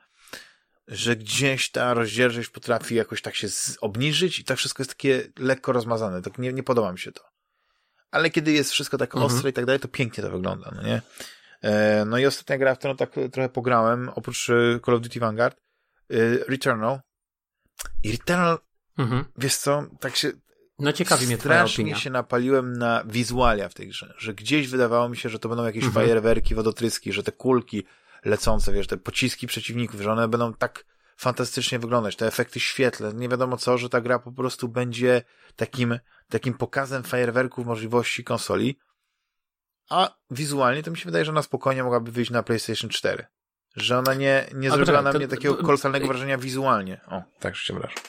że 0.89 1.17
gdzieś 1.17 1.71
ta 1.71 1.95
rozdzielczość 1.95 2.49
potrafi 2.49 2.95
jakoś 2.95 3.23
tak 3.23 3.35
się 3.35 3.49
obniżyć 3.81 4.39
i 4.39 4.45
tak 4.45 4.59
wszystko 4.59 4.83
jest 4.83 4.91
takie 4.91 5.29
lekko 5.39 5.73
rozmazane. 5.73 6.23
Tak 6.23 6.39
nie, 6.39 6.53
nie 6.53 6.63
podoba 6.63 6.93
mi 6.93 6.99
się 6.99 7.13
to. 7.13 7.38
Ale 8.11 8.31
kiedy 8.31 8.53
jest 8.53 8.71
wszystko 8.73 8.99
tak 8.99 9.15
Mhm. 9.15 9.33
ostre 9.33 9.51
i 9.51 9.53
tak 9.53 9.65
dalej, 9.67 9.81
to 9.81 9.89
pięknie 9.89 10.25
to 10.25 10.31
wygląda, 10.31 10.73
no 10.77 10.83
nie? 10.83 11.03
E, 11.63 12.05
no 12.05 12.19
i 12.19 12.27
ostatnia 12.27 12.59
gra, 12.59 12.75
w 12.75 12.79
którą 12.79 12.97
tak 12.97 13.11
trochę 13.33 13.49
pograłem, 13.49 14.09
oprócz 14.09 14.49
y, 14.49 14.81
Call 14.87 14.95
of 14.95 15.01
Duty 15.01 15.21
Vanguard, 15.21 15.57
y, 16.13 16.45
Returnal. 16.49 17.01
I 18.05 18.13
Returnal, 18.13 18.59
Mhm. 18.99 19.25
wiesz 19.39 19.57
co, 19.57 19.85
tak 20.01 20.17
się 20.17 20.33
No 20.79 20.93
ciekawi 20.93 21.27
mnie 21.27 21.39
twoja 21.39 21.55
strasznie 21.55 21.85
opinia. 21.85 21.99
się 21.99 22.11
napaliłem 22.11 22.73
na 22.73 23.05
wizualia 23.05 23.69
w 23.69 23.75
tej 23.75 23.89
grze, 23.89 24.15
że 24.19 24.35
gdzieś 24.35 24.69
wydawało 24.69 25.09
mi 25.09 25.17
się, 25.17 25.29
że 25.29 25.39
to 25.39 25.49
będą 25.49 25.65
jakieś 25.65 25.85
Mhm. 25.85 26.05
fajerwerki, 26.07 26.55
wodotryski, 26.55 27.13
że 27.13 27.23
te 27.23 27.33
kulki 27.33 27.85
lecące, 28.25 28.73
wiesz, 28.73 28.87
te 28.87 28.97
pociski 28.97 29.47
przeciwników, 29.47 30.01
że 30.01 30.13
one 30.13 30.29
będą 30.29 30.55
tak 30.55 30.85
fantastycznie 31.17 31.79
wyglądać, 31.79 32.17
te 32.17 32.27
efekty 32.27 32.61
świetle, 32.61 33.15
nie 33.15 33.29
wiadomo 33.29 33.57
co, 33.57 33.79
że 33.79 33.89
ta 33.89 34.01
gra 34.01 34.19
po 34.19 34.33
prostu 34.33 34.69
będzie 34.69 35.23
takim, 35.57 35.99
takim 36.31 36.55
pokazem 36.55 37.03
fajerwerków 37.03 37.67
możliwości 37.67 38.25
konsoli, 38.25 38.79
a 39.91 40.15
wizualnie 40.31 40.83
to 40.83 40.91
mi 40.91 40.97
się 40.97 41.05
wydaje, 41.05 41.25
że 41.25 41.31
ona 41.31 41.43
spokojnie 41.43 41.85
mogłaby 41.85 42.13
wyjść 42.13 42.31
na 42.31 42.43
PlayStation 42.43 42.91
4. 42.91 43.27
Że 43.77 43.99
ona 43.99 44.15
nie, 44.15 44.47
nie 44.55 44.71
zrobiła 44.71 45.03
na 45.03 45.13
to- 45.13 45.19
mnie 45.19 45.29
takiego 45.29 45.55
to- 45.55 45.65
kolosalnego 45.65 46.07
wrażenia 46.07 46.39
wizualnie. 46.39 47.01
O, 47.07 47.23
tak 47.41 47.57
się 47.57 47.61
przepraszam. 47.63 48.03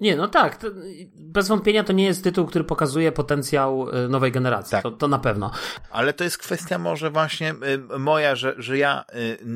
Nie, 0.00 0.16
no 0.16 0.28
tak. 0.28 0.56
To, 0.56 0.68
bez 1.14 1.48
wątpienia 1.48 1.84
to 1.84 1.92
nie 1.92 2.04
jest 2.04 2.24
tytuł, 2.24 2.46
który 2.46 2.64
pokazuje 2.64 3.12
potencjał 3.12 3.88
y, 4.04 4.08
nowej 4.08 4.32
generacji. 4.32 4.70
Tak. 4.70 4.82
To, 4.82 4.90
to 4.90 5.08
na 5.08 5.18
pewno. 5.18 5.50
Ale 5.90 6.12
to 6.12 6.24
jest 6.24 6.38
kwestia 6.38 6.78
może 6.78 7.10
właśnie 7.10 7.54
y, 7.94 7.98
moja, 7.98 8.36
że, 8.36 8.54
że 8.58 8.78
ja 8.78 9.04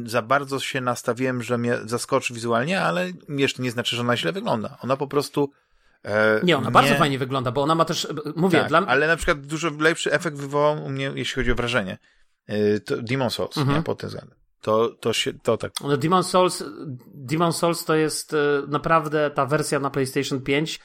za 0.04 0.22
bardzo 0.22 0.60
się 0.60 0.80
nastawiłem, 0.80 1.42
że 1.42 1.58
mnie 1.58 1.78
zaskoczy 1.84 2.34
wizualnie, 2.34 2.80
ale 2.82 3.12
jeszcze 3.28 3.62
nie 3.62 3.70
znaczy, 3.70 3.96
że 3.96 4.02
ona 4.02 4.16
źle 4.16 4.32
wygląda. 4.32 4.78
Ona 4.82 4.96
po 4.96 5.06
prostu. 5.06 5.50
E, 6.04 6.40
Nie, 6.42 6.56
ona 6.56 6.70
bardzo 6.70 6.94
fajnie 6.94 7.18
wygląda, 7.18 7.52
bo 7.52 7.62
ona 7.62 7.74
ma 7.74 7.84
też, 7.84 8.08
mówię, 8.36 8.58
Tak, 8.58 8.68
dla 8.68 8.86
ale 8.86 9.06
na 9.06 9.16
przykład 9.16 9.40
dużo 9.46 9.70
lepszy 9.80 10.12
efekt 10.12 10.36
wywołał 10.36 10.84
u 10.84 10.88
mnie, 10.88 11.12
jeśli 11.14 11.34
chodzi 11.34 11.52
o 11.52 11.54
wrażenie. 11.54 11.98
Y, 12.50 12.80
to 12.80 13.02
Demon 13.02 13.30
Souls, 13.30 13.56
Mhm. 13.56 13.76
nie, 13.78 13.82
pod 13.82 13.98
tym 13.98 14.08
względem. 14.08 14.38
To, 14.60 14.88
to 14.88 15.12
się, 15.12 15.32
to 15.32 15.56
tak. 15.56 15.72
No 15.80 15.96
Demon 15.96 16.24
Souls, 16.24 16.64
Demon 17.14 17.52
Souls 17.52 17.84
to 17.84 17.94
jest 17.94 18.32
y, 18.32 18.36
naprawdę 18.68 19.30
ta 19.30 19.46
wersja 19.46 19.80
na 19.80 19.90
PlayStation 19.90 20.40
5. 20.40 20.80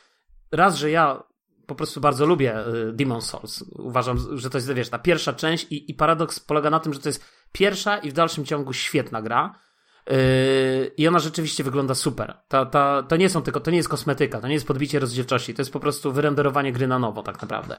Raz, 0.52 0.76
że 0.76 0.92
ja 0.92 1.24
po 1.68 1.76
prostu 1.76 2.02
bardzo 2.02 2.26
lubię 2.26 2.56
Demon 2.94 3.22
Souls. 3.22 3.64
Uważam, 3.72 4.38
że 4.38 4.50
to 4.50 4.58
jest, 4.58 4.74
wiesz, 4.74 4.90
ta 4.90 5.00
pierwsza 5.00 5.34
część 5.34 5.68
i, 5.70 5.92
i 5.92 5.94
paradoks 5.94 6.40
polega 6.40 6.70
na 6.70 6.80
tym, 6.80 6.94
że 6.94 7.00
to 7.00 7.10
jest 7.10 7.26
pierwsza 7.52 7.98
i 7.98 8.10
w 8.10 8.14
dalszym 8.14 8.46
ciągu 8.46 8.74
świetna 8.74 9.22
gra. 9.22 9.60
Yy, 10.10 10.92
I 10.98 11.08
ona 11.08 11.20
rzeczywiście 11.20 11.64
wygląda 11.64 11.96
super. 11.96 12.38
Ta, 12.48 12.66
ta, 12.66 13.04
to 13.04 13.16
nie 13.16 13.30
są 13.30 13.42
tylko, 13.42 13.60
to 13.60 13.72
nie 13.72 13.78
jest 13.78 13.90
kosmetyka, 13.90 14.42
to 14.42 14.48
nie 14.48 14.54
jest 14.54 14.68
podbicie 14.68 15.00
rozdzielczości, 15.00 15.54
to 15.54 15.62
jest 15.62 15.74
po 15.74 15.80
prostu 15.80 16.12
wyrenderowanie 16.12 16.74
gry 16.74 16.88
na 16.88 17.00
nowo, 17.00 17.24
tak 17.24 17.42
naprawdę. 17.42 17.78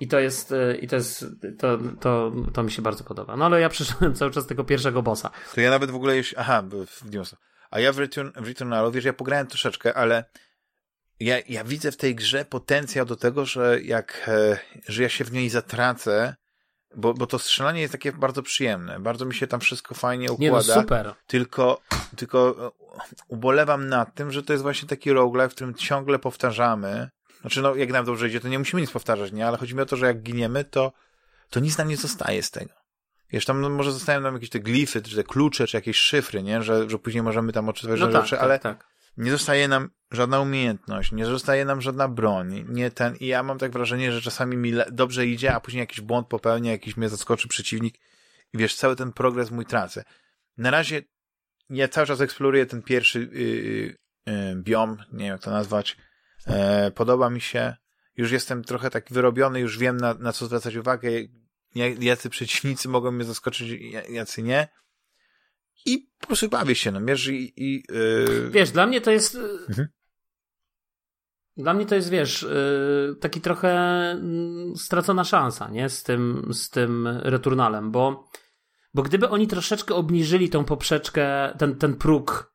I 0.00 0.08
to 0.08 0.18
jest, 0.18 0.50
yy, 0.50 0.76
i 0.76 0.88
to 0.88 0.96
jest, 0.96 1.26
to, 1.58 1.78
to, 2.00 2.32
to 2.52 2.62
mi 2.62 2.70
się 2.70 2.82
bardzo 2.82 3.04
podoba. 3.04 3.36
No 3.36 3.44
ale 3.44 3.60
ja 3.60 3.68
przeszedłem 3.68 4.14
cały 4.14 4.30
czas 4.30 4.46
tego 4.46 4.64
pierwszego 4.64 5.02
bossa. 5.02 5.30
To 5.54 5.60
ja 5.60 5.70
nawet 5.70 5.90
w 5.90 5.94
ogóle 5.94 6.16
jeśli, 6.16 6.36
aha, 6.36 6.62
w 6.86 7.12
Souls. 7.12 7.34
A 7.70 7.80
ja 7.80 7.92
w, 7.92 7.98
Return, 7.98 8.30
w 8.36 8.46
Returnalu, 8.46 8.90
wiesz, 8.90 9.04
ja 9.04 9.12
pograłem 9.12 9.46
troszeczkę, 9.46 9.94
ale 9.94 10.24
ja, 11.20 11.36
ja 11.48 11.64
widzę 11.64 11.92
w 11.92 11.96
tej 11.96 12.14
grze 12.14 12.44
potencjał 12.44 13.06
do 13.06 13.16
tego, 13.16 13.46
że 13.46 13.80
jak, 13.82 14.28
e, 14.28 14.58
że 14.88 15.02
ja 15.02 15.08
się 15.08 15.24
w 15.24 15.32
niej 15.32 15.48
zatracę, 15.50 16.36
bo, 16.94 17.14
bo 17.14 17.26
to 17.26 17.38
strzelanie 17.38 17.80
jest 17.80 17.92
takie 17.92 18.12
bardzo 18.12 18.42
przyjemne. 18.42 19.00
Bardzo 19.00 19.24
mi 19.24 19.34
się 19.34 19.46
tam 19.46 19.60
wszystko 19.60 19.94
fajnie 19.94 20.26
Nie 20.38 20.50
no, 20.50 20.56
układa. 20.58 20.80
super. 20.80 21.14
tylko, 21.26 21.80
tylko 22.16 22.66
e, 22.66 22.70
ubolewam 23.28 23.88
nad 23.88 24.14
tym, 24.14 24.30
że 24.32 24.42
to 24.42 24.52
jest 24.52 24.62
właśnie 24.62 24.88
taki 24.88 25.12
roguelike, 25.12 25.48
w 25.48 25.54
którym 25.54 25.74
ciągle 25.74 26.18
powtarzamy. 26.18 27.10
Znaczy, 27.40 27.62
no, 27.62 27.74
jak 27.74 27.90
nam 27.90 28.04
dobrze 28.04 28.28
idzie, 28.28 28.40
to 28.40 28.48
nie 28.48 28.58
musimy 28.58 28.80
nic 28.82 28.90
powtarzać, 28.90 29.32
nie? 29.32 29.46
Ale 29.46 29.58
chodzi 29.58 29.74
mi 29.74 29.80
o 29.80 29.86
to, 29.86 29.96
że 29.96 30.06
jak 30.06 30.22
giniemy, 30.22 30.64
to, 30.64 30.92
to 31.50 31.60
nic 31.60 31.78
nam 31.78 31.88
nie 31.88 31.96
zostaje 31.96 32.42
z 32.42 32.50
tego. 32.50 32.72
Wiesz, 33.30 33.44
tam 33.44 33.60
no, 33.60 33.68
może 33.70 33.92
zostają 33.92 34.20
nam 34.20 34.34
jakieś 34.34 34.50
te 34.50 34.60
glify, 34.60 35.02
czy 35.02 35.16
te 35.16 35.24
klucze, 35.24 35.66
czy 35.66 35.76
jakieś 35.76 35.96
szyfry, 35.96 36.42
nie? 36.42 36.62
Że, 36.62 36.90
że 36.90 36.98
później 36.98 37.22
możemy 37.22 37.52
tam 37.52 37.68
odczytywać 37.68 38.00
No 38.00 38.06
tak, 38.08 38.22
rzeczy, 38.22 38.30
tak, 38.30 38.40
ale 38.44 38.58
tak. 38.58 38.86
Nie 39.16 39.30
zostaje 39.30 39.68
nam 39.68 39.90
żadna 40.10 40.40
umiejętność, 40.40 41.12
nie 41.12 41.26
zostaje 41.26 41.64
nam 41.64 41.80
żadna 41.80 42.08
broń, 42.08 42.64
nie 42.68 42.90
ten, 42.90 43.16
i 43.16 43.26
ja 43.26 43.42
mam 43.42 43.58
tak 43.58 43.72
wrażenie, 43.72 44.12
że 44.12 44.22
czasami 44.22 44.56
mi 44.56 44.72
dobrze 44.92 45.26
idzie, 45.26 45.54
a 45.54 45.60
później 45.60 45.80
jakiś 45.80 46.00
błąd 46.00 46.28
popełnię, 46.28 46.70
jakiś 46.70 46.96
mnie 46.96 47.08
zaskoczy 47.08 47.48
przeciwnik 47.48 47.94
i 48.52 48.58
wiesz, 48.58 48.76
cały 48.76 48.96
ten 48.96 49.12
progres 49.12 49.50
mój 49.50 49.66
tracę. 49.66 50.04
Na 50.56 50.70
razie 50.70 51.02
ja 51.70 51.88
cały 51.88 52.06
czas 52.06 52.20
eksploruję 52.20 52.66
ten 52.66 52.82
pierwszy 52.82 53.20
yy, 53.20 53.96
yy, 54.34 54.56
biom, 54.62 54.96
nie 55.12 55.24
wiem 55.24 55.32
jak 55.32 55.42
to 55.42 55.50
nazwać, 55.50 55.96
e, 56.46 56.90
podoba 56.90 57.30
mi 57.30 57.40
się, 57.40 57.76
już 58.16 58.30
jestem 58.30 58.64
trochę 58.64 58.90
tak 58.90 59.12
wyrobiony, 59.12 59.60
już 59.60 59.78
wiem 59.78 59.96
na, 59.96 60.14
na 60.14 60.32
co 60.32 60.46
zwracać 60.46 60.76
uwagę, 60.76 61.10
jacy 61.98 62.30
przeciwnicy 62.30 62.88
mogą 62.88 63.12
mnie 63.12 63.24
zaskoczyć, 63.24 63.80
jacy 64.08 64.42
nie. 64.42 64.68
I 65.86 66.08
po 66.20 66.26
prostu 66.26 66.48
bawię 66.48 66.74
się, 66.74 66.90
no 66.92 67.00
wiesz, 67.04 67.28
i, 67.28 67.52
i 67.56 67.82
yy, 67.90 68.50
Wiesz, 68.50 68.70
dla 68.70 68.86
mnie 68.86 69.00
to 69.00 69.10
jest. 69.10 69.34
y, 69.34 69.38
Mhm. 69.68 69.88
Dla 71.56 71.74
mnie 71.74 71.86
to 71.86 71.94
jest, 71.94 72.10
wiesz, 72.10 72.42
y, 72.42 73.16
taki 73.20 73.40
trochę 73.40 73.70
mm, 74.10 74.76
stracona 74.76 75.24
szansa, 75.24 75.68
nie? 75.70 75.88
Z 75.88 76.02
tym, 76.02 76.48
z 76.52 76.70
tym 76.70 77.08
returnalem, 77.22 77.90
bo, 77.90 78.30
bo 78.94 79.02
gdyby 79.02 79.28
oni 79.28 79.46
troszeczkę 79.46 79.94
obniżyli 79.94 80.48
tą 80.50 80.64
poprzeczkę, 80.64 81.54
ten, 81.58 81.76
ten 81.76 81.94
próg, 81.94 82.54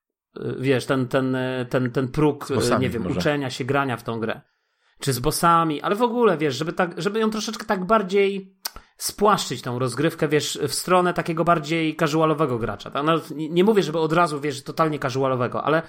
wiesz, 0.59 0.85
ten, 0.85 1.07
ten, 1.07 1.37
ten, 1.69 1.91
ten 1.91 2.07
próg, 2.07 2.47
nie 2.79 2.89
wiem, 2.89 3.03
może. 3.03 3.19
uczenia 3.19 3.49
się 3.49 3.65
grania 3.65 3.97
w 3.97 4.03
tą 4.03 4.19
grę, 4.19 4.41
czy 4.99 5.13
z 5.13 5.19
bossami, 5.19 5.81
ale 5.81 5.95
w 5.95 6.01
ogóle, 6.01 6.37
wiesz, 6.37 6.55
żeby, 6.55 6.73
tak, 6.73 7.01
żeby 7.01 7.19
ją 7.19 7.29
troszeczkę 7.29 7.65
tak 7.65 7.85
bardziej 7.85 8.55
spłaszczyć 9.01 9.61
tą 9.61 9.79
rozgrywkę, 9.79 10.27
wiesz, 10.27 10.59
w 10.61 10.73
stronę 10.73 11.13
takiego 11.13 11.43
bardziej 11.43 11.95
casualowego 11.95 12.59
gracza. 12.59 12.91
Tak? 12.91 13.03
No, 13.03 13.21
nie 13.35 13.63
mówię, 13.63 13.83
żeby 13.83 13.99
od 13.99 14.13
razu, 14.13 14.41
wiesz, 14.41 14.63
totalnie 14.63 14.99
casualowego, 14.99 15.63
ale 15.63 15.81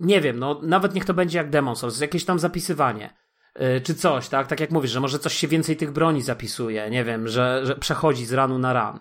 nie 0.00 0.20
wiem, 0.20 0.38
no 0.38 0.60
nawet 0.62 0.94
niech 0.94 1.04
to 1.04 1.14
będzie 1.14 1.38
jak 1.38 1.50
Demon 1.50 1.76
Souls, 1.76 2.00
jakieś 2.00 2.24
tam 2.24 2.38
zapisywanie 2.38 3.16
yy, 3.58 3.80
czy 3.80 3.94
coś, 3.94 4.28
tak? 4.28 4.46
Tak 4.46 4.60
jak 4.60 4.70
mówisz, 4.70 4.90
że 4.90 5.00
może 5.00 5.18
coś 5.18 5.34
się 5.34 5.48
więcej 5.48 5.76
tych 5.76 5.90
broni 5.90 6.22
zapisuje, 6.22 6.90
nie 6.90 7.04
wiem, 7.04 7.28
że, 7.28 7.60
że 7.66 7.76
przechodzi 7.76 8.26
z 8.26 8.32
ranu 8.32 8.58
na 8.58 8.72
ran. 8.72 9.00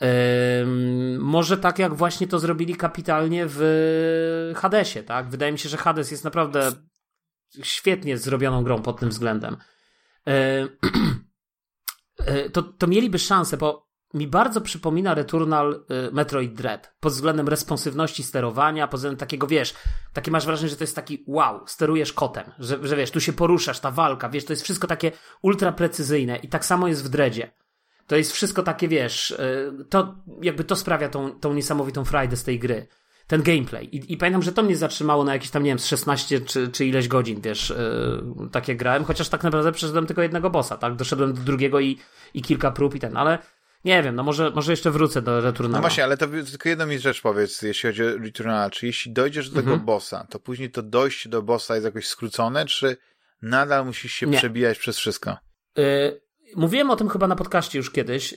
Yy, 0.00 0.08
może 1.18 1.58
tak 1.58 1.78
jak 1.78 1.94
właśnie 1.94 2.26
to 2.26 2.38
zrobili 2.38 2.76
kapitalnie 2.76 3.44
w 3.48 4.52
Hadesie, 4.56 5.02
tak? 5.02 5.28
Wydaje 5.28 5.52
mi 5.52 5.58
się, 5.58 5.68
że 5.68 5.76
Hades 5.76 6.10
jest 6.10 6.24
naprawdę 6.24 6.72
świetnie 7.62 8.18
zrobioną 8.18 8.64
grą 8.64 8.82
pod 8.82 9.00
tym 9.00 9.08
względem. 9.08 9.56
Yy, 10.26 10.32
to, 12.52 12.62
to 12.62 12.86
mieliby 12.86 13.18
szansę, 13.18 13.56
bo 13.56 13.92
mi 14.14 14.26
bardzo 14.26 14.60
przypomina 14.60 15.14
Returnal 15.14 15.84
e, 15.88 16.10
Metroid 16.10 16.54
Dread 16.54 16.94
pod 17.00 17.12
względem 17.12 17.48
responsywności 17.48 18.22
sterowania, 18.22 18.88
pod 18.88 19.00
względem 19.00 19.18
takiego, 19.18 19.46
wiesz, 19.46 19.74
takie 20.12 20.30
masz 20.30 20.46
wrażenie, 20.46 20.68
że 20.68 20.76
to 20.76 20.84
jest 20.84 20.96
taki 20.96 21.24
wow, 21.26 21.60
sterujesz 21.66 22.12
kotem, 22.12 22.44
że, 22.58 22.78
że 22.82 22.96
wiesz, 22.96 23.10
tu 23.10 23.20
się 23.20 23.32
poruszasz, 23.32 23.80
ta 23.80 23.90
walka, 23.90 24.28
wiesz, 24.28 24.44
to 24.44 24.52
jest 24.52 24.62
wszystko 24.62 24.86
takie 24.86 25.12
ultra 25.42 25.72
precyzyjne 25.72 26.36
i 26.36 26.48
tak 26.48 26.64
samo 26.64 26.88
jest 26.88 27.04
w 27.04 27.08
Dreadzie. 27.08 27.50
To 28.06 28.16
jest 28.16 28.32
wszystko 28.32 28.62
takie, 28.62 28.88
wiesz, 28.88 29.30
e, 29.32 29.72
to 29.90 30.14
jakby 30.42 30.64
to 30.64 30.76
sprawia 30.76 31.08
tą, 31.08 31.30
tą 31.30 31.52
niesamowitą 31.54 32.04
frajdę 32.04 32.36
z 32.36 32.44
tej 32.44 32.58
gry 32.58 32.86
ten 33.32 33.42
gameplay. 33.42 33.84
I, 33.96 34.12
I, 34.12 34.16
pamiętam, 34.16 34.42
że 34.42 34.52
to 34.52 34.62
mnie 34.62 34.76
zatrzymało 34.76 35.24
na 35.24 35.32
jakieś 35.32 35.50
tam, 35.50 35.62
nie 35.62 35.70
wiem, 35.70 35.78
16 35.78 36.40
czy, 36.40 36.68
czy 36.68 36.86
ileś 36.86 37.08
godzin, 37.08 37.40
wiesz, 37.40 37.74
yy, 38.38 38.48
takie 38.48 38.76
grałem, 38.76 39.04
chociaż 39.04 39.28
tak 39.28 39.42
naprawdę 39.42 39.72
przeszedłem 39.72 40.06
tylko 40.06 40.22
jednego 40.22 40.50
bossa, 40.50 40.76
tak? 40.76 40.96
Doszedłem 40.96 41.34
do 41.34 41.40
drugiego 41.40 41.80
i, 41.80 41.98
i 42.34 42.42
kilka 42.42 42.70
prób 42.70 42.94
i 42.94 43.00
ten, 43.00 43.16
ale 43.16 43.38
nie 43.84 44.02
wiem, 44.02 44.14
no 44.14 44.22
może, 44.22 44.50
może 44.50 44.72
jeszcze 44.72 44.90
wrócę 44.90 45.22
do 45.22 45.40
Returnala. 45.40 45.78
No 45.78 45.80
właśnie, 45.80 46.04
ale 46.04 46.16
to 46.16 46.26
tylko 46.50 46.68
jedną 46.68 46.86
mi 46.86 46.98
rzecz 46.98 47.20
powiedz, 47.22 47.62
jeśli 47.62 47.88
chodzi 47.88 48.04
o 48.04 48.18
Returnala, 48.18 48.70
czy 48.70 48.86
jeśli 48.86 49.12
dojdziesz 49.12 49.48
do 49.50 49.56
tego 49.56 49.70
mhm. 49.70 49.86
bossa, 49.86 50.26
to 50.30 50.38
później 50.38 50.70
to 50.70 50.82
dojście 50.82 51.28
do 51.28 51.42
bossa 51.42 51.74
jest 51.74 51.84
jakoś 51.84 52.06
skrócone, 52.06 52.66
czy 52.66 52.96
nadal 53.42 53.86
musisz 53.86 54.12
się 54.12 54.26
nie. 54.26 54.38
przebijać 54.38 54.78
przez 54.78 54.98
wszystko? 54.98 55.36
Yy, 55.76 56.20
Mówiłem 56.56 56.90
o 56.90 56.96
tym 56.96 57.08
chyba 57.08 57.26
na 57.26 57.36
podcaście 57.36 57.78
już 57.78 57.90
kiedyś. 57.90 58.32
Y, 58.32 58.36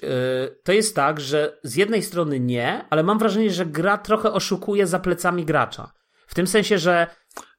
to 0.63 0.71
jest 0.71 0.95
tak, 0.95 1.19
że 1.19 1.59
z 1.63 1.75
jednej 1.75 2.03
strony 2.03 2.39
nie, 2.39 2.85
ale 2.89 3.03
mam 3.03 3.19
wrażenie, 3.19 3.51
że 3.51 3.65
gra 3.65 3.97
trochę 3.97 4.33
oszukuje 4.33 4.87
za 4.87 4.99
plecami 4.99 5.45
gracza. 5.45 5.91
W 6.27 6.35
tym 6.35 6.47
sensie, 6.47 6.77
że 6.77 7.07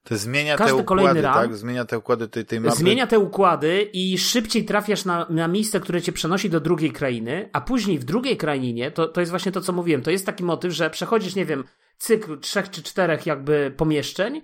to 0.03 0.17
zmienia 0.17 0.57
każdy 0.57 0.75
te 0.75 0.81
układy, 0.81 1.21
tak? 1.21 1.55
Zmienia 1.55 1.85
te 1.85 1.97
układy 1.97 2.27
tej, 2.27 2.45
tej 2.45 2.59
mapy. 2.59 2.75
Zmienia 2.75 3.07
te 3.07 3.19
układy 3.19 3.89
i 3.93 4.17
szybciej 4.17 4.65
trafiasz 4.65 5.05
na, 5.05 5.25
na 5.29 5.47
miejsce, 5.47 5.79
które 5.79 6.01
cię 6.01 6.11
przenosi 6.11 6.49
do 6.49 6.59
drugiej 6.59 6.91
krainy, 6.91 7.49
a 7.53 7.61
później 7.61 7.99
w 7.99 8.03
drugiej 8.03 8.37
krainie, 8.37 8.91
to, 8.91 9.07
to 9.07 9.19
jest 9.19 9.29
właśnie 9.29 9.51
to, 9.51 9.61
co 9.61 9.73
mówiłem, 9.73 10.01
to 10.01 10.11
jest 10.11 10.25
taki 10.25 10.43
motyw, 10.43 10.73
że 10.73 10.89
przechodzisz, 10.89 11.35
nie 11.35 11.45
wiem, 11.45 11.63
cykl 11.97 12.39
trzech 12.39 12.69
czy 12.69 12.83
czterech 12.83 13.25
jakby 13.25 13.73
pomieszczeń, 13.77 14.41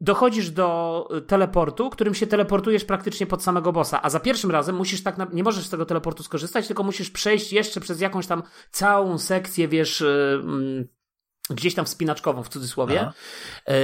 dochodzisz 0.00 0.50
do 0.50 1.08
y, 1.16 1.20
teleportu, 1.22 1.90
którym 1.90 2.14
się 2.14 2.26
teleportujesz 2.26 2.84
praktycznie 2.84 3.26
pod 3.26 3.42
samego 3.42 3.72
bossa, 3.72 4.02
a 4.02 4.10
za 4.10 4.20
pierwszym 4.20 4.50
razem 4.50 4.76
musisz 4.76 5.02
tak, 5.02 5.18
na... 5.18 5.26
nie 5.32 5.42
możesz 5.42 5.66
z 5.66 5.70
tego 5.70 5.86
teleportu 5.86 6.22
skorzystać, 6.22 6.66
tylko 6.66 6.82
musisz 6.82 7.10
przejść 7.10 7.52
jeszcze 7.52 7.80
przez 7.80 8.00
jakąś 8.00 8.26
tam 8.26 8.42
całą 8.70 9.18
sekcję, 9.18 9.68
wiesz, 9.68 10.00
yy, 10.00 10.88
gdzieś 11.50 11.74
tam 11.74 11.84
wspinaczkową 11.84 12.42
w 12.42 12.48
cudzysłowie. 12.48 13.12
Yy, 13.68 13.74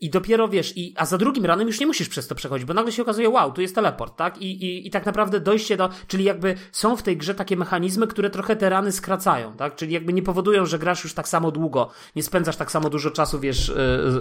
I 0.00 0.10
dopiero 0.10 0.48
wiesz, 0.48 0.76
i, 0.76 0.94
a 0.96 1.06
za 1.06 1.18
drugim 1.18 1.46
ranem 1.46 1.66
już 1.66 1.80
nie 1.80 1.86
musisz 1.86 2.08
przez 2.08 2.28
to 2.28 2.34
przechodzić, 2.34 2.66
bo 2.66 2.74
nagle 2.74 2.92
się 2.92 3.02
okazuje, 3.02 3.28
wow, 3.28 3.52
tu 3.52 3.60
jest 3.60 3.74
teleport, 3.74 4.16
tak? 4.16 4.38
I, 4.38 4.64
i, 4.64 4.86
i 4.86 4.90
tak 4.90 5.06
naprawdę 5.06 5.40
dojście 5.40 5.76
do, 5.76 5.90
czyli 6.06 6.24
jakby 6.24 6.54
są 6.72 6.96
w 6.96 7.02
tej 7.02 7.16
grze 7.16 7.34
takie 7.34 7.56
mechanizmy, 7.56 8.06
które 8.06 8.30
trochę 8.30 8.56
te 8.56 8.68
rany 8.68 8.92
skracają, 8.92 9.56
tak? 9.56 9.76
Czyli 9.76 9.92
jakby 9.92 10.12
nie 10.12 10.22
powodują, 10.22 10.66
że 10.66 10.78
grasz 10.78 11.04
już 11.04 11.14
tak 11.14 11.28
samo 11.28 11.50
długo, 11.50 11.90
nie 12.16 12.22
spędzasz 12.22 12.56
tak 12.56 12.70
samo 12.70 12.90
dużo 12.90 13.10
czasu, 13.10 13.40
wiesz, 13.40 13.72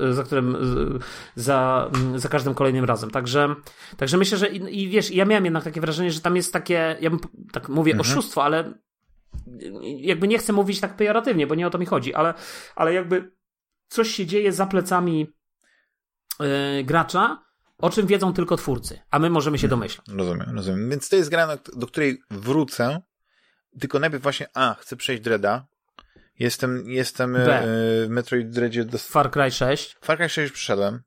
yy, 0.01 0.13
za 0.13 0.23
którym, 0.23 0.51
yy, 0.93 0.99
za, 1.35 1.89
mm, 1.93 2.19
za 2.19 2.29
każdym 2.29 2.53
kolejnym 2.53 2.85
razem. 2.85 3.11
Także, 3.11 3.55
także 3.97 4.17
myślę, 4.17 4.37
że 4.37 4.49
i, 4.49 4.81
i 4.81 4.89
wiesz, 4.89 5.11
ja 5.11 5.25
miałem 5.25 5.45
jednak 5.45 5.63
takie 5.63 5.81
wrażenie, 5.81 6.11
że 6.11 6.21
tam 6.21 6.35
jest 6.35 6.53
takie, 6.53 6.97
ja 7.01 7.09
bym, 7.09 7.19
tak 7.51 7.69
mówię, 7.69 7.91
mhm. 7.91 8.11
oszustwo, 8.11 8.43
ale 8.43 8.73
jakby 9.83 10.27
nie 10.27 10.37
chcę 10.37 10.53
mówić 10.53 10.79
tak 10.79 10.95
pejoratywnie, 10.95 11.47
bo 11.47 11.55
nie 11.55 11.67
o 11.67 11.69
to 11.69 11.77
mi 11.77 11.85
chodzi, 11.85 12.13
ale, 12.13 12.33
ale 12.75 12.93
jakby 12.93 13.31
coś 13.87 14.07
się 14.07 14.25
dzieje 14.25 14.51
za 14.51 14.65
plecami 14.65 15.27
yy, 16.39 16.83
gracza, 16.83 17.43
o 17.77 17.89
czym 17.89 18.07
wiedzą 18.07 18.33
tylko 18.33 18.57
twórcy, 18.57 18.99
a 19.11 19.19
my 19.19 19.29
możemy 19.29 19.57
się 19.57 19.67
hmm. 19.67 19.79
domyślać. 19.79 20.07
Rozumiem, 20.07 20.55
rozumiem. 20.55 20.89
Więc 20.89 21.09
to 21.09 21.15
jest 21.15 21.29
gra, 21.29 21.57
do 21.75 21.87
której 21.87 22.19
wrócę, 22.31 23.01
tylko 23.79 23.99
najpierw 23.99 24.23
właśnie, 24.23 24.47
a, 24.53 24.75
chcę 24.79 24.95
przejść 24.95 25.23
Dreda. 25.23 25.67
Jestem, 26.39 26.89
jestem 26.89 27.35
e, 27.35 27.45
w 27.45 28.07
Metroid 28.09 28.49
Dreadzie. 28.49 28.85
Do... 28.85 28.97
Far 28.97 29.31
Cry 29.31 29.51
6. 29.51 29.97
Far 30.01 30.17
Cry 30.17 30.29
6 30.29 30.53
przyszedłem. 30.53 31.01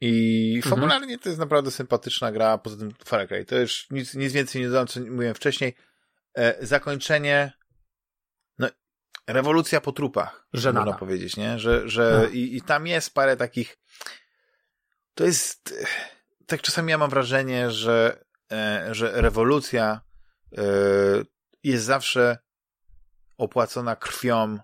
I 0.00 0.52
mhm. 0.56 0.74
fabularnie 0.74 1.18
to 1.18 1.28
jest 1.28 1.38
naprawdę 1.38 1.70
sympatyczna 1.70 2.32
gra, 2.32 2.58
poza 2.58 2.76
tym 2.76 2.92
Far 3.04 3.28
Cry. 3.28 3.44
To 3.44 3.58
już 3.58 3.86
nic, 3.90 4.14
nic 4.14 4.32
więcej 4.32 4.62
nie 4.62 4.68
dodam, 4.68 4.86
co 4.86 5.00
mówiłem 5.00 5.34
wcześniej. 5.34 5.74
E, 6.36 6.66
zakończenie, 6.66 7.52
no, 8.58 8.68
rewolucja 9.26 9.80
po 9.80 9.92
trupach, 9.92 10.48
że 10.52 10.72
można 10.72 10.92
powiedzieć, 10.92 11.36
nie? 11.36 11.58
Że, 11.58 11.88
że 11.88 12.20
no. 12.22 12.28
i, 12.28 12.56
i 12.56 12.62
tam 12.62 12.86
jest 12.86 13.14
parę 13.14 13.36
takich, 13.36 13.78
to 15.14 15.24
jest, 15.24 15.86
tak 16.46 16.62
czasami 16.62 16.90
ja 16.90 16.98
mam 16.98 17.10
wrażenie, 17.10 17.70
że, 17.70 18.24
e, 18.52 18.88
że 18.90 19.20
rewolucja 19.20 20.00
e, 20.58 20.62
jest 21.64 21.84
zawsze 21.84 22.38
opłacona 23.38 23.96
krwią 23.96 24.58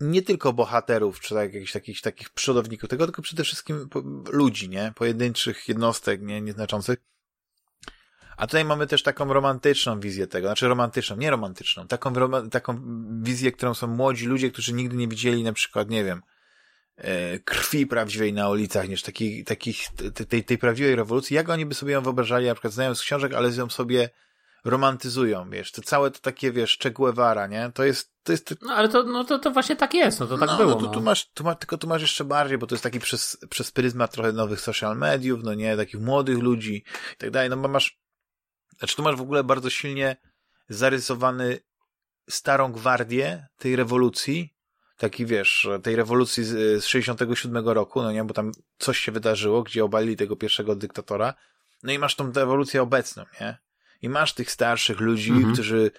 nie 0.00 0.22
tylko 0.22 0.52
bohaterów, 0.52 1.20
czy 1.20 1.34
tak, 1.34 1.54
jakichś 1.54 1.72
takich, 1.72 2.00
takich 2.00 2.30
przodowników 2.30 2.90
tego, 2.90 3.04
tylko 3.04 3.22
przede 3.22 3.44
wszystkim 3.44 3.88
ludzi, 4.30 4.68
nie? 4.68 4.92
Pojedynczych 4.96 5.68
jednostek, 5.68 6.22
nie? 6.22 6.40
Nieznaczących. 6.40 6.98
A 8.36 8.46
tutaj 8.46 8.64
mamy 8.64 8.86
też 8.86 9.02
taką 9.02 9.32
romantyczną 9.32 10.00
wizję 10.00 10.26
tego, 10.26 10.48
znaczy 10.48 10.68
romantyczną, 10.68 11.16
nie 11.16 11.30
romantyczną, 11.30 11.86
taką, 11.86 12.12
taką 12.50 12.80
wizję, 13.22 13.52
którą 13.52 13.74
są 13.74 13.86
młodzi 13.86 14.26
ludzie, 14.26 14.50
którzy 14.50 14.72
nigdy 14.72 14.96
nie 14.96 15.08
widzieli 15.08 15.42
na 15.42 15.52
przykład, 15.52 15.90
nie 15.90 16.04
wiem, 16.04 16.22
e, 16.96 17.38
krwi 17.38 17.86
prawdziwej 17.86 18.32
na 18.32 18.48
ulicach, 18.50 18.88
niż 18.88 19.02
takich, 19.02 19.44
takich 19.44 19.88
tej, 20.28 20.44
tej 20.44 20.58
prawdziwej 20.58 20.96
rewolucji. 20.96 21.36
Jak 21.36 21.48
oni 21.48 21.66
by 21.66 21.74
sobie 21.74 21.92
ją 21.92 22.02
wyobrażali, 22.02 22.46
na 22.46 22.54
przykład 22.54 22.72
znają 22.72 22.94
z 22.94 23.00
książek, 23.00 23.34
ale 23.34 23.50
ją 23.50 23.70
sobie 23.70 24.10
romantyzują, 24.64 25.50
wiesz, 25.50 25.72
to 25.72 25.82
całe 25.82 26.10
to 26.10 26.20
takie, 26.20 26.52
wiesz, 26.52 26.78
Che 26.78 26.90
Guevara, 26.90 27.46
nie? 27.46 27.70
To 27.74 27.84
jest, 27.84 28.12
to 28.22 28.32
jest... 28.32 28.54
No 28.62 28.74
ale 28.74 28.88
to, 28.88 29.02
no 29.02 29.24
to, 29.24 29.38
to 29.38 29.50
właśnie 29.50 29.76
tak 29.76 29.94
jest, 29.94 30.20
no 30.20 30.26
to 30.26 30.38
tak 30.38 30.48
no, 30.48 30.56
było. 30.56 30.70
No, 30.70 30.76
tu, 30.76 30.86
tu 30.88 30.94
no. 30.94 31.00
masz, 31.00 31.30
tu 31.30 31.44
masz, 31.44 31.56
tylko 31.58 31.78
tu 31.78 31.88
masz 31.88 32.02
jeszcze 32.02 32.24
bardziej, 32.24 32.58
bo 32.58 32.66
to 32.66 32.74
jest 32.74 32.82
taki 32.82 33.00
przez, 33.00 33.38
przez 33.50 33.70
pryzmat 33.70 34.12
trochę 34.12 34.32
nowych 34.32 34.60
social 34.60 34.96
mediów, 34.96 35.40
no 35.42 35.54
nie, 35.54 35.76
takich 35.76 36.00
młodych 36.00 36.38
ludzi 36.38 36.84
i 37.14 37.16
tak 37.18 37.30
dalej, 37.30 37.50
no 37.50 37.56
bo 37.56 37.68
masz 37.68 38.03
znaczy, 38.78 38.96
tu 38.96 39.02
masz 39.02 39.16
w 39.16 39.20
ogóle 39.20 39.44
bardzo 39.44 39.70
silnie 39.70 40.16
zarysowany 40.68 41.58
starą 42.30 42.72
gwardię 42.72 43.46
tej 43.58 43.76
rewolucji, 43.76 44.54
taki 44.96 45.26
wiesz, 45.26 45.68
tej 45.82 45.96
rewolucji 45.96 46.44
z, 46.44 46.84
z 46.84 46.86
67 46.86 47.68
roku, 47.68 48.02
no 48.02 48.12
nie, 48.12 48.24
bo 48.24 48.34
tam 48.34 48.52
coś 48.78 48.98
się 48.98 49.12
wydarzyło, 49.12 49.62
gdzie 49.62 49.84
obalili 49.84 50.16
tego 50.16 50.36
pierwszego 50.36 50.76
dyktatora, 50.76 51.34
no 51.82 51.92
i 51.92 51.98
masz 51.98 52.16
tą 52.16 52.32
rewolucję 52.32 52.82
obecną, 52.82 53.24
nie? 53.40 53.58
I 54.02 54.08
masz 54.08 54.32
tych 54.32 54.50
starszych 54.50 55.00
ludzi, 55.00 55.30
mhm. 55.30 55.52
którzy, 55.52 55.90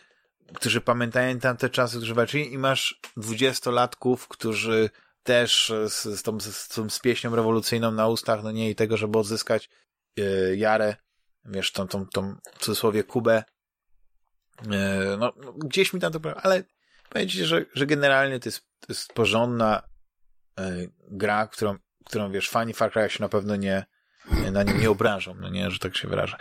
którzy 0.54 0.82
pamiętają 0.82 1.40
tamte 1.40 1.70
czasy, 1.70 1.98
którzy 1.98 2.14
walczyli 2.14 2.54
i 2.54 2.58
masz 2.58 3.00
dwudziestolatków, 3.18 4.28
którzy 4.28 4.90
też 5.24 5.74
z, 5.88 6.20
z, 6.20 6.24
tą, 6.24 6.40
z, 6.40 6.46
z, 6.46 6.94
z 6.94 7.00
pieśnią 7.00 7.36
rewolucyjną 7.36 7.92
na 7.92 8.08
ustach, 8.08 8.44
no 8.44 8.52
nie, 8.52 8.70
i 8.70 8.76
tego, 8.76 8.98
żeby 8.98 9.20
odzyskać 9.20 9.70
yy, 10.18 10.58
Jarę, 10.58 10.96
wiesz, 11.46 11.72
tą, 11.72 11.88
tą, 11.88 12.06
tą 12.06 12.36
w 12.56 12.60
cudzysłowie 12.60 13.04
Kubę, 13.04 13.44
e, 14.72 15.18
no, 15.20 15.34
no, 15.38 15.54
gdzieś 15.54 15.94
mi 15.94 16.00
tam 16.00 16.12
to, 16.12 16.20
ale 16.44 16.64
powiedzcie, 17.10 17.46
że, 17.46 17.66
że 17.74 17.86
generalnie 17.86 18.40
to 18.40 18.50
jest, 18.50 18.60
to 18.60 18.86
jest 18.90 19.14
porządna 19.14 19.82
e, 20.60 20.88
gra, 21.12 21.48
którą, 21.48 21.78
którą, 22.06 22.32
wiesz, 22.32 22.50
fani 22.50 22.74
Far 22.74 22.92
Cry 22.92 23.10
się 23.10 23.24
na 23.24 23.30
pewno 23.30 23.56
nie, 23.56 23.86
na 24.52 24.64
nie, 24.64 24.74
nie 24.74 24.90
obrażą, 24.90 25.36
no 25.36 25.50
nie, 25.50 25.72
że 25.72 25.80
tak 25.80 25.98
się 25.98 26.08
wyrażę. 26.08 26.38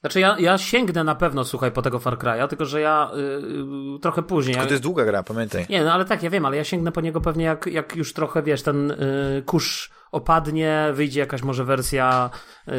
Znaczy 0.00 0.20
ja, 0.20 0.36
ja 0.38 0.58
sięgnę 0.58 1.04
na 1.04 1.14
pewno, 1.14 1.44
słuchaj, 1.44 1.72
po 1.72 1.82
tego 1.82 1.98
Far 1.98 2.18
Cry'a, 2.18 2.48
tylko 2.48 2.64
że 2.64 2.80
ja 2.80 3.10
yy, 3.14 3.98
trochę 4.00 4.22
później. 4.22 4.54
Tylko 4.54 4.66
to 4.66 4.72
jest 4.72 4.82
długa 4.82 5.04
gra, 5.04 5.22
pamiętaj. 5.22 5.66
Nie, 5.70 5.84
no 5.84 5.92
ale 5.92 6.04
tak, 6.04 6.22
ja 6.22 6.30
wiem, 6.30 6.46
ale 6.46 6.56
ja 6.56 6.64
sięgnę 6.64 6.92
po 6.92 7.00
niego 7.00 7.20
pewnie 7.20 7.44
jak, 7.44 7.66
jak 7.66 7.96
już 7.96 8.12
trochę, 8.12 8.42
wiesz, 8.42 8.62
ten 8.62 8.88
yy, 8.88 9.42
kurz 9.42 9.90
opadnie, 10.12 10.88
wyjdzie 10.92 11.20
jakaś 11.20 11.42
może 11.42 11.64
wersja 11.64 12.30
yy, 12.66 12.74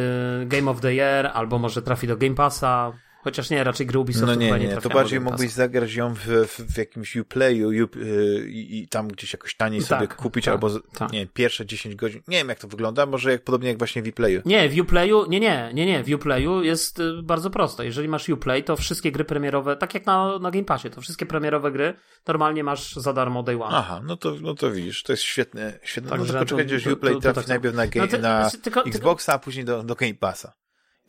Game 0.45 0.71
of 0.71 0.81
the 0.81 0.93
Year, 0.93 1.31
albo 1.33 1.59
może 1.59 1.81
trafi 1.81 2.07
do 2.07 2.17
Game 2.17 2.35
Passa. 2.35 2.91
Chociaż 3.23 3.49
nie, 3.49 3.63
raczej 3.63 3.87
gry 3.87 3.99
Ubisoftu 3.99 4.27
No 4.27 4.35
nie, 4.35 4.45
chyba 4.45 4.57
nie, 4.57 4.67
nie 4.67 4.77
to 4.77 4.89
bardziej 4.89 5.19
mógłbyś 5.19 5.51
zagrać 5.51 5.93
ją 5.93 6.13
w, 6.13 6.19
w, 6.27 6.73
w 6.73 6.77
jakimś 6.77 7.15
Uplayu 7.15 7.67
u, 7.67 7.71
y, 7.99 8.45
i, 8.49 8.87
tam 8.87 9.07
gdzieś 9.07 9.33
jakoś 9.33 9.55
taniej 9.55 9.81
sobie 9.81 10.07
Tak, 10.07 10.15
kupić, 10.15 10.45
tak, 10.45 10.51
albo 10.51 10.79
tak. 10.79 11.11
nie, 11.11 11.27
pierwsze 11.27 11.65
10 11.65 11.95
godzin. 11.95 12.21
Nie 12.27 12.37
wiem 12.37 12.49
jak 12.49 12.59
to 12.59 12.67
wygląda, 12.67 13.05
może 13.05 13.31
jak 13.31 13.43
podobnie 13.43 13.69
jak 13.69 13.77
właśnie 13.77 14.03
w 14.03 14.07
Uplayu. 14.07 14.41
Nie, 14.45 14.69
w 14.69 14.79
Uplayu, 14.79 15.25
nie, 15.29 15.39
nie, 15.39 15.71
nie, 15.73 15.85
nie, 15.85 16.03
w 16.03 16.09
Uplayu 16.13 16.63
jest 16.63 16.99
y, 16.99 17.23
bardzo 17.23 17.49
prosto. 17.49 17.83
Jeżeli 17.83 18.07
masz 18.07 18.29
Uplay, 18.29 18.63
to 18.63 18.75
wszystkie 18.75 19.11
gry 19.11 19.25
premierowe, 19.25 19.75
tak 19.75 19.93
jak 19.93 20.05
na, 20.05 20.39
na 20.39 20.51
Game 20.51 20.65
Passie, 20.65 20.89
to 20.89 21.01
wszystkie 21.01 21.25
premierowe 21.25 21.71
gry 21.71 21.93
normalnie 22.27 22.63
masz 22.63 22.95
za 22.95 23.13
darmo 23.13 23.43
day 23.43 23.63
one. 23.63 23.77
Aha, 23.77 24.01
no 24.03 24.17
to, 24.17 24.35
no 24.41 24.53
to 24.53 24.71
widzisz, 24.71 25.03
to 25.03 25.13
jest 25.13 25.23
świetne. 25.23 25.79
świetne. 25.83 26.09
Także 26.09 26.33
no 26.33 26.39
to 26.39 26.45
poczekaj, 26.45 26.67
to- 26.67 26.75
aż 26.75 26.83
to- 26.83 26.93
Uplay 26.93 27.13
to- 27.13 27.19
to 27.19 27.33
trafi 27.33 27.39
tak- 27.39 27.47
najpierw 27.47 27.75
na, 27.75 27.87
game, 27.87 28.05
No 28.05 28.11
ty- 28.11 28.19
na 28.19 28.49
znaczy, 28.49 28.89
Xboxa, 28.89 29.33
a 29.33 29.39
później 29.39 29.65
do, 29.65 29.83
do 29.83 29.95
Game 29.95 30.13
Passa. 30.13 30.53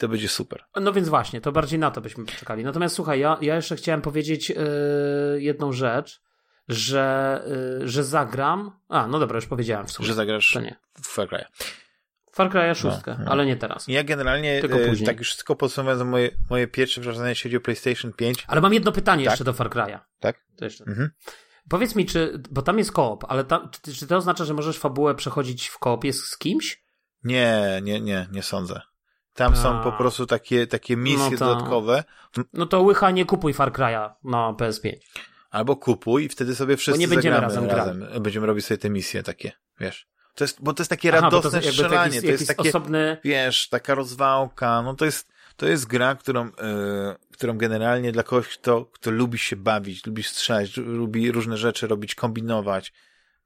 To 0.00 0.08
będzie 0.08 0.28
super. 0.28 0.64
No 0.80 0.92
więc 0.92 1.08
właśnie, 1.08 1.40
to 1.40 1.52
bardziej 1.52 1.78
na 1.78 1.90
to 1.90 2.00
byśmy 2.00 2.24
poczekali. 2.24 2.64
Natomiast 2.64 2.94
słuchaj, 2.94 3.20
ja, 3.20 3.38
ja 3.40 3.56
jeszcze 3.56 3.76
chciałem 3.76 4.02
powiedzieć 4.02 4.50
yy, 4.50 4.56
jedną 5.38 5.72
rzecz, 5.72 6.22
że, 6.68 7.42
yy, 7.80 7.88
że 7.88 8.04
zagram. 8.04 8.80
A, 8.88 9.06
no 9.06 9.18
dobra, 9.18 9.36
już 9.36 9.46
powiedziałem 9.46 9.86
w 9.86 9.90
sumie. 9.90 10.06
Że 10.06 10.14
zagrasz 10.14 10.50
To 10.52 10.60
nie. 10.60 10.76
w 11.02 11.06
Far 11.06 11.28
Cry. 11.28 11.44
Far 12.32 12.50
Cry'a 12.50 12.74
szóstkę, 12.74 13.16
no. 13.24 13.30
ale 13.30 13.46
nie 13.46 13.56
teraz. 13.56 13.84
Ja 13.88 14.04
generalnie, 14.04 14.62
e, 14.64 14.88
później. 14.88 15.06
tak 15.06 15.18
już 15.18 15.36
tylko 15.36 15.56
podsumowując 15.56 16.02
moje, 16.02 16.30
moje 16.50 16.66
pierwsze 16.66 17.00
wrażenia, 17.00 17.28
jeśli 17.28 17.42
chodzi 17.42 17.56
o 17.56 17.60
PlayStation 17.60 18.12
5. 18.12 18.44
Ale 18.48 18.60
mam 18.60 18.74
jedno 18.74 18.92
pytanie 18.92 19.24
Tak? 19.24 19.32
jeszcze 19.32 19.44
do 19.44 19.52
Far 19.52 19.70
Cry'a. 19.70 19.98
Tak? 20.20 20.44
To 20.56 20.64
jeszcze. 20.64 20.84
Mhm. 20.84 21.10
Powiedz 21.68 21.96
mi, 21.96 22.06
czy, 22.06 22.42
bo 22.50 22.62
tam 22.62 22.78
jest 22.78 22.92
koop, 22.92 23.24
ale 23.28 23.44
tam, 23.44 23.70
czy, 23.70 23.94
czy 23.94 24.06
to 24.06 24.16
oznacza, 24.16 24.44
że 24.44 24.54
możesz 24.54 24.78
fabułę 24.78 25.14
przechodzić 25.14 25.68
w 25.68 25.78
koopie 25.78 26.12
z 26.12 26.38
kimś? 26.38 26.84
Nie, 27.24 27.80
nie, 27.82 28.00
nie, 28.00 28.28
nie 28.32 28.42
sądzę. 28.42 28.80
Tam 29.40 29.56
są 29.56 29.80
A. 29.80 29.82
po 29.82 29.92
prostu 29.92 30.26
takie, 30.26 30.66
takie 30.66 30.96
misje 30.96 31.30
No 31.30 31.36
to- 31.38 31.44
dodatkowe. 31.44 32.04
No 32.52 32.66
to 32.66 32.82
łycha 32.82 33.10
nie 33.10 33.24
kupuj 33.24 33.54
Far 33.54 33.72
Cry'a 33.72 34.10
na 34.24 34.52
PS5. 34.52 34.92
Albo 35.50 35.76
kupuj 35.76 36.24
i 36.24 36.28
wtedy 36.28 36.54
sobie 36.54 36.76
wszyscy 36.76 37.00
nie 37.00 37.08
będziemy 37.08 37.40
razem 37.40 37.64
razem. 37.66 38.06
Będziemy 38.20 38.46
robić 38.46 38.66
sobie 38.66 38.78
te 38.78 38.90
misje 38.90 39.22
takie, 39.22 39.52
wiesz. 39.80 40.08
To 40.34 40.44
jest, 40.44 40.62
bo 40.62 40.72
to 40.74 40.82
jest 40.82 40.90
takie 40.90 41.08
Aha, 41.12 41.20
radosne 41.20 41.60
to 41.60 41.68
strzelanie. 41.68 42.16
jakiś, 42.16 42.20
to 42.20 42.26
jest 42.26 42.48
takie, 42.48 42.68
osobny... 42.68 43.16
wiesz, 43.24 43.68
taka 43.68 43.94
rozwałka. 43.94 44.82
No 44.82 44.94
to 44.94 45.04
jest, 45.04 45.32
to 45.56 45.66
jest 45.66 45.86
gra, 45.86 46.14
którą, 46.14 46.46
y, 46.46 46.50
którą 47.32 47.58
generalnie 47.58 48.12
dla 48.12 48.22
kogoś, 48.22 48.48
kto, 48.48 48.84
kto 48.84 49.10
lubi 49.10 49.38
się 49.38 49.56
bawić, 49.56 50.06
lubi 50.06 50.22
strzelać, 50.22 50.76
lubi 50.76 51.32
różne 51.32 51.56
rzeczy 51.56 51.86
robić, 51.86 52.14
kombinować. 52.14 52.92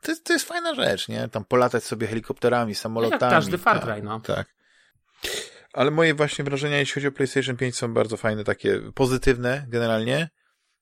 To 0.01 0.11
jest, 0.11 0.25
to 0.25 0.33
jest 0.33 0.49
fajna 0.49 0.75
rzecz, 0.75 1.09
nie? 1.09 1.29
Tam 1.29 1.45
polatać 1.45 1.85
sobie 1.85 2.07
helikopterami, 2.07 2.75
samolotami. 2.75 3.23
Jak 3.23 3.31
każdy 3.31 3.59
Far 3.59 3.81
tak, 3.81 3.85
Cry, 3.95 4.03
no. 4.03 4.21
Tak. 4.21 4.55
Ale 5.75 5.91
moje 5.91 6.15
właśnie 6.15 6.45
wrażenia, 6.45 6.79
jeśli 6.79 6.95
chodzi 6.95 7.07
o 7.07 7.13
PlayStation 7.13 7.57
5 7.57 7.77
są 7.77 7.95
bardzo 7.95 8.17
fajne, 8.17 8.45
takie 8.45 8.81
pozytywne 8.95 9.67
generalnie. 9.69 10.31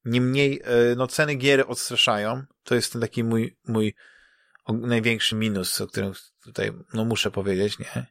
Niemniej, 0.04 0.60
e, 0.64 0.94
no 0.96 1.06
ceny 1.06 1.34
gier 1.34 1.64
odstraszają. 1.68 2.42
To 2.64 2.74
jest 2.74 2.92
ten 2.92 3.00
taki 3.00 3.24
mój, 3.24 3.56
mój 3.68 3.94
największy 4.68 5.36
minus, 5.36 5.80
o 5.80 5.86
którym 5.86 6.12
tutaj, 6.44 6.72
no 6.94 7.04
muszę 7.04 7.30
powiedzieć, 7.30 7.78
nie? 7.78 8.06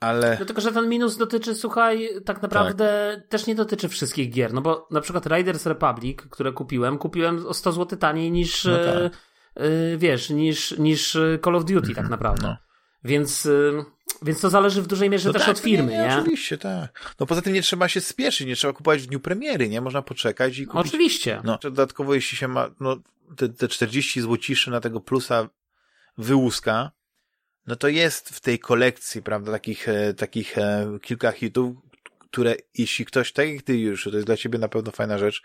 Ale, 0.00 0.36
Dlatego, 0.36 0.60
że 0.60 0.72
ten 0.72 0.88
minus 0.88 1.16
dotyczy, 1.16 1.54
słuchaj, 1.54 2.08
tak 2.24 2.42
naprawdę 2.42 3.16
też 3.28 3.46
nie 3.46 3.54
dotyczy 3.54 3.88
wszystkich 3.88 4.30
gier. 4.30 4.52
No 4.52 4.60
bo 4.60 4.88
na 4.90 5.00
przykład 5.00 5.26
Riders 5.26 5.66
Republic, 5.66 6.18
które 6.30 6.52
kupiłem, 6.52 6.98
kupiłem 6.98 7.46
o 7.46 7.54
100 7.54 7.72
zł 7.72 7.98
taniej 7.98 8.30
niż, 8.30 8.64
No 8.64 8.76
tak. 8.76 9.12
e, 9.54 9.96
wiesz, 9.96 10.30
niż, 10.30 10.78
niż 10.78 11.18
Call 11.44 11.56
of 11.56 11.64
Duty 11.64 11.94
tak 11.94 12.08
naprawdę. 12.08 12.46
no. 12.46 12.56
Więc, 13.04 13.46
e, 13.46 13.95
więc 14.22 14.40
to 14.40 14.50
zależy 14.50 14.82
w 14.82 14.86
dużej 14.86 15.10
mierze 15.10 15.28
No 15.28 15.32
też 15.32 15.42
tak, 15.42 15.50
od 15.50 15.58
firmy, 15.58 15.92
nie, 15.92 15.98
nie? 15.98 16.06
nie? 16.08 16.16
Oczywiście, 16.18 16.58
tak. 16.58 17.14
No 17.20 17.26
poza 17.26 17.42
tym 17.42 17.52
nie 17.52 17.62
trzeba 17.62 17.88
się 17.88 18.00
spieszyć, 18.00 18.46
nie 18.46 18.56
trzeba 18.56 18.72
kupować 18.72 19.02
w 19.02 19.06
dniu 19.06 19.20
premiery, 19.20 19.68
nie? 19.68 19.80
Można 19.80 20.02
poczekać 20.02 20.58
i 20.58 20.66
kupić 20.66 20.86
Oczywiście. 20.86 21.40
No, 21.44 21.58
dodatkowo 21.62 22.14
jeśli 22.14 22.38
się 22.38 22.48
ma, 22.48 22.70
no, 22.80 22.96
te, 23.36 23.48
te 23.48 23.68
40 23.68 24.20
złociszy 24.20 24.70
na 24.70 24.80
tego 24.80 25.00
plusa 25.00 25.48
wyłuska, 26.18 26.90
no 27.66 27.76
to 27.76 27.88
jest 27.88 28.28
w 28.28 28.40
tej 28.40 28.58
kolekcji, 28.58 29.22
prawda, 29.22 29.52
takich, 29.52 29.88
e, 29.88 30.14
takich 30.14 30.58
e, 30.58 30.86
kilka 31.02 31.32
hitów, 31.32 31.76
które 32.30 32.54
jeśli 32.78 33.04
ktoś, 33.04 33.32
tak 33.32 33.48
jak 33.48 33.62
ty 33.62 33.78
już, 33.78 34.04
to 34.04 34.10
jest 34.10 34.26
dla 34.26 34.36
ciebie 34.36 34.58
na 34.58 34.68
pewno 34.68 34.92
fajna 34.92 35.18
rzecz, 35.18 35.42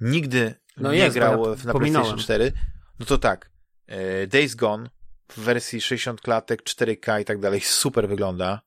nigdy 0.00 0.54
No 0.76 0.92
nie 0.92 0.98
jest, 0.98 1.14
grał 1.16 1.50
ja 1.50 1.54
w- 1.56 1.64
na. 1.64 1.72
PlayStation 1.74 2.18
4, 2.18 2.52
no 3.00 3.06
to 3.06 3.18
tak, 3.18 3.50
e, 3.86 4.26
Days 4.26 4.54
Gone 4.54 4.90
w 5.28 5.40
wersji 5.40 5.80
60 5.80 6.20
klatek, 6.20 6.62
4K 6.62 7.20
i 7.20 7.24
tak 7.24 7.38
dalej, 7.38 7.60
super 7.60 8.08
wygląda. 8.08 8.60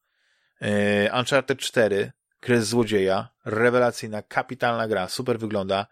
E, 0.62 1.20
Uncharted 1.20 1.60
4, 1.60 2.12
Kres 2.40 2.68
Złodzieja, 2.68 3.30
rewelacyjna, 3.46 4.22
kapitalna 4.22 4.88
gra, 4.88 5.08
super 5.10 5.40
wygląda. 5.40 5.88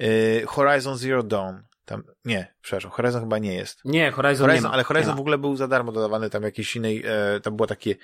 E, 0.00 0.06
Horizon 0.46 0.96
Zero 0.98 1.22
Dawn, 1.22 1.56
tam, 1.84 2.02
nie, 2.24 2.54
przepraszam, 2.62 2.90
Horizon 2.90 3.20
chyba 3.20 3.38
nie 3.38 3.54
jest. 3.54 3.80
Nie, 3.84 4.10
Horizon, 4.10 4.46
nie 4.46 4.50
Horizon, 4.50 4.68
ma. 4.68 4.72
ale 4.72 4.80
nie 4.80 4.84
Horizon 4.84 5.10
ma. 5.10 5.16
w 5.16 5.20
ogóle 5.20 5.38
był 5.38 5.56
za 5.56 5.68
darmo 5.68 5.92
dodawany 5.92 6.30
tam 6.30 6.42
jakiejś 6.42 6.76
innej, 6.76 7.02
e, 7.06 7.40
tam 7.40 7.56
było 7.56 7.66
takie, 7.66 7.94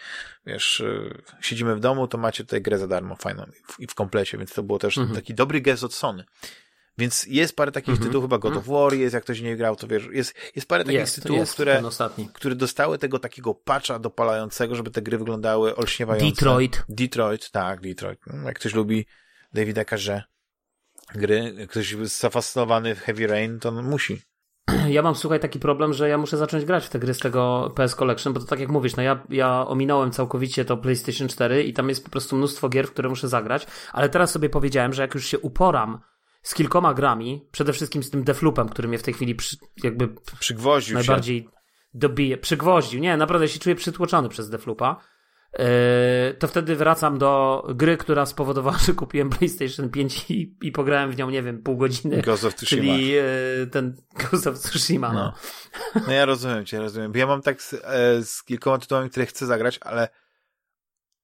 wiesz, 0.47 0.81
e, 0.81 1.15
siedzimy 1.41 1.77
w 1.77 1.81
domu, 1.81 2.09
to 2.09 2.19
macie 2.19 2.45
tutaj 2.45 2.63
grę 2.63 2.79
za 2.79 2.87
darmo, 2.89 3.17
fajną 3.17 3.45
i 3.45 3.73
w, 3.73 3.81
i 3.81 3.87
w 3.87 3.95
komplecie, 3.95 4.39
więc 4.39 4.53
to 4.55 4.63
było 4.63 4.79
też 4.79 4.99
Mhm. 4.99 5.17
taki 5.17 5.35
dobry 5.35 5.61
gest 5.61 5.85
od 5.85 5.95
Sony. 5.95 6.25
Więc 6.99 7.27
jest 7.27 7.57
parę 7.57 7.73
takich 7.73 7.89
Mhm. 7.89 8.09
tytułów, 8.09 8.25
chyba 8.25 8.39
God 8.39 8.57
of 8.57 8.67
War 8.67 8.95
jest, 8.95 9.15
jak 9.15 9.25
ktoś 9.25 9.41
nie 9.41 9.57
grał, 9.57 9.77
to 9.77 9.87
wiesz, 9.87 10.09
jest, 10.13 10.35
jest 10.57 10.69
parę 10.69 10.85
takich 10.85 11.01
Jest, 11.01 11.15
tytułów, 11.15 11.41
jest, 11.41 11.53
które, 11.53 11.83
które 12.35 12.55
dostały 12.55 12.99
tego 12.99 13.19
takiego 13.19 13.55
patcha 13.55 13.99
dopalającego, 13.99 14.75
żeby 14.75 14.91
te 14.91 15.03
gry 15.03 15.19
wyglądały 15.19 15.77
olśniewająco. 15.77 16.31
Detroit. 16.31 16.83
Detroit, 16.89 17.51
tak, 17.51 17.81
Detroit. 17.81 18.21
No, 18.27 18.47
Jak 18.49 18.59
ktoś 18.59 18.75
lubi 18.75 19.07
Davida 19.53 19.85
Carze 19.85 20.23
gry, 21.15 21.67
ktoś 21.71 21.93
jest 21.93 22.21
zafascynowany 22.21 22.95
w 22.95 23.01
Heavy 23.01 23.27
Rain, 23.27 23.61
to 23.61 23.69
on 23.69 23.85
musi. 23.85 24.23
Ja 24.89 25.03
mam, 25.03 25.15
słuchaj, 25.15 25.41
taki 25.41 25.59
problem, 25.59 25.93
że 25.93 26.09
ja 26.09 26.19
muszę 26.19 26.37
zacząć 26.37 26.65
grać 26.65 26.87
w 26.87 26.89
te 26.89 26.99
gry 26.99 27.15
z 27.15 27.19
tego 27.19 27.73
PS 27.77 27.95
Collection, 27.95 28.33
bo 28.33 28.41
to 28.41 28.47
tak 28.47 28.61
jak 28.61 28.69
mówisz, 28.69 28.97
no 28.97 29.03
ja, 29.03 29.23
ja 29.29 29.67
ominąłem 29.67 30.11
całkowicie 30.11 30.65
to 30.65 30.77
PlayStation 30.77 31.29
4 31.29 31.63
i 31.63 31.73
tam 31.73 31.89
jest 31.89 32.05
po 32.05 32.11
prostu 32.11 32.37
mnóstwo 32.37 32.69
gier, 32.69 32.87
w 32.87 32.91
które 32.91 33.09
muszę 33.09 33.29
zagrać, 33.29 33.67
ale 33.93 34.09
teraz 34.09 34.31
sobie 34.31 34.49
powiedziałem, 34.49 34.93
że 34.93 35.03
jak 35.03 35.15
już 35.15 35.27
się 35.27 35.39
uporam 35.39 36.01
z 36.43 36.55
kilkoma 36.55 36.95
grami, 36.95 37.49
przede 37.53 37.73
wszystkim 37.73 38.03
z 38.03 38.11
tym 38.11 38.25
Defloopem, 38.25 38.69
który 38.69 38.89
mnie 38.89 38.99
w 38.99 39.03
tej 39.03 39.15
chwili 39.15 39.35
przy, 39.35 39.57
jakby 39.83 40.09
Przygwoździł 40.41 40.91
się. 40.91 40.95
najbardziej 40.95 41.49
dobije, 41.95 42.39
przygwoździł. 42.39 43.01
Nie, 43.01 43.17
naprawdę 43.17 43.49
się 43.49 43.59
czuję 43.59 43.75
przytłoczony 43.75 44.29
przez 44.29 44.51
Defloopa. 44.51 44.97
Yy, 45.59 45.65
to 46.39 46.49
wtedy 46.49 46.77
wracam 46.77 47.19
do 47.19 47.63
gry, 47.75 47.97
która 47.97 48.27
spowodowała, 48.27 48.79
że 48.87 48.93
kupiłem 48.93 49.31
PlayStation 49.31 49.91
5 49.91 50.31
i, 50.31 50.57
i 50.63 50.73
pograłem 50.73 51.11
w 51.11 51.17
nią, 51.17 51.31
nie 51.31 51.43
wiem, 51.43 51.63
pół 51.63 51.77
godziny. 51.77 52.23
Ghost 52.23 52.45
of 52.45 52.55
Tsushima. 52.55 52.83
Czyli 52.83 53.09
yy, 53.09 53.67
ten 53.73 53.97
Ghost 54.19 54.47
of 54.47 54.59
Tsushima, 54.59 55.13
no. 55.13 55.33
No. 55.95 56.01
No 56.07 56.13
ja 56.13 56.25
rozumiem 56.25 56.65
cię, 56.67 56.79
rozumiem. 56.79 57.13
Ja 57.15 57.27
mam 57.27 57.43
tak 57.43 57.63
z, 57.63 57.75
e, 57.75 58.23
z 58.25 58.43
kilkoma 58.45 58.79
tytułami, 58.79 59.11
które 59.11 59.27
chcę 59.27 59.47
zagrać, 59.47 59.79
ale 59.83 60.09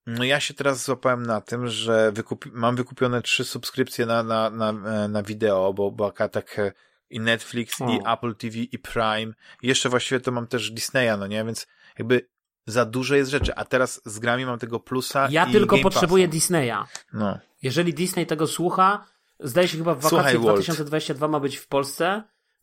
no 0.09 0.25
ja 0.25 0.41
się 0.41 0.55
teraz 0.55 0.85
złapałem 0.85 1.27
na 1.27 1.41
tym, 1.41 1.67
że 1.67 2.13
wykupi, 2.13 2.51
mam 2.53 2.77
wykupione 2.77 3.23
trzy 3.23 3.45
subskrypcje 3.45 4.07
na, 4.07 4.23
na, 4.23 4.51
na, 4.51 4.69
e, 4.69 5.09
na 5.09 5.23
wideo, 5.23 5.73
bo, 5.73 5.91
bo 5.91 6.11
tak 6.11 6.59
e, 6.59 6.73
i 7.11 7.21
Netflix, 7.21 7.81
O. 7.81 7.91
i 7.91 8.01
Apple 8.07 8.35
TV, 8.35 8.59
i 8.59 8.79
Prime. 8.79 9.33
Jeszcze 9.63 9.89
właściwie 9.89 10.21
to 10.21 10.33
mam 10.33 10.47
też 10.47 10.71
Disneya, 10.71 11.19
no 11.19 11.27
nie? 11.27 11.45
Więc 11.45 11.67
jakby 11.99 12.29
za 12.67 12.85
dużo 12.85 13.15
jest 13.15 13.31
rzeczy. 13.31 13.55
A 13.55 13.65
teraz 13.65 14.01
z 14.05 14.19
grami 14.19 14.47
mam 14.47 14.59
tego 14.59 14.81
plusa 14.81 15.29
Ja 15.31 15.47
tylko 15.47 15.77
Game 15.77 15.83
potrzebuję 15.83 16.29
Passa. 16.29 16.33
Disneya. 16.33 16.85
No. 17.13 17.39
Jeżeli 17.63 17.95
Disney 17.95 18.27
tego 18.27 18.47
słucha, 18.47 19.07
zdaje 19.41 19.69
się 19.69 19.79
chyba 19.79 19.95
w 19.95 20.01
Słuchaj, 20.01 20.19
wakacje 20.19 20.39
Walt. 20.39 20.57
2022 20.57 21.29
ma 21.29 21.41
być 21.41 21.57
w 21.57 21.67
Polsce. 21.67 22.23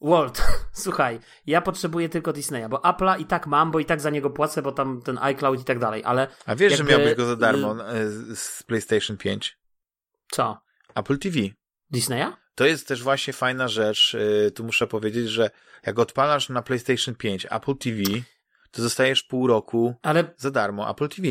Walt, 0.09 0.41
słuchaj, 0.83 1.19
ja 1.45 1.61
potrzebuję 1.61 2.09
tylko 2.09 2.33
Disneya, 2.33 2.69
bo 2.69 2.77
Apple'a 2.77 3.19
i 3.21 3.25
tak 3.25 3.47
mam, 3.47 3.71
bo 3.71 3.79
i 3.79 3.85
tak 3.85 4.01
za 4.01 4.09
niego 4.09 4.29
płacę, 4.29 4.61
bo 4.61 4.71
tam 4.71 5.01
ten 5.01 5.17
iCloud 5.21 5.61
i 5.61 5.63
tak 5.63 5.79
dalej, 5.79 6.03
ale 6.05 6.27
A 6.45 6.55
wiesz, 6.55 6.71
Jakby, 6.71 6.91
że 6.91 6.97
miałbyś 6.97 7.15
go 7.15 7.25
za 7.25 7.35
darmo 7.35 7.89
e, 7.89 8.07
z- 8.35 8.63
PlayStation 8.63 9.17
5? 9.17 9.57
co? 10.31 10.61
Apple 10.95 11.17
TV. 11.19 11.39
Disneya? 11.91 12.25
To 12.55 12.65
jest 12.65 12.87
też 12.87 13.03
właśnie 13.03 13.33
fajna 13.33 13.67
rzecz. 13.67 14.13
Yy, 14.19 14.51
tu 14.51 14.63
muszę 14.63 14.87
powiedzieć, 14.87 15.29
że 15.29 15.49
jak 15.85 15.99
odpalasz 15.99 16.49
na 16.49 16.61
PlayStation 16.61 17.15
5 17.15 17.47
Apple 17.51 17.75
TV, 17.77 17.97
to 18.71 18.81
zostajesz 18.81 19.23
pół 19.23 19.47
roku 19.47 19.95
Ale, 20.01 20.33
za 20.37 20.51
darmo 20.51 20.89
Apple 20.89 21.09
TV. 21.09 21.27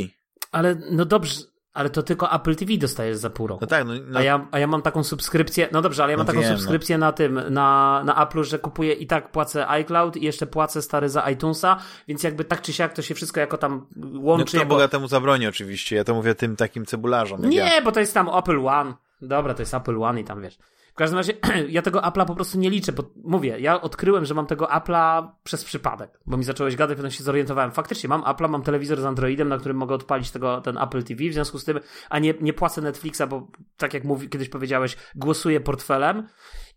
ale, 0.53 0.75
no 0.91 1.05
dobrze, 1.05 1.41
ale 1.75 1.91
to 1.91 2.03
tylko 2.03 2.33
Apple 2.33 2.57
TV 2.57 2.77
dostajesz 2.77 3.17
za 3.17 3.31
pół 3.31 3.47
roku. 3.47 3.59
No 3.61 3.67
tak, 3.67 3.87
no, 3.87 3.93
no 4.07 4.19
A, 4.19 4.23
ja, 4.23 4.47
a 4.51 4.59
ja 4.59 4.67
mam 4.67 4.83
taką 4.83 5.05
subskrypcję, 5.05 5.69
no 5.73 5.83
dobrze, 5.83 6.03
ale 6.03 6.13
ja 6.13 6.17
mam 6.17 6.27
No 6.27 6.33
taką 6.33 6.43
wiem, 6.43 6.51
no. 6.53 6.57
subskrypcję 6.57 6.99
na 6.99 7.13
tym, 7.13 7.41
na, 7.51 8.03
na 8.05 8.27
Apple'u, 8.27 8.43
że 8.45 8.59
kupuję 8.59 8.93
i 8.93 9.07
tak 9.07 9.31
płacę 9.33 9.69
iCloud 9.69 10.17
i 10.17 10.25
jeszcze 10.25 10.47
płacę 10.47 10.83
stary 10.83 11.09
za 11.09 11.31
iTunesa, 11.31 11.77
więc 12.09 12.23
jakby 12.23 12.45
tak 12.45 12.63
czy 12.63 12.73
siak 12.73 12.93
to 12.93 13.03
się 13.03 13.15
wszystko 13.15 13.41
jako 13.41 13.59
tam 13.59 13.87
no 13.97 14.21
łączy. 14.21 14.45
kto 14.45 14.57
jako... 14.57 14.69
bogatemu 14.69 15.09
zabroni 15.09 15.47
oczywiście. 15.47 15.97
Ja 15.97 16.05
to 16.05 16.15
mówię 16.15 16.35
tym 16.35 16.57
takim 16.57 16.87
cebularzom. 16.87 17.43
jak 17.43 17.53
ja. 17.53 17.65
Nie, 17.65 17.83
bo 17.83 17.93
to 17.93 18.01
jest 18.01 18.15
tam 18.15 18.29
Apple 18.39 18.67
One. 18.67 18.95
Dobra, 19.23 19.55
to 19.55 19.63
jest 19.63 19.75
Apple 19.75 20.03
One 20.03 20.21
i 20.21 20.25
tam 20.25 20.43
wiesz. 20.43 20.59
W 20.95 20.97
każdym 20.97 21.19
razie 21.19 21.33
ja 21.69 21.83
tego 21.83 22.01
Apple'a 22.01 22.27
po 22.27 22.35
prostu 22.35 22.59
nie 22.59 22.71
liczę, 22.71 22.93
bo 22.93 23.03
mówię, 23.25 23.61
ja 23.61 23.81
odkryłem, 23.81 24.25
że 24.25 24.35
mam 24.35 24.47
tego 24.47 24.67
Apple'a 24.67 25.29
przez 25.45 25.65
przypadek, 25.65 26.21
bo 26.27 26.37
mi 26.37 26.45
zacząłeś 26.45 26.77
gadać, 26.77 26.97
potem 26.97 27.11
się 27.11 27.25
zorientowałem. 27.25 27.73
Faktycznie 27.73 28.09
mam 28.09 28.23
Apple'a, 28.23 28.49
mam 28.49 28.63
telewizor 28.63 29.01
z 29.01 29.05
Androidem, 29.05 29.49
na 29.49 29.59
którym 29.59 29.77
mogę 29.77 29.95
odpalić 29.95 30.31
tego, 30.31 30.61
ten 30.61 30.79
Apple 30.79 31.03
TV, 31.03 31.29
w 31.29 31.33
związku 31.33 31.59
z 31.59 31.65
tym, 31.65 31.81
a 32.11 32.19
nie, 32.19 32.35
nie 32.41 32.53
płacę 32.53 32.81
Netflixa, 32.81 33.23
bo 33.29 33.49
tak 33.77 33.95
jak 33.95 34.05
mówi, 34.05 34.29
kiedyś 34.29 34.49
powiedziałeś, 34.49 34.97
głosuję 35.15 35.61
portfelem 35.61 36.29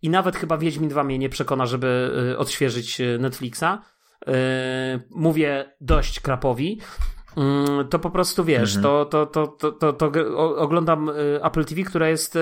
i 0.02 0.10
nawet 0.10 0.36
chyba 0.36 0.58
Wiedźmin 0.58 0.88
2 0.88 1.04
mnie 1.04 1.18
nie 1.18 1.28
przekona, 1.28 1.66
żeby 1.66 2.10
y, 2.32 2.38
odświeżyć 2.38 3.00
y, 3.00 3.18
Netflixa. 3.18 3.64
Yy, 4.26 4.34
mówię 5.10 5.76
dość 5.80 6.20
krapowi. 6.20 6.80
Mm, 7.38 7.88
to 7.88 7.98
po 7.98 8.10
prostu 8.10 8.44
wiesz, 8.44 8.76
mhm. 8.76 8.82
to, 8.82 9.04
to, 9.04 9.26
to, 9.26 9.46
to, 9.46 9.72
to, 9.72 9.92
to, 9.92 10.12
oglądam 10.56 11.08
y, 11.08 11.40
Apple 11.42 11.64
TV, 11.64 11.82
która 11.82 12.08
jest, 12.08 12.36
y, 12.36 12.40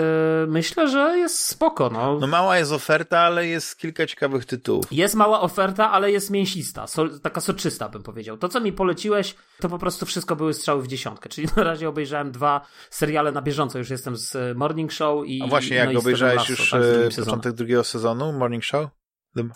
myślę, 0.49 0.89
że 0.89 1.19
jest 1.19 1.47
spoko. 1.47 1.91
No. 1.91 2.19
no 2.21 2.27
mała 2.27 2.59
jest 2.59 2.73
oferta, 2.73 3.19
ale 3.19 3.47
jest 3.47 3.79
kilka 3.79 4.07
ciekawych 4.07 4.45
tytułów. 4.45 4.85
Jest 4.91 5.15
mała 5.15 5.41
oferta, 5.41 5.91
ale 5.93 6.13
jest 6.13 6.31
mięsista, 6.31 6.87
so, 6.87 7.09
taka 7.23 7.41
soczysta 7.41 7.89
bym 7.89 8.03
powiedział. 8.03 8.39
To, 8.39 8.49
co 8.49 8.61
mi 8.61 8.73
poleciłeś, 8.73 9.35
to 9.61 9.69
po 9.69 9.79
prostu 9.79 10.07
wszystko 10.07 10.37
były 10.37 10.55
strzały 10.55 10.83
w 10.83 10.87
dziesiątkę, 10.87 11.29
czyli 11.29 11.49
na 11.57 11.65
razie 11.65 11.89
obejrzałem 11.89 12.33
dwa 12.33 12.61
seriale 12.91 13.33
na 13.33 13.43
bieżąco, 13.43 13.79
już 13.79 13.91
jestem 13.91 14.17
z 14.17 14.35
y, 14.35 14.55
Morning 14.55 14.93
Show 14.93 15.27
i... 15.27 15.43
A 15.43 15.47
właśnie, 15.47 15.77
jak 15.77 15.93
no 15.93 16.01
obejrzałeś 16.01 16.49
już 16.49 16.71
tak, 16.71 16.83
początek 17.25 17.53
drugiego 17.53 17.85
sezonu 17.85 18.33
Morning 18.33 18.65
Show? 18.65 18.89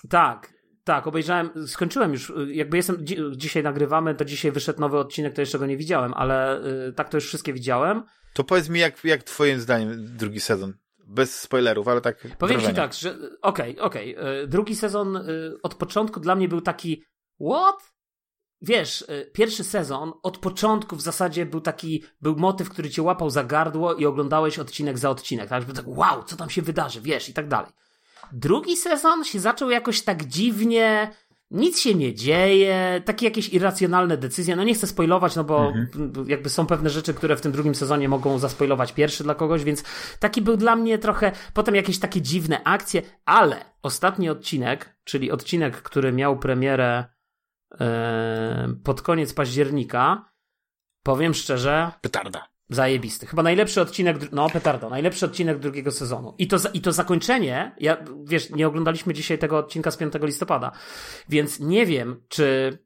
Tak, 0.09 0.60
tak, 0.85 1.07
obejrzałem, 1.07 1.51
skończyłem 1.66 2.12
już, 2.12 2.32
jakby 2.52 2.77
jestem, 2.77 3.07
dzisiaj 3.36 3.62
nagrywamy, 3.62 4.15
to 4.15 4.24
dzisiaj 4.24 4.52
wyszedł 4.52 4.81
nowy 4.81 4.98
odcinek, 4.98 5.35
to 5.35 5.40
jeszcze 5.40 5.59
go 5.59 5.66
nie 5.66 5.77
widziałem, 5.77 6.15
ale 6.15 6.65
y, 6.89 6.93
tak 6.93 7.09
to 7.09 7.16
już 7.16 7.27
wszystkie 7.27 7.52
widziałem. 7.52 8.02
To 8.35 8.44
powiedz 8.44 8.69
mi, 8.69 8.81
jak, 8.81 9.05
jak 9.05 9.23
twoim 9.23 9.61
zdaniem 9.61 10.16
drugi 10.16 10.40
sezon? 10.40 10.74
Bez 11.07 11.40
spoilerów, 11.40 11.89
ale 11.89 12.01
tak. 12.01 12.36
Powiem 12.39 12.61
ci 12.61 12.74
tak, 12.74 12.94
że 12.94 13.15
okej, 13.43 13.73
okay, 13.73 13.81
okej. 13.81 14.16
Okay. 14.16 14.47
Drugi 14.47 14.77
sezon 14.77 15.16
y, 15.16 15.23
od 15.62 15.74
początku 15.74 16.20
dla 16.20 16.35
mnie 16.35 16.48
był 16.48 16.61
taki 16.61 17.05
what? 17.51 17.93
Wiesz, 18.62 19.02
y, 19.02 19.31
pierwszy 19.35 19.65
sezon 19.65 20.12
od 20.23 20.39
początku 20.39 20.97
w 20.97 21.02
zasadzie 21.02 21.47
był 21.47 21.61
taki, 21.61 22.05
był 22.20 22.36
motyw, 22.36 22.69
który 22.70 22.90
cię 22.90 23.02
łapał 23.02 23.31
za 23.31 23.44
gardło 23.44 23.94
i 23.94 24.07
oglądałeś 24.07 24.59
odcinek 24.59 24.98
za 24.98 25.11
odcinek, 25.11 25.48
tak? 25.48 25.65
Był 25.65 25.74
tak, 25.74 25.89
wow, 25.89 26.23
co 26.24 26.36
tam 26.36 26.51
się 26.51 26.62
wydarzy, 26.62 27.01
wiesz, 27.01 27.28
i 27.28 27.35
tak 27.35 27.48
dalej. 27.48 27.73
Drugi 28.32 28.77
sezon 28.77 29.24
się 29.24 29.40
zaczął 29.40 29.70
jakoś 29.70 30.02
tak 30.02 30.24
dziwnie, 30.24 31.11
nic 31.51 31.81
się 31.81 31.94
nie 31.94 32.15
dzieje, 32.15 33.02
takie 33.05 33.27
jakieś 33.27 33.48
irracjonalne 33.48 34.16
decyzje. 34.16 34.57
No 34.57 34.65
nie 34.65 34.74
chcę 34.74 34.86
spoilować, 34.86 35.36
no 35.36 35.44
bo 35.44 35.66
mhm. 35.66 36.28
jakby 36.28 36.48
są 36.48 36.66
pewne 36.66 36.90
rzeczy, 36.90 37.15
które 37.15 37.36
w 37.36 37.40
tym 37.40 37.52
drugim 37.52 37.74
sezonie 37.74 38.09
mogą 38.09 38.39
zaspoilować 38.39 38.93
pierwszy 38.93 39.24
dla 39.24 39.35
kogoś, 39.35 39.65
więc 39.65 39.85
taki 40.19 40.43
był 40.43 40.57
dla 40.57 40.77
mnie 40.77 40.98
trochę, 40.98 41.32
potem 41.55 41.74
jakieś 41.74 41.98
takie 41.98 42.23
dziwne 42.23 42.65
akcje, 42.65 43.02
ale 43.24 43.65
ostatni 43.82 44.31
odcinek, 44.31 44.97
czyli 45.05 45.31
odcinek, 45.31 45.82
który 45.82 46.12
miał 46.12 46.39
premierę 46.39 47.05
e, 47.81 48.74
pod 48.85 49.02
koniec 49.02 49.35
października, 49.35 50.31
powiem 51.02 51.35
szczerze. 51.35 51.93
Petarda. 52.01 52.49
Zajebisty. 52.71 53.27
Chyba 53.27 53.43
najlepszy 53.43 53.81
odcinek, 53.81 54.33
no 54.33 54.51
petardo, 54.51 54.91
najlepszy 54.91 55.27
odcinek 55.27 55.59
drugiego 55.59 55.91
sezonu. 55.91 56.35
I 56.39 56.49
to, 56.49 56.57
I 56.75 56.81
to 56.81 56.93
zakończenie, 56.93 57.75
ja, 57.81 57.97
wiesz, 58.25 58.51
nie 58.51 58.67
oglądaliśmy 58.67 59.15
dzisiaj 59.15 59.39
tego 59.39 59.59
odcinka 59.59 59.91
z 59.91 59.97
5 59.97 60.13
listopada, 60.23 60.73
więc 61.29 61.61
nie 61.61 61.87
wiem, 61.87 62.23
czy 62.29 62.79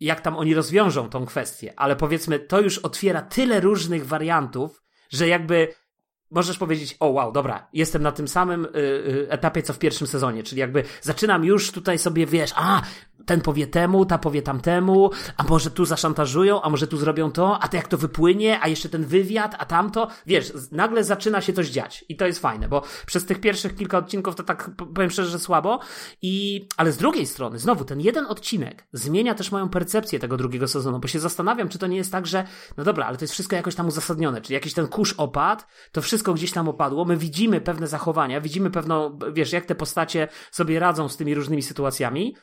jak 0.00 0.20
tam 0.20 0.36
oni 0.36 0.54
rozwiążą 0.54 1.10
tą 1.10 1.26
kwestię, 1.26 1.72
ale 1.76 1.96
powiedzmy, 1.96 2.38
to 2.38 2.60
już 2.60 2.78
otwiera 2.78 3.22
tyle 3.22 3.60
różnych 3.60 4.06
wariantów, 4.06 4.82
że 5.10 5.28
jakby 5.28 5.68
możesz 6.30 6.58
powiedzieć, 6.58 6.96
o 7.00 7.08
wow, 7.08 7.32
dobra, 7.32 7.68
jestem 7.72 8.02
na 8.02 8.12
tym 8.12 8.28
samym 8.28 8.64
y, 8.64 8.68
y, 8.68 9.26
etapie, 9.30 9.62
co 9.62 9.72
w 9.72 9.78
pierwszym 9.78 10.06
sezonie, 10.06 10.42
czyli 10.42 10.60
jakby 10.60 10.82
zaczynam 11.00 11.44
już 11.44 11.72
tutaj 11.72 11.98
sobie, 11.98 12.26
wiesz, 12.26 12.52
a, 12.56 12.82
ten 13.28 13.40
powie 13.40 13.66
temu, 13.66 14.06
ta 14.06 14.18
powie 14.18 14.42
tamtemu, 14.42 15.10
a 15.36 15.42
może 15.42 15.70
tu 15.70 15.84
zaszantażują, 15.84 16.62
a 16.62 16.70
może 16.70 16.86
tu 16.86 16.96
zrobią 16.96 17.32
to, 17.32 17.58
a 17.58 17.68
to 17.68 17.76
jak 17.76 17.88
to 17.88 17.98
wypłynie, 17.98 18.58
a 18.62 18.68
jeszcze 18.68 18.88
ten 18.88 19.04
wywiad, 19.04 19.56
a 19.58 19.64
tamto, 19.64 20.08
wiesz, 20.26 20.52
nagle 20.72 21.04
zaczyna 21.04 21.40
się 21.40 21.52
coś 21.52 21.68
dziać 21.68 22.04
i 22.08 22.16
to 22.16 22.26
jest 22.26 22.38
fajne, 22.38 22.68
bo 22.68 22.82
przez 23.06 23.26
tych 23.26 23.40
pierwszych 23.40 23.76
kilka 23.76 23.98
odcinków 23.98 24.34
to 24.34 24.42
tak, 24.42 24.70
powiem 24.94 25.10
szczerze, 25.10 25.30
że 25.30 25.38
słabo 25.38 25.80
i, 26.22 26.66
ale 26.76 26.92
z 26.92 26.96
drugiej 26.96 27.26
strony, 27.26 27.58
znowu, 27.58 27.84
ten 27.84 28.00
jeden 28.00 28.26
odcinek 28.26 28.86
zmienia 28.92 29.34
też 29.34 29.52
moją 29.52 29.68
percepcję 29.68 30.18
tego 30.18 30.36
drugiego 30.36 30.68
sezonu, 30.68 30.98
bo 30.98 31.08
się 31.08 31.20
zastanawiam, 31.20 31.68
czy 31.68 31.78
to 31.78 31.86
nie 31.86 31.96
jest 31.96 32.12
tak, 32.12 32.26
że, 32.26 32.44
no 32.76 32.84
dobra, 32.84 33.06
ale 33.06 33.16
to 33.16 33.24
jest 33.24 33.34
wszystko 33.34 33.56
jakoś 33.56 33.74
tam 33.74 33.88
uzasadnione, 33.88 34.40
czyli 34.40 34.54
jakiś 34.54 34.74
ten 34.74 34.86
kurz 34.86 35.14
opadł, 35.16 35.62
to 35.92 36.02
wszystko 36.02 36.17
gdzieś 36.34 36.52
tam 36.52 36.68
opadło, 36.68 37.04
my 37.04 37.16
widzimy 37.16 37.60
pewne 37.60 37.86
zachowania, 37.86 38.40
widzimy 38.40 38.70
pewną, 38.70 39.18
wiesz, 39.32 39.52
jak 39.52 39.66
te 39.66 39.74
postacie 39.74 40.28
sobie 40.50 40.78
radzą 40.78 41.08
z 41.08 41.16
tymi 41.16 41.34
różnymi 41.34 41.62
sytuacjami, 41.62 42.34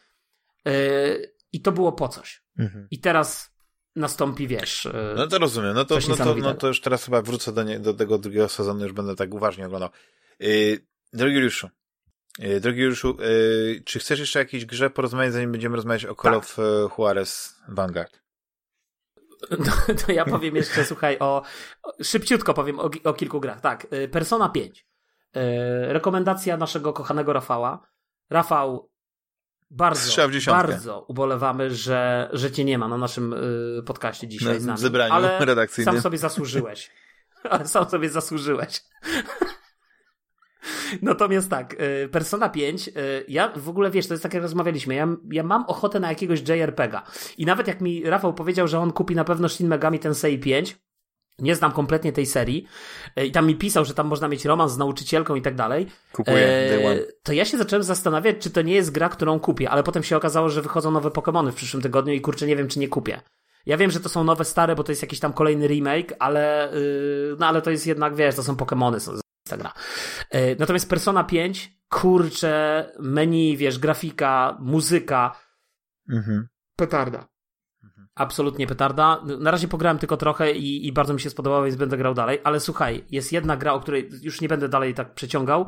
Yy, 0.65 1.34
I 1.53 1.61
to 1.61 1.72
było 1.72 1.91
po 1.91 2.07
coś. 2.07 2.43
Mhm. 2.57 2.88
I 2.91 2.99
teraz 2.99 3.56
nastąpi, 3.95 4.47
wiesz. 4.47 4.85
Yy, 4.85 5.15
no 5.18 5.27
to 5.27 5.39
rozumiem. 5.39 5.73
No 5.73 5.85
to, 5.85 5.99
no 6.10 6.15
to, 6.15 6.35
no 6.35 6.53
to 6.53 6.68
już 6.68 6.81
teraz 6.81 7.06
chyba 7.06 7.22
wrócę 7.22 7.52
do, 7.52 7.64
nie, 7.64 7.80
do 7.80 7.93
tego 7.93 8.18
drugiego 8.18 8.49
sezonu, 8.49 8.84
już 8.84 8.93
będę 8.93 9.15
tak 9.15 9.34
uważnie 9.34 9.65
oglądał. 9.65 9.89
Yy, 10.39 10.80
drogi 11.14 11.35
Juliuszu, 11.35 11.69
yy, 12.39 12.60
drogi 12.60 12.81
Juliuszu, 12.81 13.18
yy, 13.19 13.81
czy 13.85 13.99
chcesz 13.99 14.19
jeszcze 14.19 14.39
o 14.39 14.41
jakiejś 14.41 14.65
grze 14.65 14.89
porozmawiać, 14.89 15.34
zanim 15.34 15.52
będziemy 15.52 15.76
rozmawiać 15.76 16.06
o 16.06 16.15
Call 16.15 16.34
tak. 16.34 16.35
of 16.35 16.57
Juarez 16.97 17.56
Vanguard? 17.69 18.24
To, 19.65 19.93
to, 20.05 20.11
ja 20.11 20.26
powiem 20.26 20.55
jeszcze, 20.55 20.85
słuchaj, 20.85 21.17
o, 21.19 21.41
szybciutko 22.03 22.53
powiem 22.53 22.80
o, 22.80 22.89
o 23.03 23.13
kilku 23.13 23.39
grach. 23.39 23.61
Tak, 23.61 23.88
Persona 24.11 24.49
5. 24.49 24.85
Rekomendacja 25.88 26.57
naszego 26.57 26.93
kochanego 26.93 27.34
Rafała. 27.34 27.88
Rafał, 28.30 28.89
bardzo, 29.69 30.27
bardzo 30.47 31.05
ubolewamy, 31.07 31.76
że, 31.76 32.30
że 32.34 32.51
cię 32.51 32.65
nie 32.65 32.77
ma 32.77 32.88
na 32.88 32.97
naszym 32.97 33.34
y, 33.34 33.84
podcaście 33.85 34.27
dzisiaj 34.27 34.53
na 34.53 34.59
z 34.59 34.65
nami. 34.65 34.80
zebraniu 34.80 35.13
ale 35.13 35.45
redakcyjnym. 35.45 35.93
sam 35.93 36.01
sobie 36.01 36.17
zasłużyłeś. 36.17 36.91
ale 37.49 37.67
sam 37.67 37.89
sobie 37.89 38.09
zasłużyłeś. 38.09 38.81
Natomiast 41.01 41.49
tak, 41.49 41.75
y, 42.03 42.09
Persona 42.09 42.49
5, 42.49 42.87
y, 42.87 42.91
ja 43.27 43.51
w 43.55 43.69
ogóle 43.69 43.91
wiesz, 43.91 44.07
to 44.07 44.13
jest 44.13 44.23
tak 44.23 44.33
jak 44.33 44.43
rozmawialiśmy, 44.43 44.95
ja, 44.95 45.07
ja 45.31 45.43
mam 45.43 45.65
ochotę 45.65 45.99
na 45.99 46.09
jakiegoś 46.09 46.41
JRPGa. 46.49 47.03
I 47.37 47.45
nawet 47.45 47.67
jak 47.67 47.81
mi 47.81 48.03
Rafał 48.03 48.33
powiedział, 48.33 48.67
że 48.67 48.79
on 48.79 48.91
kupi 48.91 49.15
na 49.15 49.23
pewno 49.23 49.49
Shin 49.49 49.67
Megami 49.67 49.99
Tensei 49.99 50.39
5, 50.39 50.77
nie 51.39 51.55
znam 51.55 51.71
kompletnie 51.71 52.13
tej 52.13 52.25
serii 52.25 52.65
e, 53.15 53.25
i 53.25 53.31
tam 53.31 53.47
mi 53.47 53.55
pisał, 53.55 53.85
że 53.85 53.93
tam 53.93 54.07
można 54.07 54.27
mieć 54.27 54.45
romans 54.45 54.71
z 54.71 54.77
nauczycielką 54.77 55.35
i 55.35 55.41
tak 55.41 55.55
dalej. 55.55 55.87
Kupuję, 56.11 56.37
e, 56.37 56.69
To 57.23 57.33
ja 57.33 57.45
się 57.45 57.57
zacząłem 57.57 57.83
zastanawiać, 57.83 58.35
czy 58.39 58.49
to 58.49 58.61
nie 58.61 58.73
jest 58.73 58.91
gra, 58.91 59.09
którą 59.09 59.39
kupię, 59.39 59.69
ale 59.69 59.83
potem 59.83 60.03
się 60.03 60.17
okazało, 60.17 60.49
że 60.49 60.61
wychodzą 60.61 60.91
nowe 60.91 61.09
Pokémony 61.09 61.51
w 61.51 61.55
przyszłym 61.55 61.83
tygodniu 61.83 62.13
i 62.13 62.21
kurczę, 62.21 62.47
nie 62.47 62.55
wiem, 62.55 62.67
czy 62.67 62.79
nie 62.79 62.87
kupię. 62.87 63.21
Ja 63.65 63.77
wiem, 63.77 63.91
że 63.91 63.99
to 63.99 64.09
są 64.09 64.23
nowe, 64.23 64.45
stare, 64.45 64.75
bo 64.75 64.83
to 64.83 64.91
jest 64.91 65.01
jakiś 65.01 65.19
tam 65.19 65.33
kolejny 65.33 65.67
remake, 65.67 66.15
ale, 66.19 66.69
yy, 66.73 67.35
no 67.39 67.47
ale 67.47 67.61
to 67.61 67.71
jest 67.71 67.87
jednak, 67.87 68.15
wiesz, 68.15 68.35
to 68.35 68.43
są 68.43 68.55
Pokémony, 68.55 69.21
gra. 69.57 69.73
Yy, 70.34 70.55
natomiast 70.59 70.89
Persona 70.89 71.23
5, 71.23 71.72
kurczę, 71.89 72.85
menu, 72.99 73.57
wiesz, 73.57 73.80
grafika, 73.80 74.57
muzyka. 74.59 75.35
Mhm. 76.09 76.47
Petarda. 76.76 77.27
Absolutnie 78.15 78.67
petarda. 78.67 79.22
Na 79.39 79.51
razie 79.51 79.67
pograłem 79.67 79.97
tylko 79.97 80.17
trochę 80.17 80.51
i, 80.51 80.88
i, 80.88 80.91
bardzo 80.91 81.13
mi 81.13 81.19
się 81.19 81.30
spodobało, 81.30 81.63
więc 81.63 81.76
będę 81.76 81.97
grał 81.97 82.13
dalej. 82.13 82.39
Ale 82.43 82.59
słuchaj, 82.59 83.03
jest 83.11 83.31
jedna 83.31 83.57
gra, 83.57 83.73
o 83.73 83.80
której 83.80 84.09
już 84.22 84.41
nie 84.41 84.47
będę 84.47 84.69
dalej 84.69 84.93
tak 84.93 85.13
przeciągał. 85.13 85.67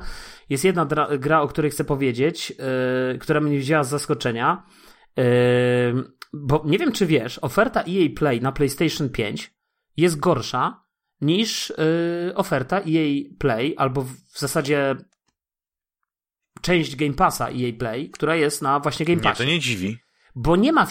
Jest 0.50 0.64
jedna 0.64 0.86
gra, 0.86 1.08
gra 1.18 1.42
o 1.42 1.48
której 1.48 1.72
chcę 1.72 1.84
powiedzieć, 1.84 2.50
yy, 3.12 3.18
która 3.18 3.40
mnie 3.40 3.60
wzięła 3.60 3.84
z 3.84 3.90
zaskoczenia. 3.90 4.64
Yy, 5.18 5.24
bo 6.34 6.64
nie 6.66 6.78
wiem, 6.78 6.92
czy 6.92 7.06
wiesz, 7.06 7.40
oferta 7.40 7.82
EA 7.82 8.10
Play 8.16 8.42
na 8.42 8.52
PlayStation 8.52 9.10
5 9.10 9.54
jest 9.98 10.20
gorsza 10.20 10.87
niż 11.22 11.74
yy, 11.78 12.36
oferta 12.36 12.78
EA 12.78 13.36
Play, 13.40 13.74
albo 13.78 14.02
w 14.04 14.40
zasadzie 14.40 14.96
część 16.62 16.96
Game 16.96 17.14
Passa 17.14 17.50
EA 17.50 17.74
Play, 17.80 18.10
która 18.10 18.36
jest 18.36 18.62
na 18.62 18.80
właśnie 18.80 19.06
Game 19.06 19.22
Passie. 19.22 19.44
Nie, 19.44 19.48
to 19.48 19.52
nie 19.54 19.60
dziwi. 19.60 19.98
Bo 20.36 20.56
nie 20.56 20.74
ma. 20.74 20.88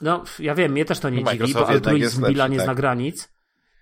No, 0.00 0.24
ja 0.38 0.54
wiem, 0.54 0.72
mnie 0.72 0.84
też 0.84 1.00
to 1.00 1.10
nie 1.10 1.24
dziwi, 1.24 1.54
bo 1.54 1.68
altruizm 1.68 2.26
Billa 2.26 2.48
nie 2.48 2.56
tak. 2.56 2.64
zna 2.64 2.74
granic. 2.74 3.28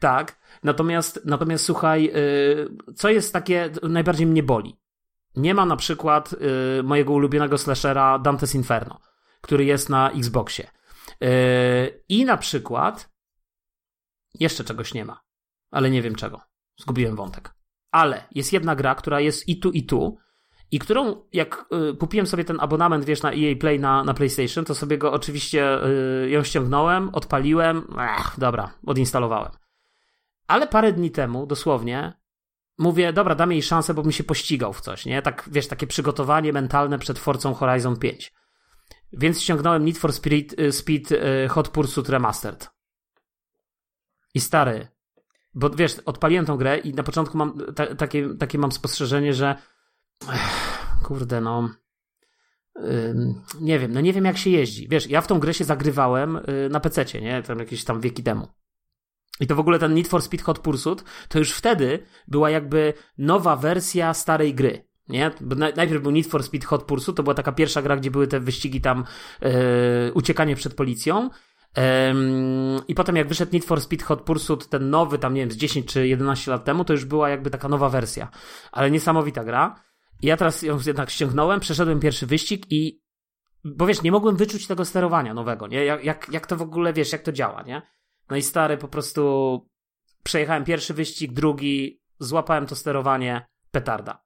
Tak. 0.01 0.39
Natomiast, 0.63 1.21
natomiast 1.25 1.65
słuchaj, 1.65 2.05
yy, 2.05 2.95
co 2.97 3.11
jest 3.11 3.33
takie, 3.33 3.71
najbardziej 3.83 4.27
mnie 4.27 4.43
boli. 4.43 4.77
Nie 5.37 5.55
ma 5.55 5.67
na 5.67 5.77
przykład 5.77 6.33
yy, 6.33 6.83
mojego 6.83 7.13
ulubionego 7.13 7.59
slashera 7.59 8.19
Dante's 8.19 8.55
Inferno, 8.55 9.01
który 9.41 9.65
jest 9.65 9.89
na 9.89 10.11
Xboxie. 10.11 10.71
Yy, 11.21 11.29
I 12.09 12.25
na 12.25 12.37
przykład 12.37 13.15
jeszcze 14.41 14.65
czegoś 14.65 14.95
nie 14.95 15.05
ma, 15.05 15.21
ale 15.75 15.91
nie 15.91 16.03
wiem 16.03 16.15
czego. 16.15 16.41
Zgubiłem 16.77 17.17
wątek. 17.17 17.55
Ale 17.91 18.25
jest 18.35 18.53
jedna 18.53 18.77
gra, 18.77 18.95
która 18.95 19.21
jest 19.21 19.49
i 19.49 19.59
tu, 19.59 19.71
i 19.71 19.83
tu, 19.83 20.19
i 20.71 20.79
którą, 20.79 21.23
jak 21.33 21.67
y, 21.93 21.97
kupiłem 21.97 22.27
sobie 22.27 22.45
ten 22.45 22.61
abonament, 22.61 23.05
wiesz, 23.05 23.23
na 23.23 23.33
EA 23.33 23.57
Play 23.61 23.81
na, 23.81 24.05
na 24.05 24.15
PlayStation, 24.15 24.65
to 24.65 24.75
sobie 24.75 24.99
go 24.99 25.13
oczywiście 25.13 25.87
y, 26.25 26.31
ją 26.31 26.45
ściągnąłem, 26.45 27.09
odpaliłem, 27.09 27.87
ech, 27.99 28.35
dobra, 28.39 28.71
odinstalowałem. 28.87 29.53
Ale 30.47 30.67
parę 30.67 30.93
dni 30.93 31.11
temu, 31.11 31.47
dosłownie, 31.47 32.13
mówię, 32.79 33.13
dobra, 33.13 33.35
dam 33.35 33.53
jej 33.53 33.63
szansę, 33.63 33.95
bo 33.95 34.03
mi 34.03 34.13
się 34.13 34.25
pościgał 34.25 34.73
w 34.73 34.81
coś, 34.81 35.07
nie? 35.07 35.23
Tak, 35.23 35.49
wiesz, 35.53 35.69
takie 35.69 35.87
przygotowanie 35.87 36.53
mentalne 36.53 36.99
przed 36.99 37.19
Forcą 37.19 37.55
Horizon 37.55 37.97
5. 37.97 38.33
Więc 39.13 39.43
ściągnąłem 39.43 39.85
Need 39.85 39.99
for 39.99 40.13
Speed, 40.13 40.63
y, 40.63 40.73
Speed 40.73 41.13
y, 41.45 41.49
Hot 41.49 41.69
Pursuit 41.69 42.09
Remastered. 42.09 42.71
I 44.35 44.41
stary, 44.41 44.89
bo 45.55 45.71
wiesz, 45.71 45.99
odpaliłem 45.99 46.47
tą 46.47 46.57
grę 46.57 46.79
i 46.79 46.95
na 46.95 47.03
początku 47.03 47.39
mam 47.39 47.59
ta, 47.75 47.95
takie, 47.95 48.29
takie 48.39 48.59
mam 48.59 48.73
spostrzeżenie, 48.73 49.35
że 49.35 49.57
ech, 50.29 51.01
kurde, 51.03 51.41
no 51.41 51.69
nie 53.61 53.79
wiem, 53.79 53.93
no 53.93 54.01
nie 54.01 54.13
wiem 54.13 54.25
jak 54.25 54.39
się 54.39 54.51
jeździ. 54.51 54.89
Wiesz, 54.89 55.11
ja 55.11 55.21
w 55.21 55.27
tą 55.27 55.41
grę 55.41 55.55
się 55.55 55.65
zagrywałem 55.65 56.37
y, 56.37 56.69
na 56.71 56.81
PC, 56.81 57.05
nie? 57.21 57.43
Tam 57.43 57.59
jakieś 57.59 57.85
tam 57.85 58.01
wieki 58.01 58.23
temu. 58.23 58.49
I 59.41 59.47
to 59.47 59.55
w 59.55 59.61
ogóle 59.61 59.79
ten 59.79 59.95
Need 59.95 60.09
for 60.09 60.23
Speed 60.23 60.45
Hot 60.45 60.59
Pursuit, 60.59 61.05
to 61.29 61.39
już 61.39 61.53
wtedy 61.53 61.99
była 62.29 62.51
jakby 62.51 62.95
nowa 63.19 63.57
wersja 63.57 64.15
starej 64.15 64.55
gry. 64.55 64.89
Nie? 65.09 65.31
Bo 65.41 65.57
najpierw 65.57 66.03
był 66.03 66.11
Need 66.11 66.27
for 66.27 66.43
Speed 66.43 66.67
Hot 66.67 66.83
Pursuit, 66.83 67.17
to 67.17 67.23
była 67.23 67.35
taka 67.35 67.53
pierwsza 67.53 67.83
gra, 67.83 67.97
gdzie 67.97 68.11
były 68.11 68.27
te 68.27 68.41
wyścigi 68.41 68.81
tam, 68.81 69.05
yy, 69.43 69.51
uciekanie 70.15 70.57
przed 70.57 70.75
policją. 70.75 71.31
I 72.89 72.95
potem 72.95 73.17
jak 73.17 73.29
wyszedł 73.29 73.53
Need 73.53 73.65
for 73.65 73.81
Speed 73.81 74.05
Hot 74.05 74.21
Pursuit, 74.21 74.69
ten 74.69 74.91
nowy, 74.91 75.19
tam 75.19 75.35
nie 75.35 75.41
wiem, 75.41 75.51
z 75.51 75.57
10 75.57 75.87
czy 75.87 76.09
11 76.09 76.51
lat 76.51 76.65
temu, 76.65 76.85
to 76.85 76.93
już 76.93 77.05
była 77.05 77.29
jakby 77.29 77.51
taka 77.51 77.69
nowa 77.69 77.89
wersja. 77.89 78.29
Ale 78.73 78.91
niesamowita 78.91 79.45
gra. 79.45 79.81
Ja 80.23 80.37
teraz 80.37 80.63
ją 80.63 80.79
jednak 80.87 81.11
ściągnąłem, 81.11 81.61
przeszedłem 81.61 82.01
pierwszy 82.01 82.27
wyścig 82.27 82.67
i 82.71 83.05
bo 83.65 83.87
wiesz, 83.87 84.03
nie 84.03 84.13
mogłem 84.13 84.37
wyczuć 84.37 84.67
tego 84.67 84.85
sterowania 84.85 85.35
nowego, 85.35 85.67
nie? 85.67 85.85
Jak, 85.85 86.05
jak, 86.05 86.29
jak 86.33 86.47
to 86.47 86.57
w 86.57 86.63
ogóle, 86.63 86.93
wiesz, 86.93 87.13
jak 87.13 87.23
to 87.23 87.33
działa, 87.33 87.63
nie? 87.63 87.83
No 88.31 88.37
i 88.37 88.43
stary, 88.43 88.77
po 88.77 88.89
prostu 88.89 89.61
przejechałem 90.23 90.65
pierwszy 90.65 90.95
wyścig, 90.95 91.33
drugi, 91.33 92.01
złapałem 92.19 92.67
to 92.67 92.77
sterowanie, 92.77 93.47
petarda. 93.71 94.23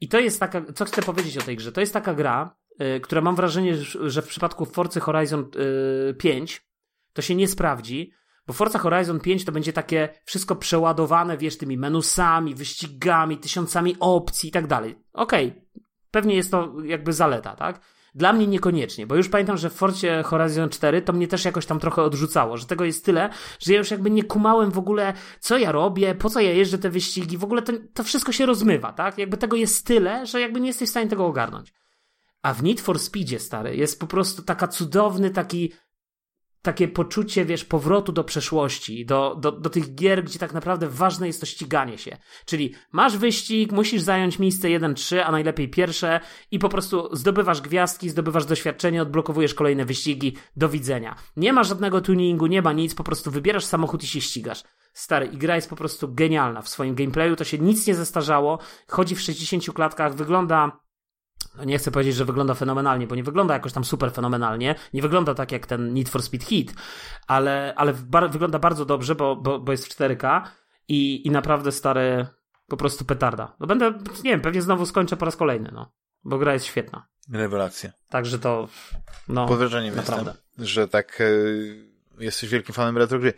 I 0.00 0.08
to 0.08 0.20
jest 0.20 0.40
taka, 0.40 0.62
co 0.74 0.84
chcę 0.84 1.02
powiedzieć 1.02 1.38
o 1.38 1.42
tej 1.42 1.56
grze, 1.56 1.72
to 1.72 1.80
jest 1.80 1.92
taka 1.92 2.14
gra, 2.14 2.56
yy, 2.78 3.00
która 3.00 3.20
mam 3.20 3.36
wrażenie, 3.36 3.76
że 4.06 4.22
w 4.22 4.26
przypadku 4.26 4.64
Forcy 4.64 5.00
Horizon 5.00 5.50
yy, 6.06 6.14
5 6.14 6.66
to 7.12 7.22
się 7.22 7.34
nie 7.34 7.48
sprawdzi, 7.48 8.12
bo 8.46 8.52
Forza 8.52 8.78
Horizon 8.78 9.20
5 9.20 9.44
to 9.44 9.52
będzie 9.52 9.72
takie 9.72 10.08
wszystko 10.24 10.56
przeładowane, 10.56 11.38
wiesz, 11.38 11.58
tymi 11.58 11.78
menusami, 11.78 12.54
wyścigami, 12.54 13.38
tysiącami 13.38 13.96
opcji 14.00 14.48
i 14.48 14.52
tak 14.52 14.66
dalej. 14.66 14.98
Okej, 15.12 15.62
pewnie 16.10 16.34
jest 16.34 16.50
to 16.50 16.72
jakby 16.84 17.12
zaleta, 17.12 17.56
tak? 17.56 17.80
Dla 18.14 18.32
mnie 18.32 18.46
niekoniecznie, 18.46 19.06
bo 19.06 19.16
już 19.16 19.28
pamiętam, 19.28 19.56
że 19.56 19.70
w 19.70 19.74
Forcie 19.74 20.22
Horizon 20.22 20.68
4 20.68 21.02
to 21.02 21.12
mnie 21.12 21.28
też 21.28 21.44
jakoś 21.44 21.66
tam 21.66 21.80
trochę 21.80 22.02
odrzucało, 22.02 22.56
że 22.56 22.66
tego 22.66 22.84
jest 22.84 23.04
tyle, 23.04 23.30
że 23.58 23.72
ja 23.72 23.78
już 23.78 23.90
jakby 23.90 24.10
nie 24.10 24.22
kumałem 24.22 24.70
w 24.70 24.78
ogóle, 24.78 25.12
co 25.40 25.58
ja 25.58 25.72
robię, 25.72 26.14
po 26.14 26.30
co 26.30 26.40
ja 26.40 26.52
jeżdżę 26.52 26.78
te 26.78 26.90
wyścigi, 26.90 27.38
w 27.38 27.44
ogóle 27.44 27.62
to, 27.62 27.72
to 27.94 28.04
wszystko 28.04 28.32
się 28.32 28.46
rozmywa, 28.46 28.92
tak? 28.92 29.18
Jakby 29.18 29.36
tego 29.36 29.56
jest 29.56 29.86
tyle, 29.86 30.26
że 30.26 30.40
jakby 30.40 30.60
nie 30.60 30.66
jesteś 30.66 30.88
w 30.88 30.90
stanie 30.90 31.08
tego 31.08 31.26
ogarnąć. 31.26 31.72
A 32.42 32.54
w 32.54 32.62
Need 32.62 32.80
for 32.80 32.98
Speedzie, 32.98 33.38
stary, 33.38 33.76
jest 33.76 34.00
po 34.00 34.06
prostu 34.06 34.42
taka 34.42 34.68
cudowny, 34.68 35.30
taki 35.30 35.72
takie 36.62 36.88
poczucie, 36.88 37.44
wiesz, 37.44 37.64
powrotu 37.64 38.12
do 38.12 38.24
przeszłości, 38.24 39.06
do, 39.06 39.36
do, 39.40 39.52
do 39.52 39.70
tych 39.70 39.94
gier, 39.94 40.24
gdzie 40.24 40.38
tak 40.38 40.52
naprawdę 40.52 40.88
ważne 40.88 41.26
jest 41.26 41.40
to 41.40 41.46
ściganie 41.46 41.98
się. 41.98 42.16
Czyli 42.46 42.74
masz 42.92 43.16
wyścig, 43.16 43.72
musisz 43.72 44.02
zająć 44.02 44.38
miejsce 44.38 44.68
1-3, 44.68 45.18
a 45.18 45.32
najlepiej 45.32 45.68
pierwsze 45.68 46.20
i 46.50 46.58
po 46.58 46.68
prostu 46.68 47.16
zdobywasz 47.16 47.60
gwiazdki, 47.60 48.10
zdobywasz 48.10 48.46
doświadczenie, 48.46 49.02
odblokowujesz 49.02 49.54
kolejne 49.54 49.84
wyścigi, 49.84 50.36
do 50.56 50.68
widzenia. 50.68 51.16
Nie 51.36 51.52
ma 51.52 51.64
żadnego 51.64 52.00
tuningu, 52.00 52.46
nie 52.46 52.62
ma 52.62 52.72
nic, 52.72 52.94
po 52.94 53.04
prostu 53.04 53.30
wybierasz 53.30 53.64
samochód 53.64 54.02
i 54.02 54.06
się 54.06 54.20
ścigasz. 54.20 54.62
Stary, 54.92 55.26
i 55.26 55.36
gra 55.36 55.56
jest 55.56 55.70
po 55.70 55.76
prostu 55.76 56.14
genialna 56.14 56.62
w 56.62 56.68
swoim 56.68 56.94
gameplayu, 56.94 57.36
to 57.36 57.44
się 57.44 57.58
nic 57.58 57.86
nie 57.86 57.94
zestarzało, 57.94 58.58
chodzi 58.88 59.14
w 59.14 59.20
60 59.20 59.74
klatkach, 59.74 60.14
wygląda 60.14 60.80
nie 61.66 61.78
chcę 61.78 61.90
powiedzieć, 61.90 62.14
że 62.14 62.24
wygląda 62.24 62.54
fenomenalnie, 62.54 63.06
bo 63.06 63.14
nie 63.14 63.22
wygląda 63.22 63.54
jakoś 63.54 63.72
tam 63.72 63.84
super 63.84 64.12
fenomenalnie, 64.12 64.74
nie 64.94 65.02
wygląda 65.02 65.34
tak 65.34 65.52
jak 65.52 65.66
ten 65.66 65.94
Need 65.94 66.08
for 66.08 66.22
Speed 66.22 66.46
Hit, 66.46 66.74
ale, 67.26 67.74
ale 67.76 67.94
bar 67.94 68.30
wygląda 68.30 68.58
bardzo 68.58 68.84
dobrze, 68.84 69.14
bo, 69.14 69.36
bo, 69.36 69.58
bo 69.58 69.72
jest 69.72 69.86
w 69.86 69.98
4K 69.98 70.42
i, 70.88 71.26
i 71.26 71.30
naprawdę 71.30 71.72
stary, 71.72 72.26
po 72.68 72.76
prostu 72.76 73.04
petarda. 73.04 73.56
No 73.60 73.66
będę, 73.66 73.92
nie 74.24 74.30
wiem, 74.30 74.40
pewnie 74.40 74.62
znowu 74.62 74.86
skończę 74.86 75.16
po 75.16 75.24
raz 75.24 75.36
kolejny, 75.36 75.70
no, 75.74 75.92
bo 76.24 76.38
gra 76.38 76.52
jest 76.52 76.66
świetna. 76.66 77.06
Rewelacja. 77.32 77.92
Także 78.08 78.38
to, 78.38 78.68
no, 79.28 79.48
Pod 79.48 79.58
wrażeniem 79.58 79.96
naprawdę. 79.96 80.34
Jestem, 80.48 80.66
że 80.66 80.88
tak... 80.88 81.20
Yy 81.20 81.92
jesteś 82.18 82.50
wielkim 82.50 82.74
fanem 82.74 82.98
retro 82.98 83.18
gry. 83.18 83.32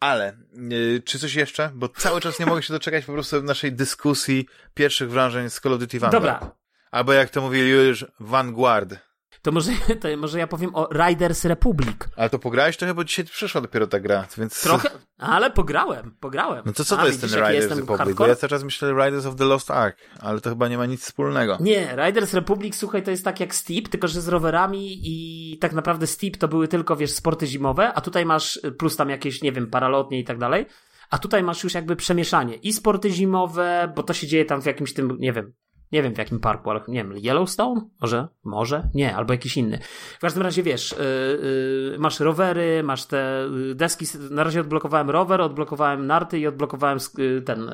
Ale, 0.00 0.36
yy, 0.52 1.02
czy 1.04 1.18
coś 1.18 1.34
jeszcze? 1.34 1.70
Bo 1.74 1.88
cały 1.88 2.20
czas 2.20 2.38
nie 2.38 2.46
mogę 2.46 2.62
się 2.62 2.72
doczekać 2.72 3.04
po 3.04 3.12
prostu 3.12 3.42
naszej 3.42 3.72
dyskusji 3.72 4.46
pierwszych 4.74 5.10
wrażeń 5.10 5.50
z 5.50 5.60
Call 5.60 5.72
of 5.72 5.80
Duty 5.80 6.00
Vanguard. 6.00 6.24
Dobra, 6.24 6.52
Albo 6.90 7.12
jak 7.12 7.30
to 7.30 7.40
mówili 7.40 7.70
już, 7.70 8.06
Vanguard. 8.20 8.94
To 9.42 9.52
może, 9.52 9.72
to 10.00 10.08
może 10.16 10.38
ja 10.38 10.46
powiem 10.46 10.74
o 10.74 10.88
Riders 10.92 11.44
Republic. 11.44 11.96
Ale 12.16 12.30
to 12.30 12.38
pograłeś 12.38 12.76
trochę, 12.76 12.94
bo 12.94 13.04
dzisiaj 13.04 13.24
przyszła 13.24 13.60
dopiero 13.60 13.86
ta 13.86 14.00
gra, 14.00 14.26
więc... 14.38 14.62
Trochę, 14.62 14.90
ale 15.18 15.50
pograłem, 15.50 16.16
pograłem. 16.20 16.62
No 16.66 16.72
to 16.72 16.84
co 16.84 16.98
A, 16.98 17.00
to 17.00 17.06
jest 17.06 17.20
ten 17.20 17.30
Riders 17.30 17.78
Republic? 17.78 18.16
Bo 18.16 18.26
ja 18.26 18.36
cały 18.36 18.48
czas 18.48 18.64
myślę 18.64 18.92
Riders 18.92 19.26
of 19.26 19.36
the 19.36 19.44
Lost 19.44 19.70
Ark, 19.70 19.96
ale 20.20 20.40
to 20.40 20.50
chyba 20.50 20.68
nie 20.68 20.78
ma 20.78 20.86
nic 20.86 21.02
wspólnego. 21.02 21.58
Nie, 21.60 21.96
Riders 21.96 22.34
Republic, 22.34 22.76
słuchaj, 22.76 23.02
to 23.02 23.10
jest 23.10 23.24
tak 23.24 23.40
jak 23.40 23.54
Steep, 23.54 23.88
tylko 23.88 24.08
że 24.08 24.20
z 24.20 24.28
rowerami 24.28 25.00
i 25.02 25.58
tak 25.58 25.72
naprawdę 25.72 26.06
Steep 26.06 26.36
to 26.36 26.48
były 26.48 26.68
tylko, 26.68 26.96
wiesz, 26.96 27.10
sporty 27.12 27.46
zimowe, 27.46 27.94
a 27.94 28.00
tutaj 28.00 28.26
masz 28.26 28.60
plus 28.78 28.96
tam 28.96 29.10
jakieś, 29.10 29.42
nie 29.42 29.52
wiem, 29.52 29.70
paralotnie 29.70 30.20
i 30.20 30.24
tak 30.24 30.38
dalej. 30.38 30.66
A 31.10 31.18
tutaj 31.18 31.42
masz 31.42 31.64
już 31.64 31.74
jakby 31.74 31.96
przemieszanie 31.96 32.54
i 32.54 32.72
sporty 32.72 33.10
zimowe, 33.10 33.92
bo 33.96 34.02
to 34.02 34.14
się 34.14 34.26
dzieje 34.26 34.44
tam 34.44 34.62
w 34.62 34.66
jakimś 34.66 34.94
tym, 34.94 35.16
nie 35.18 35.32
wiem, 35.32 35.52
nie 35.92 36.02
wiem 36.02 36.14
w 36.14 36.18
jakim 36.18 36.40
parku, 36.40 36.70
ale 36.70 36.80
nie 36.88 37.04
wiem, 37.04 37.12
Yellowstone? 37.16 37.80
Może? 38.00 38.28
Może? 38.44 38.90
Nie, 38.94 39.16
albo 39.16 39.32
jakiś 39.32 39.56
inny. 39.56 39.78
W 40.16 40.20
każdym 40.20 40.42
razie 40.42 40.62
wiesz, 40.62 40.94
yy, 40.98 41.90
yy, 41.92 41.98
masz 41.98 42.20
rowery, 42.20 42.82
masz 42.82 43.06
te 43.06 43.44
y, 43.70 43.74
deski. 43.74 44.06
Na 44.30 44.44
razie 44.44 44.60
odblokowałem 44.60 45.10
rower, 45.10 45.40
odblokowałem 45.40 46.06
narty 46.06 46.38
i 46.38 46.46
odblokowałem 46.46 46.98
yy, 47.18 47.42
ten 47.42 47.70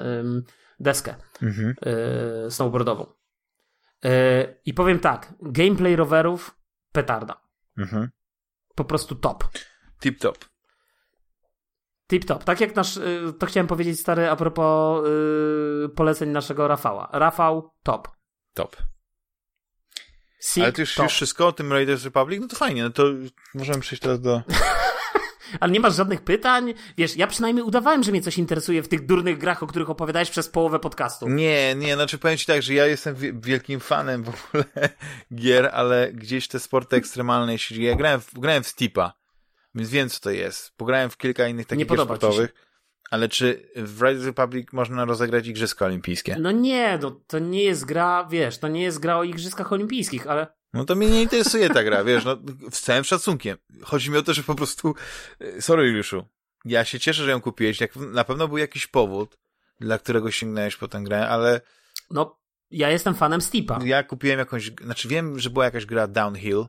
deskę 0.80 1.14
mhm. 1.42 1.74
Y, 2.46 2.50
snowboardową. 2.50 3.06
Y, 4.04 4.08
I 4.66 4.74
powiem 4.74 4.98
tak, 4.98 5.34
gameplay 5.42 5.96
rowerów 5.96 6.60
petarda. 6.92 7.40
Mhm. 7.78 8.10
Po 8.74 8.84
prostu 8.84 9.14
top. 9.14 9.44
Tip 10.00 10.20
top. 10.20 10.53
Tip 12.14 12.24
top. 12.24 12.44
Tak 12.44 12.60
jak 12.60 12.76
nasz, 12.76 12.96
y, 12.96 13.32
to 13.38 13.46
chciałem 13.46 13.66
powiedzieć 13.66 14.00
stary 14.00 14.30
a 14.30 14.36
propos 14.36 15.04
yy, 15.04 15.88
poleceń 15.88 16.28
naszego 16.28 16.68
Rafała. 16.68 17.08
Rafał, 17.12 17.70
top. 17.82 18.08
Top. 18.54 18.76
Ale 20.56 20.72
to 20.72 20.82
już, 20.82 20.98
już 20.98 21.12
wszystko 21.12 21.46
o 21.46 21.52
tym 21.52 21.72
Raiders 21.72 22.04
Republic? 22.04 22.40
No 22.40 22.48
to 22.48 22.56
fajnie, 22.56 22.82
no 22.82 22.90
to 22.90 23.04
możemy 23.54 23.80
przejść 23.80 24.02
teraz 24.02 24.20
do... 24.20 24.42
Ale 25.60 25.72
nie 25.72 25.80
masz 25.80 25.96
żadnych 25.96 26.20
pytań? 26.20 26.74
Wiesz, 26.96 27.16
ja 27.16 27.26
przynajmniej 27.26 27.64
udawałem, 27.64 28.02
że 28.02 28.10
mnie 28.10 28.22
coś 28.22 28.38
interesuje 28.38 28.82
w 28.82 28.88
tych 28.88 29.06
durnych 29.06 29.38
grach, 29.38 29.62
o 29.62 29.66
których 29.66 29.90
opowiadałeś 29.90 30.30
przez 30.30 30.48
połowę 30.48 30.78
podcastu. 30.78 31.28
Nie, 31.28 31.74
nie, 31.74 31.94
znaczy 31.94 32.18
powiem 32.18 32.38
ci 32.38 32.46
tak, 32.46 32.62
że 32.62 32.74
ja 32.74 32.86
jestem 32.86 33.16
wielkim 33.40 33.80
fanem 33.80 34.24
w 34.24 34.28
ogóle 34.28 34.64
gier, 35.42 35.70
ale 35.72 36.12
gdzieś 36.12 36.48
te 36.48 36.60
sporty 36.60 36.96
ekstremalne, 36.96 37.52
jeśli 37.52 37.84
ja 37.84 37.94
grałem 37.94 38.20
w, 38.20 38.34
grałem 38.34 38.62
w 38.62 38.68
Steepa, 38.68 39.12
więc 39.74 39.90
wiem, 39.90 40.08
co 40.08 40.20
to 40.20 40.30
jest. 40.30 40.76
Pograłem 40.76 41.10
w 41.10 41.16
kilka 41.16 41.48
innych 41.48 41.66
takich 41.66 41.86
gier 41.86 42.00
sportowych. 42.00 42.54
Ale 43.10 43.28
czy 43.28 43.68
w 43.76 44.02
Rise 44.02 44.26
Republic 44.26 44.68
można 44.72 45.04
rozegrać 45.04 45.46
Igrzyska 45.46 45.86
Olimpijskie? 45.86 46.36
No 46.40 46.50
nie, 46.50 46.98
no, 47.02 47.20
to 47.26 47.38
nie 47.38 47.64
jest 47.64 47.84
gra, 47.84 48.28
wiesz, 48.30 48.58
to 48.58 48.68
nie 48.68 48.82
jest 48.82 48.98
gra 48.98 49.16
o 49.16 49.24
Igrzyskach 49.24 49.72
Olimpijskich, 49.72 50.26
ale... 50.26 50.46
No 50.72 50.84
to 50.84 50.94
mnie 50.94 51.10
nie 51.10 51.22
interesuje 51.22 51.70
ta 51.70 51.84
gra, 51.84 52.04
wiesz, 52.04 52.24
no, 52.24 52.36
z 52.70 52.80
całym 52.80 53.04
szacunkiem. 53.04 53.58
Chodzi 53.82 54.10
mi 54.10 54.16
o 54.16 54.22
to, 54.22 54.34
że 54.34 54.42
po 54.42 54.54
prostu, 54.54 54.94
sorry 55.60 55.86
Juliuszu, 55.86 56.24
ja 56.64 56.84
się 56.84 57.00
cieszę, 57.00 57.24
że 57.24 57.30
ją 57.30 57.40
kupiłeś, 57.40 57.80
jak, 57.80 57.96
na 57.96 58.24
pewno 58.24 58.48
był 58.48 58.58
jakiś 58.58 58.86
powód, 58.86 59.38
dla 59.80 59.98
którego 59.98 60.30
sięgnąłeś 60.30 60.76
po 60.76 60.88
tę 60.88 61.00
grę, 61.02 61.28
ale... 61.28 61.60
No, 62.10 62.38
ja 62.70 62.90
jestem 62.90 63.14
fanem 63.14 63.40
Steepa. 63.40 63.78
Ja 63.84 64.02
kupiłem 64.02 64.38
jakąś, 64.38 64.70
znaczy 64.84 65.08
wiem, 65.08 65.38
że 65.38 65.50
była 65.50 65.64
jakaś 65.64 65.86
gra 65.86 66.06
Downhill, 66.06 66.66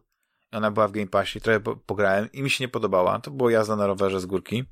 ona 0.56 0.72
była 0.72 0.88
w 0.88 0.91
Game 0.91 1.07
Passie, 1.07 1.41
trochę 1.41 1.60
pograłem 1.60 2.32
i 2.32 2.44
mi 2.44 2.49
się 2.49 2.64
nie 2.64 2.68
podobała. 2.68 3.19
To 3.19 3.32
była 3.32 3.52
jazda 3.52 3.76
na 3.76 3.88
rowerze 3.88 4.19
z 4.19 4.26
górki. 4.26 4.64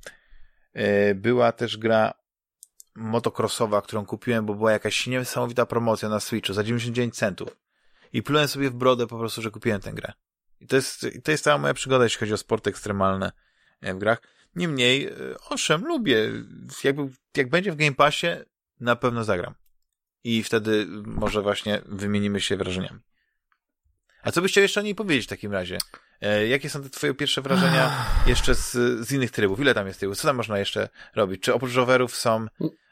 E, 0.73 1.15
była 1.15 1.51
też 1.51 1.77
gra 1.77 2.14
motocrossowa, 2.95 3.81
którą 3.81 4.05
kupiłem, 4.05 4.45
bo 4.45 4.53
była 4.53 4.72
jakaś 4.72 5.07
niesamowita 5.07 5.65
promocja 5.65 6.10
na 6.10 6.19
Switchu 6.19 6.53
za 6.53 6.64
99 6.64 7.15
centów. 7.15 7.57
I 8.14 8.23
plułem 8.23 8.47
sobie 8.47 8.69
w 8.69 8.73
brodę 8.73 9.07
po 9.07 9.18
prostu, 9.18 9.41
że 9.41 9.51
kupiłem 9.51 9.81
tę 9.81 9.93
grę. 9.93 10.14
I 10.60 10.68
to 10.68 10.76
jest, 10.76 11.07
to 11.23 11.31
jest 11.31 11.43
cała 11.43 11.57
moja 11.57 11.73
przygoda, 11.73 12.03
jeśli 12.03 12.19
chodzi 12.19 12.34
o 12.34 12.38
sporty 12.38 12.69
ekstremalne 12.69 13.31
w 13.81 13.97
grach. 13.97 14.22
Niemniej, 14.55 15.05
e, 15.07 15.11
owszem, 15.49 15.85
lubię. 15.85 16.31
Jak 17.35 17.49
będzie 17.49 17.72
w 17.72 17.76
Game 17.76 17.93
Passie, 17.93 18.27
na 18.80 18.95
pewno 18.95 19.23
zagram. 19.23 19.53
I 20.23 20.43
wtedy 20.43 20.85
może 21.05 21.41
właśnie 21.41 21.81
wymienimy 21.85 22.41
się 22.41 22.57
wrażeniami. 22.57 22.99
A 24.24 24.32
co 24.32 24.41
byś 24.41 24.52
chciał 24.52 24.62
jeszcze 24.62 24.80
o 24.80 24.84
niej 24.84 24.95
powiedzieć 24.95 25.26
w 25.26 25.30
takim 25.30 25.52
razie? 25.52 25.78
E, 26.22 26.48
jakie 26.48 26.70
są 26.70 26.84
te 26.84 26.90
twoje 26.90 27.14
pierwsze 27.14 27.41
wrażenia 27.41 27.91
jeszcze 28.28 28.56
z, 28.56 28.72
z 29.08 29.12
innych 29.12 29.32
trybów? 29.32 29.60
Ile 29.60 29.74
tam 29.74 29.88
jest 29.88 30.00
trybów? 30.00 30.18
Co 30.18 30.28
tam 30.28 30.36
można 30.36 30.60
jeszcze 30.60 30.90
robić? 31.16 31.41
Czy 31.41 31.54
oprócz 31.54 31.76
rowerów 31.76 32.16
są 32.16 32.48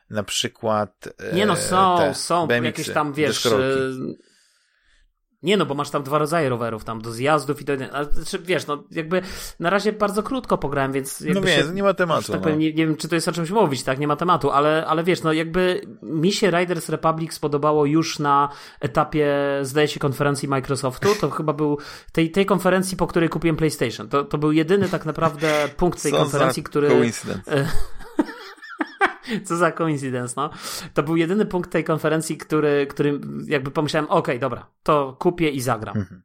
na 0.10 0.24
przykład. 0.24 1.10
E, 1.20 1.36
nie 1.36 1.45
no, 1.45 1.56
są, 1.56 1.98
te 1.98 2.16
są 2.16 2.48
BMX-y, 2.48 2.66
jakieś 2.66 2.90
tam, 2.90 3.14
wiesz. 3.14 3.48
E, 5.43 5.47
nie 5.47 5.57
no, 5.57 5.65
bo 5.65 5.76
masz 5.76 5.89
tam 5.89 6.03
dwa 6.03 6.18
rodzaje 6.18 6.49
rowerów, 6.49 6.84
tam 6.84 7.01
do 7.01 7.11
zjazdów 7.11 7.61
i 7.61 7.65
do... 7.65 7.73
Ale, 7.91 8.05
znaczy, 8.05 8.39
wiesz, 8.39 8.68
no 8.68 8.84
jakby 8.91 9.22
na 9.59 9.69
razie 9.69 9.93
bardzo 9.93 10.23
krótko 10.23 10.57
pograłem, 10.57 10.91
więc... 10.91 11.23
No 11.34 11.41
nie, 11.41 11.63
nie 11.73 11.84
ma 11.84 11.93
tematu. 11.93 12.31
Tak 12.31 12.35
no. 12.35 12.41
powiem, 12.41 12.59
nie, 12.59 12.73
nie, 12.73 12.88
wiem, 12.88 12.95
czy 12.95 13.07
to 13.07 13.15
jest 13.15 13.27
o 13.27 13.31
czymś 13.31 13.49
mówić, 13.49 13.84
tak, 13.84 13.99
nie 13.99 14.07
ma 14.07 14.15
tematu, 14.15 14.51
ale, 14.51 14.85
ale 14.88 15.03
wiesz, 15.03 15.23
no 15.23 15.34
jakby 15.34 15.81
mi 16.01 16.31
się 16.31 16.51
Riders 16.51 16.89
Republic 16.89 17.34
spodobało 17.34 17.85
już 17.85 18.19
na 18.19 18.49
etapie, 18.80 19.35
zdaje 19.61 19.88
się, 19.88 19.99
konferencji 19.99 20.47
Microsoftu, 20.47 21.09
to 21.22 21.30
chyba 21.30 21.53
był 21.53 21.77
tej, 22.11 22.31
tej 22.31 22.45
konferencji, 22.45 22.97
po 22.97 23.07
której 23.07 23.30
kupiłem 23.30 23.57
PlayStation. 23.57 24.09
To, 24.09 24.23
to 24.23 24.38
był 24.38 24.51
jedyny 24.51 24.89
tak 24.89 25.05
naprawdę 25.05 25.69
punkt 25.77 26.03
tej 26.03 26.11
Co 26.11 26.18
konferencji, 26.18 26.63
który... 26.63 26.89
Coincidence. 26.89 27.68
Co 29.45 29.58
za 29.58 29.72
coincidence, 29.72 30.34
no. 30.38 30.49
To 30.94 31.03
był 31.03 31.16
jedyny 31.16 31.45
punkt 31.45 31.72
tej 31.72 31.84
konferencji, 31.84 32.38
który, 32.38 32.88
który 32.90 33.20
jakby 33.48 33.72
pomyślałem, 33.72 34.10
okej, 34.10 34.20
okay, 34.20 34.40
dobra, 34.40 34.68
to 34.84 35.18
kupię 35.20 35.49
i 35.49 35.62
zagram. 35.62 35.98
Mhm. 35.98 36.22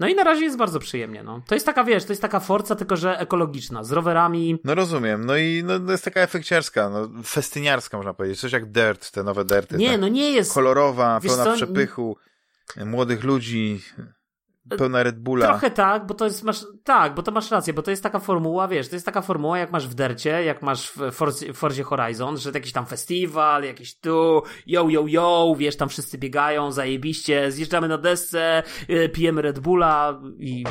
No 0.00 0.08
i 0.08 0.14
na 0.14 0.24
razie 0.24 0.44
jest 0.44 0.56
bardzo 0.56 0.78
przyjemnie, 0.78 1.22
no. 1.22 1.42
To 1.46 1.54
jest 1.54 1.66
taka, 1.66 1.84
wiesz, 1.84 2.04
to 2.04 2.12
jest 2.12 2.22
taka 2.22 2.40
forca, 2.40 2.76
tylko 2.76 2.96
że 2.96 3.18
ekologiczna, 3.18 3.84
z 3.84 3.92
rowerami. 3.92 4.58
No 4.64 4.74
rozumiem, 4.74 5.24
no 5.24 5.36
i 5.36 5.62
no, 5.66 5.80
to 5.80 5.92
jest 5.92 6.04
taka 6.04 6.20
efekciarska, 6.20 6.90
no, 6.90 7.22
festyniarska 7.24 7.96
można 7.96 8.14
powiedzieć, 8.14 8.40
coś 8.40 8.52
jak 8.52 8.70
Dirt, 8.70 9.10
te 9.10 9.22
nowe 9.22 9.44
Dirty. 9.44 9.76
Nie, 9.76 9.90
tak. 9.90 10.00
no 10.00 10.08
nie 10.08 10.30
jest. 10.30 10.54
Kolorowa, 10.54 11.20
pełna 11.20 11.44
co? 11.44 11.54
przepychu, 11.54 12.16
młodych 12.86 13.24
ludzi, 13.24 13.80
pełna 14.68 15.02
Red 15.02 15.18
Bulla. 15.18 15.46
Trochę 15.46 15.70
tak, 15.70 16.06
bo 16.06 16.14
to 16.14 16.24
jest, 16.24 16.42
masz, 16.42 16.64
tak, 16.84 17.14
bo 17.14 17.22
to 17.22 17.32
masz 17.32 17.50
rację, 17.50 17.72
bo 17.72 17.82
to 17.82 17.90
jest 17.90 18.02
taka 18.02 18.18
formuła, 18.18 18.68
wiesz, 18.68 18.88
to 18.88 18.96
jest 18.96 19.06
taka 19.06 19.22
formuła, 19.22 19.58
jak 19.58 19.72
masz 19.72 19.88
w 19.88 19.94
Dercie, 19.94 20.44
jak 20.44 20.62
masz 20.62 20.90
w 20.90 21.10
Forzie, 21.12 21.52
Forzie 21.52 21.82
Horizon, 21.82 22.38
że 22.38 22.50
jakiś 22.54 22.72
tam 22.72 22.86
festiwal, 22.86 23.64
jakiś 23.64 23.98
tu, 23.98 24.42
yo, 24.66 24.88
yo, 24.88 25.04
yo, 25.06 25.54
wiesz, 25.58 25.76
tam 25.76 25.88
wszyscy 25.88 26.18
biegają, 26.18 26.72
zajebiście, 26.72 27.52
zjeżdżamy 27.52 27.88
na 27.88 27.98
desce, 27.98 28.62
y, 28.90 29.08
pijemy 29.08 29.42
Red 29.42 29.58
Bulla 29.58 30.20
i 30.38 30.64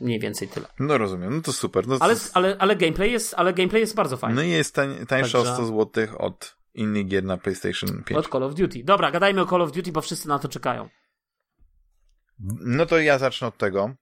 mniej 0.00 0.20
więcej 0.20 0.48
tyle. 0.48 0.66
No 0.80 0.98
rozumiem, 0.98 1.36
no 1.36 1.42
to 1.42 1.52
super. 1.52 1.88
No 1.88 1.98
to... 1.98 2.04
Ale, 2.04 2.14
ale, 2.34 2.56
ale, 2.58 2.76
gameplay 2.76 3.12
jest, 3.12 3.34
ale 3.36 3.54
gameplay 3.54 3.80
jest 3.80 3.94
bardzo 3.94 4.16
fajny. 4.16 4.36
No 4.36 4.42
i 4.42 4.50
jest 4.50 4.74
tań, 4.74 5.06
tańsza 5.06 5.38
Także... 5.38 5.52
o 5.52 5.54
100 5.54 5.66
zł 5.66 6.06
od 6.18 6.56
innych 6.74 7.06
gier 7.06 7.24
na 7.24 7.36
PlayStation 7.36 8.02
5. 8.04 8.18
Od 8.18 8.28
Call 8.32 8.42
of 8.42 8.54
Duty. 8.54 8.84
Dobra, 8.84 9.10
gadajmy 9.10 9.40
o 9.40 9.46
Call 9.46 9.62
of 9.62 9.72
Duty, 9.72 9.92
bo 9.92 10.00
wszyscy 10.00 10.28
na 10.28 10.38
to 10.38 10.48
czekają. 10.48 10.88
No 12.60 12.86
to 12.86 12.98
ja 12.98 13.18
zacznę 13.18 13.46
od 13.46 13.56
tego. 13.56 13.94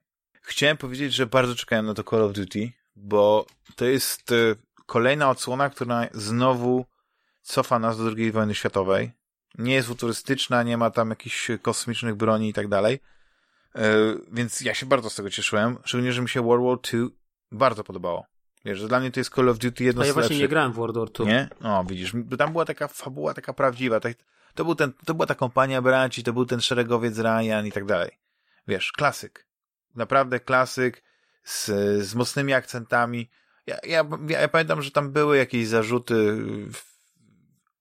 Chciałem 0.43 0.77
powiedzieć, 0.77 1.15
że 1.15 1.27
bardzo 1.27 1.55
czekałem 1.55 1.87
na 1.87 1.95
to 1.95 2.05
Call 2.05 2.23
of 2.23 2.33
Duty, 2.33 2.73
bo 2.97 3.47
to 3.77 3.85
jest 3.85 4.33
e, 4.33 4.35
kolejna 4.87 5.31
odsłona, 5.31 5.71
która 5.71 6.09
znowu 6.13 6.87
cofa 7.43 7.79
nas 7.79 7.99
do 7.99 8.11
II 8.17 8.33
wojny 8.33 8.55
światowej. 8.55 9.13
Nie 9.59 9.75
jest 9.75 9.89
futurystyczna, 9.89 10.63
nie 10.63 10.77
ma 10.77 10.91
tam 10.91 11.11
jakichś 11.11 11.51
kosmicznych 11.63 12.15
broni 12.15 12.49
i 12.49 12.53
tak 12.53 12.69
dalej. 12.69 13.01
E, 13.75 13.91
więc 14.33 14.61
ja 14.61 14.75
się 14.75 14.87
bardzo 14.87 15.11
z 15.11 15.15
tego 15.15 15.31
cieszyłem, 15.31 15.79
szczególnie, 15.85 16.13
że 16.13 16.23
mi 16.23 16.29
się 16.29 16.43
World 16.43 16.65
War 16.65 16.79
II 16.93 17.09
bardzo 17.53 17.85
podobało. 17.85 18.27
Wiesz, 18.65 18.79
że 18.79 18.89
dla 18.89 19.01
mnie 19.01 19.11
to 19.11 19.21
jest 19.21 19.35
Call 19.35 19.49
of 19.49 19.59
Duty 19.59 19.85
jedno 19.85 20.03
A 20.03 20.05
z 20.05 20.09
ja 20.09 20.15
właśnie 20.15 20.39
nie 20.39 20.49
grałem 20.49 20.73
w 20.73 20.75
World 20.75 20.97
War 20.97 21.09
II. 21.21 21.29
Nie? 21.29 21.49
O, 21.63 21.85
widzisz, 21.85 22.13
tam 22.39 22.53
była 22.53 22.65
taka 22.65 22.89
fabuła, 22.89 23.35
taka 23.35 23.53
prawdziwa. 23.53 24.01
Tak, 24.01 24.17
to, 24.55 24.65
był 24.65 24.75
ten, 24.75 24.93
to 25.07 25.15
była 25.15 25.27
ta 25.27 25.35
kompania 25.35 25.83
braci, 25.83 26.23
to 26.23 26.33
był 26.33 26.47
ten 26.47 26.61
szeregowiec 26.61 27.19
Ryan 27.19 27.67
i 27.67 27.73
tak 27.73 27.85
dalej. 27.85 28.24
Wiesz, 28.69 28.93
klasyk. 28.93 29.47
Naprawdę 29.95 30.41
klasyk 30.41 31.03
z, 31.45 31.67
z 32.07 32.15
mocnymi 32.15 32.53
akcentami. 32.53 33.31
Ja, 33.67 33.79
ja, 33.83 34.05
ja, 34.29 34.49
pamiętam, 34.49 34.83
że 34.83 34.91
tam 34.91 35.13
były 35.13 35.37
jakieś 35.37 35.69
zarzuty 35.69 36.37
w, 36.73 36.83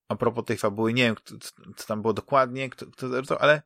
a 0.08 0.16
propos 0.16 0.44
tej 0.44 0.56
fabuły. 0.56 0.92
Nie 0.92 1.02
wiem, 1.02 1.14
kto, 1.14 1.34
co 1.76 1.86
tam 1.86 2.02
było 2.02 2.12
dokładnie, 2.12 2.70
kto, 2.70 2.86
kto, 3.22 3.40
ale 3.40 3.62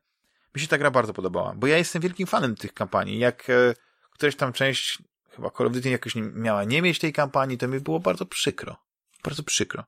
mi 0.55 0.61
się 0.61 0.67
ta 0.67 0.77
gra 0.77 0.91
bardzo 0.91 1.13
podobała, 1.13 1.53
bo 1.55 1.67
ja 1.67 1.77
jestem 1.77 2.01
wielkim 2.01 2.27
fanem 2.27 2.55
tych 2.55 2.73
kampanii. 2.73 3.19
Jak 3.19 3.49
e, 3.49 3.75
któraś 4.11 4.35
tam 4.35 4.53
część, 4.53 5.03
chyba 5.35 5.49
Call 5.49 5.67
of 5.67 5.73
Duty 5.73 5.89
jakoś 5.89 6.15
nie, 6.15 6.21
miała 6.21 6.63
nie 6.63 6.81
mieć 6.81 6.99
tej 6.99 7.13
kampanii, 7.13 7.57
to 7.57 7.67
mi 7.67 7.79
było 7.79 7.99
bardzo 7.99 8.25
przykro. 8.25 8.77
Bardzo 9.23 9.43
przykro. 9.43 9.83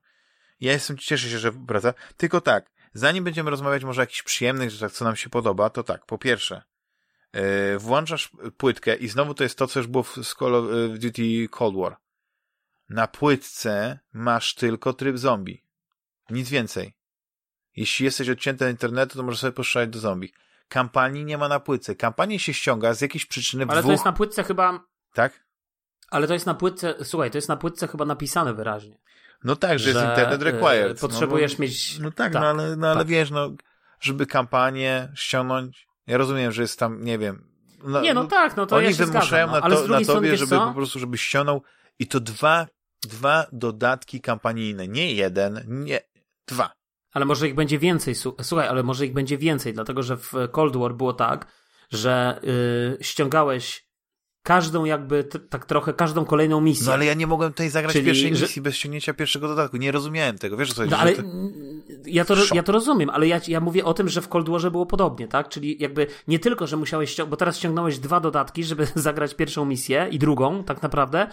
Ja 0.60 0.72
jestem, 0.72 0.98
cieszę 0.98 1.28
się, 1.28 1.38
że 1.38 1.50
wraca. 1.50 1.94
Tylko 2.16 2.40
tak, 2.40 2.70
zanim 2.94 3.24
będziemy 3.24 3.50
rozmawiać 3.50 3.84
może 3.84 4.00
o 4.00 4.02
jakichś 4.02 4.22
przyjemnych 4.22 4.70
rzeczach, 4.70 4.92
co 4.92 5.04
nam 5.04 5.16
się 5.16 5.30
podoba, 5.30 5.70
to 5.70 5.82
tak, 5.82 6.06
po 6.06 6.18
pierwsze, 6.18 6.62
włączasz 7.78 8.30
płytkę 8.56 8.96
i 8.96 9.08
znowu 9.08 9.34
to 9.34 9.42
jest 9.42 9.58
to, 9.58 9.66
co 9.66 9.80
już 9.80 9.86
było 9.86 10.02
w 10.02 10.34
Call 10.38 10.54
of 10.54 10.64
e, 10.64 10.98
Duty 10.98 11.48
Cold 11.50 11.76
War. 11.76 11.96
Na 12.88 13.06
płytce 13.06 13.98
masz 14.12 14.54
tylko 14.54 14.92
tryb 14.92 15.18
zombie. 15.18 15.64
Nic 16.30 16.48
więcej. 16.48 16.94
Jeśli 17.76 18.04
jesteś 18.04 18.28
odcięty 18.28 18.64
od 18.64 18.70
internetu, 18.70 19.18
to 19.18 19.22
możesz 19.22 19.40
sobie 19.40 19.52
postrzelać 19.52 19.90
do 19.90 19.98
zombie. 19.98 20.32
Kampanii 20.68 21.24
nie 21.24 21.38
ma 21.38 21.48
na 21.48 21.60
płytce. 21.60 21.96
Kampanię 21.96 22.38
się 22.38 22.54
ściąga 22.54 22.94
z 22.94 23.00
jakiejś 23.00 23.26
przyczyny 23.26 23.64
Ale 23.68 23.80
dwóch... 23.80 23.88
to 23.88 23.92
jest 23.92 24.04
na 24.04 24.12
płytce 24.12 24.44
chyba... 24.44 24.80
Tak? 25.12 25.44
Ale 26.10 26.26
to 26.26 26.32
jest 26.32 26.46
na 26.46 26.54
płytce, 26.54 26.94
słuchaj, 27.02 27.30
to 27.30 27.38
jest 27.38 27.48
na 27.48 27.56
płytce 27.56 27.88
chyba 27.88 28.04
napisane 28.04 28.54
wyraźnie. 28.54 28.98
No 29.44 29.56
tak, 29.56 29.78
że, 29.78 29.92
że 29.92 29.98
jest 29.98 30.10
internet 30.10 30.42
required. 30.42 31.00
Potrzebujesz 31.00 31.52
no, 31.52 31.56
bo, 31.58 31.62
mieć... 31.62 31.98
No 31.98 32.10
tak, 32.10 32.32
tak 32.32 32.42
no 32.42 32.48
ale, 32.48 32.76
no, 32.76 32.88
ale 32.88 32.98
tak. 32.98 33.06
wiesz, 33.06 33.30
no, 33.30 33.50
żeby 34.00 34.26
kampanię 34.26 35.12
ściągnąć, 35.14 35.88
ja 36.06 36.16
rozumiem, 36.16 36.52
że 36.52 36.62
jest 36.62 36.78
tam, 36.78 37.04
nie 37.04 37.18
wiem. 37.18 37.52
No, 37.84 38.00
nie, 38.00 38.14
no 38.14 38.24
tak, 38.24 38.56
no 38.56 38.66
to 38.66 38.76
oni 38.76 38.86
ja 38.86 38.92
się 38.92 39.06
zgadzam, 39.06 39.50
no, 39.50 39.60
na, 39.60 39.76
to, 39.76 39.88
na 39.88 40.04
tobie, 40.04 40.36
żeby 40.36 40.50
co? 40.50 40.66
po 40.66 40.74
prostu, 40.74 40.98
żeby 40.98 41.18
ściągnął 41.18 41.62
i 41.98 42.06
to 42.06 42.20
dwa, 42.20 42.66
dwa 43.02 43.46
dodatki 43.52 44.20
kampanijne, 44.20 44.88
nie 44.88 45.12
jeden, 45.12 45.64
nie, 45.68 46.00
dwa. 46.46 46.72
Ale 47.12 47.24
może 47.24 47.48
ich 47.48 47.54
będzie 47.54 47.78
więcej, 47.78 48.14
słuchaj, 48.42 48.68
ale 48.68 48.82
może 48.82 49.06
ich 49.06 49.12
będzie 49.12 49.38
więcej, 49.38 49.72
dlatego 49.72 50.02
że 50.02 50.16
w 50.16 50.32
Cold 50.52 50.76
War 50.76 50.94
było 50.94 51.12
tak, 51.12 51.52
że 51.90 52.40
yy, 52.42 53.04
ściągałeś 53.04 53.86
każdą 54.42 54.84
jakby, 54.84 55.24
tak 55.24 55.66
trochę, 55.66 55.92
każdą 55.92 56.24
kolejną 56.24 56.60
misję. 56.60 56.86
No 56.86 56.92
ale 56.92 57.04
ja 57.04 57.14
nie 57.14 57.26
mogłem 57.26 57.52
tutaj 57.52 57.70
zagrać 57.70 57.92
Czyli, 57.92 58.04
pierwszej 58.04 58.30
misji 58.30 58.54
że... 58.54 58.60
bez 58.60 58.74
ściągnięcia 58.76 59.14
pierwszego 59.14 59.48
dodatku. 59.48 59.76
Nie 59.76 59.92
rozumiałem 59.92 60.38
tego, 60.38 60.56
wiesz 60.56 60.72
co 60.72 60.86
no, 60.86 60.98
ale 60.98 61.12
ja, 62.06 62.24
to, 62.24 62.34
ja 62.54 62.62
to 62.62 62.72
rozumiem, 62.72 63.10
ale 63.10 63.26
ja, 63.26 63.40
ja 63.48 63.60
mówię 63.60 63.84
o 63.84 63.94
tym, 63.94 64.08
że 64.08 64.20
w 64.20 64.28
Cold 64.28 64.48
Warze 64.48 64.70
było 64.70 64.86
podobnie, 64.86 65.28
tak? 65.28 65.48
Czyli 65.48 65.76
jakby 65.82 66.06
nie 66.28 66.38
tylko, 66.38 66.66
że 66.66 66.76
musiałeś 66.76 67.10
ściągnąć, 67.10 67.30
bo 67.30 67.36
teraz 67.36 67.58
ściągnąłeś 67.58 67.98
dwa 67.98 68.20
dodatki, 68.20 68.64
żeby 68.64 68.86
zagrać 68.94 69.34
pierwszą 69.34 69.64
misję 69.64 70.08
i 70.10 70.18
drugą, 70.18 70.64
tak 70.64 70.82
naprawdę, 70.82 71.26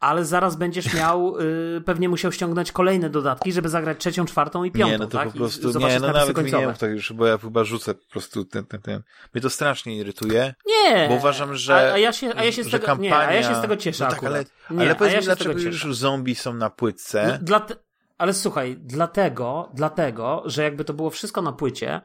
ale 0.00 0.24
zaraz 0.24 0.56
będziesz 0.56 0.94
miał, 0.94 1.36
y, 1.76 1.80
pewnie 1.80 2.08
musiał 2.08 2.32
ściągnąć 2.32 2.72
kolejne 2.72 3.10
dodatki, 3.10 3.52
żeby 3.52 3.68
zagrać 3.68 3.98
trzecią, 3.98 4.24
czwartą 4.24 4.64
i 4.64 4.70
piątą, 4.70 4.92
nie, 4.92 4.98
no 4.98 5.06
to 5.06 5.18
tak? 5.18 5.28
po 5.28 5.36
prostu, 5.36 5.78
nie, 5.78 6.00
no 6.00 6.12
nawet 6.12 6.36
końcowe. 6.36 6.66
nie 6.66 6.72
tak 6.72 6.90
już, 6.90 7.12
bo 7.12 7.26
ja 7.26 7.38
chyba 7.38 7.64
rzucę 7.64 7.94
po 7.94 8.10
prostu 8.10 8.44
ten, 8.44 8.66
ten, 8.66 8.82
ten. 8.82 9.02
Mnie 9.34 9.42
to 9.42 9.50
strasznie 9.50 9.96
irytuje. 9.96 10.54
Nie! 10.66 11.08
Bo 11.08 11.14
uważam, 11.14 11.54
że, 11.54 11.74
a, 11.74 11.92
a 11.92 11.98
ja 11.98 12.12
się, 12.12 12.32
a 12.36 12.44
ja 12.44 12.52
się 12.52 12.64
z 12.64 12.70
tego, 12.70 12.86
kampania... 12.86 13.30
nie, 13.30 13.36
ja 13.36 13.42
się 13.42 13.54
z 13.54 13.60
tego 13.60 13.76
cieszę 13.76 14.04
no 14.04 14.10
tak, 14.10 14.24
ale, 14.24 14.44
nie, 14.70 14.80
ale 14.80 14.94
powiedz 14.94 15.12
ja 15.12 15.18
mi, 15.18 15.24
dlaczego 15.24 15.60
już 15.60 15.96
zombie 15.96 16.34
są 16.34 16.54
na 16.54 16.70
płytce? 16.70 17.26
No, 17.32 17.44
dla 17.46 17.60
te... 17.60 17.85
Ale 18.18 18.34
słuchaj, 18.34 18.76
dlatego, 18.80 19.70
dlatego, 19.74 20.42
że 20.44 20.62
jakby 20.62 20.84
to 20.84 20.94
było 20.94 21.10
wszystko 21.10 21.42
na 21.42 21.52
płycie, 21.52 22.00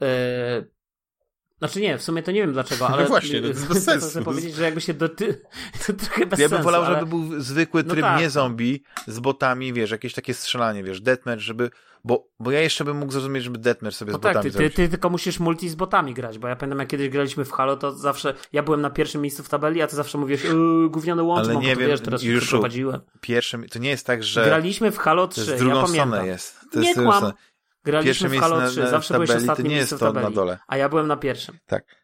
yy... 0.00 0.06
Znaczy 1.58 1.80
nie, 1.80 1.98
w 1.98 2.02
sumie 2.02 2.22
to 2.22 2.32
nie 2.32 2.40
wiem 2.40 2.52
dlaczego, 2.52 2.88
ale... 2.92 3.02
No 3.02 3.08
właśnie, 3.08 3.40
to 3.40 3.46
jest 3.46 3.68
bez 3.68 3.84
sensu. 3.84 4.08
Chcę 4.08 4.24
powiedzieć, 4.24 4.54
że 4.54 4.62
jakby 4.62 4.80
się 4.80 4.94
do... 4.94 5.08
Ty... 5.08 5.42
To 5.86 5.92
trochę 5.92 6.26
bez 6.26 6.38
ja 6.38 6.48
bym 6.48 6.62
wolał, 6.62 6.82
ale... 6.82 6.94
żeby 6.94 7.06
był 7.06 7.40
zwykły 7.40 7.82
no 7.82 7.90
tryb 7.90 8.02
no 8.02 8.08
tak. 8.08 8.20
nie 8.20 8.30
zombie 8.30 8.82
z 9.06 9.20
botami, 9.20 9.72
wiesz, 9.72 9.90
jakieś 9.90 10.14
takie 10.14 10.34
strzelanie, 10.34 10.84
wiesz, 10.84 11.00
deathmatch, 11.00 11.42
żeby 11.42 11.70
bo, 12.04 12.28
bo 12.40 12.50
ja 12.50 12.60
jeszcze 12.60 12.84
bym 12.84 12.96
mógł 12.96 13.12
zrozumieć, 13.12 13.44
żeby 13.44 13.58
Deathmatch 13.58 13.96
sobie 13.96 14.12
no 14.12 14.18
z 14.18 14.20
tak, 14.20 14.34
botami 14.34 14.52
ty, 14.52 14.58
ty, 14.58 14.70
ty, 14.70 14.88
tylko 14.88 15.10
musisz 15.10 15.40
multi 15.40 15.68
z 15.68 15.74
botami 15.74 16.14
grać, 16.14 16.38
bo 16.38 16.48
ja 16.48 16.56
pamiętam, 16.56 16.78
jak 16.78 16.88
kiedyś 16.88 17.08
graliśmy 17.08 17.44
w 17.44 17.52
Halo, 17.52 17.76
to 17.76 17.92
zawsze 17.92 18.34
ja 18.52 18.62
byłem 18.62 18.80
na 18.80 18.90
pierwszym 18.90 19.22
miejscu 19.22 19.42
w 19.42 19.48
tabeli, 19.48 19.82
a 19.82 19.86
ty 19.86 19.96
zawsze 19.96 20.18
mówiłeś, 20.18 20.44
yy, 20.44 20.90
gówniany 20.90 21.22
łącz, 21.22 21.48
Ale 21.48 21.56
nie 21.56 21.76
wiem, 21.76 21.88
wiesz, 21.88 22.00
teraz 22.00 22.22
już 22.22 22.50
prowadziłem. 22.50 23.00
Pierwszym, 23.20 23.68
to 23.68 23.78
nie 23.78 23.90
jest 23.90 24.06
tak, 24.06 24.24
że... 24.24 24.44
Graliśmy 24.44 24.90
w 24.90 24.98
Halo 24.98 25.28
3, 25.28 25.44
to 25.44 25.50
jest 25.50 25.64
drugą 25.64 25.80
ja 25.80 25.86
stronę 25.86 26.26
jest. 26.26 26.60
To 26.72 26.80
nie 26.80 26.88
jest 26.88 27.00
kłam. 27.00 27.32
Graliśmy 27.84 28.28
w 28.28 28.38
Halo 28.38 28.68
3, 28.68 28.78
na, 28.78 28.84
na 28.84 28.90
zawsze 28.90 29.14
tabeli, 29.14 29.28
byłeś 29.28 29.42
ostatni 29.42 29.64
to 29.64 29.70
nie 29.70 29.76
jest 29.76 29.98
to 29.98 30.12
na 30.12 30.30
dole. 30.30 30.58
A 30.66 30.76
ja 30.76 30.88
byłem 30.88 31.06
na 31.06 31.16
pierwszym. 31.16 31.58
Tak. 31.66 32.03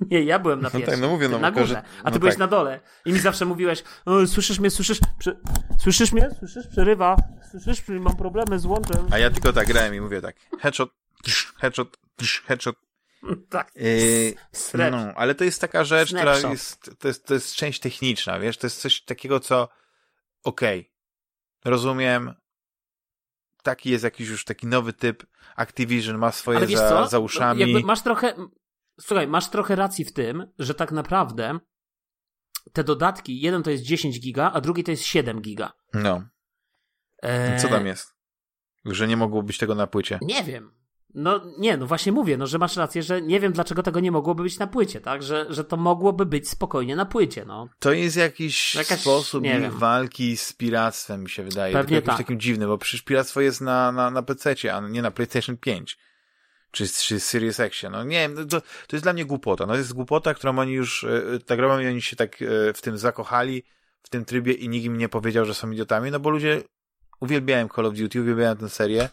Nie, 0.10 0.22
ja 0.22 0.38
byłem 0.38 0.60
na 0.60 0.70
pierwszym. 0.70 0.86
No 0.86 0.92
tak, 0.92 1.00
no 1.00 1.08
mówię, 1.08 1.28
no, 1.28 1.38
na 1.38 1.50
górze, 1.50 1.82
a 2.02 2.10
ty 2.10 2.14
no 2.14 2.18
byłeś 2.18 2.34
tak. 2.34 2.38
na 2.38 2.46
dole. 2.46 2.80
I 3.04 3.12
mi 3.12 3.18
zawsze 3.18 3.44
mówiłeś, 3.44 3.82
słyszysz 4.26 4.58
mnie, 4.58 4.70
słyszysz, 4.70 4.98
Prze... 5.18 5.36
słyszysz 5.78 6.12
mnie, 6.12 6.30
słyszysz, 6.38 6.66
przerywa, 6.66 7.16
słyszysz, 7.50 7.88
mam 7.88 8.16
problemy 8.16 8.58
z 8.58 8.66
łączem. 8.66 9.06
A 9.10 9.18
ja 9.18 9.30
tylko 9.30 9.52
tak 9.52 9.66
grałem 9.66 9.94
i 9.94 10.00
mówię 10.00 10.20
tak, 10.20 10.36
headshot, 10.60 10.90
headshot, 11.58 11.98
headshot. 12.46 12.76
Tak. 13.50 13.72
Yy, 13.76 14.34
no, 14.90 14.98
ale 15.16 15.34
to 15.34 15.44
jest 15.44 15.60
taka 15.60 15.84
rzecz, 15.84 16.10
Snapshot. 16.10 16.36
która 16.36 16.52
jest 16.52 16.90
to, 16.98 17.08
jest, 17.08 17.26
to 17.26 17.34
jest 17.34 17.54
część 17.54 17.80
techniczna, 17.80 18.38
wiesz, 18.38 18.56
to 18.56 18.66
jest 18.66 18.80
coś 18.80 19.02
takiego, 19.02 19.40
co 19.40 19.68
okej, 20.42 20.80
okay, 20.80 21.70
rozumiem, 21.72 22.34
taki 23.62 23.90
jest 23.90 24.04
jakiś 24.04 24.28
już 24.28 24.44
taki 24.44 24.66
nowy 24.66 24.92
typ, 24.92 25.26
Activision 25.56 26.18
ma 26.18 26.32
swoje 26.32 26.76
za, 26.76 27.06
za 27.06 27.18
uszami. 27.18 27.60
Jakby 27.60 27.80
masz 27.80 28.02
trochę, 28.02 28.34
Słuchaj, 29.00 29.28
masz 29.28 29.50
trochę 29.50 29.76
racji 29.76 30.04
w 30.04 30.12
tym, 30.12 30.46
że 30.58 30.74
tak 30.74 30.92
naprawdę 30.92 31.58
te 32.72 32.84
dodatki, 32.84 33.40
jeden 33.40 33.62
to 33.62 33.70
jest 33.70 33.82
10 33.82 34.20
giga, 34.20 34.50
a 34.54 34.60
drugi 34.60 34.84
to 34.84 34.90
jest 34.90 35.02
7 35.02 35.40
giga. 35.40 35.72
No. 35.94 36.22
E... 37.22 37.60
Co 37.60 37.68
tam 37.68 37.86
jest? 37.86 38.14
Że 38.84 39.08
nie 39.08 39.16
mogło 39.16 39.42
być 39.42 39.58
tego 39.58 39.74
na 39.74 39.86
płycie. 39.86 40.18
Nie 40.22 40.44
wiem. 40.44 40.74
No 41.14 41.40
nie, 41.58 41.76
no 41.76 41.86
właśnie 41.86 42.12
mówię, 42.12 42.36
no 42.36 42.46
że 42.46 42.58
masz 42.58 42.76
rację, 42.76 43.02
że 43.02 43.22
nie 43.22 43.40
wiem 43.40 43.52
dlaczego 43.52 43.82
tego 43.82 44.00
nie 44.00 44.12
mogłoby 44.12 44.42
być 44.42 44.58
na 44.58 44.66
płycie, 44.66 45.00
tak? 45.00 45.22
Że, 45.22 45.46
że 45.48 45.64
to 45.64 45.76
mogłoby 45.76 46.26
być 46.26 46.48
spokojnie 46.48 46.96
na 46.96 47.06
płycie, 47.06 47.44
no. 47.44 47.68
To 47.78 47.92
jest 47.92 48.16
jakiś 48.16 48.74
Jakaś- 48.74 49.00
sposób 49.00 49.44
walki 49.70 50.36
z 50.36 50.52
piractwem, 50.52 51.22
mi 51.22 51.30
się 51.30 51.42
wydaje. 51.42 51.72
Pewnie 51.72 51.88
Tylko 51.88 51.94
jakimś 51.94 52.08
tak. 52.08 52.26
takim 52.26 52.40
dziwnym, 52.40 52.68
bo 52.68 52.78
przecież 52.78 53.02
piractwo 53.02 53.40
jest 53.40 53.60
na, 53.60 53.92
na, 53.92 54.10
na 54.10 54.22
PC, 54.22 54.54
a 54.74 54.80
nie 54.80 55.02
na 55.02 55.10
PlayStation 55.10 55.56
5. 55.56 55.98
Czy, 56.74 56.88
czy 56.88 57.20
Series 57.20 57.60
X. 57.60 57.82
No 57.90 58.04
nie 58.04 58.28
wiem, 58.28 58.48
to, 58.48 58.60
to 58.60 58.96
jest 58.96 59.04
dla 59.04 59.12
mnie 59.12 59.24
głupota. 59.24 59.66
No 59.66 59.72
to 59.72 59.78
jest 59.78 59.92
głupota, 59.92 60.34
którą 60.34 60.58
oni 60.58 60.72
już, 60.72 61.04
e, 61.04 61.38
tak 61.46 61.58
robią 61.58 61.78
i 61.80 61.86
oni 61.86 62.02
się 62.02 62.16
tak 62.16 62.42
e, 62.42 62.72
w 62.72 62.82
tym 62.82 62.98
zakochali, 62.98 63.62
w 64.02 64.08
tym 64.08 64.24
trybie 64.24 64.52
i 64.52 64.68
nikt 64.68 64.86
im 64.86 64.98
nie 64.98 65.08
powiedział, 65.08 65.44
że 65.44 65.54
są 65.54 65.70
idiotami, 65.70 66.10
no 66.10 66.20
bo 66.20 66.30
ludzie 66.30 66.62
uwielbiają 67.20 67.68
Call 67.68 67.86
of 67.86 67.94
Duty, 67.94 68.20
uwielbiają 68.20 68.56
tę 68.56 68.68
serię 68.68 69.08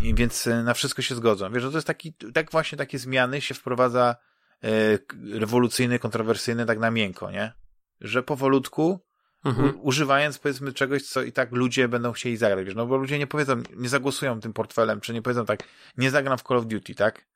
i 0.00 0.14
więc 0.14 0.46
e, 0.46 0.62
na 0.62 0.74
wszystko 0.74 1.02
się 1.02 1.14
zgodzą. 1.14 1.52
Wiesz, 1.52 1.64
no 1.64 1.70
to 1.70 1.76
jest 1.76 1.86
taki, 1.86 2.12
tak 2.34 2.50
właśnie 2.50 2.78
takie 2.78 2.98
zmiany 2.98 3.40
się 3.40 3.54
wprowadza 3.54 4.16
e, 4.62 4.98
k- 4.98 5.16
rewolucyjne, 5.32 5.98
kontrowersyjne 5.98 6.66
tak 6.66 6.78
na 6.78 6.90
miękko, 6.90 7.30
nie? 7.30 7.52
Że 8.00 8.22
powolutku 8.22 9.00
Mhm. 9.44 9.78
używając 9.80 10.38
powiedzmy 10.38 10.72
czegoś, 10.72 11.02
co 11.02 11.22
i 11.22 11.32
tak 11.32 11.52
ludzie 11.52 11.88
będą 11.88 12.12
chcieli 12.12 12.36
zagrać, 12.36 12.66
wiesz, 12.66 12.74
no 12.74 12.86
bo 12.86 12.96
ludzie 12.96 13.18
nie 13.18 13.26
powiedzą, 13.26 13.62
nie 13.76 13.88
zagłosują 13.88 14.40
tym 14.40 14.52
portfelem, 14.52 15.00
czy 15.00 15.14
nie 15.14 15.22
powiedzą 15.22 15.44
tak, 15.46 15.60
nie 15.96 16.10
zagram 16.10 16.38
w 16.38 16.42
Call 16.42 16.56
of 16.56 16.66
Duty, 16.66 16.94
tak? 16.94 17.26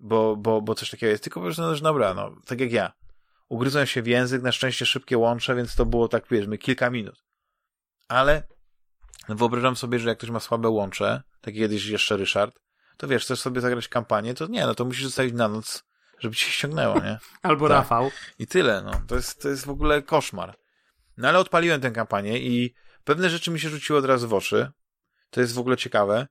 Bo, 0.00 0.36
bo, 0.36 0.62
bo 0.62 0.74
coś 0.74 0.90
takiego 0.90 1.10
jest, 1.10 1.22
tylko 1.22 1.40
po 1.40 1.44
prostu, 1.44 1.62
no, 1.62 1.74
że 1.74 1.82
dobra, 1.82 2.14
no, 2.14 2.30
tak 2.46 2.60
jak 2.60 2.72
ja. 2.72 2.92
Ugryzłem 3.48 3.86
się 3.86 4.02
w 4.02 4.06
język, 4.06 4.42
na 4.42 4.52
szczęście 4.52 4.86
szybkie 4.86 5.18
łącze, 5.18 5.54
więc 5.54 5.74
to 5.74 5.86
było 5.86 6.08
tak, 6.08 6.26
powiedzmy, 6.26 6.58
kilka 6.58 6.90
minut. 6.90 7.24
Ale 8.08 8.42
wyobrażam 9.28 9.76
sobie, 9.76 9.98
że 9.98 10.08
jak 10.08 10.18
ktoś 10.18 10.30
ma 10.30 10.40
słabe 10.40 10.68
łącze, 10.68 11.22
tak 11.40 11.54
kiedyś 11.54 11.86
jeszcze 11.86 12.16
Ryszard, 12.16 12.58
to 12.96 13.08
wiesz, 13.08 13.24
chcesz 13.24 13.40
sobie 13.40 13.60
zagrać 13.60 13.88
kampanię, 13.88 14.34
to 14.34 14.46
nie, 14.46 14.66
no 14.66 14.74
to 14.74 14.84
musisz 14.84 15.04
zostawić 15.04 15.34
na 15.34 15.48
noc, 15.48 15.84
żeby 16.18 16.36
ci 16.36 16.44
się 16.44 16.52
ściągnęło, 16.52 17.00
nie? 17.00 17.18
Albo 17.42 17.68
Tak. 17.68 17.76
Rafał. 17.76 18.10
I 18.38 18.46
tyle, 18.46 18.82
no. 18.82 18.90
To 19.06 19.16
jest, 19.16 19.42
to 19.42 19.48
jest 19.48 19.66
w 19.66 19.70
ogóle 19.70 20.02
koszmar. 20.02 20.56
No 21.18 21.28
ale 21.28 21.38
odpaliłem 21.38 21.80
tę 21.80 21.90
kampanię 21.90 22.38
i 22.38 22.74
pewne 23.04 23.30
rzeczy 23.30 23.50
mi 23.50 23.60
się 23.60 23.68
rzuciły 23.68 23.98
od 23.98 24.04
razu 24.04 24.28
w 24.28 24.34
oczy. 24.34 24.70
To 25.30 25.40
jest 25.40 25.54
w 25.54 25.58
ogóle 25.58 25.76
ciekawe. 25.76 26.26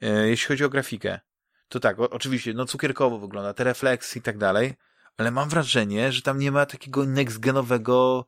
E, 0.00 0.28
jeśli 0.28 0.48
chodzi 0.48 0.64
o 0.64 0.68
grafikę, 0.68 1.20
to 1.68 1.80
tak, 1.80 2.00
o, 2.00 2.10
oczywiście, 2.10 2.54
no 2.54 2.64
cukierkowo 2.64 3.18
wygląda, 3.18 3.54
te 3.54 3.64
refleksy 3.64 4.18
i 4.18 4.22
tak 4.22 4.38
dalej, 4.38 4.74
ale 5.16 5.30
mam 5.30 5.48
wrażenie, 5.48 6.12
że 6.12 6.22
tam 6.22 6.38
nie 6.38 6.52
ma 6.52 6.66
takiego 6.66 7.02
next-genowego 7.02 8.24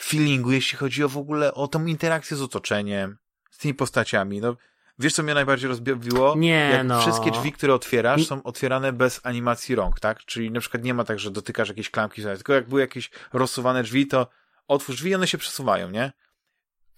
feelingu, 0.00 0.52
jeśli 0.52 0.78
chodzi 0.78 1.04
o 1.04 1.08
w 1.08 1.18
ogóle 1.18 1.54
o 1.54 1.68
tą 1.68 1.86
interakcję 1.86 2.36
z 2.36 2.42
otoczeniem, 2.42 3.18
z 3.50 3.58
tymi 3.58 3.74
postaciami. 3.74 4.40
No, 4.40 4.56
wiesz, 4.98 5.12
co 5.12 5.22
mnie 5.22 5.34
najbardziej 5.34 5.68
rozbawiło? 5.68 6.34
Nie, 6.36 6.70
Jak 6.72 6.86
no. 6.86 7.00
wszystkie 7.00 7.30
drzwi, 7.30 7.52
które 7.52 7.74
otwierasz, 7.74 8.26
są 8.26 8.42
otwierane 8.42 8.92
bez 8.92 9.20
animacji 9.22 9.74
rąk, 9.74 10.00
tak? 10.00 10.18
Czyli 10.24 10.50
na 10.50 10.60
przykład 10.60 10.84
nie 10.84 10.94
ma 10.94 11.04
tak, 11.04 11.18
że 11.18 11.30
dotykasz 11.30 11.68
jakiejś 11.68 11.90
klamki, 11.90 12.22
tylko 12.22 12.52
jak 12.52 12.68
były 12.68 12.80
jakieś 12.80 13.10
rozsuwane 13.32 13.82
drzwi, 13.82 14.06
to 14.06 14.26
otwórz 14.68 14.96
drzwi 14.96 15.10
i 15.10 15.14
one 15.14 15.26
się 15.26 15.38
przesuwają, 15.38 15.90
nie? 15.90 16.12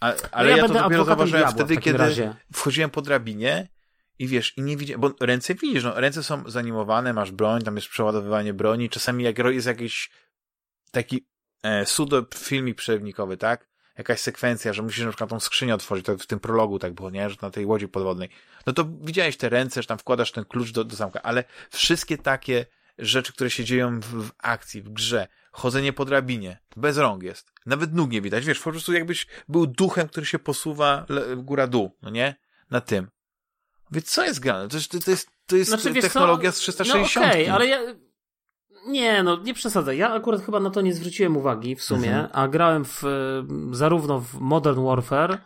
A, 0.01 0.13
ale 0.33 0.51
No 0.51 0.57
ja, 0.57 0.63
to 0.63 0.69
będę 0.69 0.83
dopiero 0.83 1.05
zauważyłem 1.05 1.43
diabła 1.43 1.65
wtedy, 1.65 1.81
kiedy 1.81 1.99
razie. 1.99 2.35
wchodziłem 2.53 2.91
po 2.91 3.03
drabinie 3.03 3.69
i 4.19 4.29
wiesz, 4.29 4.59
i 4.59 4.63
nie 4.63 4.77
widziałem, 4.77 5.01
bo 5.01 5.13
ręce 5.21 5.55
widzisz, 5.55 5.85
no, 5.85 6.01
ręce 6.01 6.23
są 6.23 6.51
zanimowane, 6.51 7.13
masz 7.13 7.31
broń, 7.31 7.63
tam 7.63 7.77
jest 7.77 7.89
przeładowywanie 7.89 8.55
broni, 8.55 8.91
czasami 8.91 9.25
jak 9.25 9.39
jest 9.39 9.67
jakiś 9.67 10.11
taki 10.91 11.27
e, 11.63 11.87
sudo 11.87 12.27
filmik 12.35 12.77
przerywnikowy, 12.77 13.37
tak? 13.37 13.69
Jakaś 13.99 14.21
sekwencja, 14.21 14.73
że 14.73 14.83
musisz 14.83 15.05
na 15.05 15.11
przykład 15.11 15.31
tą 15.31 15.41
skrzynię 15.41 15.75
otworzyć, 15.75 16.07
to 16.07 16.19
w 16.19 16.27
tym 16.27 16.41
prologu 16.41 16.79
tak 16.79 16.93
było, 16.93 17.11
nie? 17.11 17.31
Że 17.31 17.37
na 17.43 17.51
tej 17.51 17.67
łodzi 17.67 17.89
podwodnej. 17.89 18.29
No 18.67 18.73
to 18.73 18.85
widziałeś 19.01 19.37
te 19.37 19.49
ręce, 19.49 19.83
że 19.83 19.89
tam 19.89 19.99
wkładasz 19.99 20.33
ten 20.33 20.45
klucz 20.45 20.71
do, 20.73 20.85
do 20.85 20.97
zamka, 20.97 21.23
ale 21.23 21.45
wszystkie 21.71 22.19
takie 22.19 22.67
rzeczy, 22.99 23.33
które 23.33 23.51
się 23.51 23.65
dzieją 23.65 24.01
w, 24.01 24.05
w 24.05 24.31
akcji, 24.39 24.83
w 24.83 24.89
grze, 24.89 25.29
chodzenie 25.55 25.93
po 25.93 26.05
drabinie, 26.05 26.59
bez 26.77 26.99
rąk 26.99 27.23
jest. 27.23 27.53
Nawet 27.67 27.95
nóg 27.95 28.11
nie 28.11 28.21
widać, 28.21 28.45
wiesz, 28.45 28.61
po 28.61 28.71
prostu 28.71 28.93
jakbyś 28.93 29.27
był 29.49 29.67
duchem, 29.67 30.09
który 30.09 30.27
się 30.27 30.39
posuwa 30.39 31.07
góra-dół, 31.37 31.97
no 32.03 32.11
nie? 32.11 32.35
Na 32.71 32.81
tym. 32.81 33.09
Więc 33.91 34.11
co 34.11 34.25
jest 34.25 34.41
grane? 34.41 34.69
To 34.69 34.77
jest, 34.77 35.05
to 35.05 35.11
jest, 35.11 35.29
to 35.47 35.57
jest 35.57 35.71
Znaczy, 35.71 35.93
wiesz 35.93 36.05
technologia 36.05 36.53
z 36.53 36.57
360. 36.57 37.27
No 37.27 37.31
okej, 37.31 37.49
ale 37.49 37.67
ja... 37.67 37.79
Nie, 38.87 39.23
no 39.23 39.37
nie 39.37 39.55
przesadzaj. 39.55 39.99
Ja 39.99 40.13
akurat 40.13 40.43
chyba 40.45 40.61
na 40.61 40.71
to 40.71 40.81
nie 40.81 40.95
zwróciłem 40.95 41.37
uwagi 41.37 41.77
w 41.77 41.83
sumie, 41.83 42.09
Mhm. 42.11 42.29
a 42.33 42.49
grałem 42.49 42.85
w, 42.85 43.03
zarówno 43.71 44.21
w 44.21 44.35
Modern 44.41 44.85
Warfare, 44.85 45.39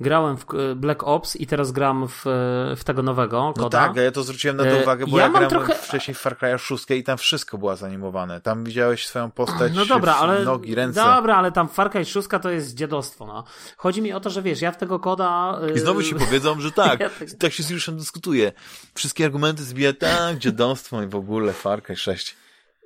grałem 0.00 0.36
w 0.36 0.46
e, 0.54 0.74
Black 0.74 1.02
Ops 1.04 1.36
i 1.36 1.46
teraz 1.46 1.72
gram 1.72 2.08
w, 2.08 2.26
e, 2.26 2.76
w 2.76 2.84
tego 2.84 3.02
nowego 3.02 3.38
No 3.56 3.62
koda. 3.64 3.78
tak, 3.88 3.98
a 3.98 4.02
ja 4.02 4.12
to 4.12 4.22
zwróciłem 4.22 4.56
na 4.56 4.64
to 4.64 4.70
E, 4.70 4.82
uwagę, 4.82 5.06
bo 5.06 5.18
ja 5.18 5.24
ja, 5.24 5.30
grałem 5.30 5.50
trochę- 5.50 5.74
wcześniej 5.74 6.14
w 6.14 6.18
Far 6.18 6.38
Cry 6.38 6.58
6 6.58 6.84
i 6.90 7.04
tam 7.04 7.18
wszystko 7.18 7.58
było 7.58 7.76
zanimowane. 7.76 8.40
Tam 8.40 8.64
widziałeś 8.64 9.06
swoją 9.06 9.30
postać, 9.30 9.72
No 9.74 9.86
dobra, 9.86 10.14
ale. 10.14 10.44
nogi, 10.44 10.74
ręce. 10.74 11.00
Dobra, 11.04 11.36
ale 11.36 11.52
tam 11.52 11.68
Far 11.68 11.90
Cry 11.90 12.04
6 12.04 12.28
to 12.42 12.50
jest 12.50 12.74
dziadostwo, 12.74 13.26
no. 13.26 13.44
Chodzi 13.76 14.02
mi 14.02 14.12
o 14.12 14.20
to, 14.20 14.30
że 14.30 14.42
wiesz, 14.42 14.62
ja 14.62 14.72
w 14.72 14.76
tego 14.76 14.98
koda. 14.98 15.60
I 15.74 15.78
znowu 15.78 16.02
ci 16.02 16.14
powiedzą, 16.14 16.60
że 16.60 16.72
tak, 16.72 17.00
Ja 17.00 17.10
tak- 17.10 17.30
tak 17.38 17.52
się 17.52 17.62
z 17.62 17.70
Juliuszem 17.70 17.96
dyskutuje. 17.96 18.52
Wszystkie 18.94 19.24
argumenty 19.24 19.62
zbija 19.64 19.92
tak, 19.92 20.38
dziadostwo 20.38 21.02
i 21.02 21.06
w 21.06 21.14
ogóle 21.16 21.52
Far 21.52 21.82
Cry 21.82 21.96
6. 21.96 22.36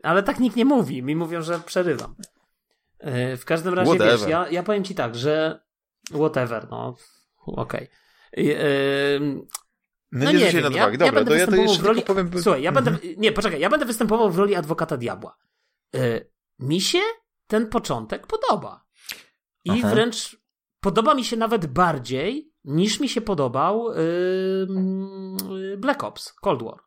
Ale 0.02 0.22
tak 0.22 0.40
nikt 0.40 0.56
nie 0.56 0.64
mówi. 0.64 1.02
Mi 1.02 1.16
mówią, 1.16 1.42
że 1.42 1.58
przerywam. 1.66 2.14
W 3.36 3.42
każdym 3.44 3.74
razie, 3.74 3.90
Whatever. 3.90 4.18
wiesz, 4.18 4.28
ja, 4.28 4.48
ja 4.50 4.62
powiem 4.62 4.84
ci 4.84 4.94
tak, 4.94 5.14
że 5.16 5.60
whatever, 6.10 6.68
no 6.70 6.96
okej. 7.46 7.88
Yy, 8.36 9.46
No, 10.12 10.24
No 10.24 10.32
nie 10.32 10.38
nie 10.38 10.52
wiem, 10.52 10.62
na 10.62 10.78
ja, 10.78 10.82
uwagi. 10.84 10.92
ja 10.92 10.98
Dobra, 10.98 11.12
będę 11.12 11.30
to 11.30 11.36
ja 11.36 11.46
to 11.46 11.56
jeszcze 11.56 11.82
w 11.82 11.84
roli... 11.86 12.02
powiem... 12.02 12.30
Słuchaj, 12.42 12.62
ja 12.62 12.72
będę... 12.72 12.90
Mhm. 12.90 13.14
Nie, 13.16 13.32
poczekaj, 13.32 13.60
ja 13.60 13.70
będę 13.70 13.86
występował 13.86 14.30
w 14.30 14.38
roli 14.38 14.54
adwokata 14.54 14.96
diabła. 14.96 15.36
Yy, 15.92 16.30
mi 16.58 16.80
się 16.80 16.98
ten 17.46 17.68
początek 17.68 18.26
podoba. 18.26 18.84
I 19.64 19.70
Aha. 19.70 19.90
wręcz 19.90 20.36
podoba 20.80 21.14
mi 21.14 21.24
się 21.24 21.36
nawet 21.36 21.66
bardziej 21.66 22.52
niż 22.64 23.00
mi 23.00 23.08
się 23.08 23.20
podobał 23.20 23.94
yy, 23.94 25.76
Black 25.76 26.04
Ops, 26.04 26.32
Cold 26.32 26.62
War. 26.62 26.78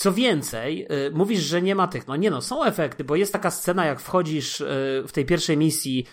Co 0.00 0.12
więcej, 0.12 0.86
y, 1.08 1.10
mówisz, 1.14 1.40
że 1.40 1.62
nie 1.62 1.74
ma 1.74 1.88
tych. 1.88 2.06
No 2.06 2.16
nie 2.16 2.30
no, 2.30 2.42
są 2.42 2.64
efekty, 2.64 3.04
bo 3.04 3.16
jest 3.16 3.32
taka 3.32 3.50
scena, 3.50 3.84
jak 3.84 4.00
wchodzisz 4.00 4.60
y, 4.60 4.66
w 5.06 5.12
tej 5.12 5.24
pierwszej 5.24 5.56
misji, 5.56 6.06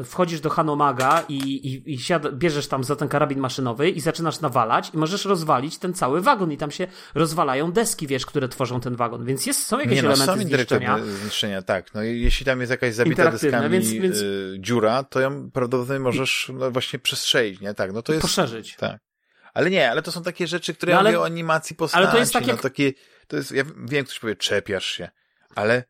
y, 0.00 0.04
wchodzisz 0.04 0.40
do 0.40 0.50
Hanomaga 0.50 1.24
i, 1.28 1.36
i, 1.36 1.92
i 1.92 1.98
siad, 1.98 2.34
bierzesz 2.34 2.68
tam 2.68 2.84
za 2.84 2.96
ten 2.96 3.08
karabin 3.08 3.38
maszynowy 3.38 3.90
i 3.90 4.00
zaczynasz 4.00 4.40
nawalać 4.40 4.90
i 4.94 4.98
możesz 4.98 5.24
rozwalić 5.24 5.78
ten 5.78 5.94
cały 5.94 6.20
wagon 6.20 6.52
i 6.52 6.56
tam 6.56 6.70
się 6.70 6.86
rozwalają 7.14 7.72
deski, 7.72 8.06
wiesz, 8.06 8.26
które 8.26 8.48
tworzą 8.48 8.80
ten 8.80 8.96
wagon, 8.96 9.24
więc 9.24 9.46
jest, 9.46 9.66
są 9.66 9.78
jakieś 9.78 9.96
Nie 9.96 10.02
no, 10.02 10.08
elementy 10.08 10.42
są 10.42 10.48
zniszczenia. 10.48 10.98
zniszczenia, 10.98 11.62
tak. 11.62 11.94
No 11.94 12.02
i 12.02 12.20
jeśli 12.20 12.46
tam 12.46 12.60
jest 12.60 12.70
jakaś 12.70 12.94
zabita 12.94 13.30
deskami 13.30 13.68
więc- 13.68 13.90
więc- 13.90 14.18
dziura, 14.58 15.02
to 15.02 15.20
ją 15.20 15.50
prawdopodobnie 15.50 16.00
możesz 16.00 16.50
no, 16.54 16.70
właśnie 16.70 16.98
przestrzelić, 16.98 17.60
nie? 17.60 17.74
Tak, 17.74 17.92
no 17.92 18.02
to 18.02 18.12
jest... 18.12 18.22
Poszerzyć. 18.22 18.76
Tak. 18.76 19.11
Ale 19.52 19.70
nie, 19.70 19.90
ale 19.90 20.02
to 20.02 20.12
są 20.12 20.22
takie 20.22 20.46
rzeczy, 20.46 20.74
które 20.74 20.92
No 20.92 20.96
ja 20.96 21.00
ale- 21.00 21.10
mówię 21.10 21.20
o 21.20 21.24
animacji 21.24 21.76
postaci. 21.76 22.02
ale 22.04 22.12
to 22.12 22.18
jest 22.18 22.34
no, 22.34 22.40
jak- 22.40 22.60
takie, 22.60 22.92
to 23.26 23.36
jest, 23.36 23.50
ja 23.52 23.64
wiem, 23.84 24.04
ktoś 24.04 24.18
powie, 24.18 24.36
czepiasz 24.36 24.86
się, 24.86 25.08
ale 25.54 25.84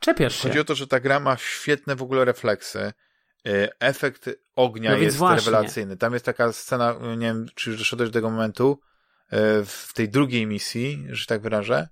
Czepiasz 0.00 0.36
się. 0.36 0.48
chodzi 0.48 0.60
o 0.60 0.64
to, 0.64 0.74
że 0.74 0.86
ta 0.86 1.00
gra 1.00 1.20
ma 1.20 1.36
świetne 1.36 1.96
w 1.96 2.02
ogóle 2.02 2.24
refleksy. 2.24 2.92
Y, 3.48 3.68
Efekt 3.80 4.30
ognia 4.56 4.90
No 4.90 4.96
jest 4.96 5.16
właśnie. 5.16 5.50
rewelacyjny. 5.50 5.96
Tam 5.96 6.12
jest 6.12 6.24
taka 6.24 6.52
scena, 6.52 6.94
nie 7.16 7.26
wiem, 7.26 7.46
czy 7.54 7.70
już 7.70 7.78
doszedłeś 7.78 8.08
do 8.08 8.12
tego 8.12 8.30
momentu, 8.30 8.80
y, 9.32 9.36
w 9.66 9.90
tej 9.94 10.08
drugiej 10.08 10.46
misji, 10.46 11.06
że 11.10 11.26
tak 11.26 11.42
wyrażę, 11.42 11.88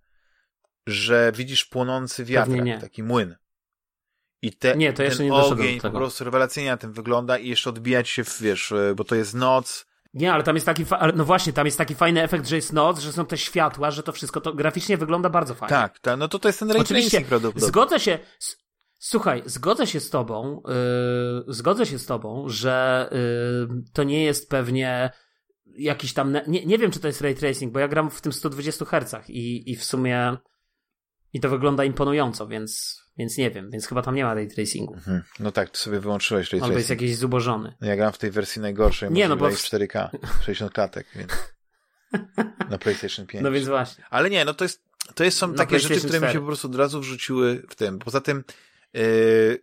że 0.86 1.32
widzisz 1.34 1.64
płonący 1.64 2.24
wiatrak, 2.24 2.80
taki 2.80 3.02
młyn. 3.02 3.36
I 4.42 4.52
te, 4.52 4.76
Nie, 4.76 4.92
to 4.92 5.02
jeszcze 5.02 5.18
ten 5.18 5.26
nie 5.26 5.32
ogień 5.32 5.80
po 5.80 5.90
prostu 5.90 6.24
rewelacyjnie 6.24 6.70
na 6.70 6.76
tym 6.76 6.92
wygląda 6.92 7.38
i 7.38 7.48
jeszcze 7.48 7.70
odbijać 7.70 8.08
się, 8.08 8.24
w, 8.24 8.40
wiesz, 8.42 8.72
y, 8.72 8.92
bo 8.96 9.04
to 9.04 9.14
jest 9.14 9.34
noc, 9.34 9.86
Nie, 10.14 10.32
ale 10.32 10.42
tam 10.42 10.56
jest 10.56 10.66
taki, 10.66 10.84
fa- 10.84 11.12
no 11.14 11.24
właśnie, 11.24 11.52
tam 11.52 11.66
jest 11.66 11.78
taki 11.78 11.94
fajny 11.94 12.22
efekt, 12.22 12.46
że 12.46 12.56
jest 12.56 12.72
noc, 12.72 13.00
że 13.00 13.12
są 13.12 13.26
te 13.26 13.38
światła, 13.38 13.90
że 13.90 14.02
to 14.02 14.12
wszystko 14.12 14.40
to 14.40 14.52
graficznie 14.54 14.96
wygląda 14.96 15.30
bardzo 15.30 15.54
fajnie. 15.54 15.70
Tak, 15.70 15.98
tak, 15.98 16.18
no 16.18 16.28
to 16.28 16.38
to 16.38 16.48
jest 16.48 16.58
ten 16.58 16.70
ray 16.70 16.80
Oczywiście, 16.80 17.24
zgodzę 17.56 18.00
się. 18.00 18.18
s- 18.42 18.56
Słuchaj, 19.00 19.42
zgodzę 19.46 19.86
się 19.86 20.00
z 20.00 20.10
tobą, 20.10 20.62
yy, 21.46 21.54
zgodzę 21.54 21.86
się 21.86 21.98
z 21.98 22.06
tobą, 22.06 22.44
że 22.48 23.08
yy, 23.12 23.82
to 23.92 24.02
nie 24.02 24.24
jest 24.24 24.50
pewnie 24.50 25.10
jakiś 25.66 26.12
tam. 26.12 26.32
ne- 26.32 26.44
Nie, 26.46 26.66
nie 26.66 26.78
wiem, 26.78 26.90
czy 26.90 27.00
to 27.00 27.06
jest 27.06 27.20
ray 27.20 27.34
tracing, 27.34 27.72
bo 27.72 27.78
ja 27.80 27.88
gram 27.88 28.10
w 28.10 28.20
tym 28.20 28.32
120 28.32 28.84
Hz 28.84 29.28
i, 29.30 29.70
i 29.70 29.76
w 29.76 29.84
sumie. 29.84 30.36
I 31.32 31.40
to 31.40 31.48
wygląda 31.48 31.84
imponująco, 31.84 32.46
więc, 32.46 33.00
więc 33.18 33.36
nie 33.36 33.50
wiem, 33.50 33.70
więc 33.70 33.86
chyba 33.86 34.02
tam 34.02 34.14
nie 34.14 34.24
ma 34.24 34.34
ray 34.34 34.48
tracingu. 34.48 34.94
Mhm. 34.94 35.22
No 35.40 35.52
tak, 35.52 35.70
ty 35.70 35.78
sobie 35.78 36.00
wyłączyłeś 36.00 36.52
ray 36.52 36.60
Albo 36.62 36.76
jest 36.76 36.88
tracing. 36.88 37.02
jakiś 37.02 37.16
zubożony. 37.16 37.74
Ja 37.80 37.96
gram 37.96 38.12
w 38.12 38.18
tej 38.18 38.30
wersji 38.30 38.62
najgorszej, 38.62 39.10
Nie, 39.10 39.28
no 39.28 39.36
bo 39.36 39.50
w 39.50 39.54
w- 39.54 39.62
4K, 39.62 40.08
60 40.42 40.72
klatek, 40.72 41.06
więc 41.14 41.32
na 42.70 42.78
PlayStation 42.78 43.26
5. 43.26 43.44
No 43.44 43.50
więc 43.50 43.68
właśnie. 43.68 44.04
Ale 44.10 44.30
nie, 44.30 44.44
no 44.44 44.54
to 44.54 44.64
jest, 44.64 44.82
to 45.14 45.24
jest, 45.24 45.38
są 45.38 45.48
Na 45.48 45.54
takie 45.54 45.80
rzeczy, 45.80 45.98
które 46.00 46.20
mi 46.20 46.26
się 46.26 46.30
4. 46.30 46.40
po 46.40 46.46
prostu 46.46 46.68
od 46.68 46.74
razu 46.76 47.00
wrzuciły 47.00 47.62
w 47.68 47.74
tym. 47.74 47.98
Poza 47.98 48.20
tym 48.20 48.44
yy, 48.92 49.62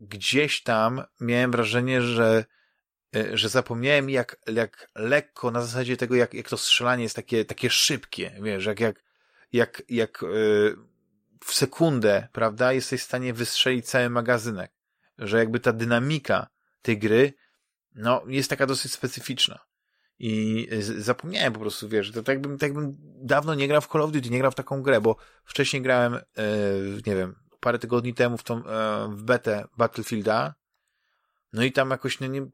gdzieś 0.00 0.62
tam 0.62 1.02
miałem 1.20 1.50
wrażenie, 1.50 2.02
że 2.02 2.44
e, 3.16 3.36
że 3.36 3.48
zapomniałem 3.48 4.10
jak, 4.10 4.36
jak 4.46 4.90
lekko 4.94 5.50
na 5.50 5.62
zasadzie 5.62 5.96
tego, 5.96 6.14
jak, 6.14 6.34
jak 6.34 6.48
to 6.48 6.56
strzelanie 6.56 7.02
jest 7.02 7.16
takie, 7.16 7.44
takie 7.44 7.70
szybkie, 7.70 8.32
wiesz, 8.42 8.66
jak, 8.66 8.80
jak, 8.80 9.02
jak, 9.52 9.82
jak 9.88 10.22
yy, 10.22 10.76
w 11.44 11.54
sekundę, 11.54 12.28
prawda, 12.32 12.72
jesteś 12.72 13.00
w 13.00 13.04
stanie 13.04 13.34
wystrzelić 13.34 13.86
cały 13.86 14.10
magazynek. 14.10 14.72
Że 15.18 15.38
jakby 15.38 15.60
ta 15.60 15.72
dynamika 15.72 16.46
tej 16.82 16.98
gry, 16.98 17.32
no, 17.94 18.22
jest 18.26 18.50
taka 18.50 18.66
dosyć 18.66 18.92
specyficzna. 18.92 19.58
I 20.18 20.68
zapomniałem 20.80 21.52
po 21.52 21.60
prostu, 21.60 21.88
wiesz, 21.88 22.12
to 22.12 22.22
tak 22.22 22.34
jakbym, 22.34 22.58
tak 22.58 22.68
jakbym 22.68 22.96
dawno 23.22 23.54
nie 23.54 23.68
grał 23.68 23.80
w 23.80 23.88
Call 23.88 24.02
of 24.02 24.12
Duty, 24.12 24.30
nie 24.30 24.38
grał 24.38 24.50
w 24.50 24.54
taką 24.54 24.82
grę, 24.82 25.00
bo 25.00 25.16
wcześniej 25.44 25.82
grałem, 25.82 26.12
yy, 26.12 27.02
nie 27.06 27.16
wiem, 27.16 27.34
parę 27.60 27.78
tygodni 27.78 28.14
temu 28.14 28.38
w 28.38 28.42
tą, 28.42 28.56
yy, 28.56 29.16
w 29.16 29.22
betę 29.22 29.64
Battlefielda, 29.76 30.54
no 31.52 31.62
i 31.62 31.72
tam 31.72 31.90
jakoś, 31.90 32.20
no 32.20 32.26
nie, 32.26 32.46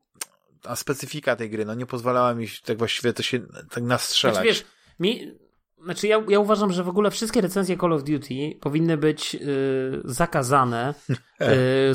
a 0.64 0.76
specyfika 0.76 1.36
tej 1.36 1.50
gry, 1.50 1.64
no 1.64 1.74
nie 1.74 1.86
pozwalała 1.86 2.34
mi 2.34 2.46
tak 2.64 2.78
właściwie 2.78 3.12
to 3.12 3.22
się 3.22 3.40
tak 3.70 3.84
nastrzelać. 3.84 4.36
Znaczy, 4.36 4.48
wiesz, 4.48 4.64
mi, 5.00 5.38
znaczy 5.84 6.06
ja, 6.06 6.22
ja 6.28 6.40
uważam, 6.40 6.72
że 6.72 6.84
w 6.84 6.88
ogóle 6.88 7.10
wszystkie 7.10 7.40
recenzje 7.40 7.76
Call 7.76 7.92
of 7.92 8.04
Duty 8.04 8.58
powinny 8.60 8.96
być 8.96 9.34
yy, 9.34 9.40
zakazane 10.04 10.94
yy, 11.08 11.16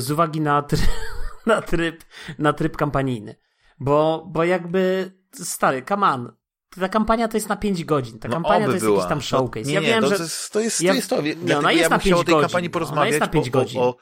z 0.00 0.10
uwagi 0.10 0.40
na, 0.40 0.62
tryb, 0.62 0.80
na, 1.46 1.62
tryb, 1.62 2.04
na 2.38 2.52
tryb 2.52 2.76
kampanijny. 2.76 3.36
Bo, 3.80 4.26
bo 4.32 4.44
jakby, 4.44 5.12
stary, 5.32 5.82
come 5.88 6.06
on, 6.06 6.32
ta 6.80 6.88
kampania 6.88 7.28
to 7.28 7.36
jest 7.36 7.48
na 7.48 7.56
5 7.56 7.84
godzin. 7.84 8.18
Ta 8.18 8.28
no 8.28 8.34
kampania 8.34 8.66
to 8.66 8.72
jest 8.72 8.84
była. 8.84 8.96
jakiś 8.96 9.08
tam 9.08 9.22
showcase. 9.22 9.64
No, 9.64 9.68
nie, 9.68 9.74
ja 9.74 9.80
nie, 9.80 9.86
wiem, 9.86 10.02
to, 10.02 10.08
że... 10.08 10.16
to 10.16 10.22
jest 10.22 10.52
to. 10.52 10.60
Jest, 10.60 10.80
ja, 10.80 10.92
to 10.92 10.96
jest 10.96 11.10
to. 11.10 11.16
No, 11.42 11.58
ona 11.58 11.72
jest 11.72 11.82
ja 11.82 11.88
na 11.88 11.98
5 11.98 12.16
o 12.16 12.24
tej 12.24 12.34
godzin. 12.34 12.40
kampanii 12.40 12.70
porozmawiać, 12.70 13.02
ona 13.02 13.06
jest 13.06 13.20
na 13.20 13.28
5 13.28 13.48
o, 13.48 13.50
godzin. 13.50 13.80
O, 13.80 13.96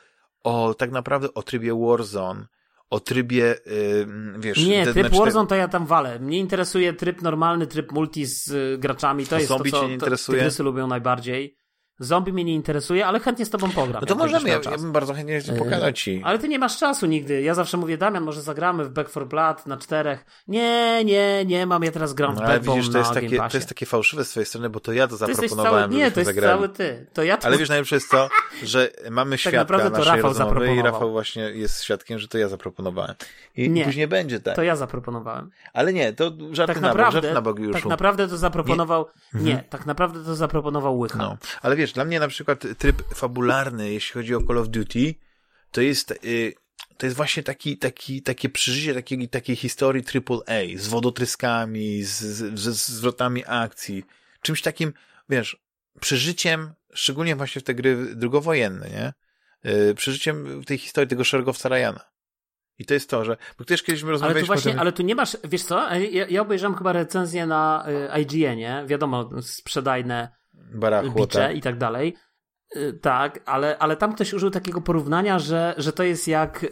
o, 0.45 0.65
o, 0.65 0.75
tak 0.75 0.91
naprawdę 0.91 1.35
o 1.35 1.43
trybie 1.43 1.75
Warzone, 1.75 2.47
o 2.91 3.01
trybie, 3.01 3.55
yy, 3.67 4.07
wiesz... 4.39 4.67
Nie, 4.67 4.87
tryb 4.87 5.15
Warzone 5.15 5.49
to 5.49 5.55
ja 5.55 5.69
tam 5.69 5.87
walę. 5.87 6.19
Mnie 6.19 6.39
interesuje 6.39 6.93
tryb 6.93 7.23
normalny, 7.23 7.67
tryb 7.67 7.93
multi 7.93 8.27
z 8.27 8.51
y, 8.51 8.79
graczami. 8.79 9.27
To 9.27 9.39
jest 9.39 9.49
to, 9.49 9.65
co 9.71 9.87
nie 9.87 9.95
interesuje? 9.95 10.39
tygrysy 10.39 10.63
lubią 10.63 10.87
najbardziej. 10.87 11.64
Zombie 11.99 12.33
mnie 12.33 12.45
nie 12.45 12.55
interesuje, 12.55 13.07
ale 13.07 13.21
chętnie 13.21 13.45
z 13.47 13.51
tobą 13.51 13.71
pogram. 13.71 14.01
No 14.01 14.07
to 14.07 14.15
możemy, 14.15 14.49
ja, 14.49 14.61
ja 14.71 14.79
bym 14.79 14.93
bardzo 14.93 15.15
chętnie 15.15 15.35
Yy, 15.35 15.59
pokazać 15.59 16.01
ci. 16.01 16.23
Ale 16.25 16.39
ty 16.39 16.49
nie 16.49 16.59
masz 16.59 16.79
czasu 16.79 17.07
nigdy. 17.07 17.43
Ja 17.43 17.55
zawsze 17.55 17.77
mówię, 17.77 17.99
Damian, 17.99 18.25
może 18.25 18.43
zagramy 18.43 18.85
w 18.85 18.91
Back 18.91 19.11
4 19.11 19.27
Blood 19.27 19.67
na 19.67 19.77
czterech. 19.77 20.25
Nie, 20.49 21.05
nie, 21.05 21.45
nie 21.45 21.67
mam, 21.67 21.83
ja 21.83 21.93
teraz 21.93 22.15
gram 22.15 22.35
w 22.35 22.39
No, 22.39 22.45
ale 22.45 22.55
Backbone 22.55 22.77
widzisz, 22.77 22.93
to 22.93 22.99
jest, 22.99 23.13
takie, 23.15 23.37
to 23.39 23.57
jest 23.57 23.69
takie 23.69 23.87
fałszywe 23.87 24.25
z 24.25 24.31
twojej 24.31 24.47
strony, 24.47 24.71
bo 24.71 24.81
to 24.81 24.93
ja 24.93 25.09
to 25.09 25.19
To 25.19 25.27
zaproponowałem, 25.27 25.91
cały, 25.91 25.95
nie, 26.03 26.11
to 26.11 26.21
jest 26.21 26.27
zagrali. 26.35 26.57
cały 26.59 26.69
ty. 26.69 27.07
To 27.13 27.23
ja 27.23 27.39
Ale 27.43 27.59
wiesz, 27.59 27.69
najlepsze 27.69 27.95
jest 27.97 28.11
to, 28.11 28.29
że 28.63 28.91
mamy 29.11 29.39
świadka 29.39 29.59
naprawdę 29.59 29.91
to 29.91 30.05
Rafał 30.05 30.23
rozmowy 30.23 30.33
i 30.33 30.37
zaproponował. 30.37 30.85
Rafał 30.93 31.13
właśnie 31.13 31.43
jest 31.43 31.83
świadkiem, 31.83 32.19
że 32.19 32.29
to 32.29 32.39
ja 32.39 32.49
zaproponowałem. 32.49 33.15
I 33.57 33.71
Nie. 33.71 33.85
później 33.85 34.09
będzie 34.09 34.41
tak. 34.41 34.57
to 34.57 34.63
ja 34.63 34.77
zaproponowałem. 34.77 35.51
Ale 35.73 35.93
nie, 35.93 36.13
to 36.13 36.31
żarty 36.53 36.75
Tak 36.75 36.83
na 36.83 36.89
bok, 36.89 36.99
naprawdę, 36.99 37.35
na 37.35 37.43
bok 37.43 37.59
już. 37.59 37.73
tak 37.73 37.85
naprawdę 37.85 38.29
to 38.29 38.37
zaproponował. 38.37 39.07
Nie, 39.35 39.41
Mhm. 39.53 39.69
tak 39.71 39.87
naprawdę 39.87 40.25
to 40.25 40.35
zaproponował 40.35 40.99
Łycha. 40.99 41.19
No, 41.19 41.37
ale 41.63 41.77
wiesz, 41.77 41.84
dla 41.93 42.05
mnie 42.05 42.21
na 42.21 42.29
przykład 42.29 42.65
tryb 42.79 43.03
fabularny, 43.15 43.93
jeśli 43.93 44.13
chodzi 44.13 44.35
o 44.35 44.43
Call 44.43 44.59
of 44.59 44.69
Duty, 44.69 45.15
to 45.71 45.81
jest, 45.81 46.11
y, 46.25 46.55
to 46.97 47.07
jest 47.07 47.17
właśnie 47.17 47.43
taki, 47.43 47.79
taki, 47.79 48.23
takie 48.23 48.49
przeżycie 48.49 48.95
takiej, 48.95 49.29
takiej 49.29 49.57
historii 49.57 50.05
AAA, 50.15 50.61
z 50.77 50.89
wodotryskami, 50.89 52.03
z, 52.03 52.21
z, 52.21 52.61
z 52.61 52.89
zwrotami 52.89 53.45
akcji, 53.47 54.05
czymś 54.41 54.63
takim, 54.63 54.93
wiesz, 55.29 55.57
przeżyciem, 56.01 56.75
szczególnie 56.95 57.37
właśnie 57.37 57.61
w 57.61 57.65
te 57.65 57.75
gry 57.75 58.15
drugowojenne, 58.15 58.91
nie? 58.91 59.13
Y, 59.71 59.95
przeżyciem 59.95 60.65
tej 60.65 60.79
historii 60.79 61.09
tego 61.09 61.25
szeregowca 61.25 61.69
Ryana. 61.69 62.05
I 62.79 62.85
to 62.85 62.95
jest 62.95 63.11
to, 63.11 63.25
że, 63.25 63.37
bo 63.59 63.65
też 63.65 63.83
kiedyś 63.83 64.03
my 64.03 64.09
Ale 64.09 64.19
tu 64.19 64.23
rozmawialiśmy 64.23 64.55
właśnie, 64.55 64.71
tym, 64.71 64.81
ale 64.81 64.93
tu 64.93 65.03
nie 65.03 65.15
masz, 65.15 65.37
wiesz 65.45 65.63
co, 65.63 65.95
ja, 65.95 66.27
ja 66.29 66.43
obejrzałem 66.43 66.77
chyba 66.79 66.93
recenzję 66.93 67.47
na 67.47 67.87
y, 68.17 68.21
IGN-ie, 68.21 68.85
wiadomo, 68.87 69.43
sprzedajne 69.43 70.44
bicze 71.17 71.39
tak. 71.39 71.57
i 71.57 71.61
tak 71.61 71.79
dalej. 71.79 72.15
Y, 72.77 72.93
Tak, 73.03 73.41
ale, 73.47 73.79
ale 73.79 73.97
tam 73.97 74.15
ktoś 74.15 74.33
użył 74.33 74.51
takiego 74.51 74.81
porównania, 74.81 75.39
że, 75.39 75.75
że 75.79 75.93
to 75.93 76.03
jest 76.03 76.29
jak, 76.29 76.65
y, 76.65 76.69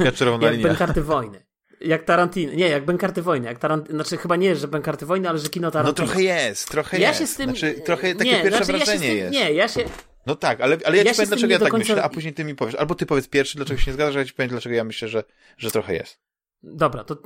jak 0.00 0.20
linia. 0.52 0.68
Bękarty 0.68 1.02
Wojny. 1.02 1.46
Jak 1.80 2.04
Tarantino. 2.04 2.52
Nie, 2.54 2.68
jak 2.68 2.84
Bękarty 2.84 3.22
Wojny. 3.22 3.46
Jak 3.46 3.58
Tarant... 3.58 3.88
Znaczy 3.88 4.16
chyba 4.16 4.36
nie, 4.36 4.56
że 4.56 4.68
Bękarty 4.68 5.06
Wojny, 5.06 5.28
ale 5.28 5.38
że 5.38 5.48
kino 5.48 5.66
No 5.66 5.70
Tarantino. 5.70 6.06
trochę 6.06 6.22
jest, 6.22 6.68
trochę 6.70 6.98
ja 6.98 7.08
jest. 7.08 7.20
się 7.20 7.26
z 7.26 7.36
tym... 7.36 7.50
Znaczy, 7.50 7.74
trochę 7.84 8.14
takie 8.14 8.32
nie, 8.32 8.42
pierwsze 8.42 8.64
znaczy, 8.64 8.72
ja 8.78 8.84
wrażenie 8.86 9.08
tym... 9.08 9.16
jest. 9.18 9.32
Nie, 9.32 9.52
ja 9.52 9.68
się... 9.68 9.84
No 10.26 10.34
tak, 10.36 10.60
ale, 10.60 10.76
ale 10.84 10.96
ja, 10.96 11.02
Ja 11.02 11.10
ci 11.10 11.16
powiem, 11.16 11.28
dlaczego 11.28 11.52
ja 11.52 11.58
tak 11.58 11.68
końca- 11.70 11.78
myślę, 11.78 12.02
a 12.02 12.08
później 12.08 12.34
ty 12.34 12.44
mi 12.44 12.54
powiesz. 12.54 12.74
Albo 12.74 12.94
ty 12.94 13.06
powiedz 13.06 13.28
pierwszy, 13.28 13.56
dlaczego 13.56 13.80
się 13.80 13.90
nie 13.90 13.94
zgadzasz, 13.94 14.16
a 14.16 14.18
ja 14.18 14.24
ci 14.24 14.32
powiem, 14.34 14.48
dlaczego 14.50 14.74
ja 14.74 14.84
myślę, 14.84 15.08
że, 15.08 15.24
że 15.58 15.70
trochę 15.70 15.94
jest. 15.94 16.18
Dobra, 16.62 17.04
to 17.04 17.16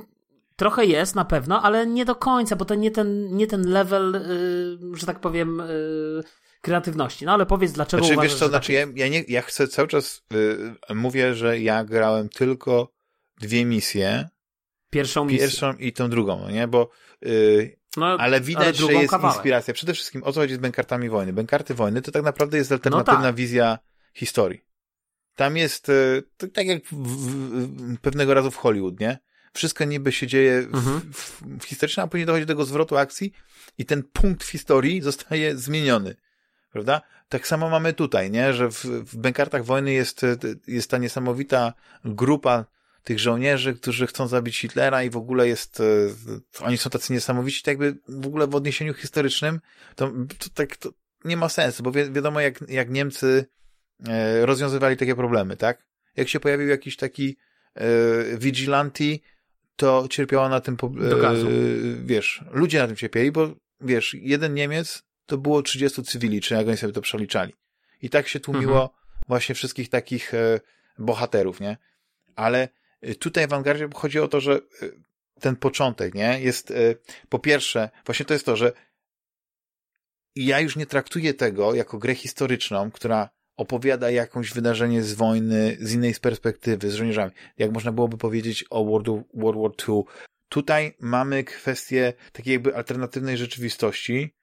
trochę 0.55 0.85
jest 0.85 1.15
na 1.15 1.25
pewno, 1.25 1.61
ale 1.61 1.87
nie 1.87 2.05
do 2.05 2.15
końca, 2.15 2.55
bo 2.55 2.65
to 2.65 2.75
nie 2.75 2.91
ten, 2.91 3.35
nie 3.35 3.47
ten 3.47 3.69
level, 3.69 4.15
y, 4.15 4.97
że 4.97 5.05
tak 5.05 5.19
powiem, 5.19 5.59
y, 5.59 6.23
kreatywności. 6.61 7.25
No 7.25 7.33
ale 7.33 7.45
powiedz, 7.45 7.71
dlaczego 7.71 8.03
Znaczy, 8.03 8.13
uważasz, 8.13 8.31
wiesz 8.31 8.39
co, 8.39 8.45
że 8.45 8.49
znaczy 8.49 8.73
tak 8.73 8.97
ja, 8.97 9.05
ja, 9.05 9.11
nie, 9.11 9.23
ja 9.27 9.41
chcę 9.41 9.67
cały 9.67 9.87
czas, 9.87 10.23
y, 10.89 10.95
mówię, 10.95 11.35
że 11.35 11.59
ja 11.59 11.83
grałem 11.83 12.29
tylko 12.29 12.91
dwie 13.41 13.65
misje, 13.65 14.29
Pierwszą 14.89 15.25
misję. 15.25 15.39
pierwszą 15.39 15.73
i 15.73 15.93
tą 15.93 16.09
drugą, 16.09 16.39
no 16.39 16.51
nie, 16.51 16.67
bo, 16.67 16.89
y, 17.25 17.77
no, 17.97 18.05
ale 18.05 18.41
widać, 18.41 18.75
że 18.75 18.85
drugą 18.85 18.99
jest 18.99 19.11
kawałek. 19.11 19.35
inspiracja. 19.35 19.73
Przede 19.73 19.93
wszystkim 19.93 20.23
o 20.23 20.33
co 20.33 20.39
chodzi 20.39 20.53
z 20.53 20.57
Bękartami 20.57 21.09
Wojny. 21.09 21.33
Bękarty 21.33 21.73
Wojny 21.73 22.01
to 22.01 22.11
tak 22.11 22.23
naprawdę 22.23 22.57
jest 22.57 22.71
alternatywna 22.71 23.21
tak. 23.21 23.35
wizja 23.35 23.79
historii. 24.13 24.61
Tam 25.35 25.57
jest, 25.57 25.89
y, 25.89 26.23
tak 26.53 26.65
jak 26.65 26.83
w, 26.83 26.93
w, 26.93 27.99
pewnego 28.01 28.33
razu 28.33 28.51
w 28.51 28.55
Hollywood, 28.57 28.99
nie? 28.99 29.17
Wszystko 29.53 29.85
niby 29.85 30.11
się 30.11 30.27
dzieje 30.27 30.57
Mhm. 30.57 31.01
w, 31.13 31.41
w 31.59 31.63
historycznym, 31.63 32.03
a 32.03 32.07
później 32.07 32.25
dochodzi 32.25 32.45
do 32.45 32.53
tego 32.53 32.65
zwrotu 32.65 32.97
akcji 32.97 33.33
i 33.77 33.85
ten 33.85 34.03
punkt 34.03 34.43
w 34.43 34.49
historii 34.49 35.01
zostaje 35.01 35.57
zmieniony. 35.57 36.15
Prawda? 36.71 37.01
Tak 37.29 37.47
samo 37.47 37.69
mamy 37.69 37.93
tutaj, 37.93 38.31
nie? 38.31 38.53
Że 38.53 38.69
w, 38.71 38.85
w 38.85 39.17
Bękartach 39.17 39.65
Wojny 39.65 39.93
jest, 39.93 40.21
jest 40.67 40.89
ta 40.89 40.97
niesamowita 40.97 41.73
grupa 42.05 42.65
tych 43.03 43.19
żołnierzy, 43.19 43.73
którzy 43.73 44.07
chcą 44.07 44.27
zabić 44.27 44.59
Hitlera 44.59 45.03
i 45.03 45.09
w 45.09 45.17
ogóle 45.17 45.47
jest, 45.47 45.79
y, 45.79 46.09
oni 46.59 46.77
są 46.77 46.89
tacy 46.89 47.13
niesamowici, 47.13 47.63
tak 47.63 47.71
jakby 47.71 47.97
w 48.07 48.27
ogóle 48.27 48.47
w 48.47 48.55
odniesieniu 48.55 48.93
historycznym, 48.93 49.59
to, 49.95 50.11
to 50.39 50.49
tak 50.53 50.77
to 50.77 50.89
nie 51.25 51.37
ma 51.37 51.49
sensu, 51.49 51.83
bo 51.83 51.91
wi 51.91 52.11
wiadomo 52.11 52.39
jak, 52.39 52.63
jak 52.69 52.89
Niemcy 52.89 53.45
e, 54.07 54.45
rozwiązywali 54.45 54.97
takie 54.97 55.15
problemy, 55.15 55.57
tak? 55.57 55.85
Jak 56.15 56.29
się 56.29 56.39
pojawił 56.39 56.67
jakiś 56.67 56.97
taki 56.97 57.37
e, 57.75 58.37
vigilanti, 58.37 59.23
to 59.75 60.07
cierpiała 60.09 60.49
na 60.49 60.61
tym, 60.61 60.77
Do 61.09 61.17
gazu. 61.17 61.47
e, 61.47 61.51
wiesz, 62.05 62.43
ludzie 62.51 62.79
na 62.79 62.87
tym 62.87 62.95
cierpieli, 62.95 63.31
bo 63.31 63.55
wiesz, 63.81 64.13
jeden 64.19 64.53
Niemiec 64.53 65.03
to 65.25 65.37
było 65.37 65.61
30 65.61 66.03
cywili, 66.03 66.41
czy 66.41 66.53
jak 66.53 66.67
oni 66.67 66.77
sobie 66.77 66.93
to 66.93 67.01
przeliczali. 67.01 67.53
I 68.01 68.09
tak 68.09 68.27
się 68.27 68.39
tłumiło 68.39 68.81
Mhm. 68.81 68.89
właśnie 69.27 69.55
wszystkich 69.55 69.89
takich 69.89 70.33
e, 70.33 70.59
bohaterów, 70.99 71.59
nie? 71.59 71.77
Ale 72.35 72.69
e, 73.01 73.15
tutaj 73.15 73.47
w 73.47 73.53
Awangardzie 73.53 73.89
chodzi 73.95 74.19
o 74.19 74.27
to, 74.27 74.41
że 74.41 74.59
ten 75.39 75.55
początek, 75.55 76.13
nie? 76.15 76.39
Jest 76.41 76.73
po 77.29 77.39
pierwsze, 77.39 77.89
właśnie 78.05 78.25
to 78.25 78.33
jest 78.33 78.45
to, 78.45 78.55
że 78.55 78.71
ja 80.35 80.59
już 80.59 80.75
nie 80.75 80.85
traktuję 80.85 81.33
tego 81.33 81.73
jako 81.75 81.97
grę 81.97 82.15
historyczną, 82.15 82.91
która 82.91 83.29
opowiada 83.57 84.11
jakąś 84.11 84.53
wydarzenie 84.53 85.03
z 85.03 85.13
wojny 85.13 85.77
z 85.79 85.93
innej 85.93 86.13
perspektywy, 86.21 86.91
z 86.91 86.93
żołnierzami. 86.93 87.31
Jak 87.57 87.71
można 87.71 87.91
byłoby 87.91 88.17
powiedzieć 88.17 88.65
o 88.69 88.85
World, 88.85 89.07
World 89.33 89.61
War 89.61 89.71
II. 89.87 90.03
Tutaj 90.49 90.95
mamy 90.99 91.43
kwestię 91.43 92.13
takiej 92.31 92.53
jakby 92.53 92.75
alternatywnej 92.75 93.37
rzeczywistości, 93.37 94.33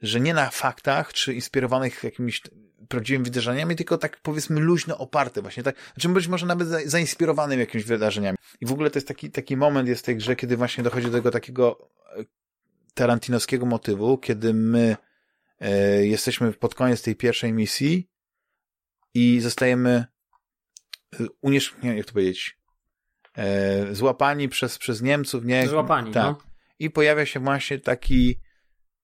że 0.00 0.20
nie 0.20 0.34
na 0.34 0.50
faktach, 0.50 1.12
czy 1.12 1.34
inspirowanych 1.34 2.04
jakimiś 2.04 2.42
prawdziwymi 2.88 3.24
wydarzeniami, 3.24 3.76
tylko 3.76 3.98
tak 3.98 4.20
powiedzmy 4.22 4.60
luźno 4.60 4.98
oparte 4.98 5.42
właśnie, 5.42 5.62
tak, 5.62 5.76
znaczy 5.94 6.08
być 6.08 6.28
może 6.28 6.46
nawet 6.46 6.68
za, 6.68 6.78
zainspirowanym 6.84 7.60
jakimiś 7.60 7.84
wydarzeniami. 7.86 8.38
I 8.60 8.66
w 8.66 8.72
ogóle 8.72 8.90
to 8.90 8.98
jest 8.98 9.08
taki, 9.08 9.30
taki 9.30 9.56
moment 9.56 9.88
jest 9.88 10.02
w 10.02 10.04
tej 10.04 10.16
grze, 10.16 10.36
kiedy 10.36 10.56
właśnie 10.56 10.84
dochodzi 10.84 11.06
do 11.06 11.12
tego 11.12 11.30
takiego 11.30 11.90
e, 12.16 12.24
tarantinowskiego 12.94 13.66
motywu, 13.66 14.18
kiedy 14.18 14.54
my 14.54 14.96
e, 15.60 16.06
jesteśmy 16.06 16.52
pod 16.52 16.74
koniec 16.74 17.02
tej 17.02 17.16
pierwszej 17.16 17.52
misji 17.52 18.08
i 19.14 19.40
zostajemy 19.40 20.04
e, 21.20 21.26
uniesz... 21.40 21.74
nie 21.82 21.96
jak 21.96 22.06
to 22.06 22.12
powiedzieć, 22.12 22.58
e, 23.36 23.94
złapani 23.94 24.48
przez, 24.48 24.78
przez 24.78 25.02
Niemców, 25.02 25.44
nie? 25.44 25.68
Złapani, 25.68 26.12
tak. 26.12 26.24
no. 26.24 26.38
I 26.78 26.90
pojawia 26.90 27.26
się 27.26 27.40
właśnie 27.40 27.78
taki 27.78 28.40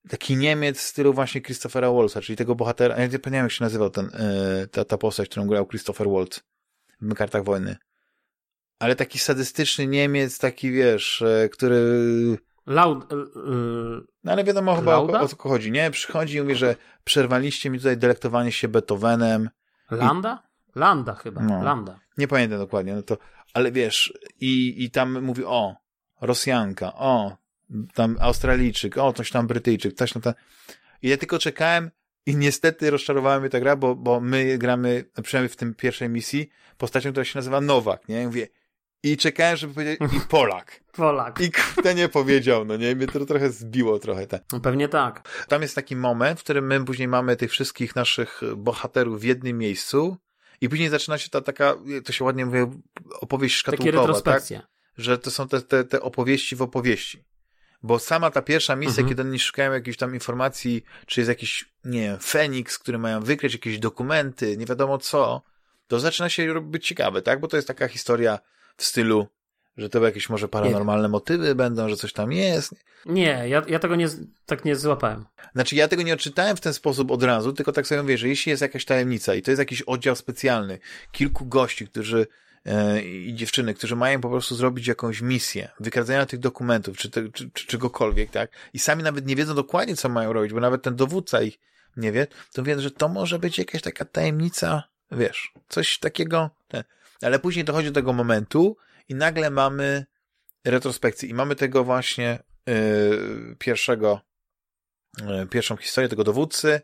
taki 0.09 0.37
Niemiec 0.37 0.79
w 0.79 0.83
stylu 0.83 1.15
właśnie 1.15 1.41
Christophera 1.41 1.93
Waltza, 1.93 2.21
czyli 2.21 2.37
tego 2.37 2.55
bohatera, 2.55 2.99
ja 2.99 3.07
nie 3.07 3.19
pamiętam 3.19 3.45
jak 3.45 3.53
się 3.53 3.65
nazywał 3.65 3.91
ten, 3.91 4.11
e, 4.13 4.67
ta, 4.67 4.85
ta 4.85 4.99
postać, 4.99 5.29
którą 5.29 5.47
grał 5.47 5.67
Christopher 5.67 6.09
Waltz 6.09 6.41
w 7.01 7.15
Kartach 7.15 7.45
Wojny. 7.45 7.77
Ale 8.79 8.97
taki 8.97 9.19
sadystyczny 9.19 9.87
Niemiec, 9.87 10.39
taki 10.39 10.73
wiesz, 10.73 11.23
e, 11.23 11.49
który 11.49 11.79
Laud, 12.67 13.13
y, 13.13 13.17
y, 13.17 13.21
no 14.25 14.33
ale 14.33 14.45
wiadomo 14.45 14.77
chyba 14.77 14.97
o, 14.97 15.07
o 15.07 15.29
co 15.29 15.37
chodzi, 15.37 15.73
nie? 15.73 15.91
Przychodzi 15.91 16.37
i 16.37 16.41
mówi, 16.41 16.55
że 16.55 16.77
przerwaliście 17.05 17.71
mi 17.71 17.79
tutaj 17.79 17.97
delektowanie 17.97 18.53
się 18.53 18.69
Beethovenem. 18.69 19.51
Landa? 19.90 20.43
Landa 20.74 21.15
chyba, 21.15 21.43
No. 21.43 21.62
Landa. 21.62 21.98
Nie 22.19 22.28
pamiętam 22.28 22.59
dokładnie, 22.59 22.94
no 22.94 23.02
to, 23.02 23.19
ale 23.55 23.73
wiesz, 23.73 24.12
i, 24.40 24.85
i 24.85 24.90
tam 24.90 25.23
mówi, 25.23 25.44
o, 25.44 25.77
Rosjanka, 26.20 26.94
o, 26.94 27.36
tam 27.94 28.16
Australijczyk, 28.20 28.98
o, 28.98 29.12
coś 29.12 29.31
tam 29.31 29.47
Brytyjczyk, 29.47 29.94
coś 29.94 30.12
tam, 30.12 30.23
tam. 30.23 30.35
I 31.02 31.09
ja 31.09 31.16
tylko 31.16 31.39
czekałem 31.39 31.90
i 32.27 32.36
niestety 32.36 32.90
rozczarowała 32.90 33.40
mnie 33.40 33.51
ta 33.51 33.61
gra, 33.61 33.77
bo, 33.77 33.94
bo 33.94 34.20
my 34.20 34.59
gramy, 34.59 35.05
przynajmniej 35.23 35.48
w 35.48 35.56
tym 35.56 35.74
pierwszej 35.74 36.09
misji, 36.09 36.51
postacią, 36.78 37.11
która 37.11 37.24
się 37.24 37.39
nazywa 37.39 37.61
Nowak, 37.61 38.09
nie? 38.09 38.23
I 38.23 38.27
mówię, 38.27 38.48
i 39.05 39.17
czekałem, 39.17 39.57
żeby 39.57 39.75
powiedzieć, 39.75 40.01
i 40.17 40.21
Polak. 40.29 40.81
Polak. 40.97 41.41
I 41.41 41.51
kurde 41.53 41.95
nie 41.95 42.09
powiedział, 42.09 42.65
no 42.65 42.77
nie? 42.77 42.97
Mnie 42.97 43.07
to 43.07 43.27
trochę 43.27 43.51
zbiło 43.51 43.99
trochę, 43.99 44.27
tak. 44.27 44.43
No 44.53 44.61
pewnie 44.61 44.89
tak. 44.89 45.45
Tam 45.49 45.63
jest 45.63 45.75
taki 45.75 45.97
moment, 45.97 46.41
w 46.41 46.45
którym 46.45 46.67
my 46.67 46.85
później 46.85 47.09
mamy 47.09 47.37
tych 47.37 47.51
wszystkich 47.51 47.97
naszych 47.97 48.41
bohaterów 48.57 49.21
w 49.21 49.25
jednym 49.25 49.59
miejscu 49.59 50.17
i 50.61 50.69
później 50.69 50.89
zaczyna 50.89 51.19
się 51.19 51.31
ta 51.31 51.41
taka, 51.41 51.77
to 52.05 52.13
się 52.13 52.25
ładnie 52.25 52.47
mówi, 52.47 52.59
opowieść 53.21 53.57
szkatułkowa, 53.57 54.21
tak? 54.21 54.43
Że 54.99 55.19
to 55.19 55.31
są 55.31 55.49
te, 55.49 55.63
te, 55.63 55.85
te 55.85 56.01
opowieści 56.01 56.57
w 56.57 56.63
opowieści. 56.63 57.25
Bo 57.83 57.99
sama 57.99 58.31
ta 58.31 58.43
pierwsza 58.43 58.77
misja, 58.77 59.01
Mhm. 59.01 59.09
kiedy 59.09 59.23
oni 59.23 59.39
szukają 59.39 59.73
jakichś 59.73 59.97
tam 59.97 60.15
informacji, 60.15 60.85
czy 61.07 61.21
jest 61.21 61.29
jakiś, 61.29 61.65
nie 61.85 62.01
wiem, 62.01 62.19
Feniks, 62.19 62.79
który 62.79 62.99
mają 62.99 63.21
wykryć 63.21 63.53
jakieś 63.53 63.79
dokumenty, 63.79 64.57
nie 64.57 64.67
wiadomo 64.67 64.99
co, 64.99 65.43
to 65.87 66.01
zaczyna 66.01 66.29
się 66.29 66.53
robić 66.53 66.87
ciekawe, 66.87 67.23
tak? 67.23 67.41
Bo 67.41 67.49
to 67.49 67.57
jest 67.57 67.69
taka 67.69 67.89
historia 67.89 68.39
w 68.77 68.85
stylu, 68.85 69.27
że 69.77 69.89
to 69.89 70.05
jakieś 70.05 70.29
może 70.29 70.49
paranormalne 70.49 71.09
motywy 71.09 71.55
będą, 71.55 71.89
że 71.89 71.97
coś 71.97 72.13
tam 72.13 72.33
jest. 72.33 72.75
Nie, 73.07 73.45
ja, 73.49 73.63
ja 73.69 73.79
tego 73.79 73.97
nie, 73.97 74.09
tak 74.47 74.65
nie 74.65 74.77
złapałem. 74.77 75.25
Znaczy, 75.55 75.77
ja 75.77 75.89
tego 75.89 76.03
nie 76.03 76.15
odczytałem 76.15 76.57
w 76.57 76.61
ten 76.61 76.75
sposób 76.75 77.11
od 77.11 77.23
razu, 77.23 77.53
tylko 77.53 77.73
tak 77.73 77.87
sobie 77.87 78.03
mówię, 78.03 78.19
że 78.19 78.29
jeśli 78.29 78.51
jest 78.51 78.63
jakaś 78.63 78.85
tajemnica 78.85 79.35
i 79.35 79.43
to 79.43 79.51
jest 79.51 79.59
jakiś 79.59 79.83
oddział 79.83 80.17
specjalny, 80.17 80.79
kilku 81.13 81.47
gości, 81.47 81.89
którzy 81.89 82.27
e, 82.67 83.03
i 83.03 83.35
dziewczyny, 83.35 83.75
którzy 83.75 83.97
mają 83.97 84.21
po 84.21 84.31
prostu 84.31 84.55
zrobić 84.55 84.87
jakąś 84.87 85.21
misję, 85.21 85.69
wykradzania 85.81 86.27
tych 86.27 86.41
dokumentów, 86.41 86.99
czy, 86.99 87.11
te, 87.11 87.29
czy, 87.29 87.51
czy 87.51 87.67
czegokolwiek, 87.67 88.31
tak? 88.31 88.51
I 88.73 88.79
sami 88.79 89.03
nawet 89.03 89.27
nie 89.27 89.37
wiedzą 89.37 89.55
dokładnie, 89.55 89.97
co 89.97 90.09
mają 90.09 90.33
robić, 90.33 90.53
bo 90.53 90.61
nawet 90.61 90.83
ten 90.83 90.97
dowódca 90.97 91.43
ich 91.43 91.59
nie 91.97 92.13
wie, 92.13 92.27
to 92.53 92.63
wiem, 92.63 92.81
że 92.81 92.91
to 92.91 93.09
może 93.09 93.39
być 93.39 93.59
jakaś 93.59 93.83
taka 93.83 94.05
tajemnica, 94.05 94.83
wiesz, 95.13 95.53
coś 95.69 95.99
takiego. 95.99 96.51
Ten. 96.69 96.85
Ale 97.23 97.39
później 97.39 97.65
dochodzi 97.65 97.89
do 97.89 97.95
tego 97.95 98.12
momentu 98.12 98.77
i 99.09 99.15
nagle 99.15 99.51
mamy 99.51 100.05
retrospekcję 100.65 101.28
i 101.28 101.35
mamy 101.35 101.57
tego 101.57 101.85
właśnie 101.85 102.43
yy, 102.66 103.57
pierwszego 103.59 104.20
e, 105.23 105.47
pierwszą 105.47 105.77
historię 105.77 106.09
tego 106.09 106.24
dowódcy. 106.24 106.81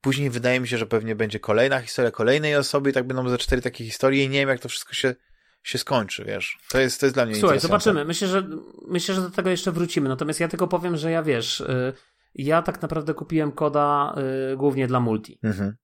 Później 0.00 0.30
wydaje 0.30 0.60
mi 0.60 0.68
się, 0.68 0.78
że 0.78 0.86
pewnie 0.86 1.16
będzie 1.16 1.40
kolejna 1.40 1.80
historia 1.80 2.10
kolejnej 2.10 2.56
osoby 2.56 2.90
i 2.90 2.92
tak 2.92 3.06
będą 3.06 3.28
ze 3.28 3.38
cztery 3.38 3.62
takie 3.62 3.84
historie 3.84 4.24
i 4.24 4.28
nie 4.28 4.38
wiem, 4.38 4.48
jak 4.48 4.60
to 4.60 4.68
wszystko 4.68 4.94
się, 4.94 5.14
się 5.62 5.78
skończy, 5.78 6.24
wiesz. 6.24 6.58
To 6.68 6.80
jest, 6.80 7.00
to 7.00 7.06
jest 7.06 7.16
dla 7.16 7.26
mnie 7.26 7.34
Słuchaj, 7.34 7.60
zobaczymy. 7.60 8.04
Myślę 8.04 8.28
że, 8.28 8.48
myślę, 8.88 9.14
że 9.14 9.20
do 9.20 9.30
tego 9.30 9.50
jeszcze 9.50 9.72
wrócimy. 9.72 10.08
Natomiast 10.08 10.40
ja 10.40 10.48
tylko 10.48 10.68
powiem, 10.68 10.96
że 10.96 11.10
ja 11.10 11.22
wiesz, 11.22 11.60
y, 11.60 11.92
ja 12.34 12.62
tak 12.62 12.82
naprawdę 12.82 13.14
kupiłem 13.14 13.52
koda 13.52 14.14
y, 14.52 14.56
głównie 14.56 14.86
dla 14.86 15.00
multi. 15.00 15.38
Mhm. 15.42 15.76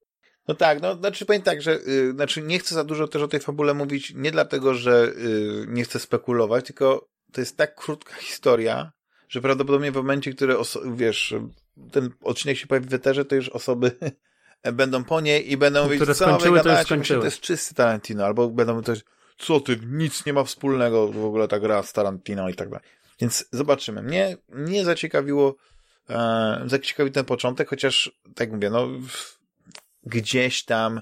No 0.48 0.54
tak, 0.54 0.82
no 0.82 0.96
znaczy 0.96 1.26
powiem 1.26 1.42
tak, 1.42 1.62
że 1.62 1.78
y, 1.88 2.12
znaczy 2.12 2.42
nie 2.42 2.58
chcę 2.58 2.74
za 2.74 2.84
dużo 2.84 3.08
też 3.08 3.22
o 3.22 3.28
tej 3.28 3.40
fabule 3.40 3.74
mówić, 3.74 4.12
nie 4.14 4.30
dlatego, 4.30 4.74
że 4.74 5.12
y, 5.16 5.66
nie 5.68 5.84
chcę 5.84 5.98
spekulować, 5.98 6.66
tylko 6.66 7.08
to 7.32 7.40
jest 7.40 7.56
tak 7.56 7.74
krótka 7.74 8.14
historia, 8.14 8.92
że 9.28 9.40
prawdopodobnie 9.40 9.92
w 9.92 9.94
momencie, 9.94 10.32
który 10.32 10.56
wiesz, 10.94 11.34
ten 11.92 12.10
odcinek 12.22 12.56
się 12.58 12.66
pojawi 12.66 12.88
w 12.88 12.94
eterze, 12.94 13.24
to 13.24 13.34
już 13.34 13.48
osoby 13.48 13.90
będą 14.72 15.04
po 15.04 15.20
niej 15.20 15.52
i 15.52 15.56
będą 15.56 15.84
mówić, 15.84 15.98
Które 15.98 16.14
co 16.14 16.38
wy 16.38 16.48
to 16.48 16.52
gadacie, 16.52 16.84
skończyły. 16.84 17.20
to 17.20 17.24
jest 17.24 17.40
czysty 17.40 17.74
Tarantino, 17.74 18.24
albo 18.24 18.48
będą 18.48 18.74
mówić, 18.74 19.04
co 19.38 19.60
ty, 19.60 19.80
nic 19.86 20.26
nie 20.26 20.32
ma 20.32 20.44
wspólnego 20.44 21.08
w 21.08 21.24
ogóle 21.24 21.48
ta 21.48 21.60
gra 21.60 21.82
z 21.82 21.92
Tarantino 21.92 22.48
i 22.48 22.54
tak 22.54 22.68
dalej. 22.68 22.84
Więc 23.20 23.44
zobaczymy. 23.52 24.02
Mnie 24.02 24.36
nie 24.48 24.84
zaciekawiło, 24.84 25.56
e, 26.10 26.62
zaciekawił 26.66 27.12
ten 27.12 27.24
początek, 27.24 27.68
chociaż, 27.68 28.12
tak 28.34 28.52
mówię, 28.52 28.70
no, 28.70 28.86
w, 28.86 29.38
gdzieś 30.06 30.64
tam 30.64 31.00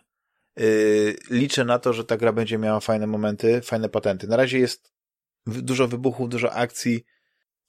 y, 0.60 1.16
liczę 1.30 1.64
na 1.64 1.78
to, 1.78 1.92
że 1.92 2.04
ta 2.04 2.16
gra 2.16 2.32
będzie 2.32 2.58
miała 2.58 2.80
fajne 2.80 3.06
momenty, 3.06 3.60
fajne 3.60 3.88
patenty. 3.88 4.26
Na 4.26 4.36
razie 4.36 4.58
jest 4.58 4.92
dużo 5.46 5.88
wybuchów, 5.88 6.28
dużo 6.28 6.52
akcji. 6.52 7.04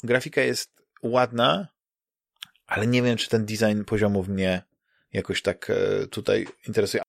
Grafika 0.04 0.42
jest 0.42 0.84
ładna, 1.04 1.68
ale 2.68 2.88
nie 2.88 3.02
wiem, 3.02 3.18
czy 3.18 3.30
ten 3.30 3.46
design 3.46 3.84
poziomów 3.84 4.28
mnie 4.28 4.62
jakoś 5.14 5.42
tak 5.42 5.70
e, 5.70 6.08
tutaj 6.08 6.48
interesuje. 6.68 7.04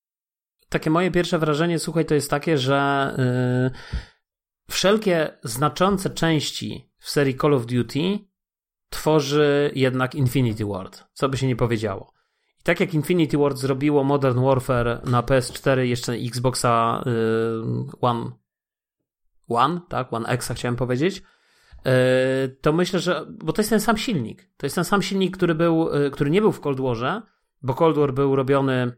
Takie 0.69 0.91
moje 0.91 1.11
pierwsze 1.11 1.39
wrażenie, 1.39 1.79
słuchaj, 1.79 2.07
to 2.07 2.15
jest 2.15 2.31
takie, 2.31 2.59
że 2.59 3.11
y, 3.69 4.71
wszelkie 4.71 5.39
znaczące 5.43 6.11
części 6.11 6.91
w 6.99 7.11
serii 7.11 7.39
Call 7.39 7.55
of 7.55 7.67
Duty 7.67 8.19
tworzy 8.89 9.71
jednak 9.75 10.15
Infinity 10.15 10.65
Ward, 10.65 11.05
co 11.13 11.29
by 11.29 11.37
się 11.37 11.47
nie 11.47 11.57
powiedziało. 11.57 12.14
Tak 12.65 12.81
jak 12.81 12.95
Infinity 12.95 13.39
Ward 13.39 13.59
zrobiło 13.59 14.05
Modern 14.05 14.45
Warfare 14.45 15.01
na 15.05 15.23
PS4, 15.23 15.79
jeszcze 15.79 16.13
na 16.13 16.19
Xboxa 16.19 17.05
y, 17.07 17.11
One, 18.01 18.31
One, 19.49 19.81
tak, 19.89 20.13
One 20.13 20.29
X 20.29 20.53
chciałem 20.55 20.77
powiedzieć, 20.77 21.23
y, 21.87 22.57
to 22.61 22.73
myślę, 22.73 23.01
że, 23.01 23.27
bo 23.29 23.53
to 23.53 23.63
jest 23.63 23.71
ten 23.71 23.81
sam 23.81 23.97
silnik. 23.97 24.49
To 24.57 24.67
jest 24.67 24.75
ten 24.75 24.85
sam 24.85 25.03
silnik, 25.03 25.37
który 25.37 25.55
był, 25.55 25.95
y, 25.95 26.11
który 26.11 26.31
nie 26.31 26.41
był 26.41 26.53
w 26.53 26.61
Cold 26.61 26.81
Warze, 26.81 27.23
bo 27.63 27.75
Cold 27.75 27.97
War 27.97 28.15
był 28.15 28.37
robiony 28.37 28.93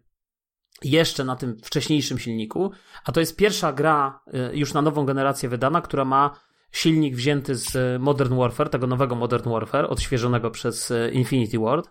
jeszcze 0.85 1.25
na 1.25 1.37
tym 1.37 1.57
wcześniejszym 1.59 2.19
silniku, 2.19 2.73
a 3.05 3.13
to 3.13 3.21
jest 3.21 3.37
pierwsza 3.37 3.73
gra 3.73 4.21
y, 4.53 4.57
już 4.57 4.75
na 4.75 4.83
nową 4.83 5.07
generację 5.07 5.49
wydana, 5.49 5.81
która 5.81 6.05
ma 6.05 6.31
silnik 6.73 7.17
wzięty 7.17 7.55
z 7.55 8.03
Modern 8.03 8.37
Warfare, 8.37 8.71
tego 8.71 8.87
nowego 8.87 9.15
Modern 9.15 9.51
Warfare, 9.51 9.87
odświeżonego 9.91 10.51
przez 10.51 10.91
y, 10.91 11.11
Infinity 11.13 11.59
Ward. 11.59 11.91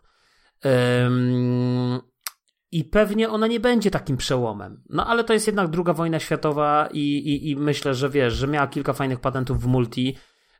I 2.71 2.83
pewnie 2.83 3.29
ona 3.29 3.47
nie 3.47 3.59
będzie 3.59 3.91
takim 3.91 4.17
przełomem. 4.17 4.83
No 4.89 5.07
ale 5.07 5.23
to 5.23 5.33
jest 5.33 5.47
jednak 5.47 5.69
druga 5.69 5.93
wojna 5.93 6.19
światowa 6.19 6.89
i, 6.91 6.99
i, 6.99 7.49
i 7.49 7.55
myślę, 7.55 7.93
że 7.93 8.09
wiesz, 8.09 8.33
że 8.33 8.47
miała 8.47 8.67
kilka 8.67 8.93
fajnych 8.93 9.19
patentów 9.19 9.61
w 9.61 9.67
multi, 9.67 10.17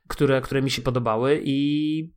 które, 0.08 0.40
które 0.40 0.62
mi 0.62 0.70
się 0.70 0.82
podobały 0.82 1.40
i 1.44 2.16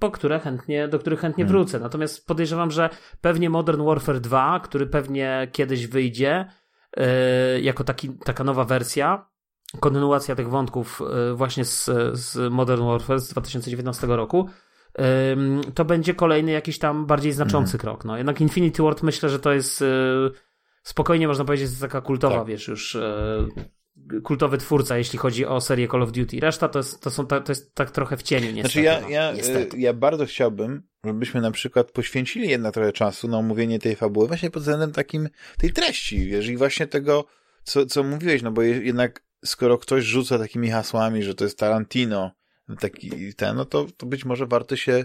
po 0.00 0.10
które 0.10 0.40
chętnie, 0.40 0.88
do 0.88 0.98
których 0.98 1.20
chętnie 1.20 1.44
Hmm. 1.44 1.58
wrócę. 1.58 1.80
Natomiast 1.80 2.26
podejrzewam, 2.26 2.70
że 2.70 2.90
pewnie 3.20 3.50
Modern 3.50 3.84
Warfare 3.84 4.20
2, 4.20 4.60
który 4.60 4.86
pewnie 4.86 5.48
kiedyś 5.52 5.86
wyjdzie 5.86 6.46
yy, 6.96 7.04
jako 7.60 7.84
taki, 7.84 8.10
taka 8.24 8.44
nowa 8.44 8.64
wersja, 8.64 9.30
kontynuacja 9.80 10.34
tych 10.34 10.48
wątków 10.48 11.02
yy, 11.28 11.34
właśnie 11.34 11.64
z, 11.64 11.90
z 12.12 12.52
Modern 12.52 12.84
Warfare 12.84 13.20
z 13.20 13.28
2019 13.28 14.06
roku, 14.06 14.48
to 15.74 15.84
będzie 15.84 16.14
kolejny 16.14 16.52
jakiś 16.52 16.78
tam 16.78 17.06
bardziej 17.06 17.32
znaczący 17.32 17.78
krok. 17.78 18.04
No, 18.04 18.16
jednak 18.16 18.40
Infinity 18.40 18.82
Ward 18.82 19.02
myślę, 19.02 19.28
że 19.28 19.38
to 19.38 19.52
jest 19.52 19.80
yy, 19.80 20.30
spokojnie 20.82 21.28
można 21.28 21.44
powiedzieć, 21.44 21.68
jest 21.68 21.80
taka 21.80 22.00
kultowa, 22.00 22.38
Tak. 22.38 22.46
wiesz, 22.46 22.68
już 22.68 22.94
yy, 22.94 24.20
kultowy 24.22 24.58
twórca, 24.58 24.98
jeśli 24.98 25.18
chodzi 25.18 25.46
o 25.46 25.60
serię 25.60 25.88
Call 25.88 26.02
of 26.02 26.12
Duty. 26.12 26.40
Reszta 26.40 26.68
to 26.68 26.78
jest, 26.78 27.00
to 27.00 27.10
są, 27.10 27.26
ta, 27.26 27.40
to 27.40 27.52
jest 27.52 27.74
tak 27.74 27.90
trochę 27.90 28.16
w 28.16 28.22
cieniu, 28.22 28.50
niestety. 28.52 28.72
Znaczy 28.72 28.82
ja, 28.82 29.00
no, 29.00 29.08
ja, 29.08 29.32
niestety. 29.32 29.76
y, 29.76 29.80
ja 29.80 29.92
bardzo 29.92 30.26
chciałbym, 30.26 30.82
żebyśmy 31.04 31.40
na 31.40 31.50
przykład 31.50 31.90
poświęcili 31.92 32.48
jednak 32.48 32.74
trochę 32.74 32.92
czasu 32.92 33.28
na 33.28 33.38
omówienie 33.38 33.78
tej 33.78 33.96
fabuły, 33.96 34.28
właśnie 34.28 34.50
pod 34.50 34.62
względem 34.62 34.92
takim, 34.92 35.28
tej 35.58 35.72
treści, 35.72 36.26
wiesz, 36.26 36.48
i 36.48 36.56
właśnie 36.56 36.86
tego, 36.86 37.24
co, 37.62 37.86
co 37.86 38.02
mówiłeś, 38.02 38.42
no 38.42 38.50
bo 38.52 38.62
je- 38.62 38.84
jednak 38.84 39.22
skoro 39.44 39.78
ktoś 39.78 40.04
rzuca 40.04 40.38
takimi 40.38 40.70
hasłami, 40.70 41.22
że 41.22 41.34
to 41.34 41.44
jest 41.44 41.58
Tarantino, 41.58 42.30
taki 42.80 43.34
ten, 43.34 43.56
no 43.56 43.64
to, 43.64 43.86
to 43.96 44.06
być 44.06 44.24
może 44.24 44.46
warto 44.46 44.76
się 44.76 45.04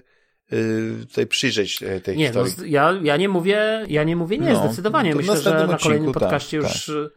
y, 0.53 1.05
tutaj 1.07 1.27
przyjrzeć 1.27 1.83
e, 1.83 2.01
tej 2.01 2.17
Nie, 2.17 2.31
no, 2.31 2.45
historii. 2.45 2.69
z- 2.69 2.71
ja, 2.73 2.99
ja 3.03 3.17
nie 3.17 3.29
mówię, 3.29 3.85
ja 3.89 4.03
nie 4.03 4.15
mówię 4.15 4.37
nie, 4.37 4.53
No, 4.53 4.65
zdecydowanie. 4.65 5.11
to 5.11 5.17
Myślę, 5.17 5.37
że 5.41 5.49
na 5.49 5.57
kolejnym 5.57 5.75
odcinku, 5.75 6.11
tak, 6.13 6.21
podcaście 6.23 6.57
już. 6.57 6.89
y, 6.89 7.09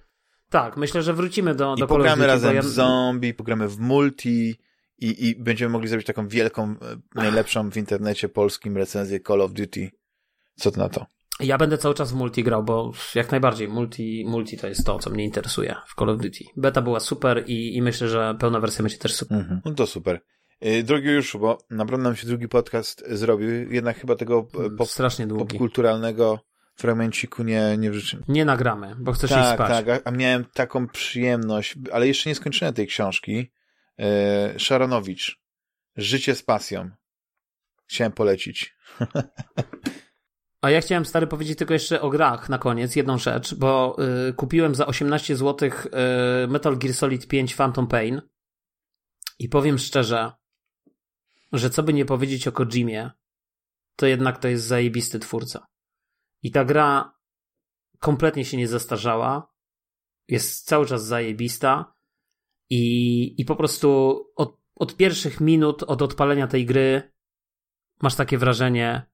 Tak, 0.50 0.76
myślę, 0.76 1.02
że 1.02 1.12
wrócimy 1.14 1.54
do, 1.54 1.74
I 1.74 1.78
do 1.78 1.84
of 1.84 1.88
pogramy 1.88 2.26
razem 2.26 2.54
ja, 2.56 2.62
w 2.62 2.66
zombie, 2.66 3.34
pogramy 3.34 3.68
w 3.68 3.78
multi 3.78 4.56
i, 4.98 5.28
i 5.28 5.34
będziemy 5.36 5.72
mogli 5.72 5.88
zrobić 5.88 6.06
taką 6.06 6.28
wielką, 6.28 6.70
e, 6.70 6.76
najlepszą 7.14 7.70
w 7.70 7.76
internecie 7.76 8.28
polskim 8.28 8.76
recenzję 8.76 9.20
Call 9.20 9.40
of 9.40 9.52
Duty. 9.52 9.90
Co 10.56 10.70
ty 10.70 10.78
na 10.78 10.88
to? 10.88 11.06
Ja 11.40 11.58
będę 11.58 11.78
cały 11.78 11.94
czas 11.94 12.12
w 12.12 12.14
multi 12.14 12.44
grał, 12.44 12.64
bo 12.64 12.92
jak 13.14 13.30
najbardziej 13.30 13.68
multi, 13.68 14.24
multi 14.28 14.56
to 14.58 14.66
jest 14.68 14.86
to, 14.86 14.98
co 14.98 15.10
mnie 15.10 15.24
interesuje 15.24 15.74
w 15.86 15.94
Call 15.94 16.10
of 16.10 16.16
Duty. 16.20 16.44
Beta 16.56 16.82
była 16.82 17.00
super 17.00 17.44
i, 17.46 17.76
i 17.76 17.82
myślę, 17.82 18.08
że 18.08 18.34
pełna 18.40 18.60
wersja 18.60 18.82
będzie 18.82 18.98
też 18.98 19.14
super. 19.14 19.38
Mhm. 19.38 19.60
No 19.64 19.74
to 19.74 19.86
super. 19.86 20.20
Y, 20.66 20.82
Drogi 20.82 21.08
już, 21.08 21.36
bo 21.36 21.58
naprawdę 21.70 22.04
nam 22.04 22.16
się 22.16 22.26
drugi 22.26 22.48
podcast 22.48 23.04
zrobił, 23.10 23.72
jednak 23.72 23.98
chyba 23.98 24.16
tego 24.16 24.48
e, 24.66 24.70
pop, 24.76 24.88
Strasznie 24.88 25.26
długi. 25.26 25.44
popkulturalnego 25.44 26.40
fragmenciku 26.74 27.42
nie, 27.42 27.76
nie 27.78 27.90
wrzucimy. 27.90 28.22
Nie 28.28 28.44
nagramy, 28.44 28.94
bo 28.98 29.12
chcesz 29.12 29.30
iść 29.30 29.40
Tak, 29.40 29.54
spać. 29.54 29.68
tak, 29.86 29.88
a, 29.88 30.08
a 30.08 30.10
miałem 30.10 30.44
taką 30.44 30.88
przyjemność, 30.88 31.74
ale 31.92 32.06
jeszcze 32.08 32.30
nie 32.30 32.34
skończyłem 32.34 32.74
tej 32.74 32.86
książki. 32.86 33.50
E, 33.98 34.58
Szaranowicz. 34.58 35.40
Życie 35.96 36.34
z 36.34 36.42
pasją. 36.42 36.90
Chciałem 37.86 38.12
polecić. 38.12 38.74
A 40.62 40.70
ja 40.70 40.80
chciałem 40.80 41.04
stary 41.04 41.26
powiedzieć 41.26 41.58
tylko 41.58 41.74
jeszcze 41.74 42.00
o 42.00 42.10
grach 42.10 42.48
na 42.48 42.58
koniec, 42.58 42.96
jedną 42.96 43.18
rzecz, 43.18 43.54
bo 43.54 43.96
y, 44.28 44.32
kupiłem 44.32 44.74
za 44.74 44.86
18 44.86 45.36
zł 45.36 45.70
y, 45.70 46.48
Metal 46.48 46.78
Gear 46.78 46.94
Solid 46.94 47.26
5 47.26 47.54
Phantom 47.54 47.86
Pain. 47.86 48.22
I 49.38 49.48
powiem 49.48 49.78
szczerze, 49.78 50.32
że 51.52 51.70
co 51.70 51.82
by 51.82 51.92
nie 51.92 52.04
powiedzieć 52.04 52.48
o 52.48 52.52
Kojimie, 52.52 53.10
to 53.96 54.06
jednak 54.06 54.38
to 54.38 54.48
jest 54.48 54.64
zajebisty 54.64 55.18
twórca. 55.18 55.66
I 56.42 56.50
ta 56.50 56.64
gra 56.64 57.14
kompletnie 57.98 58.44
się 58.44 58.56
nie 58.56 58.68
zestarzała, 58.68 59.52
jest 60.28 60.66
cały 60.66 60.86
czas 60.86 61.06
zajebista. 61.06 61.94
I, 62.70 63.34
i 63.40 63.44
po 63.44 63.56
prostu 63.56 64.20
od, 64.36 64.58
od 64.74 64.96
pierwszych 64.96 65.40
minut, 65.40 65.82
od 65.82 66.02
odpalenia 66.02 66.46
tej 66.46 66.66
gry 66.66 67.12
masz 68.02 68.14
takie 68.14 68.38
wrażenie, 68.38 69.11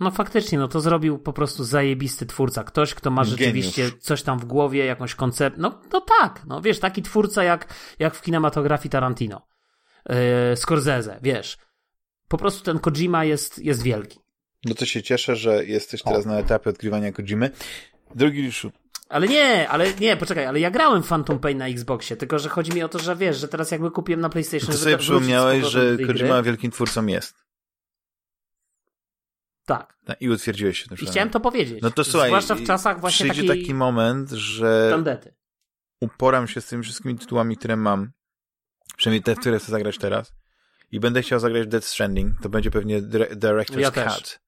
no 0.00 0.10
faktycznie, 0.10 0.58
no 0.58 0.68
to 0.68 0.80
zrobił 0.80 1.18
po 1.18 1.32
prostu 1.32 1.64
zajebisty 1.64 2.26
twórca. 2.26 2.64
Ktoś, 2.64 2.94
kto 2.94 3.10
ma 3.10 3.24
rzeczywiście 3.24 3.82
Geniusz. 3.82 4.02
coś 4.02 4.22
tam 4.22 4.38
w 4.38 4.44
głowie, 4.44 4.84
jakąś 4.84 5.14
koncept. 5.14 5.58
No, 5.58 5.80
no 5.92 6.00
tak, 6.00 6.42
no 6.46 6.60
wiesz, 6.60 6.78
taki 6.78 7.02
twórca 7.02 7.44
jak, 7.44 7.74
jak 7.98 8.14
w 8.14 8.22
kinematografii 8.22 8.90
Tarantino. 8.90 9.46
Yy, 10.08 10.16
Scorsese, 10.56 11.18
wiesz. 11.22 11.58
Po 12.28 12.38
prostu 12.38 12.64
ten 12.64 12.78
Kojima 12.78 13.24
jest, 13.24 13.58
jest 13.58 13.82
wielki. 13.82 14.18
No 14.64 14.74
to 14.74 14.86
się 14.86 15.02
cieszę, 15.02 15.36
że 15.36 15.64
jesteś 15.64 16.02
teraz 16.02 16.26
o. 16.26 16.28
na 16.28 16.38
etapie 16.38 16.70
odkrywania 16.70 17.12
Kojimy. 17.12 17.50
Drugi 18.14 18.42
Liszu. 18.42 18.72
Ale 19.08 19.28
nie, 19.28 19.68
ale 19.68 19.94
nie, 19.94 20.16
poczekaj, 20.16 20.46
ale 20.46 20.60
ja 20.60 20.70
grałem 20.70 21.02
Phantom 21.02 21.38
Pain 21.38 21.58
na 21.58 21.68
Xboxie, 21.68 22.16
tylko 22.16 22.38
że 22.38 22.48
chodzi 22.48 22.72
mi 22.72 22.82
o 22.82 22.88
to, 22.88 22.98
że 22.98 23.16
wiesz, 23.16 23.36
że 23.36 23.48
teraz 23.48 23.70
jakby 23.70 23.90
kupiłem 23.90 24.20
na 24.20 24.28
PlayStation. 24.28 24.70
Ty 24.70 24.76
sobie 24.76 24.98
przypomniałeś, 24.98 25.64
że 25.66 25.96
Kojima 26.06 26.42
wielkim 26.42 26.70
twórcą 26.70 27.06
jest. 27.06 27.47
Tak. 29.68 29.96
I 30.20 30.28
utwierdziłeś 30.28 30.82
się 30.82 30.88
tym 30.88 30.98
I 31.02 31.06
chciałem 31.06 31.30
to 31.30 31.40
powiedzieć. 31.40 31.82
No 31.82 31.90
to 31.90 32.04
słuchaj, 32.04 32.28
zwłaszcza 32.28 32.54
w 32.54 32.64
czasach 32.64 33.00
właśnie 33.00 33.30
przyjdzie 33.30 33.48
taki 33.48 33.74
moment, 33.74 34.30
że 34.30 34.88
tandety. 34.90 35.34
uporam 36.00 36.48
się 36.48 36.60
z 36.60 36.66
tymi 36.66 36.82
wszystkimi 36.82 37.18
tytułami, 37.18 37.56
które 37.56 37.76
mam, 37.76 38.10
przynajmniej 38.96 39.22
te, 39.22 39.36
które 39.36 39.58
chcę 39.58 39.72
zagrać 39.72 39.98
teraz 39.98 40.32
i 40.90 41.00
będę 41.00 41.22
chciał 41.22 41.40
zagrać 41.40 41.68
Dead 41.68 41.84
Stranding, 41.84 42.40
to 42.42 42.48
będzie 42.48 42.70
pewnie 42.70 43.02
Director's 43.02 43.78
ja 43.78 43.90
Cut. 43.90 44.04
Też. 44.04 44.38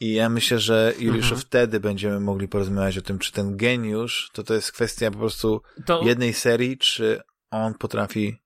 I 0.00 0.12
ja 0.12 0.28
myślę, 0.28 0.58
że 0.58 0.92
już 0.98 1.16
mhm. 1.16 1.40
wtedy 1.40 1.80
będziemy 1.80 2.20
mogli 2.20 2.48
porozmawiać 2.48 2.98
o 2.98 3.02
tym, 3.02 3.18
czy 3.18 3.32
ten 3.32 3.56
geniusz, 3.56 4.30
to 4.32 4.42
to 4.42 4.54
jest 4.54 4.72
kwestia 4.72 5.10
po 5.10 5.18
prostu 5.18 5.62
to... 5.86 6.02
jednej 6.04 6.32
serii, 6.32 6.78
czy 6.78 7.20
on 7.50 7.74
potrafi... 7.74 8.36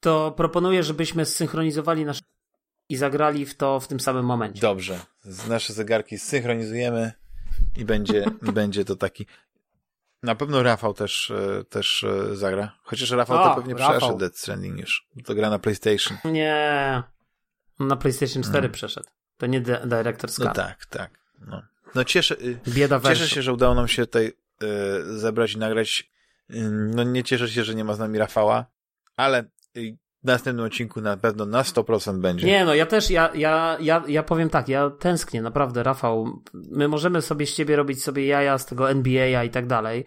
To 0.00 0.32
proponuję, 0.32 0.82
żebyśmy 0.82 1.24
zsynchronizowali 1.24 2.04
nasze 2.04 2.22
i 2.88 2.96
zagrali 2.96 3.46
w 3.46 3.54
to 3.54 3.80
w 3.80 3.88
tym 3.88 4.00
samym 4.00 4.24
momencie. 4.24 4.60
Dobrze. 4.60 5.00
Nasze 5.48 5.72
zegarki 5.72 6.18
synchronizujemy 6.18 7.12
i 7.76 7.84
będzie, 7.84 8.24
będzie 8.42 8.84
to 8.84 8.96
taki. 8.96 9.26
Na 10.22 10.34
pewno 10.34 10.62
Rafał 10.62 10.94
też, 10.94 11.30
e, 11.30 11.64
też 11.64 12.04
e, 12.04 12.36
zagra. 12.36 12.72
Chociaż 12.82 13.10
Rafał 13.10 13.38
to 13.38 13.54
pewnie 13.54 13.74
Rafał. 13.74 13.98
przeszedł 13.98 14.18
Dead 14.18 14.38
Stranding 14.38 14.80
już. 14.80 15.06
To 15.24 15.34
gra 15.34 15.50
na 15.50 15.58
PlayStation. 15.58 16.18
Nie. 16.24 17.02
Na 17.80 17.96
PlayStation 17.96 18.42
4 18.42 18.52
hmm. 18.52 18.72
przeszedł. 18.72 19.08
To 19.36 19.46
nie 19.46 19.62
Director's 19.62 20.36
Cut. 20.36 20.44
No 20.44 20.52
tak, 20.52 20.86
tak. 20.86 21.10
No, 21.40 21.62
no 21.94 22.04
cieszę, 22.04 22.34
y, 22.40 22.60
Bieda 22.68 23.00
cieszę 23.00 23.28
się, 23.28 23.42
że 23.42 23.52
udało 23.52 23.74
nam 23.74 23.88
się 23.88 24.06
tutaj 24.06 24.26
y, 24.26 25.18
zebrać 25.18 25.52
i 25.52 25.58
nagrać. 25.58 26.10
Y, 26.50 26.70
no 26.70 27.02
nie 27.02 27.24
cieszę 27.24 27.48
się, 27.48 27.64
że 27.64 27.74
nie 27.74 27.84
ma 27.84 27.94
z 27.94 27.98
nami 27.98 28.18
Rafała, 28.18 28.66
ale 29.16 29.44
y, 29.76 29.96
w 30.26 30.28
następnym 30.28 30.66
odcinku 30.66 31.00
na 31.00 31.16
pewno 31.16 31.46
na 31.46 31.62
100% 31.62 32.20
będzie. 32.20 32.46
Nie, 32.46 32.64
no 32.64 32.74
ja 32.74 32.86
też, 32.86 33.10
ja, 33.10 33.30
ja, 33.34 33.76
ja, 33.80 34.04
ja 34.08 34.22
powiem 34.22 34.50
tak, 34.50 34.68
ja 34.68 34.90
tęsknię, 34.90 35.42
naprawdę, 35.42 35.82
Rafał. 35.82 36.42
My 36.52 36.88
możemy 36.88 37.22
sobie 37.22 37.46
z 37.46 37.54
ciebie 37.54 37.76
robić 37.76 38.02
sobie 38.02 38.26
jaja 38.26 38.58
z 38.58 38.66
tego 38.66 38.90
NBA 38.90 39.44
i 39.44 39.50
tak 39.50 39.66
dalej. 39.66 40.06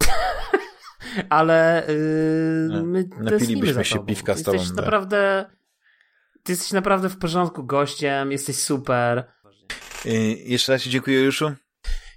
Ale 1.28 1.86
yy, 1.88 2.82
my 2.82 3.08
napilibyśmy 3.20 3.84
się 3.84 4.06
piwka 4.06 4.34
z 4.34 4.42
tobą. 4.42 4.58
Jesteś 4.58 4.76
naprawdę, 4.76 5.50
ty 6.42 6.52
jesteś 6.52 6.72
naprawdę 6.72 7.08
w 7.08 7.18
porządku 7.18 7.64
gościem, 7.64 8.32
jesteś 8.32 8.56
super. 8.56 9.32
Yy, 10.04 10.12
jeszcze 10.34 10.72
raz 10.72 10.82
dziękuję, 10.82 11.20
Juszu. 11.20 11.52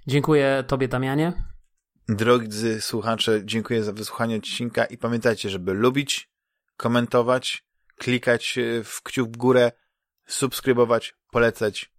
Dziękuję 0.06 0.64
tobie, 0.66 0.88
Damianie. 0.88 1.32
Drodzy 2.08 2.80
słuchacze, 2.80 3.40
dziękuję 3.44 3.84
za 3.84 3.92
wysłuchanie 3.92 4.36
odcinka 4.36 4.84
i 4.84 4.98
pamiętajcie, 4.98 5.50
żeby 5.50 5.74
lubić, 5.74 6.30
komentować, 6.80 7.64
klikać 7.96 8.58
e, 8.58 8.84
w 8.84 9.02
kciuk 9.02 9.28
w 9.28 9.36
górę, 9.36 9.72
subskrybować, 10.26 11.14
polecać 11.30 11.92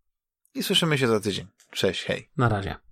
i 0.53 0.64
słyszymy 0.64 0.98
się 0.98 1.08
za 1.08 1.20
tydzień. 1.20 1.48
Cześć, 1.72 2.03
hej. 2.03 2.30
Na 2.38 2.49
razie. 2.49 2.91